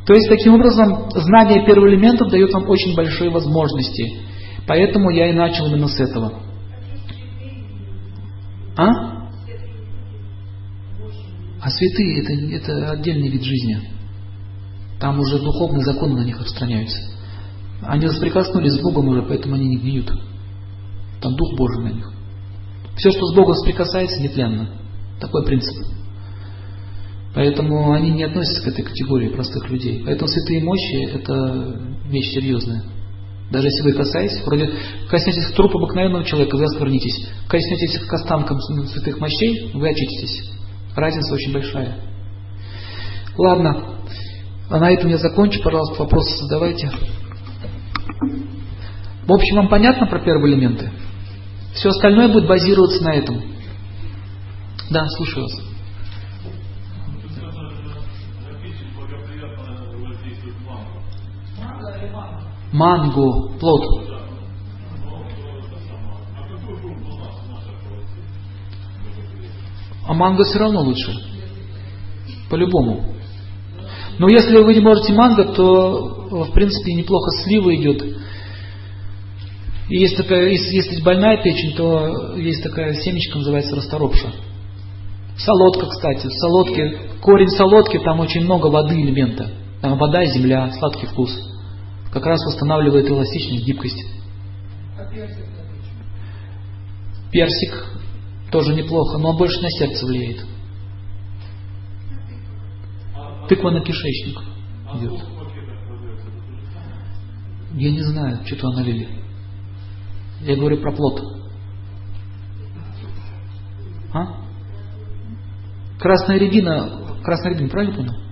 То 0.06 0.14
есть, 0.14 0.30
таким 0.30 0.56
образом, 0.56 1.10
знание 1.12 1.66
первого 1.66 1.90
элемента 1.90 2.26
дает 2.30 2.54
вам 2.54 2.70
очень 2.70 2.96
большие 2.96 3.30
возможности. 3.30 4.22
Поэтому 4.66 5.10
я 5.10 5.30
и 5.30 5.34
начал 5.34 5.68
именно 5.68 5.88
с 5.88 6.00
этого. 6.00 6.34
А? 8.78 9.18
А 11.60 11.70
святые 11.70 12.22
это, 12.22 12.56
это 12.56 12.92
отдельный 12.92 13.30
вид 13.30 13.44
жизни. 13.44 13.80
Там 15.00 15.20
уже 15.20 15.40
духовные 15.40 15.84
законы 15.84 16.16
на 16.16 16.26
них 16.26 16.38
распространяются. 16.38 16.98
Они 17.82 18.08
соприкоснулись 18.08 18.74
с 18.74 18.82
Богом 18.82 19.10
уже, 19.10 19.24
поэтому 19.24 19.56
они 19.56 19.68
не 19.68 19.78
гниют. 19.78 20.12
Там 21.22 21.36
Дух 21.36 21.58
Божий 21.58 21.84
на 21.84 21.90
них. 21.90 22.12
Все, 22.96 23.12
что 23.12 23.26
с 23.26 23.36
Богом 23.36 23.56
соприкасается, 23.56 24.22
нетленно. 24.22 24.70
Такой 25.20 25.46
принцип. 25.46 25.86
Поэтому 27.38 27.92
они 27.92 28.10
не 28.10 28.24
относятся 28.24 28.64
к 28.64 28.68
этой 28.70 28.84
категории 28.84 29.30
простых 29.30 29.70
людей. 29.70 30.02
Поэтому 30.04 30.28
святые 30.28 30.64
мощи– 30.64 31.06
это 31.14 31.80
вещь 32.10 32.34
серьезная. 32.34 32.82
Даже 33.52 33.68
если 33.68 33.84
вы 33.84 33.94
касаетесь, 33.94 34.44
вроде 34.44 34.72
коснетесь 35.08 35.52
трупа 35.52 35.78
обыкновенного 35.78 36.24
человека, 36.24 36.56
вы 36.56 36.64
осквернитесь. 36.64 37.30
Коснетесь 37.48 38.00
к 38.00 38.12
останкам 38.12 38.60
святых 38.60 39.20
мощей, 39.20 39.70
вы 39.76 39.88
очиститесь. 39.88 40.50
Разница 40.96 41.32
очень 41.36 41.54
большая. 41.54 42.00
Ладно, 43.38 44.00
а 44.72 44.80
на 44.80 44.90
этом 44.92 45.12
я 45.12 45.20
закончу. 45.20 45.62
Пожалуйста, 45.62 46.00
вопросы 46.00 46.36
задавайте. 46.42 46.90
В 49.28 49.32
общем, 49.32 49.58
вам 49.58 49.70
понятно 49.70 50.08
про 50.08 50.22
первые 50.22 50.56
элементы? 50.56 50.90
Все 51.76 51.90
остальное 51.90 52.30
будет 52.30 52.48
базироваться 52.48 53.04
на 53.04 53.14
этом. 53.14 53.44
Да, 54.90 55.06
слушаю 55.10 55.44
вас. 55.44 55.77
Манго, 62.72 63.58
плод. 63.60 64.08
А 70.08 70.14
манго 70.14 70.44
все 70.46 70.60
равно 70.60 70.82
лучше. 70.82 71.12
По-любому. 72.50 73.04
Но 74.20 74.30
если 74.30 74.58
вы 74.64 74.74
не 74.74 74.82
можете 74.82 75.14
манго, 75.14 75.44
то 75.54 76.46
в 76.46 76.52
принципе 76.54 76.94
неплохо 76.94 77.32
слива 77.44 77.76
идет. 77.76 78.04
И 79.90 79.98
есть 79.98 80.18
такая, 80.18 80.50
если, 80.50 80.76
если 80.76 81.02
больная 81.02 81.42
печень, 81.42 81.76
то 81.76 82.36
есть 82.36 82.64
такая 82.64 82.94
семечка, 82.94 83.38
называется 83.38 83.76
расторопша. 83.76 84.34
Солодка, 85.38 85.88
кстати. 85.88 86.28
В 86.28 87.22
корень 87.22 87.50
солодки, 87.50 88.00
там 88.00 88.20
очень 88.20 88.44
много 88.44 88.68
воды 88.68 88.96
элемента. 88.96 89.50
Там 89.82 89.98
вода, 89.98 90.26
земля, 90.26 90.72
сладкий 90.78 91.06
вкус. 91.06 91.32
Как 92.12 92.26
раз 92.26 92.40
восстанавливает 92.46 93.10
эластичность, 93.10 93.66
гибкость. 93.66 94.06
Персик 97.32 97.86
тоже 98.52 98.74
неплохо, 98.74 99.18
но 99.18 99.32
он 99.32 99.38
больше 99.38 99.62
на 99.62 99.70
сердце 99.70 100.06
влияет. 100.06 100.46
Тыква 103.50 103.72
на 103.72 103.82
кишечник 103.82 104.40
идет. 104.96 105.22
Я 107.74 107.92
не 107.92 108.02
знаю, 108.02 108.46
что 108.46 108.56
то 108.56 108.72
налили. 108.72 109.08
Я 110.42 110.56
говорю 110.56 110.82
про 110.82 110.92
плод. 110.94 111.22
А? 114.14 114.48
Красная 116.00 116.40
рябина, 116.40 117.22
красная 117.24 117.54
рябина, 117.54 117.70
правильно 117.70 117.96
понял? 117.96 118.27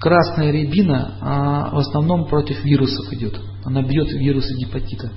Красная 0.00 0.50
рябина 0.50 1.18
а, 1.20 1.70
в 1.70 1.78
основном 1.78 2.26
против 2.26 2.62
вирусов 2.64 3.12
идет. 3.12 3.40
Она 3.64 3.82
бьет 3.82 4.12
вирусы 4.12 4.54
гепатита. 4.56 5.10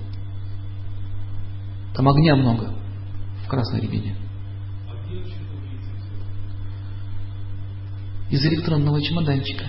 Там 1.96 2.08
огня 2.08 2.36
много 2.36 2.74
в 3.44 3.48
красной 3.50 3.82
рябине. 3.82 4.16
Из 8.30 8.46
электронного 8.46 9.02
чемоданчика. 9.02 9.66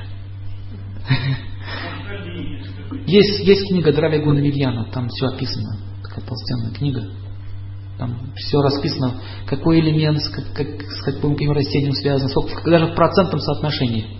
Есть, 3.06 3.40
есть 3.40 3.68
книга 3.68 3.92
Дравия 3.92 4.22
Гуна 4.22 4.38
Вильяна, 4.38 4.84
там 4.92 5.08
все 5.08 5.26
описано. 5.26 5.78
Такая 6.02 6.24
толстенная 6.24 6.72
книга. 6.72 7.10
Там 7.98 8.32
все 8.34 8.60
расписано, 8.62 9.20
какой 9.46 9.80
элемент, 9.80 10.20
с, 10.20 10.28
как, 10.28 10.46
с 10.46 11.02
каким, 11.02 11.34
каким 11.34 11.52
растением 11.52 11.92
связан, 11.92 12.28
сколько, 12.28 12.70
даже 12.70 12.86
в 12.86 12.94
процентном 12.94 13.40
соотношении. 13.40 14.19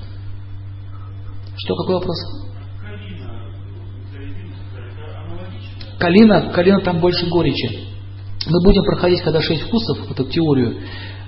Что, 1.65 1.77
какой 1.77 1.97
вопрос? 1.97 2.17
Калина, 5.99 6.53
калина 6.53 6.81
там 6.81 7.01
больше 7.01 7.27
горечи. 7.29 7.89
Мы 8.47 8.65
будем 8.65 8.83
проходить, 8.85 9.21
когда 9.21 9.43
шесть 9.43 9.65
вкусов, 9.65 10.11
эту 10.11 10.25
теорию, 10.25 10.79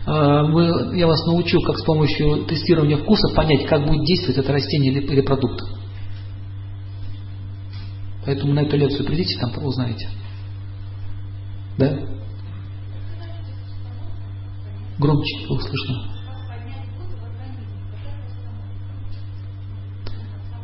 э, 0.07 0.43
мы, 0.49 0.97
я 0.97 1.07
вас 1.07 1.27
научу, 1.27 1.61
как 1.61 1.79
с 1.79 1.85
помощью 1.85 2.47
тестирования 2.47 2.97
вкусов 2.97 3.35
понять, 3.35 3.67
как 3.67 3.87
будет 3.87 4.05
действовать 4.07 4.39
это 4.39 4.53
растение 4.55 4.93
или, 4.93 5.01
или 5.03 5.21
продукт. 5.21 5.61
Поэтому 8.25 8.55
на 8.55 8.61
эту 8.61 8.79
лекцию 8.79 9.05
придите, 9.05 9.39
там 9.39 9.53
узнаете. 9.63 10.09
Да? 11.77 11.99
Громче, 14.99 15.47
плохо 15.47 15.69
слышно. 15.69 16.12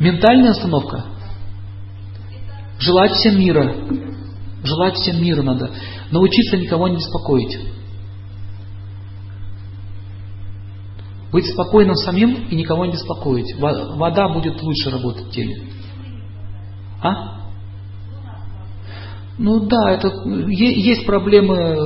Ментальная 0.01 0.51
остановка. 0.51 1.05
Желать 2.79 3.13
всем 3.13 3.39
мира. 3.39 3.75
Желать 4.63 4.95
всем 4.95 5.23
мира 5.23 5.43
надо. 5.43 5.71
Научиться 6.11 6.57
никого 6.57 6.89
не 6.89 6.97
беспокоить. 6.97 7.59
Быть 11.33 11.47
спокойным 11.47 11.95
самим 11.95 12.49
и 12.49 12.57
никого 12.57 12.87
не 12.87 12.93
беспокоить. 12.93 13.55
Вода 13.59 14.29
будет 14.29 14.63
лучше 14.63 14.91
работать 14.91 15.27
в 15.27 15.31
теле. 15.31 15.63
А? 17.03 17.39
Ну 19.39 19.67
да, 19.67 19.93
это 19.93 20.09
есть 20.49 21.07
проблемы 21.07 21.57
э, 21.57 21.77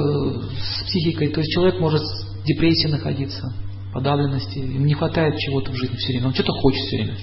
с 0.58 0.84
психикой. 0.84 1.28
То 1.28 1.40
есть 1.40 1.52
человек 1.52 1.80
может 1.80 2.00
в 2.00 2.44
депрессии 2.44 2.88
находиться, 2.88 3.52
подавленности, 3.92 4.58
ему 4.58 4.86
не 4.86 4.94
хватает 4.94 5.36
чего-то 5.38 5.70
в 5.70 5.74
жизни 5.74 5.96
все 5.96 6.12
время. 6.12 6.28
Он 6.28 6.34
что-то 6.34 6.52
хочет 6.52 6.80
все 6.86 6.96
время 6.96 7.16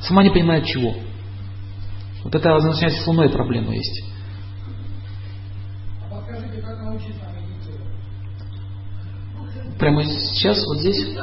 сама 0.00 0.22
не 0.22 0.30
понимает 0.30 0.66
чего. 0.66 0.94
Вот 2.24 2.34
это 2.34 2.58
начинается 2.58 3.02
с 3.02 3.06
луной 3.06 3.30
проблема 3.30 3.74
есть. 3.74 4.04
Прямо 9.78 10.04
сейчас, 10.04 10.64
вот 10.66 10.80
здесь? 10.80 11.16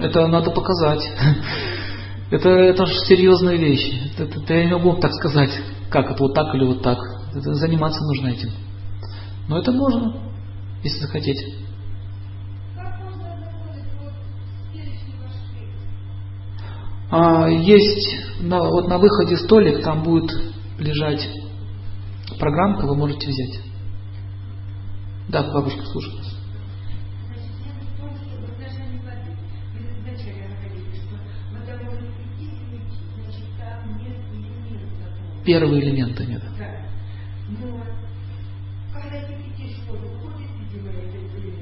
Это 0.00 0.26
надо 0.26 0.50
показать. 0.50 1.02
Это, 2.30 2.48
это 2.48 2.86
же 2.86 2.94
серьезная 3.00 3.56
вещь. 3.56 3.92
Это, 4.16 4.24
это, 4.24 4.54
я 4.54 4.64
не 4.64 4.72
могу 4.72 4.96
так 4.96 5.12
сказать, 5.12 5.50
как 5.88 6.10
это 6.10 6.20
вот 6.20 6.34
так 6.34 6.52
или 6.54 6.64
вот 6.64 6.82
так. 6.82 6.98
Это, 7.32 7.54
заниматься 7.54 8.00
нужно 8.02 8.28
этим. 8.28 8.50
Но 9.46 9.58
это 9.58 9.70
можно, 9.70 10.16
если 10.82 11.00
захотеть. 11.00 11.63
А, 17.16 17.48
есть 17.48 18.40
на, 18.40 18.58
вот 18.58 18.88
на 18.88 18.98
выходе 18.98 19.36
столик, 19.36 19.84
там 19.84 20.02
будет 20.02 20.32
лежать 20.80 21.24
программка, 22.40 22.88
вы 22.88 22.96
можете 22.96 23.28
взять. 23.28 23.60
Да, 25.28 25.44
бабушка 25.44 25.86
слушает. 25.86 26.24
Первые 35.44 35.82
элементы 35.84 36.26
нет. 36.26 36.42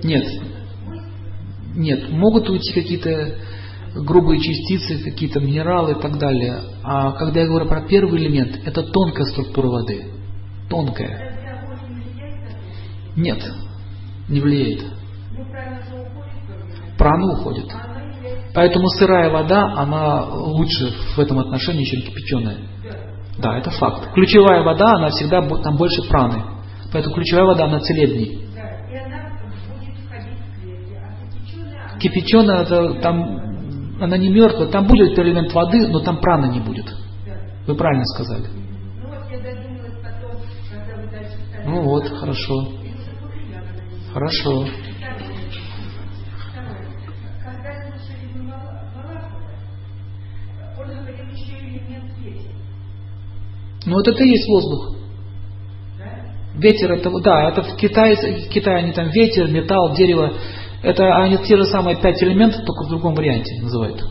Нет. 0.03 0.25
Нет, 1.75 2.09
могут 2.09 2.49
уйти 2.49 2.73
какие-то 2.73 3.37
грубые 3.95 4.41
частицы, 4.41 5.03
какие-то 5.05 5.41
минералы 5.41 5.93
и 5.93 6.01
так 6.01 6.19
далее. 6.19 6.61
А 6.83 7.13
когда 7.13 7.41
я 7.41 7.47
говорю 7.47 7.67
про 7.67 7.83
первый 7.83 8.21
элемент, 8.21 8.61
это 8.65 8.83
тонкая 8.83 9.27
структура 9.27 9.69
воды. 9.69 10.13
Тонкая. 10.69 11.33
Нет, 13.17 13.43
не 14.29 14.41
влияет. 14.41 14.85
Прана 16.97 17.33
уходит. 17.35 17.67
Поэтому 18.55 18.89
сырая 18.89 19.31
вода, 19.31 19.75
она 19.77 20.25
лучше 20.27 20.93
в 21.17 21.19
этом 21.19 21.39
отношении, 21.39 21.85
чем 21.85 22.03
кипяченая. 22.03 22.59
Да, 23.39 23.59
это 23.59 23.71
факт. 23.71 24.13
Ключевая 24.13 24.63
вода, 24.63 24.97
она 24.97 25.09
всегда, 25.11 25.41
там 25.43 25.77
больше 25.77 26.03
праны. 26.09 26.43
Поэтому 26.93 27.15
ключевая 27.15 27.47
вода, 27.47 27.65
она 27.65 27.81
целебней. 27.81 28.49
Кипяченая, 31.99 32.63
это 32.63 32.95
там, 33.01 33.52
она 34.03 34.17
не 34.17 34.29
мертвая, 34.29 34.69
там 34.69 34.87
будет 34.87 35.17
элемент 35.17 35.53
воды, 35.53 35.87
но 35.87 36.01
там 36.01 36.19
праны 36.19 36.53
не 36.53 36.59
будет. 36.59 36.93
Вы 37.69 37.77
правильно 37.77 38.05
сказали. 38.07 38.47
Ну 41.65 41.83
вот, 41.83 42.09
хорошо. 42.09 42.69
Хорошо. 44.13 44.67
Ну 53.85 53.95
вот 53.95 54.09
это 54.09 54.25
и 54.25 54.29
есть 54.29 54.49
воздух. 54.49 54.97
Ветер 56.57 56.93
это, 56.93 57.11
да, 57.21 57.51
это 57.51 57.63
в 57.63 57.77
Китае, 57.77 58.17
в 58.17 58.49
Китае 58.49 58.79
они 58.79 58.93
там 58.93 59.11
ветер, 59.11 59.49
металл, 59.49 59.95
дерево. 59.95 60.35
Это 60.83 61.17
они 61.23 61.39
те 61.39 61.57
же 61.57 61.65
самые 61.67 61.97
пять 61.97 62.21
элементов, 62.23 62.65
только 62.65 62.85
в 62.85 62.89
другом 62.89 63.15
варианте 63.15 63.63
называют. 63.63 64.03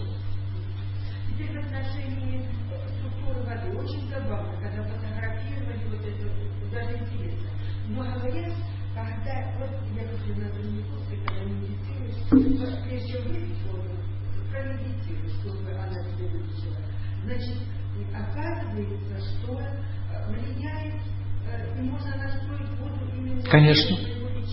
Конечно. 23.52 24.11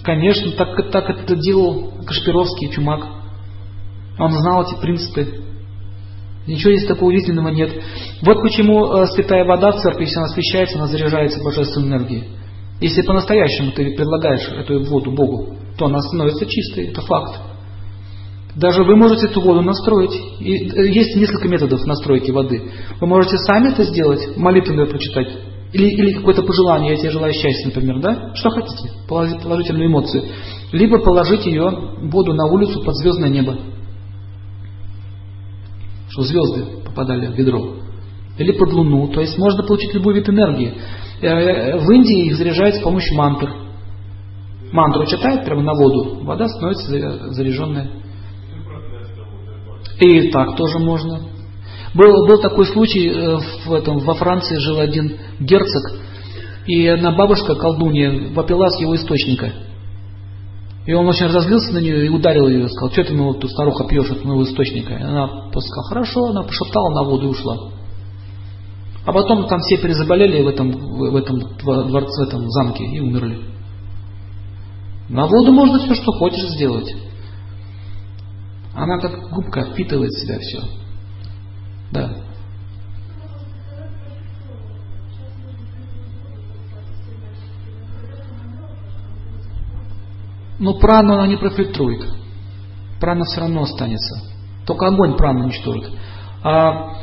Конечно, 0.09 0.53
так, 0.53 0.91
так 0.91 1.11
это 1.11 1.37
делал 1.37 1.93
Кашпировский, 2.07 2.71
Чумак. 2.71 3.07
Он 4.19 4.33
знал 4.33 4.63
эти 4.63 4.81
принципы. 4.81 5.43
Ничего 6.47 6.73
здесь 6.73 6.89
такого 6.89 7.11
удивительного 7.11 7.49
нет. 7.49 7.71
Вот 8.23 8.41
почему 8.41 8.87
э, 8.87 9.07
святая 9.09 9.45
вода 9.45 9.71
в 9.71 9.83
церкви, 9.83 10.05
если 10.05 10.17
она 10.17 10.25
освещается, 10.29 10.79
она 10.79 10.87
заряжается 10.87 11.45
божественной 11.45 11.89
энергией. 11.89 12.25
Если 12.81 13.03
по-настоящему 13.03 13.73
ты 13.73 13.95
предлагаешь 13.95 14.49
эту 14.49 14.83
воду 14.85 15.11
Богу, 15.11 15.57
то 15.77 15.85
она 15.85 16.01
становится 16.01 16.47
чистой, 16.47 16.87
это 16.87 17.03
факт. 17.03 17.43
Даже 18.57 18.85
вы 18.85 18.97
можете 18.97 19.27
эту 19.27 19.43
воду 19.43 19.61
настроить. 19.61 20.19
И 20.41 20.71
э, 20.71 20.89
есть 20.89 21.17
несколько 21.17 21.49
методов 21.49 21.85
настройки 21.85 22.31
воды. 22.31 22.63
Вы 22.99 23.07
можете 23.07 23.37
сами 23.37 23.73
это 23.73 23.85
сделать, 23.85 24.39
молитвенную 24.39 24.89
прочитать, 24.89 25.29
или, 25.73 25.87
или 25.87 26.13
какое-то 26.13 26.43
пожелание, 26.43 26.93
я 26.93 26.99
тебе 26.99 27.11
желаю 27.11 27.33
счастья, 27.33 27.67
например, 27.67 28.01
да? 28.01 28.35
Что 28.35 28.51
хотите? 28.51 28.91
Положительную 29.09 29.87
эмоцию. 29.87 30.25
Либо 30.73 30.99
положить 30.99 31.45
ее, 31.45 31.71
воду 32.11 32.33
на 32.33 32.47
улицу 32.47 32.83
под 32.83 32.95
звездное 32.97 33.29
небо. 33.29 33.59
Чтобы 36.09 36.27
звезды 36.27 36.65
попадали 36.85 37.27
в 37.27 37.35
ведро. 37.35 37.75
Или 38.39 38.53
под 38.53 38.73
луну. 38.73 39.09
То 39.09 39.21
есть 39.21 39.37
можно 39.37 39.63
получить 39.63 39.93
любой 39.93 40.15
вид 40.15 40.29
энергии. 40.29 40.75
Э, 41.21 41.79
в 41.79 41.91
Индии 41.91 42.27
их 42.27 42.37
заряжают 42.37 42.77
с 42.77 42.81
помощью 42.81 43.17
мантр. 43.17 43.51
Мантру 44.73 45.07
читают 45.07 45.45
прямо 45.45 45.63
на 45.63 45.73
воду, 45.75 46.25
вода 46.25 46.47
становится 46.47 47.33
заряженная. 47.33 47.91
И 49.99 50.31
так 50.31 50.57
тоже 50.57 50.79
можно. 50.79 51.21
Был, 51.95 52.27
был 52.27 52.41
такой 52.41 52.67
случай, 52.67 53.09
э, 53.09 53.39
в 53.67 53.73
этом, 53.73 53.99
во 54.01 54.15
Франции 54.15 54.57
жил 54.57 54.79
один 54.79 55.19
герцог, 55.41 56.01
и 56.67 56.87
одна 56.87 57.13
бабушка, 57.13 57.55
колдунья, 57.55 58.33
вопила 58.35 58.69
с 58.69 58.81
его 58.81 58.95
источника. 58.95 59.53
И 60.85 60.93
он 60.93 61.07
очень 61.07 61.27
разозлился 61.27 61.73
на 61.73 61.79
нее 61.79 62.07
и 62.07 62.09
ударил 62.09 62.49
ее, 62.49 62.69
сказал, 62.69 62.91
что 62.91 63.05
ты 63.05 63.15
ну, 63.15 63.35
тут 63.35 63.51
старуха 63.51 63.87
пьешь 63.87 64.11
от 64.11 64.25
моего 64.25 64.43
источника. 64.45 64.95
И 64.95 65.03
она 65.03 65.27
сказала, 65.51 65.89
хорошо, 65.89 66.25
она 66.27 66.43
пошептала 66.43 66.89
на 66.91 67.05
воду 67.05 67.27
и 67.27 67.31
ушла. 67.31 67.73
А 69.05 69.13
потом 69.13 69.47
там 69.49 69.61
все 69.61 69.79
перезаболели 69.79 70.43
в 70.43 70.49
этом, 70.49 70.71
в 70.71 71.17
этом 71.17 71.41
дворце, 71.63 72.25
в 72.25 72.29
этом 72.29 72.51
замке 72.51 72.85
и 72.85 73.01
умерли. 73.01 73.39
На 75.09 75.27
воду 75.27 75.53
можно 75.53 75.79
все, 75.79 75.95
что 75.95 76.13
хочешь 76.13 76.55
сделать. 76.57 76.95
Она 78.75 78.99
как 78.99 79.31
губка 79.31 79.65
впитывает 79.71 80.11
в 80.11 80.21
себя 80.21 80.39
все. 80.39 80.88
Да. 81.91 82.29
Но 90.59 90.75
прану 90.75 91.15
она 91.15 91.27
не 91.27 91.37
профильтрует. 91.37 92.05
Прана 93.01 93.25
все 93.25 93.41
равно 93.41 93.63
останется. 93.63 94.21
Только 94.67 94.87
огонь 94.87 95.17
прану 95.17 95.45
уничтожит. 95.45 95.93
А 96.43 96.95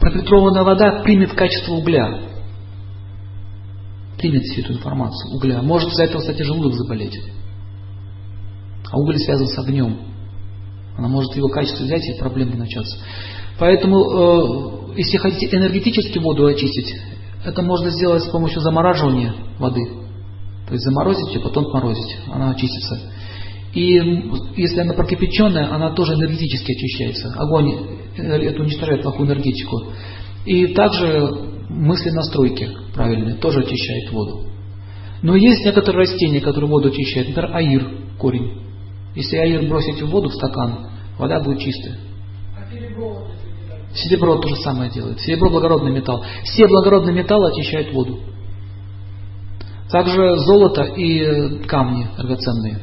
профильтрованная 0.00 0.64
вода 0.64 1.02
примет 1.02 1.32
качество 1.32 1.74
угля. 1.74 2.22
Примет 4.18 4.42
всю 4.42 4.62
эту 4.62 4.74
информацию 4.74 5.34
угля. 5.34 5.62
Может 5.62 5.90
из-за 5.90 6.04
этого, 6.04 6.20
кстати, 6.20 6.42
желудок 6.42 6.74
заболеть. 6.74 7.18
А 8.90 8.98
уголь 8.98 9.18
связан 9.18 9.46
с 9.46 9.58
огнем. 9.58 10.11
Она 10.96 11.08
может 11.08 11.34
его 11.36 11.48
качество 11.48 11.84
взять 11.84 12.08
и 12.08 12.18
проблемы 12.18 12.56
начаться. 12.56 12.98
Поэтому, 13.58 14.92
э, 14.94 14.98
если 14.98 15.16
хотите 15.16 15.56
энергетически 15.56 16.18
воду 16.18 16.46
очистить, 16.46 16.96
это 17.44 17.62
можно 17.62 17.90
сделать 17.90 18.22
с 18.24 18.28
помощью 18.28 18.60
замораживания 18.60 19.34
воды. 19.58 19.82
То 20.66 20.74
есть 20.74 20.84
заморозить 20.84 21.34
ее, 21.34 21.40
потом 21.40 21.64
морозить, 21.72 22.16
она 22.30 22.50
очистится. 22.50 23.00
И 23.74 23.94
если 24.56 24.80
она 24.80 24.94
прокипяченная, 24.94 25.74
она 25.74 25.90
тоже 25.90 26.14
энергетически 26.14 26.72
очищается. 26.72 27.32
Огонь 27.36 27.74
э, 28.16 28.22
это 28.22 28.62
уничтожает 28.62 29.02
плохую 29.02 29.28
энергетику. 29.28 29.92
И 30.44 30.68
также 30.68 31.52
мысли 31.68 32.10
настройки 32.10 32.68
правильные 32.94 33.36
тоже 33.36 33.60
очищают 33.60 34.12
воду. 34.12 34.46
Но 35.22 35.36
есть 35.36 35.64
некоторые 35.64 36.00
растения, 36.00 36.40
которые 36.40 36.68
воду 36.68 36.88
очищают. 36.88 37.28
Например, 37.28 37.56
аир, 37.56 37.90
корень. 38.18 38.52
Если 39.14 39.36
айр 39.36 39.68
бросить 39.68 40.00
в 40.00 40.10
воду, 40.10 40.28
в 40.28 40.34
стакан, 40.34 40.88
вода 41.18 41.40
будет 41.40 41.60
чистая. 41.60 41.96
Серебро 43.94 44.38
то 44.38 44.48
же 44.48 44.56
самое 44.56 44.90
делает. 44.90 45.20
Серебро 45.20 45.50
благородный 45.50 45.92
металл. 45.92 46.24
Все 46.44 46.66
благородные 46.66 47.14
металлы 47.14 47.50
очищают 47.50 47.92
воду. 47.92 48.20
Также 49.90 50.38
золото 50.38 50.84
и 50.84 51.64
камни 51.66 52.08
драгоценные. 52.16 52.80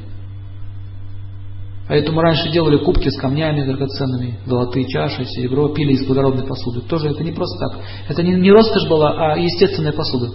Поэтому 1.87 2.21
раньше 2.21 2.51
делали 2.51 2.77
кубки 2.77 3.09
с 3.09 3.19
камнями 3.19 3.65
драгоценными, 3.65 4.37
золотые 4.45 4.87
чаши, 4.87 5.25
серебро, 5.25 5.69
пили 5.69 5.93
из 5.93 6.05
благородной 6.05 6.45
посуды. 6.45 6.81
Тоже 6.81 7.09
это 7.09 7.23
не 7.23 7.31
просто 7.31 7.57
так. 7.57 7.79
Это 8.07 8.21
не, 8.21 8.35
не 8.35 8.51
роскошь 8.51 8.87
была, 8.87 9.33
а 9.33 9.37
естественная 9.39 9.93
посуда. 9.93 10.31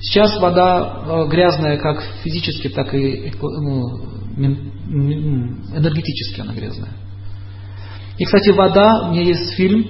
Сейчас 0.00 0.40
вода 0.40 1.02
э, 1.04 1.28
грязная 1.28 1.76
как 1.76 2.02
физически, 2.24 2.68
так 2.68 2.94
и 2.94 3.32
ну, 3.40 4.10
энергетически 4.36 6.40
она 6.40 6.54
грязная. 6.54 6.92
И, 8.18 8.24
кстати, 8.24 8.50
вода, 8.50 9.08
у 9.08 9.12
меня 9.12 9.22
есть 9.22 9.54
фильм, 9.54 9.86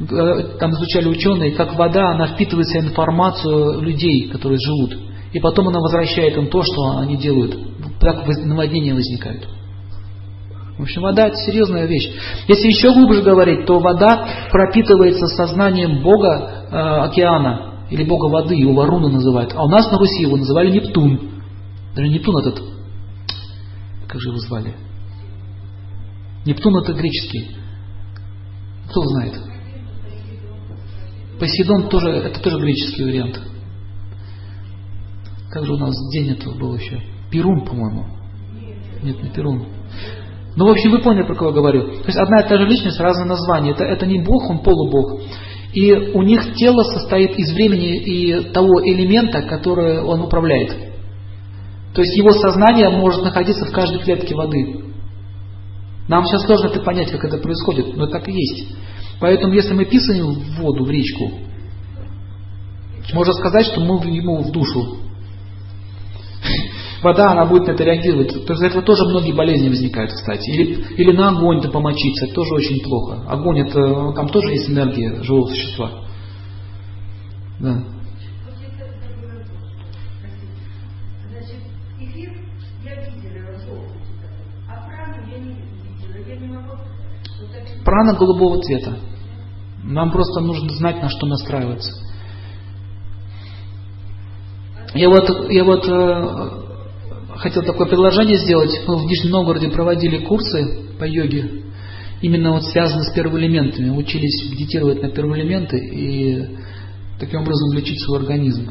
э, 0.00 0.58
там 0.58 0.72
изучали 0.72 1.08
ученые, 1.08 1.52
как 1.52 1.76
вода, 1.76 2.10
она 2.10 2.28
впитывает 2.28 2.66
в 2.66 2.70
себя 2.70 2.80
информацию 2.80 3.80
людей, 3.80 4.28
которые 4.28 4.58
живут. 4.58 4.96
И 5.32 5.40
потом 5.40 5.68
она 5.68 5.80
возвращает 5.80 6.36
им 6.36 6.48
то, 6.48 6.62
что 6.62 6.98
они 6.98 7.16
делают. 7.16 7.56
Так 8.00 8.26
наводнения 8.44 8.94
возникают. 8.94 9.48
В 10.78 10.82
общем, 10.82 11.02
вода 11.02 11.28
это 11.28 11.36
серьезная 11.36 11.86
вещь. 11.86 12.10
Если 12.48 12.68
еще 12.68 12.92
глубже 12.92 13.22
говорить, 13.22 13.64
то 13.64 13.78
вода 13.78 14.26
пропитывается 14.50 15.26
сознанием 15.28 16.02
Бога 16.02 16.66
э, 16.70 16.76
океана, 16.76 17.73
или 17.90 18.04
Бога 18.04 18.30
воды, 18.30 18.54
его 18.54 18.74
Варуна 18.74 19.08
называют. 19.08 19.52
А 19.54 19.64
у 19.64 19.68
нас 19.68 19.90
на 19.90 19.98
Руси 19.98 20.22
его 20.22 20.36
называли 20.36 20.70
Нептун. 20.70 21.42
Даже 21.94 22.08
Нептун 22.08 22.36
этот, 22.38 22.62
как 24.08 24.20
же 24.20 24.28
его 24.30 24.38
звали? 24.38 24.74
Нептун 26.44 26.76
это 26.76 26.92
греческий. 26.92 27.56
Кто 28.88 29.02
знает? 29.02 29.34
Посейдон 31.38 31.88
тоже, 31.88 32.10
это 32.10 32.40
тоже 32.40 32.58
греческий 32.58 33.04
вариант. 33.04 33.40
Как 35.50 35.64
же 35.66 35.72
у 35.72 35.78
нас 35.78 35.94
день 36.12 36.30
этого 36.30 36.54
был 36.54 36.76
еще? 36.76 37.00
Перун, 37.30 37.64
по-моему. 37.64 38.06
Нет, 39.02 39.22
не 39.22 39.30
Перун. 39.30 39.66
Ну, 40.56 40.66
в 40.66 40.70
общем, 40.70 40.92
вы 40.92 41.00
поняли, 41.00 41.26
про 41.26 41.34
кого 41.34 41.52
говорю. 41.52 41.82
То 41.82 42.06
есть 42.06 42.18
одна 42.18 42.40
и 42.40 42.48
та 42.48 42.56
же 42.58 42.66
личность, 42.66 43.00
разные 43.00 43.26
названия. 43.26 43.72
Это, 43.72 43.84
это 43.84 44.06
не 44.06 44.22
Бог, 44.22 44.48
он 44.48 44.60
полубог. 44.60 45.20
И 45.74 45.92
у 45.92 46.22
них 46.22 46.54
тело 46.54 46.84
состоит 46.84 47.36
из 47.36 47.52
времени 47.52 47.96
и 47.96 48.52
того 48.52 48.80
элемента, 48.84 49.42
который 49.42 50.02
он 50.02 50.20
управляет. 50.20 50.70
То 51.94 52.00
есть 52.00 52.16
его 52.16 52.30
сознание 52.30 52.90
может 52.90 53.22
находиться 53.22 53.66
в 53.66 53.72
каждой 53.72 54.00
клетке 54.00 54.36
воды. 54.36 54.84
Нам 56.08 56.26
сейчас 56.26 56.44
сложно 56.46 56.68
это 56.68 56.80
понять, 56.80 57.10
как 57.10 57.24
это 57.24 57.38
происходит, 57.38 57.96
но 57.96 58.06
так 58.06 58.28
и 58.28 58.32
есть. 58.32 58.68
Поэтому, 59.20 59.52
если 59.52 59.74
мы 59.74 59.84
писаем 59.84 60.26
в 60.26 60.60
воду, 60.60 60.84
в 60.84 60.90
речку, 60.90 61.32
можно 63.12 63.32
сказать, 63.32 63.66
что 63.66 63.80
мы 63.80 63.96
ему 64.08 64.42
в 64.42 64.52
душу. 64.52 64.98
Вода, 67.04 67.32
она 67.32 67.44
будет 67.44 67.66
на 67.66 67.72
это 67.72 67.84
реагировать. 67.84 68.46
То 68.46 68.54
есть 68.54 68.62
этого 68.62 68.82
тоже 68.82 69.04
многие 69.04 69.32
болезни 69.32 69.68
возникают, 69.68 70.10
кстати. 70.10 70.48
Или, 70.48 70.94
или 70.94 71.14
на 71.14 71.28
огонь-то 71.28 71.68
помочиться, 71.68 72.24
это 72.24 72.34
тоже 72.34 72.54
очень 72.54 72.82
плохо. 72.82 73.22
Огонь, 73.28 73.58
это, 73.60 74.12
там 74.14 74.26
тоже 74.28 74.52
есть 74.52 74.70
энергия 74.70 75.22
живого 75.22 75.48
существа. 75.48 75.90
Да. 77.60 77.84
Прана 87.84 88.14
голубого 88.14 88.62
цвета. 88.62 88.96
Нам 89.82 90.10
просто 90.10 90.40
нужно 90.40 90.70
знать, 90.70 91.02
на 91.02 91.10
что 91.10 91.26
настраиваться. 91.26 92.02
Я 94.94 95.10
вот, 95.10 95.50
я 95.50 95.64
вот 95.64 95.86
э, 95.86 96.64
хотел 97.38 97.62
такое 97.62 97.88
предложение 97.88 98.38
сделать. 98.38 98.80
Мы 98.86 98.96
в 98.96 99.06
Нижнем 99.06 99.30
Новгороде 99.30 99.68
проводили 99.68 100.18
курсы 100.18 100.86
по 100.98 101.04
йоге, 101.04 101.64
именно 102.20 102.52
вот 102.52 102.64
связанные 102.64 103.04
с 103.04 103.14
первоэлементами. 103.14 103.90
Учились 103.90 104.50
медитировать 104.50 105.02
на 105.02 105.10
первоэлементы 105.10 105.76
и 105.78 106.46
таким 107.18 107.40
образом 107.40 107.72
лечить 107.72 108.00
свой 108.02 108.20
организм. 108.20 108.70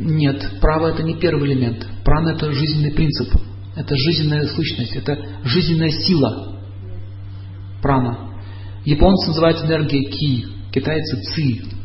Нет, 0.00 0.60
право 0.60 0.88
это 0.88 1.02
не 1.02 1.16
первый 1.16 1.52
элемент. 1.52 1.86
Прана 2.04 2.30
это 2.30 2.52
жизненный 2.52 2.92
принцип. 2.92 3.32
Это 3.74 3.94
жизненная 3.96 4.46
сущность, 4.46 4.96
это 4.96 5.18
жизненная 5.44 5.90
сила. 5.90 6.60
Прана. 7.82 8.32
Японцы 8.84 9.28
называют 9.28 9.62
энергией 9.64 10.10
ки, 10.10 10.46
китайцы 10.72 11.22
ци. 11.22 11.77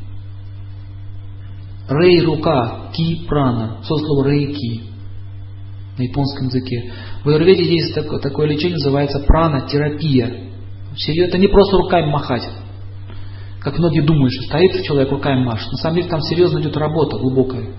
Рей– 1.89 2.21
рука, 2.25 2.91
ки– 2.93 3.25
прана. 3.27 3.77
Со 3.83 3.95
слова 3.97 4.29
рейки 4.29 4.93
на 5.97 6.03
японском 6.03 6.47
языке. 6.47 6.91
В 7.23 7.29
Аюрведе 7.29 7.63
есть 7.63 7.93
такое, 7.93 8.19
такое 8.19 8.47
лечение, 8.47 8.75
называется 8.75 9.19
прана-терапия. 9.19 10.49
Это 11.17 11.37
не 11.37 11.47
просто 11.47 11.77
руками 11.77 12.09
махать. 12.09 12.47
Как 13.59 13.77
многие 13.77 14.01
думают, 14.01 14.33
что 14.33 14.43
стоит 14.43 14.83
человек 14.83 15.11
руками 15.11 15.43
машет. 15.43 15.71
На 15.71 15.77
самом 15.77 15.97
деле 15.97 16.09
там 16.09 16.21
серьезно 16.21 16.59
идет 16.59 16.75
работа 16.75 17.17
глубокая. 17.17 17.69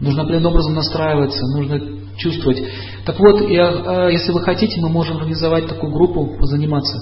Нужно 0.00 0.22
определенным 0.22 0.52
образом 0.52 0.74
настраиваться, 0.74 1.40
нужно 1.56 1.80
чувствовать. 2.16 2.62
Так 3.04 3.18
вот, 3.18 3.48
я, 3.48 4.08
э, 4.08 4.12
если 4.12 4.32
вы 4.32 4.42
хотите, 4.42 4.80
мы 4.80 4.88
можем 4.88 5.16
организовать 5.16 5.68
такую 5.68 5.92
группу, 5.92 6.36
позаниматься, 6.38 6.98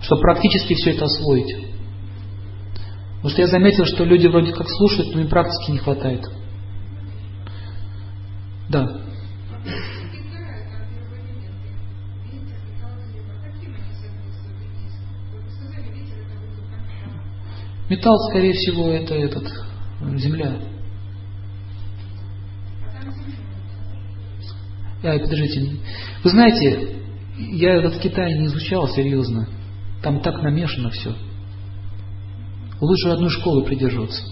чтобы 0.00 0.20
практически 0.22 0.74
все 0.74 0.92
это 0.92 1.04
освоить. 1.04 1.69
Потому 3.20 3.32
что 3.32 3.42
я 3.42 3.48
заметил, 3.48 3.84
что 3.84 4.04
люди 4.04 4.26
вроде 4.28 4.50
как 4.50 4.66
слушают, 4.66 5.14
но 5.14 5.20
им 5.20 5.28
практики 5.28 5.72
не 5.72 5.78
хватает. 5.78 6.24
Да. 8.70 9.02
Металл, 17.90 18.16
скорее 18.30 18.54
всего, 18.54 18.90
это 18.90 19.14
этот, 19.14 19.52
земля. 20.18 20.56
А, 25.02 25.18
подождите. 25.18 25.78
Вы 26.24 26.30
знаете, 26.30 26.96
я 27.36 27.74
этот 27.74 28.00
Китай 28.00 28.32
не 28.38 28.46
изучал 28.46 28.88
серьезно. 28.88 29.46
Там 30.02 30.22
так 30.22 30.40
намешано 30.42 30.88
все. 30.88 31.14
Лучше 32.80 33.08
одной 33.08 33.30
школы 33.30 33.64
придерживаться. 33.64 34.22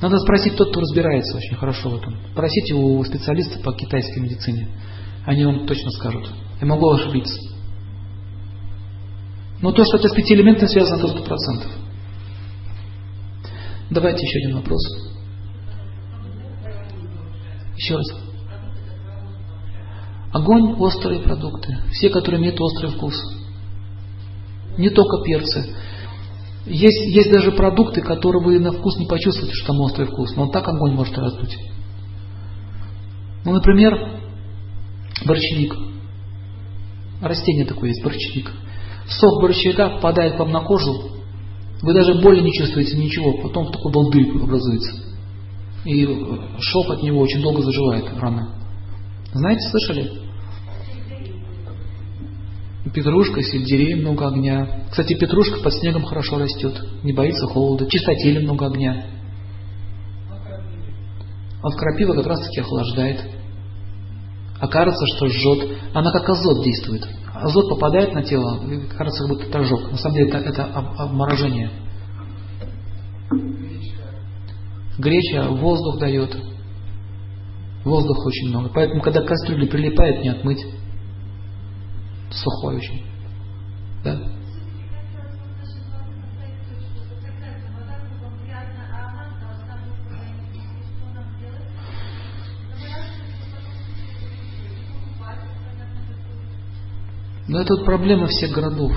Надо 0.00 0.18
спросить 0.18 0.56
тот, 0.56 0.70
кто 0.70 0.80
разбирается 0.80 1.36
очень 1.38 1.56
хорошо 1.56 1.88
в 1.88 1.96
этом. 1.96 2.18
Спросите 2.32 2.74
у 2.74 3.02
специалиста 3.04 3.58
по 3.60 3.72
китайской 3.72 4.20
медицине. 4.20 4.68
Они 5.24 5.44
вам 5.44 5.66
точно 5.66 5.90
скажут. 5.90 6.30
Я 6.60 6.66
могу 6.66 6.90
ошибиться. 6.90 7.40
Но 9.62 9.72
то, 9.72 9.84
что 9.84 9.96
это 9.96 10.08
с 10.08 10.12
пяти 10.14 10.34
элементами 10.34 10.68
связано, 10.68 11.00
то 11.00 11.08
сто 11.08 11.24
процентов. 11.24 11.72
Давайте 13.90 14.26
еще 14.26 14.38
один 14.40 14.56
вопрос. 14.56 14.80
Еще 17.76 17.96
раз. 17.96 18.06
Огонь– 20.32 20.74
острые 20.78 21.20
продукты. 21.20 21.78
Все, 21.92 22.10
которые 22.10 22.40
имеют 22.40 22.60
острый 22.60 22.90
вкус. 22.90 23.14
Не 24.76 24.90
только 24.90 25.22
перцы. 25.24 25.74
Есть, 26.66 27.14
есть 27.14 27.30
даже 27.30 27.52
продукты, 27.52 28.02
которые 28.02 28.42
вы 28.42 28.58
на 28.58 28.72
вкус 28.72 28.98
не 28.98 29.06
почувствуете, 29.06 29.54
что 29.54 29.68
там 29.68 29.80
острый 29.80 30.06
вкус. 30.08 30.34
Но 30.36 30.48
так 30.48 30.66
огонь 30.66 30.94
может 30.94 31.16
раздуть. 31.16 31.56
Ну, 33.44 33.52
например, 33.52 34.20
борщевик. 35.24 35.76
Растение 37.20 37.64
такое 37.64 37.90
есть, 37.90 38.02
борщевик. 38.02 38.52
Сок 39.08 39.40
борщевика 39.40 39.90
попадает 39.90 40.38
вам 40.38 40.50
на 40.50 40.60
кожу, 40.60 41.16
вы 41.82 41.92
даже 41.92 42.14
боли 42.14 42.40
не 42.40 42.52
чувствуете, 42.52 42.96
ничего, 42.96 43.34
потом 43.42 43.70
такой 43.70 43.92
балдырь 43.92 44.30
образуется. 44.42 44.92
И 45.84 46.04
шок 46.58 46.90
от 46.90 47.02
него 47.02 47.20
очень 47.20 47.42
долго 47.42 47.62
заживает, 47.62 48.06
рана. 48.18 48.56
Знаете, 49.32 49.68
слышали? 49.68 50.25
Петрушка, 52.96 53.42
сельдерей 53.42 53.94
много 53.94 54.28
огня. 54.28 54.86
Кстати, 54.88 55.12
петрушка 55.12 55.62
под 55.62 55.74
снегом 55.74 56.04
хорошо 56.04 56.38
растет, 56.38 56.82
не 57.02 57.12
боится 57.12 57.46
холода. 57.46 57.86
Чистотели 57.90 58.42
много 58.42 58.68
огня. 58.68 59.04
А 61.62 61.68
в 61.68 61.76
крапива 61.76 62.14
как 62.14 62.26
раз 62.26 62.42
таки 62.46 62.60
охлаждает. 62.60 63.22
А 64.58 64.66
кажется, 64.66 65.04
что 65.14 65.28
жжет. 65.28 65.76
Она 65.92 66.10
как 66.10 66.26
азот 66.26 66.64
действует. 66.64 67.06
Азот 67.34 67.68
попадает 67.68 68.14
на 68.14 68.22
тело, 68.22 68.62
кажется, 68.96 69.24
как 69.24 69.28
будто 69.28 69.44
это 69.46 69.58
ожог. 69.58 69.90
На 69.90 69.98
самом 69.98 70.16
деле 70.16 70.30
это, 70.30 70.38
это 70.38 70.64
обморожение. 70.64 71.70
Греча 74.98 75.50
воздух 75.50 75.98
дает, 76.00 76.34
Воздуха 77.84 78.26
очень 78.26 78.48
много. 78.48 78.70
Поэтому, 78.74 79.02
когда 79.02 79.20
кастрюля 79.20 79.66
прилипает, 79.68 80.22
не 80.22 80.30
отмыть. 80.30 80.64
Сухой 82.36 82.76
очень. 82.76 83.02
Да? 84.04 84.36
Но 97.48 97.60
это 97.60 97.74
вот 97.74 97.84
проблема 97.84 98.26
всех 98.26 98.50
городов, 98.50 98.92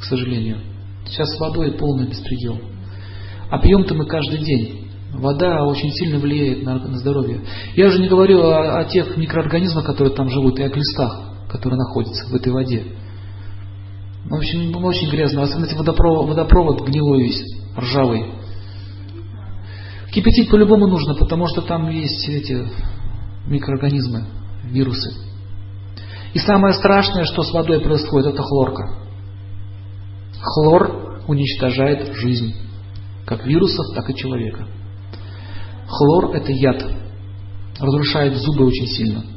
к 0.00 0.04
сожалению. 0.04 0.58
Сейчас 1.06 1.28
с 1.28 1.40
водой 1.40 1.72
полный 1.72 2.08
беспредел. 2.08 2.58
А 3.50 3.58
пьем-то 3.58 3.94
мы 3.94 4.06
каждый 4.06 4.38
день. 4.40 4.90
Вода 5.12 5.64
очень 5.64 5.90
сильно 5.92 6.18
влияет 6.18 6.64
на, 6.64 6.74
на 6.78 6.98
здоровье. 6.98 7.40
Я 7.76 7.86
уже 7.86 8.00
не 8.00 8.08
говорю 8.08 8.42
о, 8.42 8.80
о 8.80 8.84
тех 8.84 9.16
микроорганизмах, 9.16 9.86
которые 9.86 10.12
там 10.12 10.28
живут, 10.28 10.58
и 10.58 10.64
о 10.64 10.68
глистах, 10.68 11.23
которые 11.54 11.78
находятся 11.78 12.26
в 12.26 12.34
этой 12.34 12.52
воде. 12.52 12.84
В 14.24 14.34
общем, 14.34 14.74
очень 14.84 15.08
грязно. 15.08 15.42
Особенно 15.42 15.68
водопровод, 15.76 16.28
водопровод 16.28 16.80
гнилой 16.84 17.22
весь, 17.22 17.44
ржавый. 17.78 18.32
Кипятить 20.12 20.50
по-любому 20.50 20.88
нужно, 20.88 21.14
потому 21.14 21.46
что 21.46 21.62
там 21.62 21.88
есть 21.90 22.28
эти 22.28 22.68
микроорганизмы, 23.46 24.26
вирусы. 24.64 25.12
И 26.32 26.40
самое 26.40 26.74
страшное, 26.74 27.24
что 27.24 27.44
с 27.44 27.52
водой 27.52 27.80
происходит, 27.80 28.34
это 28.34 28.42
хлорка. 28.42 28.98
Хлор 30.40 31.22
уничтожает 31.28 32.14
жизнь, 32.16 32.52
как 33.26 33.46
вирусов, 33.46 33.94
так 33.94 34.10
и 34.10 34.16
человека. 34.16 34.66
Хлор– 35.86 36.30
это 36.34 36.50
яд, 36.50 36.84
разрушает 37.78 38.34
зубы 38.38 38.66
очень 38.66 38.88
сильно. 38.88 39.33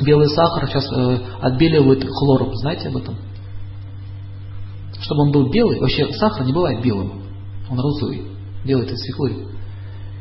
Белый 0.00 0.28
сахар 0.28 0.68
сейчас 0.68 0.90
э, 0.90 1.18
отбеливают 1.42 2.04
хлором, 2.04 2.54
знаете 2.56 2.88
об 2.88 2.96
этом? 2.96 3.16
Чтобы 5.00 5.22
он 5.22 5.32
был 5.32 5.50
белый, 5.50 5.80
вообще 5.80 6.12
сахар 6.14 6.46
не 6.46 6.52
бывает 6.52 6.82
белым, 6.82 7.24
он 7.68 7.78
розовый, 7.78 8.26
делает 8.64 8.90
из 8.90 9.00
свеклы. 9.00 9.48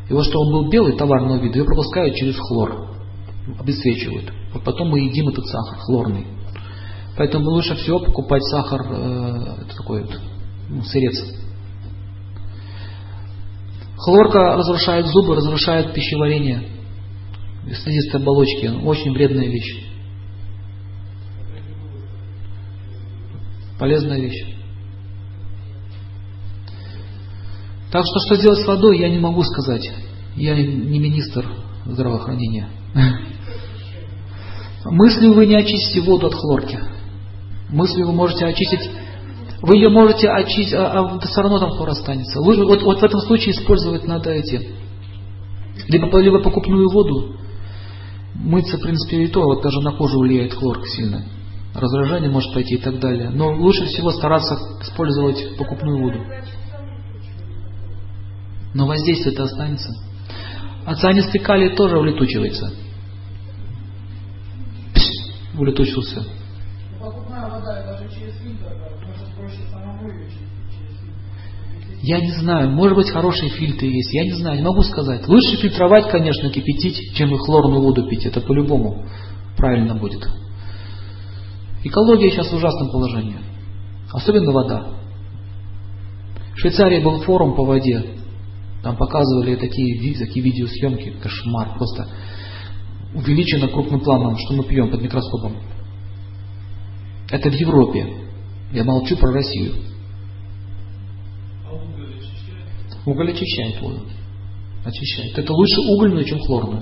И 0.10 0.14
вот 0.14 0.26
что 0.26 0.39
он 0.41 0.52
был 0.52 0.69
белый 0.69 0.98
товарного 0.98 1.38
вида, 1.38 1.60
его 1.60 1.68
пропускают 1.68 2.15
через 2.15 2.35
хлор, 2.38 2.89
обесцвечивают. 3.57 4.34
Вот 4.53 4.64
потом 4.64 4.89
мы 4.89 4.99
едим 4.99 5.30
этот 5.30 5.45
сахар 5.45 5.80
хлорный. 5.80 6.27
Поэтому 7.18 7.49
лучше 7.52 7.76
всего 7.76 7.99
покупать 7.99 8.43
сахар, 8.43 8.81
э, 8.81 9.56
это 9.61 9.77
такой 9.77 10.02
вот, 10.02 10.19
ну, 10.69 10.84
сырец. 10.84 11.34
Хлорка 13.98 14.57
разрушает 14.57 15.06
зубы, 15.07 15.35
разрушает 15.35 15.93
пищеварение, 15.93 16.68
слизистые 17.65 18.21
оболочки. 18.21 18.67
Очень 18.83 19.13
вредная 19.13 19.47
вещь. 19.47 19.85
Полезная 23.79 24.19
вещь. 24.19 24.45
Так 27.91 28.03
что, 28.05 28.19
что 28.25 28.41
делать 28.41 28.59
с 28.59 28.67
водой, 28.67 28.99
я 28.99 29.09
не 29.09 29.19
могу 29.19 29.43
сказать. 29.43 29.91
Я 30.35 30.55
не 30.55 30.99
министр 30.99 31.45
здравоохранения. 31.85 32.69
Мыслью 34.85 35.33
вы 35.33 35.45
не 35.45 35.55
очистите 35.55 36.01
воду 36.01 36.27
от 36.27 36.33
хлорки. 36.33 36.79
Мыслью 37.69 38.07
вы 38.07 38.13
можете 38.13 38.45
очистить, 38.45 38.89
вы 39.61 39.75
ее 39.75 39.89
можете 39.89 40.29
очистить, 40.29 40.73
а, 40.73 40.99
а 40.99 41.19
все 41.19 41.41
равно 41.41 41.59
там 41.59 41.69
хлор 41.71 41.89
останется. 41.89 42.41
Вы, 42.41 42.65
вот, 42.65 42.81
вот 42.81 42.99
в 42.99 43.03
этом 43.03 43.19
случае 43.21 43.51
использовать 43.51 44.05
надо 44.05 44.31
эти, 44.31 44.69
либо, 45.88 46.19
либо 46.19 46.41
покупную 46.41 46.89
воду, 46.89 47.35
мыться, 48.35 48.77
в 48.77 48.81
принципе, 48.81 49.23
и 49.23 49.27
то, 49.27 49.43
вот 49.43 49.61
даже 49.61 49.81
на 49.81 49.91
кожу 49.93 50.19
влияет 50.19 50.53
хлорка 50.53 50.85
сильно. 50.87 51.23
Раздражение 51.73 52.29
может 52.29 52.53
пойти 52.53 52.75
и 52.75 52.81
так 52.81 52.99
далее. 52.99 53.29
Но 53.29 53.53
лучше 53.53 53.85
всего 53.85 54.11
стараться 54.11 54.55
использовать 54.81 55.57
покупную 55.57 56.01
воду. 56.01 56.19
Но 58.73 58.87
воздействие 58.87 59.33
это 59.33 59.43
останется. 59.43 59.89
А 60.85 60.95
цианистый 60.95 61.39
калий 61.39 61.75
тоже 61.75 61.97
улетучивается 61.97 62.71
улетучился. 65.57 66.23
Я 72.02 72.19
не 72.19 72.32
знаю, 72.32 72.72
может 72.72 72.98
быть 72.98 73.10
хорошие 73.10 73.52
фильтры 73.52 73.88
есть, 73.88 74.14
я 74.14 74.26
не 74.26 74.34
знаю, 74.34 74.57
не 74.57 74.64
могу 74.64 74.82
сказать. 74.82 75.28
Лучше 75.28 75.57
фильтровать, 75.57 76.10
конечно, 76.10 76.49
кипятить, 76.49 77.14
чем 77.15 77.34
и 77.34 77.38
хлорную 77.38 77.82
воду 77.82 78.07
пить, 78.07 78.26
это 78.26 78.41
по-любому 78.41 79.06
правильно 79.56 79.95
будет. 79.95 80.28
Экология 81.84 82.32
сейчас 82.32 82.52
в 82.52 82.56
ужасном 82.56 82.90
положении, 82.91 83.38
особенно 84.11 84.52
вода. 84.52 84.88
В 86.56 86.60
Швейцарии 86.60 87.03
был 87.03 87.22
форум 87.22 87.56
по 87.56 87.64
воде, 87.64 88.03
там 88.84 88.98
показывали 88.98 89.56
такие, 89.56 90.18
такие 90.18 90.44
видеосъемки, 90.44 91.14
кошмар 91.22 91.76
просто 91.78 92.07
увеличено 93.14 93.68
крупным 93.68 93.99
планом, 93.99 94.38
что 94.38 94.53
мы 94.53 94.64
пьем 94.64 94.90
под 94.90 95.02
микроскопом. 95.02 95.57
Это 97.30 97.49
в 97.49 97.53
Европе. 97.53 98.07
Я 98.72 98.84
молчу 98.84 99.18
про 99.18 99.32
Россию. 99.32 99.73
А 101.69 101.73
уголь 101.73 102.15
очищает? 102.15 102.90
Уголь 103.06 103.32
очищает 103.32 103.82
воду. 103.82 104.02
Очищает. 104.86 105.38
Это 105.38 105.53
лучше 105.53 105.80
угольную, 105.82 106.26
чем 106.26 106.40
хлорную. 106.40 106.82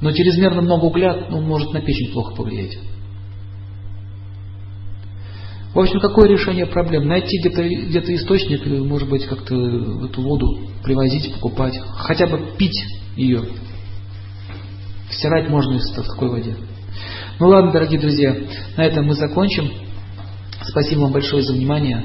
Но 0.00 0.12
чрезмерно 0.12 0.62
много 0.62 0.86
угля 0.86 1.26
ну, 1.30 1.40
может 1.40 1.72
на 1.72 1.80
печень 1.80 2.12
плохо 2.12 2.34
повлиять. 2.34 2.78
В 5.74 5.78
общем, 5.78 6.00
какое 6.00 6.28
решение 6.28 6.66
проблем? 6.66 7.06
Найти 7.06 7.38
где-то 7.38 7.62
где 7.62 8.16
источник, 8.16 8.66
может 8.66 9.08
быть, 9.08 9.24
как-то 9.26 9.54
эту 9.54 10.22
воду 10.22 10.58
привозить, 10.82 11.32
покупать. 11.34 11.78
Хотя 11.96 12.26
бы 12.26 12.56
пить 12.58 12.76
ее. 13.16 13.44
Стирать 15.10 15.48
можно 15.48 15.76
из 15.76 15.90
такой 15.92 16.30
воде. 16.30 16.56
Ну 17.38 17.48
ладно, 17.48 17.72
дорогие 17.72 18.00
друзья, 18.00 18.36
на 18.76 18.82
этом 18.84 19.06
мы 19.06 19.14
закончим. 19.14 19.70
Спасибо 20.62 21.00
вам 21.00 21.12
большое 21.12 21.42
за 21.42 21.52
внимание. 21.52 22.04